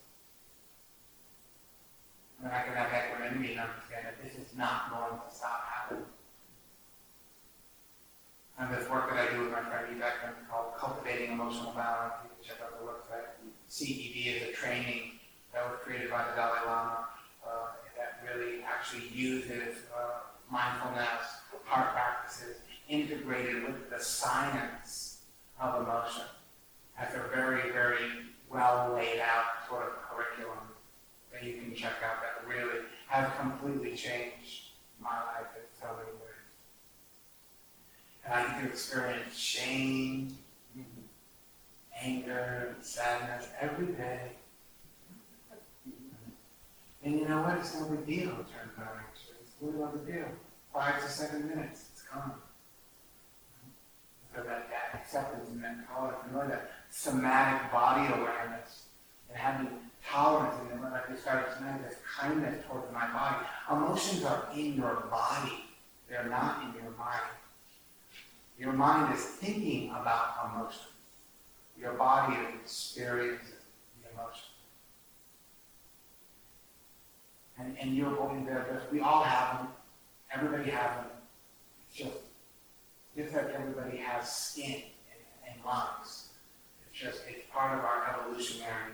And 2.42 2.52
I 2.52 2.62
can 2.62 2.74
have 2.74 2.90
equanimity 2.92 3.52
and 3.52 3.60
understand 3.60 4.06
that 4.06 4.22
this 4.22 4.34
is 4.34 4.56
not 4.56 4.90
going 4.90 5.20
to 5.20 5.34
stop 5.34 5.64
happening. 5.64 6.11
And 8.62 8.72
this 8.72 8.88
work 8.88 9.10
that 9.10 9.18
I 9.18 9.34
do 9.34 9.40
with 9.40 9.50
my 9.50 9.60
friend 9.62 10.00
Ekman 10.00 10.48
called 10.48 10.76
Cultivating 10.78 11.32
Emotional 11.32 11.72
Balance, 11.72 12.14
you 12.22 12.30
can 12.30 12.54
check 12.54 12.62
out 12.62 12.78
the 12.78 12.86
website. 12.86 13.26
CEB 13.68 14.36
is 14.36 14.48
a 14.50 14.52
training 14.52 15.18
that 15.52 15.68
was 15.68 15.80
created 15.82 16.10
by 16.10 16.24
the 16.28 16.36
Dalai 16.36 16.60
Lama 16.64 17.08
uh, 17.44 17.50
that 17.96 18.22
really 18.22 18.62
actually 18.62 19.08
uses 19.12 19.78
uh, 19.92 20.20
mindfulness, 20.48 21.42
heart 21.64 21.92
practices, 21.92 22.58
integrated 22.88 23.64
with 23.64 23.90
the 23.90 23.98
science 23.98 25.22
of 25.60 25.82
emotion. 25.82 26.26
That's 26.96 27.16
a 27.16 27.24
very, 27.34 27.72
very 27.72 28.06
well 28.48 28.92
laid 28.94 29.18
out 29.18 29.66
sort 29.68 29.86
of 29.86 29.92
curriculum 30.08 30.68
that 31.32 31.42
you 31.42 31.54
can 31.54 31.74
check 31.74 31.94
out 32.04 32.22
that 32.22 32.46
really 32.48 32.84
has 33.08 33.28
completely 33.40 33.96
changed 33.96 34.70
my 35.00 35.16
life 35.16 35.50
in 35.56 35.62
so 35.80 35.88
many 35.96 36.12
ways. 36.12 36.21
I 38.32 38.42
get 38.44 38.60
to 38.60 38.66
experience 38.68 39.36
shame, 39.36 40.36
anger, 42.00 42.74
sadness 42.80 43.48
every 43.60 43.86
day. 43.86 44.32
And 47.04 47.18
you 47.18 47.28
know 47.28 47.42
what? 47.42 47.58
It's 47.58 47.78
no 47.78 47.88
big 47.88 48.06
deal, 48.06 48.30
it 48.30 48.46
turns 48.48 48.78
out, 48.78 48.96
actually. 48.96 49.36
It's 49.42 49.54
really 49.60 49.78
no 49.78 49.86
big 49.88 50.14
deal. 50.14 50.28
Five 50.72 51.02
to 51.02 51.10
seven 51.10 51.48
minutes, 51.48 51.84
it's 51.92 52.02
gone. 52.02 52.32
So 54.34 54.42
that, 54.42 54.68
that 54.70 55.00
acceptance 55.00 55.50
and 55.50 55.62
that 55.62 55.86
tolerance, 55.92 56.18
and 56.24 56.34
really 56.34 56.48
that 56.48 56.70
somatic 56.90 57.70
body 57.70 58.06
awareness, 58.14 58.84
and 59.28 59.36
having 59.36 59.68
tolerance, 60.08 60.54
and 60.60 60.82
then 60.82 60.90
I 60.90 61.02
just 61.10 61.22
started 61.22 61.54
tonight, 61.56 61.82
this 61.86 61.98
kindness 62.18 62.64
towards 62.66 62.90
my 62.94 63.12
body. 63.12 63.44
Emotions 63.70 64.24
are 64.24 64.48
in 64.54 64.74
your 64.74 65.06
body. 65.10 65.64
They're 66.08 66.28
not 66.28 66.62
in 66.62 66.82
your 66.82 66.92
mind. 66.92 67.20
Your 68.62 68.72
mind 68.72 69.12
is 69.12 69.20
thinking 69.20 69.90
about 69.90 70.54
emotion. 70.54 70.86
Your 71.76 71.94
body 71.94 72.36
is 72.36 72.60
experiencing 72.62 73.56
the 74.00 74.10
emotion. 74.12 74.50
And, 77.58 77.76
and 77.80 77.96
you're 77.96 78.14
going 78.14 78.46
there, 78.46 78.82
we 78.92 79.00
all 79.00 79.24
have 79.24 79.58
them. 79.58 79.68
Everybody 80.32 80.70
has 80.70 80.96
them. 80.96 81.06
It's 81.88 81.98
just, 81.98 82.18
just 83.16 83.34
like 83.34 83.52
everybody 83.52 83.96
has 83.96 84.30
skin 84.32 84.82
and, 85.10 85.54
and 85.54 85.64
lungs. 85.66 86.28
It's 86.88 87.00
just, 87.00 87.22
it's 87.28 87.44
part 87.52 87.76
of 87.76 87.84
our 87.84 88.14
evolutionary 88.14 88.92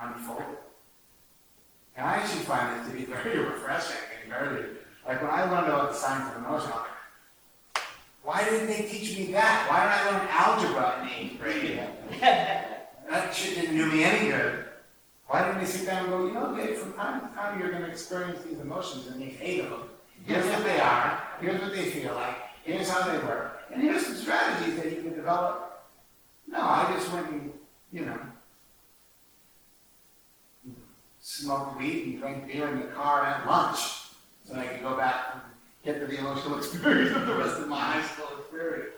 unfolding. 0.00 0.44
And 1.96 2.04
I 2.04 2.16
actually 2.16 2.42
find 2.42 2.80
this 2.80 2.90
to 2.90 2.98
be 2.98 3.04
very 3.12 3.38
refreshing 3.38 3.94
and 4.20 4.32
very, 4.32 4.70
like 5.06 5.22
when 5.22 5.30
I 5.30 5.44
learned 5.44 5.68
about 5.68 5.92
the 5.92 5.96
science 5.96 6.34
of 6.34 6.42
emotion, 6.44 6.72
I'm 6.74 6.87
why 8.28 8.44
didn't 8.44 8.66
they 8.66 8.82
teach 8.82 9.16
me 9.16 9.32
that? 9.32 9.66
Why 9.70 9.84
did 9.84 9.90
I 9.90 10.18
learn 10.18 10.28
algebra 10.28 11.00
in 11.00 11.08
eighth 11.08 11.40
grade? 11.40 11.80
that 12.20 13.34
shit 13.34 13.54
didn't 13.54 13.74
do 13.74 13.90
me 13.90 14.04
any 14.04 14.28
good. 14.28 14.66
Why 15.28 15.46
didn't 15.46 15.60
they 15.60 15.64
sit 15.64 15.86
down 15.86 16.04
and 16.04 16.12
go, 16.12 16.26
you 16.26 16.34
know, 16.34 16.54
Dave, 16.54 16.76
from 16.76 16.92
time 16.92 17.22
to 17.22 17.34
time 17.34 17.58
you're 17.58 17.70
going 17.70 17.84
to 17.84 17.88
experience 17.88 18.44
these 18.44 18.58
emotions 18.58 19.06
and 19.06 19.18
you 19.18 19.30
hate 19.30 19.62
them. 19.62 19.80
Here's 20.26 20.44
what 20.44 20.62
they 20.62 20.78
are. 20.78 21.22
Here's 21.40 21.58
what 21.58 21.72
they 21.72 21.88
feel 21.88 22.12
like. 22.16 22.36
Here's 22.64 22.90
how 22.90 23.10
they 23.10 23.16
work. 23.24 23.62
And 23.72 23.80
here's 23.80 24.04
some 24.04 24.16
strategies 24.16 24.76
that 24.76 24.92
you 24.92 25.00
can 25.00 25.14
develop. 25.14 25.88
No, 26.46 26.60
I 26.60 26.92
just 26.94 27.10
went 27.10 27.30
and, 27.30 27.50
you 27.94 28.04
know, 28.04 28.18
smoked 31.18 31.80
weed 31.80 32.04
and 32.04 32.20
drank 32.20 32.46
beer 32.46 32.68
in 32.68 32.80
the 32.80 32.88
car 32.88 33.24
at 33.24 33.46
lunch 33.46 33.78
so 34.44 34.54
I 34.54 34.66
could 34.66 34.82
go 34.82 34.98
back 34.98 35.47
get 35.88 36.00
to 36.00 36.06
the 36.06 36.18
emotional 36.18 36.58
experience 36.62 37.16
of 37.16 37.26
the 37.26 37.34
rest 37.34 37.58
of 37.58 37.68
my 37.68 37.80
high 37.80 38.06
school 38.06 38.38
experience. 38.38 38.92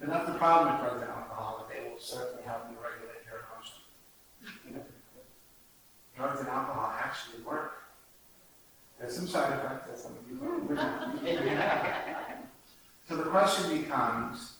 And 0.00 0.10
that's 0.10 0.26
the 0.26 0.34
problem 0.34 0.72
with 0.72 0.82
drugs 0.82 1.02
and 1.02 1.10
alcohol, 1.10 1.70
they 1.72 1.88
will 1.88 1.98
certainly 1.98 2.42
help 2.42 2.64
you 2.70 2.76
regulate 2.76 3.22
your 3.24 3.46
emotions. 3.46 4.90
Drugs 6.16 6.40
and 6.40 6.48
alcohol 6.48 6.92
actually 6.98 7.42
work. 7.42 7.72
There's 8.98 9.14
some 9.14 9.28
side 9.28 9.52
effects 9.52 9.88
that 9.88 9.98
some 9.98 10.12
of 10.12 10.28
you. 10.28 10.76
So 13.06 13.16
the 13.16 13.24
question 13.24 13.82
becomes, 13.82 14.54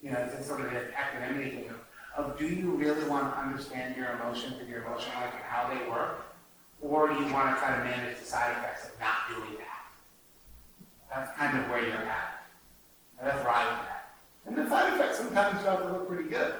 you 0.00 0.10
know, 0.10 0.16
it's 0.16 0.46
sort 0.46 0.62
of 0.62 0.72
an 0.72 0.86
academic 0.96 1.52
thing 1.52 1.68
of, 1.68 2.24
of 2.24 2.38
do 2.38 2.46
you 2.46 2.70
really 2.70 3.06
want 3.06 3.30
to 3.34 3.38
understand 3.38 3.94
your 3.94 4.12
emotions 4.12 4.54
and 4.58 4.66
your 4.66 4.84
emotional 4.84 5.20
life 5.20 5.34
and 5.34 5.42
how 5.44 5.68
they 5.68 5.86
work? 5.86 6.32
Or 6.80 7.08
do 7.08 7.14
you 7.16 7.30
want 7.30 7.54
to 7.54 7.60
try 7.60 7.76
to 7.76 7.84
manage 7.84 8.18
the 8.18 8.24
side 8.24 8.52
effects 8.52 8.86
of 8.86 8.98
not 9.00 9.28
doing 9.28 9.58
that? 9.58 9.69
That's 11.10 11.36
kind 11.36 11.58
of 11.58 11.68
where 11.68 11.82
you're 11.82 11.96
at. 11.96 12.44
That's 13.22 13.44
where 13.44 13.54
I'm 13.54 13.66
at. 13.66 14.14
And 14.46 14.56
the 14.56 14.68
side 14.68 14.94
effects 14.94 15.18
sometimes 15.18 15.60
start 15.60 15.82
to 15.82 15.92
look 15.92 16.08
pretty 16.08 16.28
good. 16.28 16.54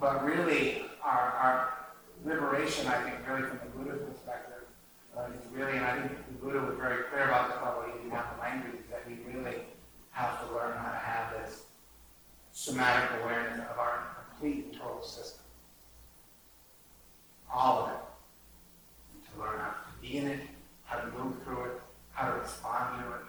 But 0.00 0.24
really, 0.24 0.84
our, 1.02 1.20
our 1.40 1.72
liberation, 2.24 2.86
I 2.88 3.02
think, 3.02 3.16
really 3.28 3.42
from 3.42 3.60
the 3.64 3.78
Buddha's 3.78 4.02
perspective, 4.08 4.66
uh, 5.16 5.26
is 5.26 5.52
really, 5.52 5.76
and 5.76 5.84
I 5.84 6.00
think 6.00 6.16
the 6.26 6.44
Buddha 6.44 6.60
was 6.60 6.76
very 6.76 7.04
clear 7.04 7.24
about 7.24 7.48
this 7.48 7.58
level, 7.62 7.84
he 7.86 7.98
didn't 7.98 8.10
have 8.10 8.34
the 8.34 8.42
language, 8.42 8.80
is 8.80 8.90
that 8.90 9.06
we 9.06 9.18
really 9.32 9.58
have 10.10 10.40
to 10.46 10.54
learn 10.54 10.76
how 10.76 10.90
to 10.90 10.98
have 10.98 11.32
this 11.32 11.62
somatic 12.52 13.10
awareness 13.22 13.58
of 13.70 13.78
our 13.78 14.16
complete 14.28 14.66
and 14.66 14.74
total 14.74 15.02
system. 15.02 15.40
All 17.52 17.84
of 17.84 17.90
it. 17.90 17.96
And 19.14 19.34
To 19.34 19.40
learn 19.40 19.58
how 19.60 19.70
to 19.70 20.00
be 20.00 20.18
in 20.18 20.26
it, 20.26 20.40
how 20.84 20.98
to 20.98 21.06
move 21.12 21.42
through 21.44 21.64
it, 21.64 21.81
how 22.12 22.30
to 22.30 22.40
respond 22.40 23.02
to 23.02 23.12
it, 23.12 23.24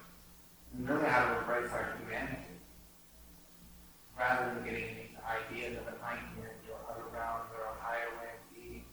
and 0.76 0.90
really 0.90 1.08
how 1.08 1.26
to 1.26 1.40
embrace 1.40 1.72
our 1.72 1.98
humanity. 2.00 2.42
Rather 4.18 4.54
than 4.54 4.64
getting 4.64 4.96
these 4.96 5.18
ideas 5.26 5.78
of 5.80 5.94
enlightenment 5.94 6.62
or 6.70 6.78
other 6.92 7.04
realms 7.14 7.50
or 7.58 7.66
a 7.66 7.82
higher 7.82 8.12
way 8.22 8.30
of 8.38 8.42
being. 8.54 8.84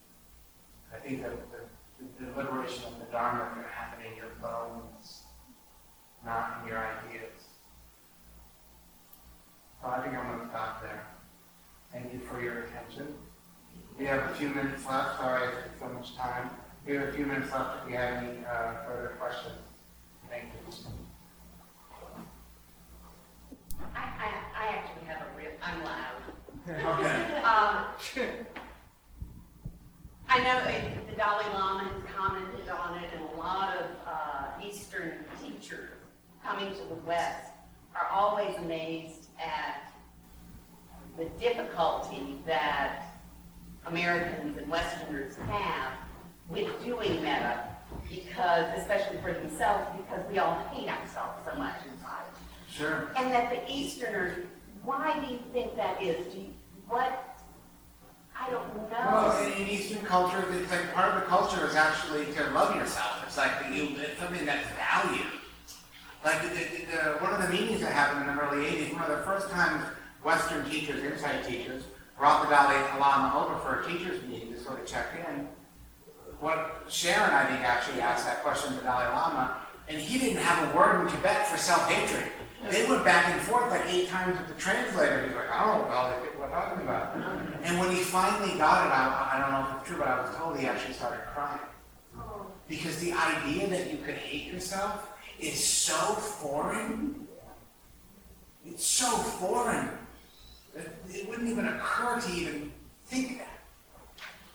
I 0.94 0.98
think 0.98 1.22
that 1.22 1.32
the, 1.50 2.24
the, 2.24 2.30
liberation 2.36 2.84
of 2.84 2.98
the 2.98 3.06
Dharma 3.12 3.60
is 3.60 3.66
happen 3.70 4.04
in 4.06 4.16
your 4.16 4.32
bones, 4.40 5.24
not 6.24 6.60
in 6.62 6.68
your 6.68 6.78
ideas. 6.78 7.36
So 9.82 9.88
I 9.88 10.00
think 10.00 10.14
I'm 10.14 10.26
going 10.26 10.40
to 10.40 10.48
stop 10.48 10.82
there. 10.82 11.06
Thank 11.92 12.12
you 12.12 12.20
for 12.20 12.40
your 12.40 12.64
attention. 12.64 13.14
We 13.98 14.06
have 14.06 14.30
a 14.30 14.34
few 14.34 14.48
minutes 14.48 14.86
left. 14.86 15.18
Sorry 15.18 15.48
I 15.48 15.50
took 15.50 15.78
so 15.78 15.88
much 15.88 16.16
time. 16.16 16.50
We 16.86 16.94
have 16.94 17.08
a 17.08 17.12
few 17.12 17.26
minutes 17.26 17.52
left 17.52 17.84
if 17.84 17.90
you 17.90 17.96
have 17.96 18.22
any 18.22 18.38
uh, 18.44 18.86
further 18.86 19.16
questions. 19.18 19.69
Thank 20.30 20.44
you. 20.44 20.60
I, 23.94 23.98
I, 23.98 24.28
I 24.56 24.68
actually 24.76 25.06
have 25.08 25.22
a 25.22 25.36
real, 25.36 25.50
I'm 25.62 25.82
loud. 25.84 26.22
Okay. 26.68 27.42
Um, 27.42 27.86
I 30.28 30.38
know 30.44 30.60
the 31.08 31.16
Dalai 31.16 31.44
Lama 31.52 31.84
has 31.84 32.14
commented 32.14 32.68
on 32.68 33.02
it, 33.02 33.10
and 33.12 33.24
a 33.34 33.36
lot 33.36 33.76
of 33.76 33.86
uh, 34.06 34.64
Eastern 34.64 35.24
teachers 35.42 35.90
coming 36.44 36.72
to 36.72 36.82
the 36.88 36.94
West 37.06 37.50
are 37.96 38.06
always 38.12 38.56
amazed 38.58 39.26
at 39.44 39.92
the 41.18 41.24
difficulty 41.40 42.38
that 42.46 43.14
Americans 43.86 44.56
and 44.56 44.68
Westerners 44.70 45.34
have 45.48 45.92
with 46.48 46.68
doing 46.84 47.20
metta, 47.22 47.69
because, 48.10 48.66
especially 48.76 49.18
for 49.18 49.32
themselves, 49.32 49.86
because 49.96 50.28
we 50.30 50.38
all 50.38 50.56
hate 50.72 50.88
ourselves 50.88 51.38
so 51.46 51.56
much 51.56 51.76
inside. 51.90 52.24
Sure. 52.68 53.10
And 53.16 53.32
that 53.32 53.50
the 53.50 53.72
Easterners, 53.72 54.44
why 54.84 55.18
do 55.20 55.32
you 55.32 55.38
think 55.52 55.76
that 55.76 56.02
is? 56.02 56.32
Do 56.32 56.40
you, 56.40 56.46
what, 56.88 57.38
I 58.38 58.50
don't 58.50 58.74
know. 58.76 58.88
Well, 58.90 59.46
in, 59.46 59.52
in 59.62 59.68
Eastern 59.68 60.02
culture, 60.04 60.44
it's 60.52 60.70
like 60.70 60.92
part 60.92 61.14
of 61.14 61.20
the 61.20 61.26
culture 61.26 61.66
is 61.66 61.74
actually 61.76 62.26
to 62.34 62.50
love 62.50 62.74
yourself. 62.74 63.22
It's 63.26 63.36
like 63.36 63.52
you, 63.72 63.90
it's 63.98 64.18
something 64.18 64.44
that's 64.44 64.66
valued. 64.76 65.26
Like 66.24 66.42
the, 66.42 66.48
the, 66.48 66.86
the, 66.86 67.18
one 67.18 67.32
of 67.32 67.42
the 67.42 67.48
meetings 67.48 67.80
that 67.80 67.92
happened 67.92 68.28
in 68.28 68.36
the 68.36 68.42
early 68.42 68.64
80s, 68.66 68.92
one 68.92 69.02
of 69.02 69.16
the 69.16 69.24
first 69.24 69.50
times 69.50 69.84
Western 70.22 70.68
teachers, 70.68 71.02
insight 71.02 71.46
teachers, 71.46 71.84
brought 72.18 72.42
the 72.42 72.50
Dalai 72.54 72.76
Lama 72.98 73.38
over 73.38 73.58
for 73.60 73.80
a 73.80 73.86
teachers 73.86 74.22
meeting 74.28 74.52
to 74.52 74.60
sort 74.60 74.80
of 74.80 74.86
check 74.86 75.06
in. 75.28 75.48
What 76.40 76.84
Sharon, 76.88 77.30
I 77.30 77.44
think, 77.46 77.60
actually 77.60 78.00
asked 78.00 78.24
that 78.24 78.42
question 78.42 78.76
to 78.76 78.82
Dalai 78.82 79.06
Lama, 79.08 79.58
and 79.88 80.00
he 80.00 80.18
didn't 80.18 80.42
have 80.42 80.72
a 80.72 80.76
word 80.76 81.02
in 81.02 81.12
Tibet 81.12 81.46
for 81.46 81.58
self-hatred. 81.58 82.32
They 82.70 82.88
went 82.88 83.04
back 83.04 83.26
and 83.28 83.40
forth 83.42 83.70
like 83.70 83.84
eight 83.86 84.08
times 84.08 84.38
with 84.38 84.48
the 84.48 84.54
translator. 84.54 85.26
He's 85.26 85.34
like, 85.34 85.50
I 85.50 85.66
don't 85.66 85.88
know 85.88 85.94
what 85.94 86.38
we're 86.38 86.48
talking 86.48 86.82
about. 86.82 87.14
And 87.62 87.78
when 87.78 87.90
he 87.90 88.02
finally 88.02 88.56
got 88.58 88.86
it, 88.86 88.90
I, 88.90 89.32
I 89.32 89.40
don't 89.40 89.52
know 89.52 89.70
if 89.70 89.80
it's 89.80 89.88
true, 89.88 89.98
but 89.98 90.08
I 90.08 90.20
was 90.20 90.34
told 90.36 90.58
he 90.58 90.66
actually 90.66 90.94
started 90.94 91.20
crying. 91.32 91.60
Because 92.68 92.98
the 93.00 93.12
idea 93.12 93.66
that 93.68 93.90
you 93.90 93.98
could 93.98 94.14
hate 94.14 94.52
yourself 94.52 95.08
is 95.38 95.62
so 95.62 95.94
foreign. 95.94 97.26
It's 98.64 98.84
so 98.84 99.08
foreign 99.08 99.90
that 100.74 100.86
it 101.08 101.28
wouldn't 101.28 101.48
even 101.48 101.66
occur 101.66 102.20
to 102.20 102.32
even 102.32 102.72
think 103.06 103.38
that. 103.38 103.58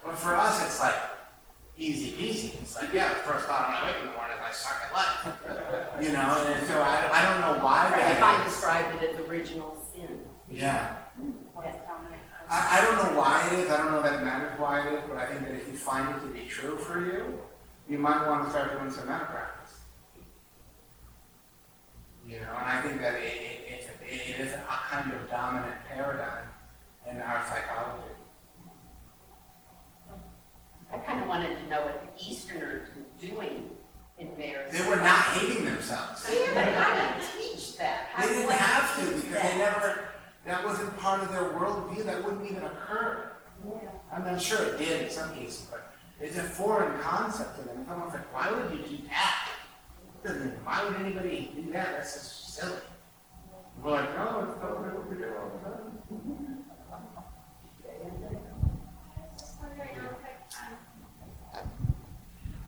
But 0.03 0.18
for 0.18 0.36
us, 0.36 0.64
it's 0.64 0.80
like 0.80 0.95
easy 1.77 2.11
peasy. 2.11 2.61
It's 2.61 2.76
like, 2.76 2.93
yeah, 2.93 3.10
the 3.10 3.15
first 3.15 3.45
thought 3.45 3.68
when 3.68 3.77
I 3.77 3.85
wake 3.88 4.02
in 4.02 4.07
the 4.07 4.14
morning 4.15 4.38
is 4.38 4.43
I 4.43 4.52
suck 4.52 4.81
at 4.85 4.91
life. 4.93 6.02
You 6.02 6.11
know, 6.14 6.53
and 6.56 6.68
so 6.68 6.81
I, 6.81 7.10
I 7.11 7.22
don't 7.27 7.41
know 7.41 7.64
why 7.64 7.88
If 7.88 7.93
I 7.93 8.19
that 8.19 8.45
is. 8.47 8.53
described 8.53 9.03
it 9.03 9.10
as 9.15 9.27
original 9.27 9.77
sin. 9.93 10.19
Yeah. 10.49 10.95
I, 12.49 12.80
I 12.80 12.85
don't 12.85 12.97
know 13.14 13.19
why 13.19 13.47
it 13.52 13.60
is. 13.60 13.72
I 13.72 13.77
don't 13.77 13.91
know 13.91 14.02
that 14.03 14.22
it 14.22 14.23
matters 14.23 14.52
why 14.60 14.88
it 14.88 14.93
is, 14.93 15.02
but 15.07 15.18
I 15.18 15.26
think 15.26 15.41
that 15.41 15.52
if 15.56 15.68
you 15.68 15.73
find 15.73 16.15
it 16.15 16.19
to 16.22 16.27
be 16.27 16.45
true 16.47 16.77
for 16.77 16.99
you, 17.03 17.39
you 17.89 17.97
might 17.97 18.27
want 18.27 18.45
to 18.45 18.49
start 18.52 18.72
doing 18.77 18.91
some 18.91 19.07
metta 19.07 19.26
practice. 19.26 19.80
You 22.27 22.39
know, 22.39 22.53
and 22.57 22.68
I 22.68 22.81
think 22.81 23.02
that 23.02 23.15
it, 23.15 23.23
it, 23.23 23.60
it's 23.69 23.88
a, 23.88 24.14
it 24.41 24.47
is 24.47 24.53
a 24.53 24.64
kind 24.89 25.11
of 25.11 25.30
dominant 25.30 25.76
paradigm 25.88 26.45
in 27.10 27.18
our 27.22 27.43
psychology. 27.47 28.15
I 30.95 30.99
kind 30.99 31.22
of 31.22 31.27
wanted 31.27 31.57
to 31.57 31.67
know 31.69 31.81
what 31.81 32.01
the 32.17 32.23
Easterners 32.26 32.88
were 32.95 33.27
doing 33.27 33.69
in 34.17 34.30
theirs. 34.38 34.72
They 34.72 34.88
were 34.89 34.95
not 34.95 35.23
hating 35.35 35.65
themselves. 35.65 36.26
Yeah, 36.31 36.53
but 36.53 36.63
how 36.73 37.19
do 37.19 37.22
you 37.43 37.51
teach 37.53 37.77
that? 37.77 38.07
How 38.13 38.23
They 38.26 38.30
do 38.34 38.39
didn't 38.39 38.51
I 38.51 38.55
have 38.55 38.95
to 38.99 39.05
teach 39.13 39.15
because 39.26 39.34
that? 39.34 39.51
they 39.51 39.57
never, 39.57 40.03
that 40.45 40.63
wasn't 40.63 40.97
part 40.99 41.22
of 41.22 41.31
their 41.34 41.49
worldview. 41.49 42.05
That 42.05 42.23
wouldn't 42.23 42.49
even 42.49 42.63
occur. 42.63 43.31
I 44.13 44.19
mean, 44.19 44.27
I'm 44.30 44.39
sure 44.39 44.63
it 44.63 44.77
did 44.77 45.01
in 45.03 45.09
some 45.09 45.34
cases, 45.35 45.67
but 45.69 45.91
it's 46.22 46.38
a 46.38 46.43
foreign 46.43 46.97
concept 47.01 47.57
to 47.59 47.63
them. 47.67 47.80
It's 47.81 47.91
almost 47.91 48.13
like, 48.13 48.34
why 48.34 48.51
would 48.51 48.72
you 48.72 48.85
do 48.97 49.03
that? 49.09 49.49
Doesn't- 50.23 50.65
Why 50.65 50.85
would 50.85 50.95
anybody 51.01 51.51
do 51.55 51.72
that? 51.73 51.88
That's 51.97 52.13
just 52.13 52.53
silly. 52.55 52.72
We're 53.84 53.91
like, 53.91 54.15
no, 54.15 54.47
it's 54.49 54.61
totally 54.61 54.89
what 54.95 55.09
we 55.09 55.17
do 55.17 55.34
all 55.38 55.51
the 55.59 55.69
time. 55.69 56.44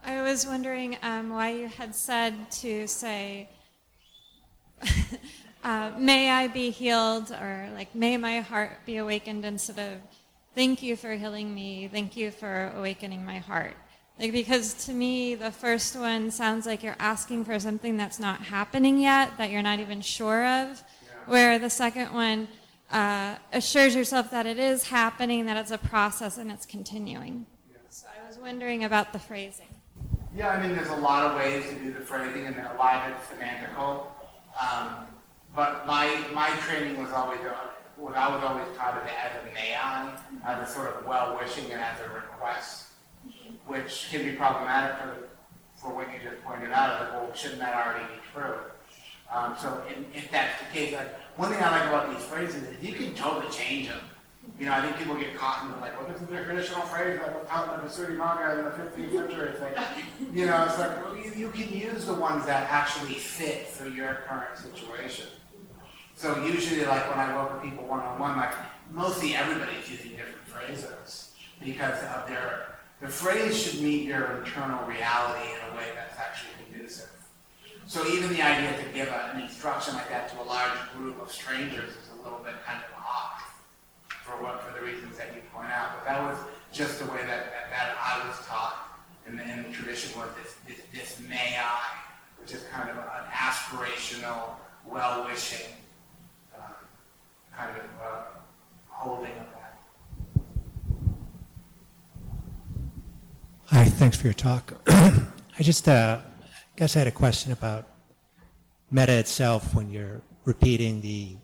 I 0.07 0.21
was 0.21 0.47
wondering 0.47 0.97
um, 1.03 1.31
why 1.31 1.49
you 1.49 1.67
had 1.67 1.93
said 1.93 2.49
to 2.61 2.87
say, 2.87 3.49
uh, 5.65 5.91
may 5.99 6.31
I 6.31 6.47
be 6.47 6.69
healed, 6.69 7.29
or 7.31 7.69
like, 7.73 7.93
may 7.93 8.15
my 8.15 8.39
heart 8.39 8.85
be 8.85 8.95
awakened 8.97 9.43
instead 9.43 9.77
of, 9.79 9.99
thank 10.55 10.81
you 10.81 10.95
for 10.95 11.11
healing 11.11 11.53
me, 11.53 11.89
thank 11.91 12.15
you 12.15 12.31
for 12.31 12.71
awakening 12.77 13.25
my 13.25 13.39
heart. 13.39 13.75
Like, 14.17 14.31
because 14.31 14.85
to 14.85 14.93
me, 14.93 15.35
the 15.35 15.51
first 15.51 15.93
one 15.97 16.31
sounds 16.31 16.65
like 16.65 16.83
you're 16.83 16.95
asking 16.99 17.43
for 17.43 17.59
something 17.59 17.97
that's 17.97 18.17
not 18.17 18.39
happening 18.39 18.99
yet, 18.99 19.37
that 19.37 19.51
you're 19.51 19.61
not 19.61 19.81
even 19.81 19.99
sure 19.99 20.47
of, 20.47 20.81
where 21.25 21.59
the 21.59 21.69
second 21.69 22.13
one 22.13 22.47
uh, 22.91 23.35
assures 23.51 23.93
yourself 23.93 24.31
that 24.31 24.45
it 24.45 24.57
is 24.57 24.87
happening, 24.87 25.47
that 25.47 25.57
it's 25.57 25.71
a 25.71 25.77
process, 25.77 26.37
and 26.37 26.49
it's 26.49 26.65
continuing. 26.65 27.45
So 27.89 28.07
I 28.07 28.25
was 28.25 28.37
wondering 28.37 28.85
about 28.85 29.11
the 29.11 29.19
phrasing. 29.19 29.66
Yeah, 30.37 30.49
I 30.49 30.61
mean, 30.61 30.75
there's 30.75 30.89
a 30.89 30.95
lot 30.97 31.25
of 31.25 31.35
ways 31.35 31.67
to 31.67 31.73
do 31.79 31.91
the 31.91 31.99
phrasing, 31.99 32.45
and 32.45 32.55
a 32.57 32.75
lot 32.77 33.09
of 33.09 33.17
it's 33.17 33.25
semantical. 33.25 34.05
Um, 34.61 35.07
but 35.55 35.87
my 35.87 36.23
my 36.31 36.51
training 36.59 37.01
was 37.01 37.11
always 37.11 37.39
uh, 37.39 37.55
what 37.95 38.15
I 38.15 38.29
was 38.29 38.43
always 38.43 38.67
taught 38.77 38.97
it 38.97 39.11
as 39.11 39.31
a 39.33 39.75
I, 39.75 40.15
as 40.45 40.69
a 40.69 40.71
sort 40.71 40.95
of 40.95 41.07
well 41.07 41.35
wishing 41.41 41.71
and 41.71 41.81
as 41.81 41.99
a 42.01 42.13
request, 42.13 42.89
which 43.65 44.09
can 44.11 44.25
be 44.25 44.33
problematic 44.33 44.97
for 44.97 45.27
for 45.75 45.95
what 45.95 46.07
you 46.13 46.19
just 46.29 46.43
pointed 46.43 46.71
out. 46.71 47.01
Like, 47.01 47.13
well, 47.13 47.33
shouldn't 47.33 47.59
that 47.61 47.73
already 47.73 48.05
be 48.05 48.21
true? 48.31 48.57
Um, 49.33 49.55
so 49.59 49.81
in, 49.89 50.05
if 50.13 50.29
that's 50.29 50.61
the 50.61 50.71
case, 50.71 50.93
like 50.93 51.19
one 51.35 51.49
thing 51.49 51.63
I 51.63 51.71
like 51.71 51.89
about 51.89 52.15
these 52.15 52.23
phrases 52.27 52.61
is 52.61 52.83
you 52.83 52.93
can 52.93 53.15
totally 53.15 53.51
change 53.51 53.87
them. 53.87 54.01
You 54.59 54.65
know, 54.65 54.73
I 54.73 54.81
think 54.81 54.97
people 54.97 55.15
get 55.15 55.35
caught 55.35 55.63
in 55.63 55.71
the 55.71 55.77
like, 55.77 55.99
well, 55.99 56.11
this 56.11 56.19
is 56.19 56.29
a 56.29 56.43
traditional 56.43 56.81
phrase 56.81 57.19
like 57.19 57.39
was 57.39 57.47
taught 57.47 57.79
in 57.79 57.85
the 57.85 57.91
Visuddhimagga 57.91 58.57
in 58.57 58.65
the 58.65 58.71
15th 58.71 59.13
century. 59.13 59.49
It's 59.49 59.61
like, 59.61 59.77
you 60.33 60.47
know, 60.47 60.63
it's 60.63 60.79
like, 60.79 61.05
well, 61.05 61.15
you, 61.15 61.31
you 61.35 61.49
can 61.49 61.71
use 61.71 62.05
the 62.05 62.13
ones 62.15 62.45
that 62.47 62.67
actually 62.71 63.13
fit 63.13 63.67
for 63.67 63.87
your 63.87 64.15
current 64.27 64.57
situation. 64.57 65.27
So 66.15 66.43
usually, 66.43 66.83
like 66.85 67.07
when 67.07 67.19
I 67.19 67.35
work 67.35 67.53
with 67.53 67.71
people 67.71 67.85
one-on-one, 67.85 68.37
like 68.37 68.53
mostly 68.91 69.35
everybody's 69.35 69.89
using 69.91 70.11
different 70.11 70.47
phrases 70.47 71.35
because 71.63 72.01
of 72.05 72.27
their, 72.27 72.79
the 72.99 73.07
phrase 73.07 73.55
should 73.55 73.81
meet 73.81 74.05
your 74.05 74.39
internal 74.39 74.83
reality 74.87 75.45
in 75.51 75.71
a 75.71 75.77
way 75.77 75.85
that's 75.93 76.17
actually 76.17 76.49
conducive. 76.65 77.11
So 77.85 78.07
even 78.07 78.29
the 78.29 78.41
idea 78.41 78.75
to 78.83 78.93
give 78.93 79.09
a, 79.09 79.31
an 79.35 79.41
instruction 79.41 79.93
like 79.93 80.09
that 80.09 80.29
to 80.31 80.41
a 80.41 80.45
large 80.45 80.77
group 80.95 81.21
of 81.21 81.31
strangers 81.31 81.91
is 81.91 82.09
a 82.19 82.23
little 82.23 82.39
bit 82.39 82.55
kind 82.65 82.83
of 82.83 82.96
for 84.27 84.43
what, 84.43 84.61
for 84.61 84.77
the 84.77 84.85
reasons 84.85 85.17
that 85.17 85.33
you 85.33 85.41
point 85.53 85.71
out. 85.71 85.91
But 85.95 86.05
that 86.11 86.21
was 86.21 86.37
just 86.73 86.99
the 86.99 87.05
way 87.05 87.19
that, 87.19 87.47
that, 87.55 87.71
that 87.71 87.95
I 87.95 88.27
was 88.27 88.35
taught 88.45 88.99
in 89.25 89.37
the, 89.37 89.43
in 89.43 89.63
the 89.63 89.69
tradition 89.69 90.19
was 90.19 90.27
this, 90.43 90.55
this, 90.67 90.81
this 90.93 91.29
may 91.29 91.57
I, 91.57 91.81
which 92.41 92.53
is 92.53 92.63
kind 92.63 92.89
of 92.89 92.97
an 92.97 93.03
aspirational, 93.31 94.55
well-wishing, 94.85 95.71
uh, 96.53 96.61
kind 97.55 97.77
of 97.77 97.83
uh, 98.03 98.23
holding 98.89 99.31
of 99.31 99.47
that. 99.55 99.79
Hi, 103.67 103.85
thanks 103.85 104.17
for 104.17 104.27
your 104.27 104.33
talk. 104.33 104.73
I 104.87 105.61
just 105.61 105.87
uh, 105.87 106.19
guess 106.75 106.97
I 106.97 106.99
had 106.99 107.07
a 107.07 107.11
question 107.11 107.53
about 107.53 107.87
metta 108.91 109.13
itself 109.13 109.73
when 109.73 109.89
you're 109.89 110.21
repeating 110.43 110.99
the 110.99 111.37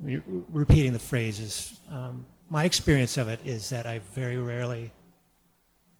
repeating 0.00 0.92
the 0.92 0.98
phrases. 0.98 1.78
Um, 1.90 2.26
my 2.48 2.64
experience 2.64 3.16
of 3.16 3.28
it 3.28 3.40
is 3.44 3.70
that 3.70 3.86
I 3.86 4.00
very 4.14 4.38
rarely 4.38 4.92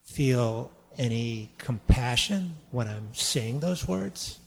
feel 0.04 0.70
any 0.98 1.50
compassion 1.58 2.56
when 2.70 2.88
I'm 2.88 3.14
saying 3.14 3.60
those 3.60 3.86
words, 3.86 4.38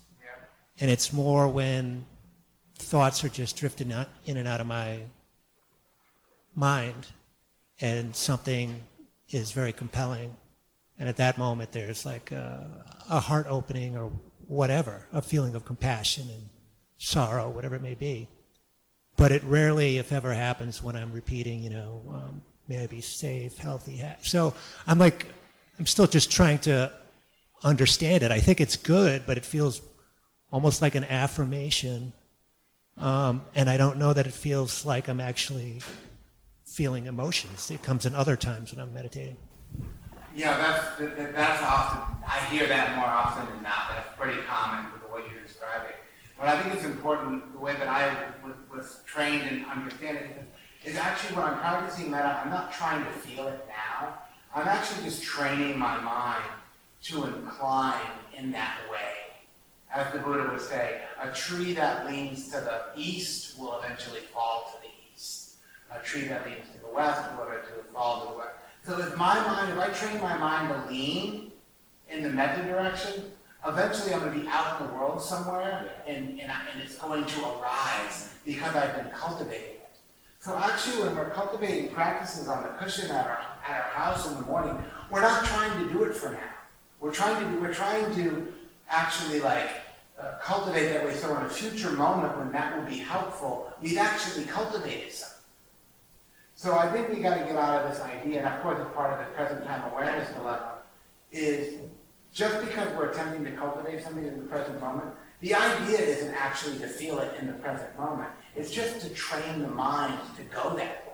and 0.80 0.91
it's 0.91 1.13
more 1.13 1.47
when 1.47 2.05
thoughts 2.77 3.23
are 3.23 3.30
just 3.30 3.55
drifting 3.55 3.93
out, 3.93 4.09
in 4.25 4.38
and 4.38 4.47
out 4.47 4.59
of 4.59 4.67
my 4.67 4.99
mind, 6.55 7.07
and 7.80 8.15
something 8.15 8.81
is 9.30 9.51
very 9.51 9.71
compelling. 9.71 10.35
And 10.99 11.09
at 11.09 11.17
that 11.17 11.38
moment, 11.38 11.71
there's 11.71 12.05
like 12.05 12.31
a, 12.31 12.85
a 13.09 13.19
heart 13.19 13.47
opening 13.49 13.97
or 13.97 14.11
whatever, 14.47 15.07
a 15.11 15.21
feeling 15.21 15.55
of 15.55 15.65
compassion 15.65 16.27
and 16.30 16.49
sorrow, 16.97 17.49
whatever 17.49 17.75
it 17.75 17.81
may 17.81 17.95
be. 17.95 18.27
But 19.15 19.31
it 19.31 19.44
rarely, 19.44 19.98
if 19.98 20.11
ever, 20.11 20.34
happens 20.34 20.81
when 20.81 20.95
I'm 20.95 21.11
repeating, 21.11 21.61
you 21.64 21.69
know, 21.69 22.02
um, 22.10 22.41
may 22.68 22.84
I 22.84 22.88
be 22.88 23.02
safe, 23.02 23.57
healthy. 23.57 23.98
Ha-. 23.98 24.15
So 24.23 24.53
I'm 24.88 24.98
like, 24.99 25.27
I'm 25.80 25.85
still 25.85 26.07
just 26.07 26.31
trying 26.31 26.60
to 26.60 26.91
understand 27.64 28.23
it. 28.23 28.31
I 28.31 28.40
think 28.40 28.60
it's 28.60 28.76
good, 28.76 29.23
but 29.26 29.38
it 29.38 29.45
feels 29.45 29.81
almost 30.52 30.81
like 30.81 30.95
an 30.95 31.03
affirmation. 31.06 32.14
Um, 32.98 33.44
and 33.56 33.69
I 33.69 33.77
don't 33.77 33.98
know 33.98 34.14
that 34.14 34.27
it 34.27 34.34
feels 34.34 34.85
like 34.85 35.07
I'm 35.07 35.19
actually 35.19 35.80
feeling 36.65 37.06
emotions. 37.06 37.69
It 37.72 37.81
comes 37.84 38.06
in 38.06 38.15
other 38.15 38.35
times 38.35 38.72
when 38.73 38.81
I'm 38.81 38.94
meditating. 38.94 39.38
Yeah, 40.35 40.57
that's, 40.57 40.98
that- 40.99 41.18
that- 41.18 41.35
that's 41.35 41.61
often, 41.61 42.15
I 42.27 42.40
hear 42.45 42.65
that 42.68 42.95
more 42.95 43.06
often 43.06 43.45
than 43.53 43.61
not, 43.64 43.90
that's 43.90 44.10
pretty 44.18 44.41
common 44.48 44.91
with 44.91 45.03
what 45.11 45.23
you're 45.31 45.41
describing. 45.44 45.94
But 46.40 46.49
I 46.49 46.61
think 46.61 46.73
it's 46.76 46.84
important, 46.85 47.53
the 47.53 47.60
way 47.60 47.73
that 47.76 47.88
I 47.88 48.10
was, 48.44 48.56
was 48.76 49.02
trained 49.06 49.44
and 49.44 49.66
understand 49.66 50.18
it, 50.18 50.45
is 50.86 50.98
actually 50.98 51.36
when 51.36 51.45
I'm 51.45 51.60
practicing 51.60 52.12
metta, 52.12 52.41
I'm 52.44 52.50
not 52.50 52.74
trying 52.74 53.04
to 53.04 53.12
feel 53.12 53.48
it 53.48 53.66
now. 53.68 54.18
I'm 54.54 54.68
actually 54.68 55.04
just 55.04 55.24
training 55.24 55.78
my 55.80 56.00
mind 56.00 56.44
to 57.04 57.26
incline 57.26 58.12
in 58.38 58.52
that 58.52 58.78
way. 58.91 59.00
As 59.94 60.12
the 60.12 60.20
Buddha 60.20 60.50
would 60.52 60.62
say, 60.62 61.02
a 61.22 61.32
tree 61.32 61.74
that 61.74 62.08
leans 62.08 62.45
to 62.50 62.58
the 62.58 62.82
east 62.95 63.60
will 63.60 63.80
eventually 63.80 64.22
fall 64.34 64.72
to 64.74 64.88
the 64.88 64.94
east. 65.14 65.56
A 65.91 66.00
tree 66.00 66.28
that 66.28 66.45
leans 66.45 66.70
to 66.74 66.80
the 66.80 66.94
west 66.94 67.22
will 67.38 67.48
eventually 67.48 67.84
fall 67.94 68.26
to 68.26 68.32
the 68.32 68.38
west. 68.40 68.56
So 68.86 69.00
if 69.00 69.16
my 69.16 69.36
mind, 69.48 69.72
if 69.72 69.80
I 69.80 69.90
train 69.90 70.22
my 70.22 70.38
mind 70.38 70.70
to 70.70 70.91
lean 70.91 71.52
in 72.10 72.24
the 72.24 72.30
metta 72.30 72.64
direction, 72.64 73.32
eventually 73.66 74.14
I'm 74.14 74.20
going 74.22 74.34
to 74.34 74.40
be 74.40 74.48
out 74.48 74.82
in 74.82 74.88
the 74.88 74.94
world 74.94 75.22
somewhere 75.22 75.91
and, 76.06 76.40
and, 76.40 76.52
I, 76.52 76.62
and 76.74 76.82
it's 76.82 76.98
going 76.98 77.26
to 77.26 77.41
arise 77.41 78.32
because 78.45 78.76
I've 78.76 78.95
been 78.95 79.11
cultivating 79.11 79.76
it. 79.76 79.98
So 80.40 80.57
actually 80.57 81.03
when 81.03 81.15
we're 81.15 81.30
cultivating 81.30 81.90
practices 81.94 82.48
on 82.48 82.64
the 82.64 82.70
cushion 82.70 83.10
at 83.11 83.26
our, 83.26 83.40
at 83.68 83.82
our 83.84 83.90
house 83.91 84.28
in 84.30 84.36
the 84.36 84.41
morning, 84.41 84.78
we're 85.10 85.22
not 85.22 85.45
trying 85.45 85.88
to 85.88 85.94
do 85.94 86.03
it 86.03 86.14
for 86.14 86.32
now. 86.32 86.40
We're 86.99 87.14
trying 87.14 87.40
to 87.40 87.60
we're 87.60 87.74
trying 87.74 88.14
to 88.15 88.53
actually 88.90 89.40
like 89.41 89.70
uh, 90.20 90.36
cultivate 90.41 90.90
that 90.90 91.06
way 91.06 91.14
so 91.14 91.36
in 91.38 91.44
a 91.44 91.49
future 91.49 91.91
moment 91.91 92.38
when 92.38 92.52
that 92.52 92.78
will 92.78 92.86
be 92.90 92.98
helpful, 92.98 93.74
we've 93.82 93.98
actually 93.98 94.45
cultivated 94.45 95.11
something. 95.11 95.34
So 96.56 96.78
I 96.78 96.90
think 96.91 97.10
we 97.10 97.15
got 97.22 97.38
to 97.38 97.44
get 97.45 97.57
out 97.57 97.84
of 97.84 97.91
this 97.91 98.02
idea, 98.02 98.40
and 98.40 98.48
of 98.48 98.61
course, 98.61 98.80
it's 98.80 98.95
part 98.95 99.11
of 99.11 99.20
the 99.20 99.34
present 99.34 99.65
time 99.65 99.91
awareness 99.91 100.30
dilemma, 100.30 100.76
is 101.32 101.76
just 102.32 102.61
because 102.61 102.88
we're 102.95 103.10
attempting 103.10 103.44
to 103.45 103.52
cultivate 103.52 104.03
something 104.03 104.26
in 104.26 104.38
the 104.40 104.45
present 104.45 104.80
moment, 104.80 105.10
the 105.44 105.53
idea 105.53 105.99
isn't 105.99 106.34
actually 106.36 106.80
to 106.80 106.88
feel 106.88 107.20
it 107.20 107.36
in 107.38 107.48
the 107.48 107.53
present 107.53 107.99
moment. 107.99 108.30
It's 108.56 108.72
just 108.72 109.02
to 109.02 109.10
train 109.10 109.61
the 109.61 109.68
mind 109.68 110.18
to 110.38 110.44
go 110.44 110.70
that 110.78 111.06
way. 111.06 111.14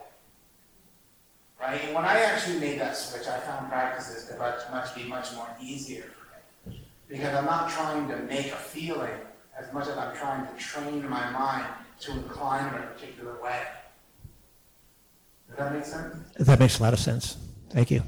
Right? 1.60 1.84
And 1.84 1.96
when 1.96 2.06
I 2.06 2.20
actually 2.20 2.60
made 2.60 2.80
that 2.80 2.96
switch, 2.96 3.28
I 3.28 3.40
found 3.40 3.70
practices 3.70 4.30
to 4.30 4.38
much, 4.38 4.60
much 4.72 4.94
be 4.94 5.06
much 5.06 5.34
more 5.34 5.48
easier 5.60 6.04
for 6.04 6.70
me. 6.70 6.80
Because 7.08 7.34
I'm 7.34 7.46
not 7.46 7.72
trying 7.72 8.08
to 8.10 8.18
make 8.18 8.48
a 8.48 8.56
feeling 8.56 9.18
as 9.60 9.74
much 9.74 9.88
as 9.88 9.98
I'm 9.98 10.16
trying 10.16 10.46
to 10.46 10.54
train 10.64 11.10
my 11.10 11.28
mind 11.32 11.66
to 12.02 12.12
incline 12.12 12.72
in 12.72 12.84
a 12.84 12.86
particular 12.86 13.42
way. 13.42 13.64
Does 15.48 15.58
that 15.58 15.74
make 15.74 15.86
sense? 15.86 16.16
That 16.38 16.60
makes 16.60 16.78
a 16.78 16.84
lot 16.84 16.94
of 16.94 17.00
sense. 17.00 17.36
Thank 17.72 17.90
you. 17.90 18.04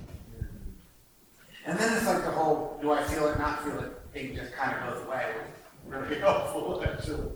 And 1.66 1.80
then 1.80 1.98
it's 1.98 2.06
like 2.06 2.24
the 2.24 2.32
whole 2.32 2.78
do 2.80 2.92
I 2.92 3.02
feel 3.06 3.28
it, 3.28 3.40
not 3.40 3.64
feel 3.64 3.80
it 3.80 3.92
thing 4.14 4.36
just 4.36 4.54
kind 4.54 4.76
of 4.76 4.94
goes 4.94 5.08
away. 5.08 5.26
Really 5.92 6.20
helpful, 6.28 6.82
actually. 6.86 7.32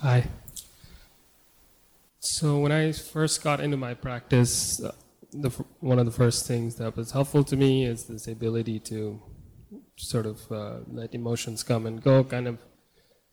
Hi. 0.00 0.24
So 2.18 2.58
when 2.58 2.72
I 2.72 2.92
first 2.92 3.44
got 3.44 3.60
into 3.60 3.76
my 3.76 3.92
practice, 3.92 4.82
uh, 4.82 4.92
the, 5.32 5.50
one 5.80 5.98
of 5.98 6.06
the 6.06 6.12
first 6.12 6.46
things 6.46 6.76
that 6.76 6.96
was 6.96 7.10
helpful 7.10 7.44
to 7.44 7.56
me 7.56 7.84
is 7.84 8.04
this 8.04 8.26
ability 8.26 8.80
to 8.80 9.20
sort 9.96 10.24
of 10.24 10.40
uh, 10.50 10.78
let 10.90 11.14
emotions 11.14 11.62
come 11.62 11.84
and 11.84 12.02
go, 12.02 12.24
kind 12.24 12.48
of 12.48 12.58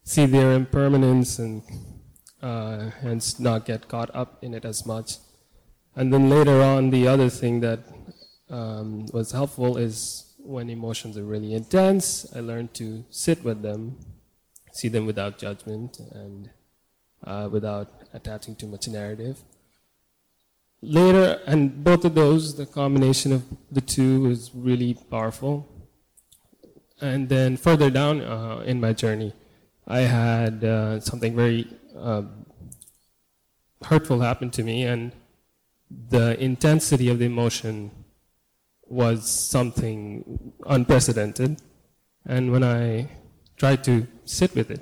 see 0.04 0.26
their 0.26 0.52
impermanence 0.52 1.40
and 1.40 1.64
uh, 2.42 2.90
hence 3.02 3.40
not 3.40 3.66
get 3.66 3.88
caught 3.88 4.14
up 4.14 4.44
in 4.44 4.54
it 4.54 4.66
as 4.66 4.86
much. 4.86 5.18
And 5.96 6.14
then 6.14 6.30
later 6.30 6.62
on, 6.62 6.90
the 6.90 7.08
other 7.08 7.30
thing 7.30 7.62
that 7.62 7.80
um, 8.50 9.06
was 9.14 9.32
helpful 9.32 9.78
is 9.78 10.31
when 10.44 10.70
emotions 10.70 11.18
are 11.18 11.24
really 11.24 11.54
intense, 11.54 12.26
I 12.36 12.40
learned 12.40 12.74
to 12.76 13.04
sit 13.10 13.44
with 13.44 13.62
them, 13.62 13.98
see 14.72 14.88
them 14.88 15.06
without 15.06 15.38
judgment 15.38 16.00
and 16.12 16.50
uh, 17.24 17.50
without 17.52 17.88
attaching 18.14 18.56
too 18.56 18.68
much 18.68 18.88
narrative. 18.88 19.40
Later, 20.82 21.40
and 21.46 21.84
both 21.84 22.06
of 22.06 22.16
those, 22.16 22.56
the 22.56 22.66
combination 22.66 23.32
of 23.32 23.44
the 23.72 23.82
two 23.82 24.28
is 24.28 24.52
really 24.54 24.96
powerful. 24.96 25.68
and 27.02 27.30
then 27.30 27.58
further 27.58 27.90
down 27.90 28.22
uh, 28.22 28.64
in 28.66 28.80
my 28.80 28.94
journey, 28.94 29.34
I 29.88 30.02
had 30.02 30.64
uh, 30.64 31.00
something 31.00 31.36
very 31.36 31.68
uh, 31.98 32.24
hurtful 33.84 34.20
happen 34.22 34.52
to 34.52 34.64
me, 34.64 34.84
and 34.84 35.12
the 36.10 36.42
intensity 36.42 37.10
of 37.10 37.20
the 37.20 37.26
emotion 37.26 37.92
was 38.92 39.30
something 39.30 40.54
unprecedented. 40.66 41.62
And 42.26 42.52
when 42.52 42.64
I 42.64 43.10
tried 43.58 43.84
to 43.86 44.08
sit 44.26 44.54
with 44.54 44.70
it, 44.70 44.82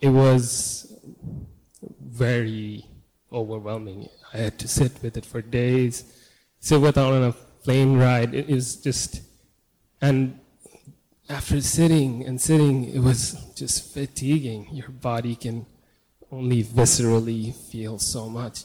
it 0.00 0.08
was 0.08 0.92
very 2.00 2.84
overwhelming. 3.32 4.08
I 4.32 4.38
had 4.38 4.58
to 4.58 4.68
sit 4.68 5.02
with 5.02 5.16
it 5.16 5.24
for 5.24 5.40
days, 5.40 6.04
sit 6.60 6.80
with 6.80 6.96
it 6.96 7.00
on 7.00 7.22
a 7.22 7.32
plane 7.32 7.96
ride. 7.96 8.34
It 8.34 8.50
is 8.50 8.76
just, 8.76 9.22
and 10.00 10.38
after 11.28 11.60
sitting 11.60 12.24
and 12.26 12.40
sitting, 12.40 12.84
it 12.84 13.00
was 13.00 13.52
just 13.54 13.94
fatiguing. 13.94 14.68
Your 14.72 14.90
body 14.90 15.36
can 15.36 15.66
only 16.30 16.62
viscerally 16.62 17.54
feel 17.54 17.98
so 17.98 18.28
much. 18.28 18.64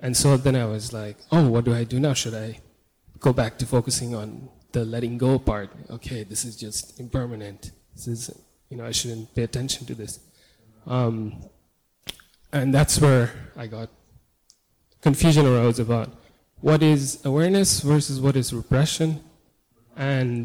And 0.00 0.16
so 0.16 0.36
then 0.36 0.56
I 0.56 0.66
was 0.66 0.92
like, 0.92 1.18
oh, 1.30 1.48
what 1.48 1.64
do 1.64 1.74
I 1.74 1.84
do 1.84 2.00
now? 2.00 2.14
Should 2.14 2.34
I 2.34 2.60
go 3.24 3.32
back 3.32 3.52
to 3.60 3.64
focusing 3.76 4.14
on 4.14 4.48
the 4.72 4.84
letting 4.84 5.16
go 5.16 5.38
part? 5.38 5.70
Okay, 5.96 6.20
this 6.24 6.44
is 6.44 6.54
just 6.64 7.00
impermanent. 7.00 7.72
This 7.94 8.06
is, 8.06 8.20
you 8.68 8.76
know, 8.76 8.84
I 8.84 8.92
shouldn't 8.98 9.34
pay 9.34 9.44
attention 9.50 9.86
to 9.86 9.94
this. 9.94 10.20
Um, 10.86 11.16
and 12.52 12.74
that's 12.76 13.00
where 13.00 13.30
I 13.56 13.66
got 13.66 13.88
confusion 15.00 15.46
arose 15.46 15.78
about 15.78 16.08
what 16.60 16.82
is 16.82 17.04
awareness 17.24 17.80
versus 17.80 18.20
what 18.20 18.36
is 18.36 18.52
repression, 18.52 19.20
and 19.96 20.44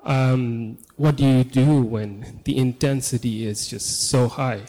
um, 0.00 0.78
what 0.96 1.16
do 1.16 1.26
you 1.26 1.44
do 1.44 1.82
when 1.94 2.40
the 2.44 2.56
intensity 2.56 3.46
is 3.46 3.66
just 3.66 4.08
so 4.10 4.28
high 4.28 4.62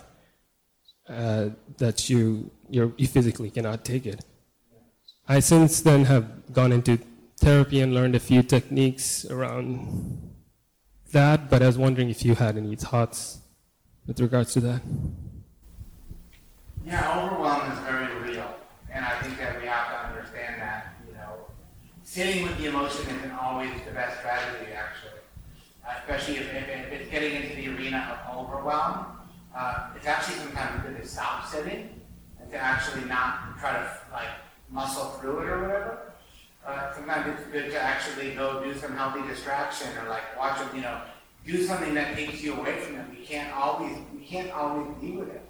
uh, 1.09 1.49
that 1.77 2.09
you 2.09 2.51
you 2.69 3.07
physically 3.15 3.51
cannot 3.51 3.85
take 3.85 4.05
it. 4.05 4.25
I 5.27 5.39
since 5.39 5.81
then 5.81 6.05
have 6.05 6.53
gone 6.53 6.71
into 6.71 6.99
therapy 7.39 7.81
and 7.81 7.95
learned 7.95 8.15
a 8.15 8.19
few 8.19 8.43
techniques 8.43 9.25
around 9.25 10.35
that, 11.13 11.49
but 11.49 11.63
I 11.63 11.67
was 11.67 11.79
wondering 11.79 12.11
if 12.11 12.23
you 12.23 12.35
had 12.35 12.57
any 12.57 12.75
thoughts 12.75 13.39
with 14.05 14.19
regards 14.19 14.53
to 14.53 14.59
that. 14.61 14.81
Yeah, 16.85 17.23
overwhelm 17.23 17.71
is 17.71 17.79
very 17.79 18.13
real, 18.21 18.53
and 18.93 19.03
I 19.03 19.19
think 19.21 19.39
that 19.39 19.59
we 19.59 19.67
have 19.67 19.89
to 19.89 20.13
understand 20.13 20.61
that, 20.61 20.93
you 21.07 21.15
know, 21.15 21.33
sitting 22.03 22.43
with 22.43 22.55
the 22.59 22.67
emotion 22.67 23.09
isn't 23.09 23.31
always 23.31 23.71
the 23.83 23.91
best 23.93 24.19
strategy, 24.19 24.73
actually. 24.73 25.21
Uh, 25.83 25.93
Especially 26.01 26.37
if, 26.37 26.53
if, 26.53 26.69
if 26.69 27.01
it's 27.01 27.09
getting 27.09 27.41
into 27.41 27.55
the 27.55 27.75
arena 27.75 28.21
of 28.29 28.45
overwhelm, 28.45 29.07
uh, 29.57 29.89
it's 29.95 30.05
actually 30.05 30.35
sometimes 30.35 30.83
good 30.83 31.01
to 31.01 31.07
stop 31.07 31.47
sitting 31.47 32.01
and 32.39 32.51
to 32.51 32.57
actually 32.57 33.05
not 33.05 33.57
try 33.57 33.73
to 33.73 33.89
like 34.11 34.29
muscle 34.69 35.19
it 35.21 35.25
or 35.25 35.35
whatever. 35.35 36.13
Uh, 36.65 36.93
sometimes 36.93 37.39
it's 37.39 37.47
good 37.51 37.71
to 37.71 37.79
actually 37.79 38.33
go 38.33 38.63
do 38.63 38.73
some 38.77 38.95
healthy 38.95 39.21
distraction 39.27 39.87
or 39.97 40.09
like 40.09 40.37
watch 40.37 40.59
it, 40.61 40.75
you 40.75 40.81
know, 40.81 40.99
do 41.45 41.63
something 41.63 41.93
that 41.93 42.15
takes 42.15 42.41
you 42.41 42.55
away 42.55 42.79
from 42.79 42.95
it. 42.95 43.05
We 43.11 43.17
can't 43.17 43.53
always, 43.53 43.95
we 44.13 44.21
can't 44.25 44.51
always 44.51 44.87
be 44.99 45.11
with 45.11 45.29
it. 45.29 45.41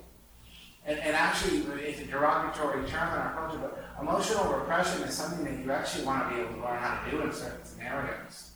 And, 0.85 0.99
and 0.99 1.15
actually, 1.15 1.59
it's 1.81 2.01
a 2.01 2.05
derogatory 2.05 2.87
term 2.87 3.13
in 3.13 3.19
our 3.19 3.33
culture, 3.33 3.57
but 3.57 3.83
emotional 3.99 4.53
repression 4.53 5.01
is 5.03 5.15
something 5.15 5.43
that 5.45 5.63
you 5.63 5.71
actually 5.71 6.05
want 6.05 6.29
to 6.29 6.35
be 6.35 6.41
able 6.41 6.53
to 6.53 6.61
learn 6.61 6.77
how 6.77 7.03
to 7.03 7.11
do 7.11 7.21
in 7.21 7.31
certain 7.31 7.65
scenarios. 7.65 8.51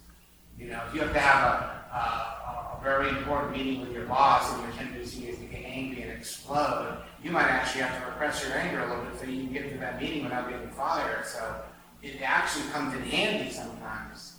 You 0.58 0.68
know, 0.68 0.82
if 0.88 0.94
you 0.94 1.02
have 1.02 1.14
to 1.14 1.20
have 1.20 1.44
a, 1.44 1.96
a 1.96 2.39
very 2.84 3.10
important 3.10 3.56
meeting 3.56 3.82
with 3.82 3.92
your 3.92 4.06
boss 4.06 4.54
and 4.54 4.64
your 4.64 4.72
tendency 4.74 5.28
is 5.28 5.38
to 5.40 5.46
get 5.46 5.64
angry 5.66 6.04
and 6.04 6.12
explode, 6.12 6.98
you 7.24 7.32
might 7.32 7.46
actually 7.46 7.82
have 7.82 8.00
to 8.00 8.10
repress 8.10 8.44
your 8.44 8.58
anger 8.58 8.82
a 8.82 8.88
little 8.88 9.04
bit 9.06 9.20
so 9.20 9.26
you 9.26 9.44
can 9.44 9.54
get 9.54 9.72
to 9.72 9.78
that 9.78 10.02
meeting 10.02 10.24
without 10.24 10.50
getting 10.50 10.70
fired. 10.70 11.26
So 11.26 11.62
it 12.02 12.22
actually 12.22 12.70
comes 12.70 12.94
in 12.94 13.02
handy 13.02 13.52
sometimes. 13.52 14.36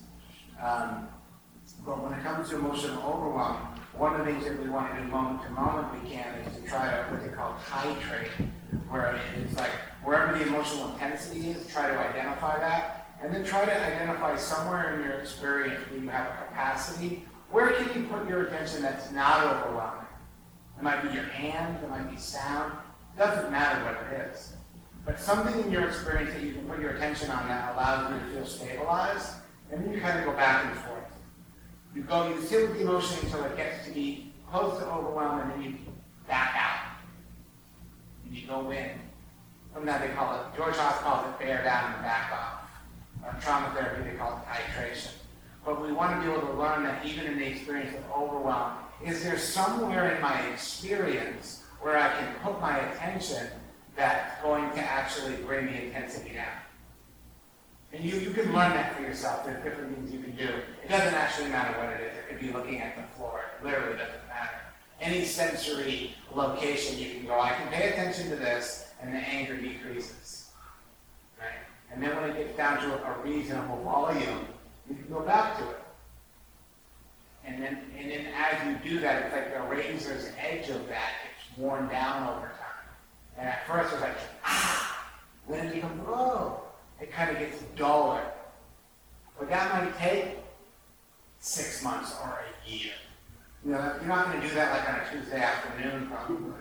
Um, 0.62 1.08
but 1.84 2.02
when 2.02 2.12
it 2.12 2.22
comes 2.22 2.48
to 2.50 2.56
emotional 2.56 3.02
overwhelm, 3.02 3.56
one 3.96 4.18
of 4.18 4.26
the 4.26 4.32
things 4.32 4.44
that 4.44 4.62
we 4.62 4.68
want 4.68 4.94
to 4.94 5.02
do 5.02 5.08
moment 5.08 5.42
to 5.42 5.50
moment 5.50 6.02
we 6.02 6.10
can 6.10 6.34
is 6.40 6.56
to 6.56 6.62
try 6.68 6.90
to 6.90 7.02
what 7.10 7.22
they 7.22 7.28
call 7.28 7.56
titrate, 7.68 8.30
where 8.88 9.20
it's 9.36 9.56
like 9.56 9.70
wherever 10.04 10.38
the 10.38 10.46
emotional 10.46 10.92
intensity 10.92 11.50
is, 11.50 11.66
try 11.68 11.90
to 11.90 11.98
identify 11.98 12.58
that, 12.58 13.16
and 13.22 13.34
then 13.34 13.44
try 13.44 13.64
to 13.64 13.72
identify 13.72 14.36
somewhere 14.36 14.94
in 14.94 15.04
your 15.04 15.12
experience 15.14 15.78
where 15.90 16.00
you 16.00 16.08
have 16.08 16.26
a 16.26 16.46
capacity. 16.46 17.24
Where 17.50 17.72
can 17.72 18.00
you 18.00 18.08
put 18.08 18.28
your 18.28 18.46
attention 18.46 18.82
that's 18.82 19.10
not 19.10 19.44
overwhelming? 19.44 20.06
It 20.78 20.82
might 20.82 21.02
be 21.02 21.12
your 21.14 21.24
hand, 21.24 21.78
it 21.82 21.90
might 21.90 22.08
be 22.08 22.16
sound. 22.16 22.72
It 23.14 23.18
doesn't 23.18 23.50
matter 23.50 23.84
what 23.84 24.12
it 24.12 24.30
is. 24.30 24.52
But 25.04 25.18
something 25.18 25.60
in 25.64 25.70
your 25.70 25.88
experience 25.88 26.32
that 26.32 26.42
you 26.42 26.52
can 26.52 26.68
put 26.68 26.78
your 26.78 26.90
attention 26.90 27.30
on 27.30 27.48
that 27.48 27.74
allows 27.74 28.12
you 28.12 28.18
to 28.20 28.34
feel 28.34 28.46
stabilized, 28.46 29.32
and 29.70 29.84
then 29.84 29.92
you 29.92 30.00
kind 30.00 30.18
of 30.18 30.24
go 30.24 30.32
back 30.32 30.66
and 30.66 30.76
forth. 30.76 31.00
You 31.94 32.02
go, 32.02 32.28
you 32.28 32.40
sit 32.42 32.68
with 32.68 32.78
the 32.78 32.82
emotion 32.82 33.18
until 33.24 33.44
it 33.44 33.56
gets 33.56 33.84
to 33.86 33.92
be 33.92 34.32
close 34.48 34.78
to 34.78 34.86
overwhelm, 34.86 35.40
and 35.40 35.50
then 35.50 35.62
you 35.62 35.78
back 36.28 36.54
out. 36.56 36.98
And 38.24 38.34
you 38.36 38.46
go 38.46 38.70
in. 38.70 38.90
Sometimes 39.74 40.02
they 40.02 40.14
call 40.14 40.34
it, 40.34 40.56
George 40.56 40.76
Haas 40.76 40.98
calls 41.00 41.26
it 41.26 41.38
bear 41.38 41.64
down 41.64 41.94
and 41.94 42.02
back 42.02 42.32
off. 42.32 42.60
Uh, 43.26 43.40
trauma 43.40 43.74
therapy, 43.74 44.08
they 44.08 44.16
call 44.16 44.36
it 44.36 44.48
titration. 44.48 45.10
But 45.64 45.82
we 45.82 45.92
want 45.92 46.20
to 46.20 46.26
be 46.26 46.32
able 46.32 46.46
to 46.46 46.54
learn 46.54 46.84
that 46.84 47.04
even 47.04 47.26
in 47.26 47.38
the 47.38 47.46
experience 47.46 47.94
of 47.96 48.22
overwhelm, 48.22 48.72
is 49.04 49.22
there 49.22 49.38
somewhere 49.38 50.14
in 50.14 50.20
my 50.22 50.40
experience 50.48 51.62
where 51.80 51.98
I 51.98 52.08
can 52.08 52.34
put 52.42 52.60
my 52.60 52.78
attention 52.78 53.46
that's 53.96 54.40
going 54.42 54.70
to 54.72 54.80
actually 54.80 55.36
bring 55.36 55.66
the 55.66 55.84
intensity 55.84 56.34
down? 56.34 56.46
And 57.92 58.04
you, 58.04 58.18
you 58.18 58.30
can 58.30 58.46
learn 58.46 58.72
that 58.72 58.96
for 58.96 59.02
yourself. 59.02 59.44
There's 59.44 59.62
different 59.64 59.94
things 59.94 60.12
you 60.12 60.20
can 60.20 60.36
do. 60.36 60.48
It 60.84 60.88
doesn't 60.88 61.14
actually 61.14 61.50
matter 61.50 61.76
what 61.78 61.90
it 61.90 62.00
is. 62.00 62.16
It 62.18 62.28
could 62.28 62.40
be 62.40 62.52
looking 62.52 62.80
at 62.80 62.96
the 62.96 63.02
floor. 63.16 63.42
It 63.58 63.64
literally 63.64 63.98
doesn't 63.98 64.28
matter. 64.28 64.60
Any 65.00 65.24
sensory 65.24 66.14
location 66.32 66.98
you 66.98 67.10
can 67.10 67.26
go, 67.26 67.40
I 67.40 67.52
can 67.52 67.68
pay 67.68 67.88
attention 67.88 68.30
to 68.30 68.36
this, 68.36 68.92
and 69.02 69.12
the 69.12 69.18
anger 69.18 69.56
decreases. 69.56 70.50
Right? 71.38 71.48
And 71.92 72.02
then 72.02 72.14
when 72.16 72.30
it 72.30 72.36
gets 72.36 72.56
down 72.56 72.80
to 72.82 73.04
a 73.04 73.18
reasonable 73.24 73.82
volume, 73.82 74.46
you 74.90 74.96
can 74.96 75.14
go 75.14 75.20
back 75.20 75.56
to 75.58 75.70
it. 75.70 75.80
And 77.44 77.62
then, 77.62 77.78
and 77.96 78.10
then 78.10 78.26
as 78.36 78.66
you 78.66 78.90
do 78.90 79.00
that, 79.00 79.22
it's 79.22 79.34
like 79.34 79.54
the 79.54 79.62
razor's 79.74 80.30
edge 80.38 80.68
of 80.68 80.86
that 80.88 81.12
gets 81.22 81.58
worn 81.58 81.88
down 81.88 82.28
over 82.28 82.46
time. 82.46 82.88
And 83.38 83.48
at 83.48 83.66
first 83.66 83.92
it's 83.92 84.02
like, 84.02 84.16
ah, 84.44 85.08
then 85.48 85.66
it 85.68 85.74
becomes, 85.74 86.02
oh, 86.06 86.62
it 87.00 87.12
kind 87.12 87.30
of 87.30 87.38
gets 87.38 87.62
duller. 87.76 88.22
But 89.38 89.48
that 89.48 89.72
might 89.72 89.96
take 89.96 90.38
six 91.38 91.82
months 91.82 92.14
or 92.22 92.40
a 92.40 92.70
year. 92.70 92.92
You 93.64 93.72
know, 93.72 93.94
you're 94.00 94.08
not 94.08 94.26
going 94.26 94.40
to 94.40 94.48
do 94.48 94.54
that 94.54 94.70
like 94.72 94.88
on 94.88 95.00
a 95.00 95.10
Tuesday 95.10 95.40
afternoon, 95.40 96.08
probably. 96.08 96.52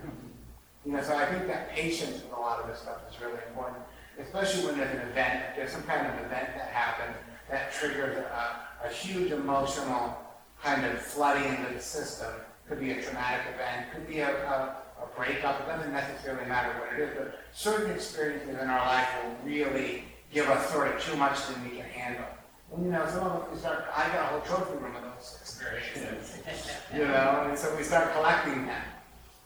You 0.86 0.94
know, 0.94 1.02
so 1.02 1.16
I 1.16 1.26
think 1.26 1.48
that 1.48 1.72
patience 1.72 2.24
with 2.24 2.32
a 2.32 2.40
lot 2.40 2.60
of 2.60 2.68
this 2.68 2.80
stuff 2.80 2.98
is 3.12 3.20
really 3.20 3.40
important, 3.50 3.84
especially 4.18 4.66
when 4.66 4.78
there's 4.78 4.96
an 4.96 5.10
event, 5.10 5.44
there's 5.56 5.72
some 5.72 5.84
kind 5.84 6.08
of 6.08 6.14
event 6.26 6.50
that 6.56 6.70
happens 6.72 7.18
that 7.50 7.74
triggers 7.74 8.18
a, 8.18 8.88
a 8.88 8.90
huge 8.90 9.32
emotional 9.32 10.18
kind 10.64 10.86
of 10.86 11.00
flooding 11.00 11.46
into 11.46 11.74
the 11.74 11.82
system. 11.82 12.32
Could 12.68 12.80
be 12.80 12.92
a 12.92 13.02
traumatic 13.02 13.42
event, 13.56 13.88
could 13.94 14.08
be 14.08 14.20
a, 14.20 14.30
a, 14.30 14.78
a 15.02 15.16
breakup, 15.16 15.60
it 15.62 15.66
doesn't 15.66 15.92
necessarily 15.92 16.48
matter 16.48 16.70
what 16.80 16.94
it 16.94 17.00
is, 17.00 17.18
but 17.18 17.40
certain 17.52 17.92
experiences 17.92 18.50
in 18.50 18.70
our 18.70 18.86
life 18.86 19.08
will 19.24 19.50
really 19.50 20.04
give 20.32 20.48
us 20.50 20.70
sort 20.70 20.94
of 20.94 21.02
too 21.02 21.16
much 21.18 21.48
than 21.48 21.64
we 21.64 21.78
can 21.78 21.86
handle. 21.86 22.26
And 22.72 22.86
you 22.86 22.92
know, 22.92 23.04
some 23.08 23.26
of 23.26 23.52
us, 23.52 23.60
start, 23.60 23.86
I 23.96 24.08
got 24.10 24.22
a 24.22 24.26
whole 24.28 24.42
trophy 24.42 24.78
room 24.78 24.96
of 24.96 25.02
those 25.02 25.40
experiences, 25.42 26.38
you 26.94 27.06
know, 27.06 27.46
and 27.50 27.58
so 27.58 27.76
we 27.76 27.82
start 27.82 28.14
collecting 28.14 28.68
them. 28.68 28.84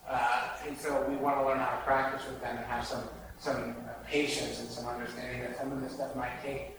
Uh, 0.10 0.50
and 0.68 0.78
so 0.78 1.06
we 1.08 1.16
want 1.16 1.38
to 1.38 1.46
learn 1.46 1.60
how 1.60 1.78
to 1.78 1.82
practice 1.86 2.28
with 2.28 2.42
them 2.42 2.58
and 2.58 2.66
have 2.66 2.86
some, 2.86 3.04
some 3.40 3.74
patience 4.06 4.60
and 4.60 4.70
some 4.70 4.86
understanding 4.86 5.40
that 5.40 5.58
some 5.58 5.72
of 5.72 5.82
this 5.82 5.94
stuff 5.94 6.14
might 6.18 6.44
take 6.44 6.78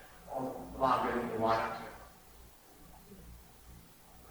longer 0.78 1.12
than 1.18 1.30
we 1.32 1.38
want 1.38 1.60
it 1.60 1.76
to. 1.78 1.84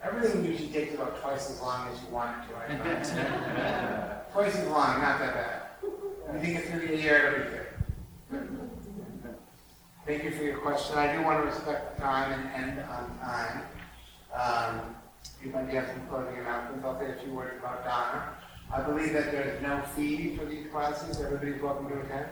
Everything 0.07 0.45
usually 0.45 0.69
takes 0.69 0.95
about 0.95 1.21
twice 1.21 1.49
as 1.49 1.61
long 1.61 1.88
as 1.88 2.01
you 2.01 2.09
want 2.09 2.43
it 2.43 2.49
to, 2.49 2.57
I 2.57 2.67
find. 2.67 4.21
twice 4.34 4.55
as 4.55 4.67
long, 4.67 5.01
not 5.01 5.19
that 5.19 5.34
bad. 5.34 5.61
I 6.34 6.39
think 6.39 6.57
it's 6.57 6.67
going 6.67 6.81
to 6.81 6.88
be 6.88 6.93
a 6.95 6.97
year, 6.97 7.63
be 8.31 8.38
good. 8.38 8.59
Thank 10.05 10.23
you 10.25 10.31
for 10.31 10.43
your 10.43 10.57
question. 10.57 10.97
I 10.97 11.15
do 11.15 11.23
want 11.23 11.39
to 11.39 11.45
respect 11.45 11.95
the 11.95 12.01
time 12.01 12.31
and 12.34 12.65
end 12.65 12.80
on 12.89 13.17
time. 13.19 13.63
Um, 14.34 14.95
you 15.41 15.51
might 15.51 15.69
have 15.69 15.88
some 15.88 16.05
closing 16.07 16.38
announcements. 16.39 16.84
I'll 16.84 16.99
say 16.99 17.11
a 17.11 17.23
few 17.23 17.34
words 17.34 17.53
about 17.59 17.84
dana. 17.85 18.34
I 18.73 18.81
believe 18.81 19.13
that 19.13 19.31
there's 19.31 19.61
no 19.61 19.81
fee 19.95 20.35
for 20.35 20.45
these 20.45 20.67
classes. 20.71 21.21
Everybody's 21.21 21.61
welcome 21.61 21.88
to 21.88 21.99
attend. 22.01 22.27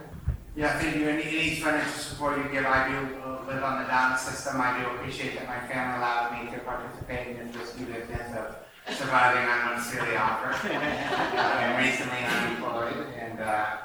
Yeah, 0.54 0.78
thank 0.80 0.98
you. 0.98 1.08
Any, 1.08 1.24
any 1.24 1.56
financial 1.56 1.92
support 1.92 2.38
you 2.38 2.44
give, 2.52 2.66
I 2.66 2.90
do 2.90 3.16
uh, 3.24 3.46
live 3.48 3.64
on 3.64 3.82
the 3.82 3.88
dana 3.88 4.18
system. 4.18 4.60
I 4.60 4.78
do 4.78 4.90
appreciate 4.96 5.36
that 5.40 5.48
my 5.48 5.66
family 5.72 5.98
allowed 5.98 6.44
me 6.44 6.52
to 6.52 6.60
participate 6.60 7.38
in 7.38 7.48
this 7.48 7.56
risky 7.56 7.86
business 7.86 8.36
of 8.36 8.58
surviving 8.94 9.48
on 9.48 9.72
one 9.72 9.82
silly 9.82 10.18
offer. 10.18 10.52
I'm 10.68 11.80
recently 11.80 12.20
unemployed, 12.28 13.08
and 13.18 13.40
uh, 13.40 13.78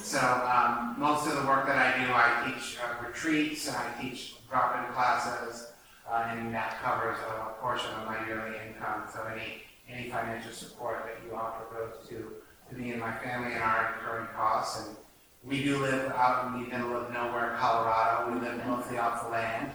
so 0.00 0.18
um, 0.18 0.96
most 0.98 1.28
of 1.28 1.40
the 1.40 1.46
work 1.46 1.66
that 1.68 1.78
I 1.78 2.04
do, 2.04 2.10
I 2.12 2.50
teach 2.50 2.78
uh, 2.82 3.06
retreats, 3.06 3.68
and 3.68 3.76
I 3.76 4.02
teach 4.02 4.34
drop-in 4.50 4.92
classes, 4.92 5.68
uh, 6.10 6.26
and 6.30 6.52
that 6.52 6.82
covers 6.82 7.18
a 7.30 7.60
portion 7.62 7.90
of 8.00 8.06
my 8.06 8.26
yearly 8.26 8.56
income. 8.66 9.04
So 9.12 9.22
any 9.32 9.62
any 9.88 10.10
financial 10.10 10.52
support 10.52 11.04
that 11.06 11.24
you 11.24 11.36
offer 11.36 11.64
goes 11.72 12.08
to 12.08 12.32
to 12.70 12.76
me 12.76 12.90
and 12.90 13.00
my 13.00 13.16
family 13.18 13.52
and 13.52 13.62
our 13.62 13.94
incurring 13.94 14.26
costs. 14.34 14.86
And 14.86 14.96
we 15.44 15.62
do 15.62 15.78
live 15.78 16.12
out 16.12 16.46
in 16.46 16.62
the 16.62 16.68
middle 16.68 16.96
of 16.96 17.12
nowhere, 17.12 17.56
Colorado. 17.58 18.32
We 18.32 18.40
live 18.40 18.64
mostly 18.66 18.98
off 18.98 19.24
the 19.24 19.30
land. 19.30 19.72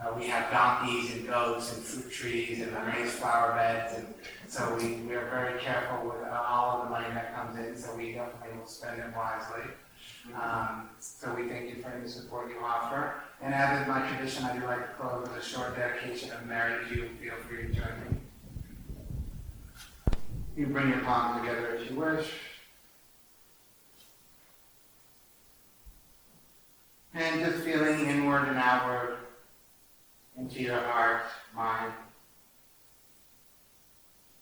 Uh, 0.00 0.12
we 0.16 0.26
have 0.26 0.50
donkeys 0.50 1.12
and 1.14 1.26
goats 1.26 1.76
and 1.76 1.84
fruit 1.84 2.10
trees 2.10 2.60
and 2.60 2.74
raised 2.86 3.12
flower 3.12 3.54
beds, 3.54 3.98
and 3.98 4.06
so 4.48 4.74
we, 4.76 4.94
we 5.02 5.14
are 5.14 5.28
very 5.28 5.60
careful 5.60 6.08
with 6.08 6.22
uh, 6.26 6.42
all 6.48 6.78
of 6.78 6.84
the 6.84 6.90
money 6.90 7.12
that 7.14 7.34
comes 7.34 7.58
in. 7.58 7.76
So 7.76 7.94
we 7.94 8.12
definitely 8.12 8.58
will 8.58 8.66
spend 8.66 9.00
it 9.00 9.06
wisely. 9.14 9.70
Um, 10.34 10.88
so 10.98 11.34
we 11.34 11.48
thank 11.48 11.68
you 11.68 11.82
for 11.82 11.90
any 11.90 12.08
support 12.08 12.48
you 12.48 12.56
offer. 12.64 13.14
And 13.42 13.54
as 13.54 13.82
is 13.82 13.88
my 13.88 14.06
tradition, 14.08 14.44
I 14.44 14.58
do 14.58 14.64
like 14.66 14.88
to 14.88 14.94
close 14.94 15.28
with 15.28 15.36
a 15.36 15.44
short 15.44 15.76
dedication 15.76 16.30
of 16.30 16.46
Mary 16.46 16.84
to 16.88 16.94
you. 16.94 17.10
Feel 17.20 17.34
free 17.48 17.66
to 17.66 17.72
join 17.72 17.92
me. 18.10 18.16
You 20.56 20.66
bring 20.66 20.88
your 20.88 21.00
palms 21.00 21.40
together 21.40 21.74
if 21.74 21.90
you 21.90 21.96
wish. 21.96 22.26
And 27.14 27.44
just 27.44 27.62
feeling 27.62 28.06
inward 28.06 28.48
and 28.48 28.58
outward 28.58 29.18
into 30.38 30.62
your 30.62 30.80
heart, 30.80 31.24
mind. 31.54 31.92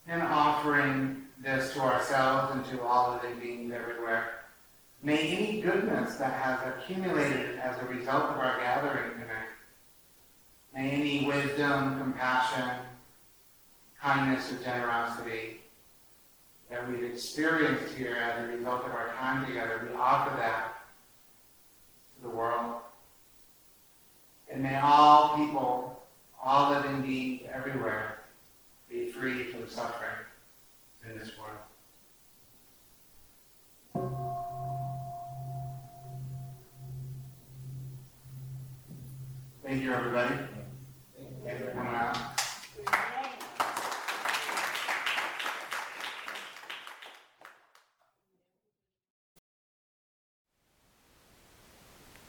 And 0.07 0.21
offering 0.21 1.23
this 1.43 1.73
to 1.73 1.81
ourselves 1.81 2.55
and 2.55 2.65
to 2.65 2.83
all 2.83 3.19
living 3.21 3.39
beings 3.39 3.73
everywhere. 3.73 4.41
May 5.03 5.17
any 5.17 5.61
goodness 5.61 6.15
that 6.15 6.33
has 6.33 6.59
accumulated 6.67 7.59
as 7.59 7.81
a 7.81 7.85
result 7.85 8.25
of 8.25 8.37
our 8.37 8.59
gathering 8.59 9.13
tonight, 9.13 9.49
may 10.73 10.91
any 10.91 11.25
wisdom, 11.25 11.97
compassion, 11.99 12.69
kindness, 13.99 14.51
or 14.51 14.63
generosity 14.63 15.61
that 16.69 16.87
we've 16.87 17.03
experienced 17.03 17.95
here 17.95 18.15
as 18.15 18.43
a 18.43 18.47
result 18.55 18.85
of 18.85 18.91
our 18.91 19.09
time 19.17 19.45
together, 19.45 19.87
we 19.89 19.95
offer 19.97 20.35
that 20.37 20.70
the 22.21 22.29
world. 22.29 22.75
And 24.51 24.61
may 24.61 24.77
all 24.77 25.37
people, 25.37 26.03
all 26.43 26.71
living 26.71 27.01
beings 27.01 27.41
everywhere, 27.53 28.19
be 28.89 29.11
free 29.11 29.45
from 29.45 29.67
suffering 29.69 30.09
in 31.09 31.17
this 31.17 31.31
world. 31.37 31.57
Thank 39.63 39.83
you, 39.83 39.93
everybody. 39.93 40.35
Thank 41.45 41.59
you 41.59 41.65
for 41.65 41.71
coming 41.71 41.95
out. 41.95 42.40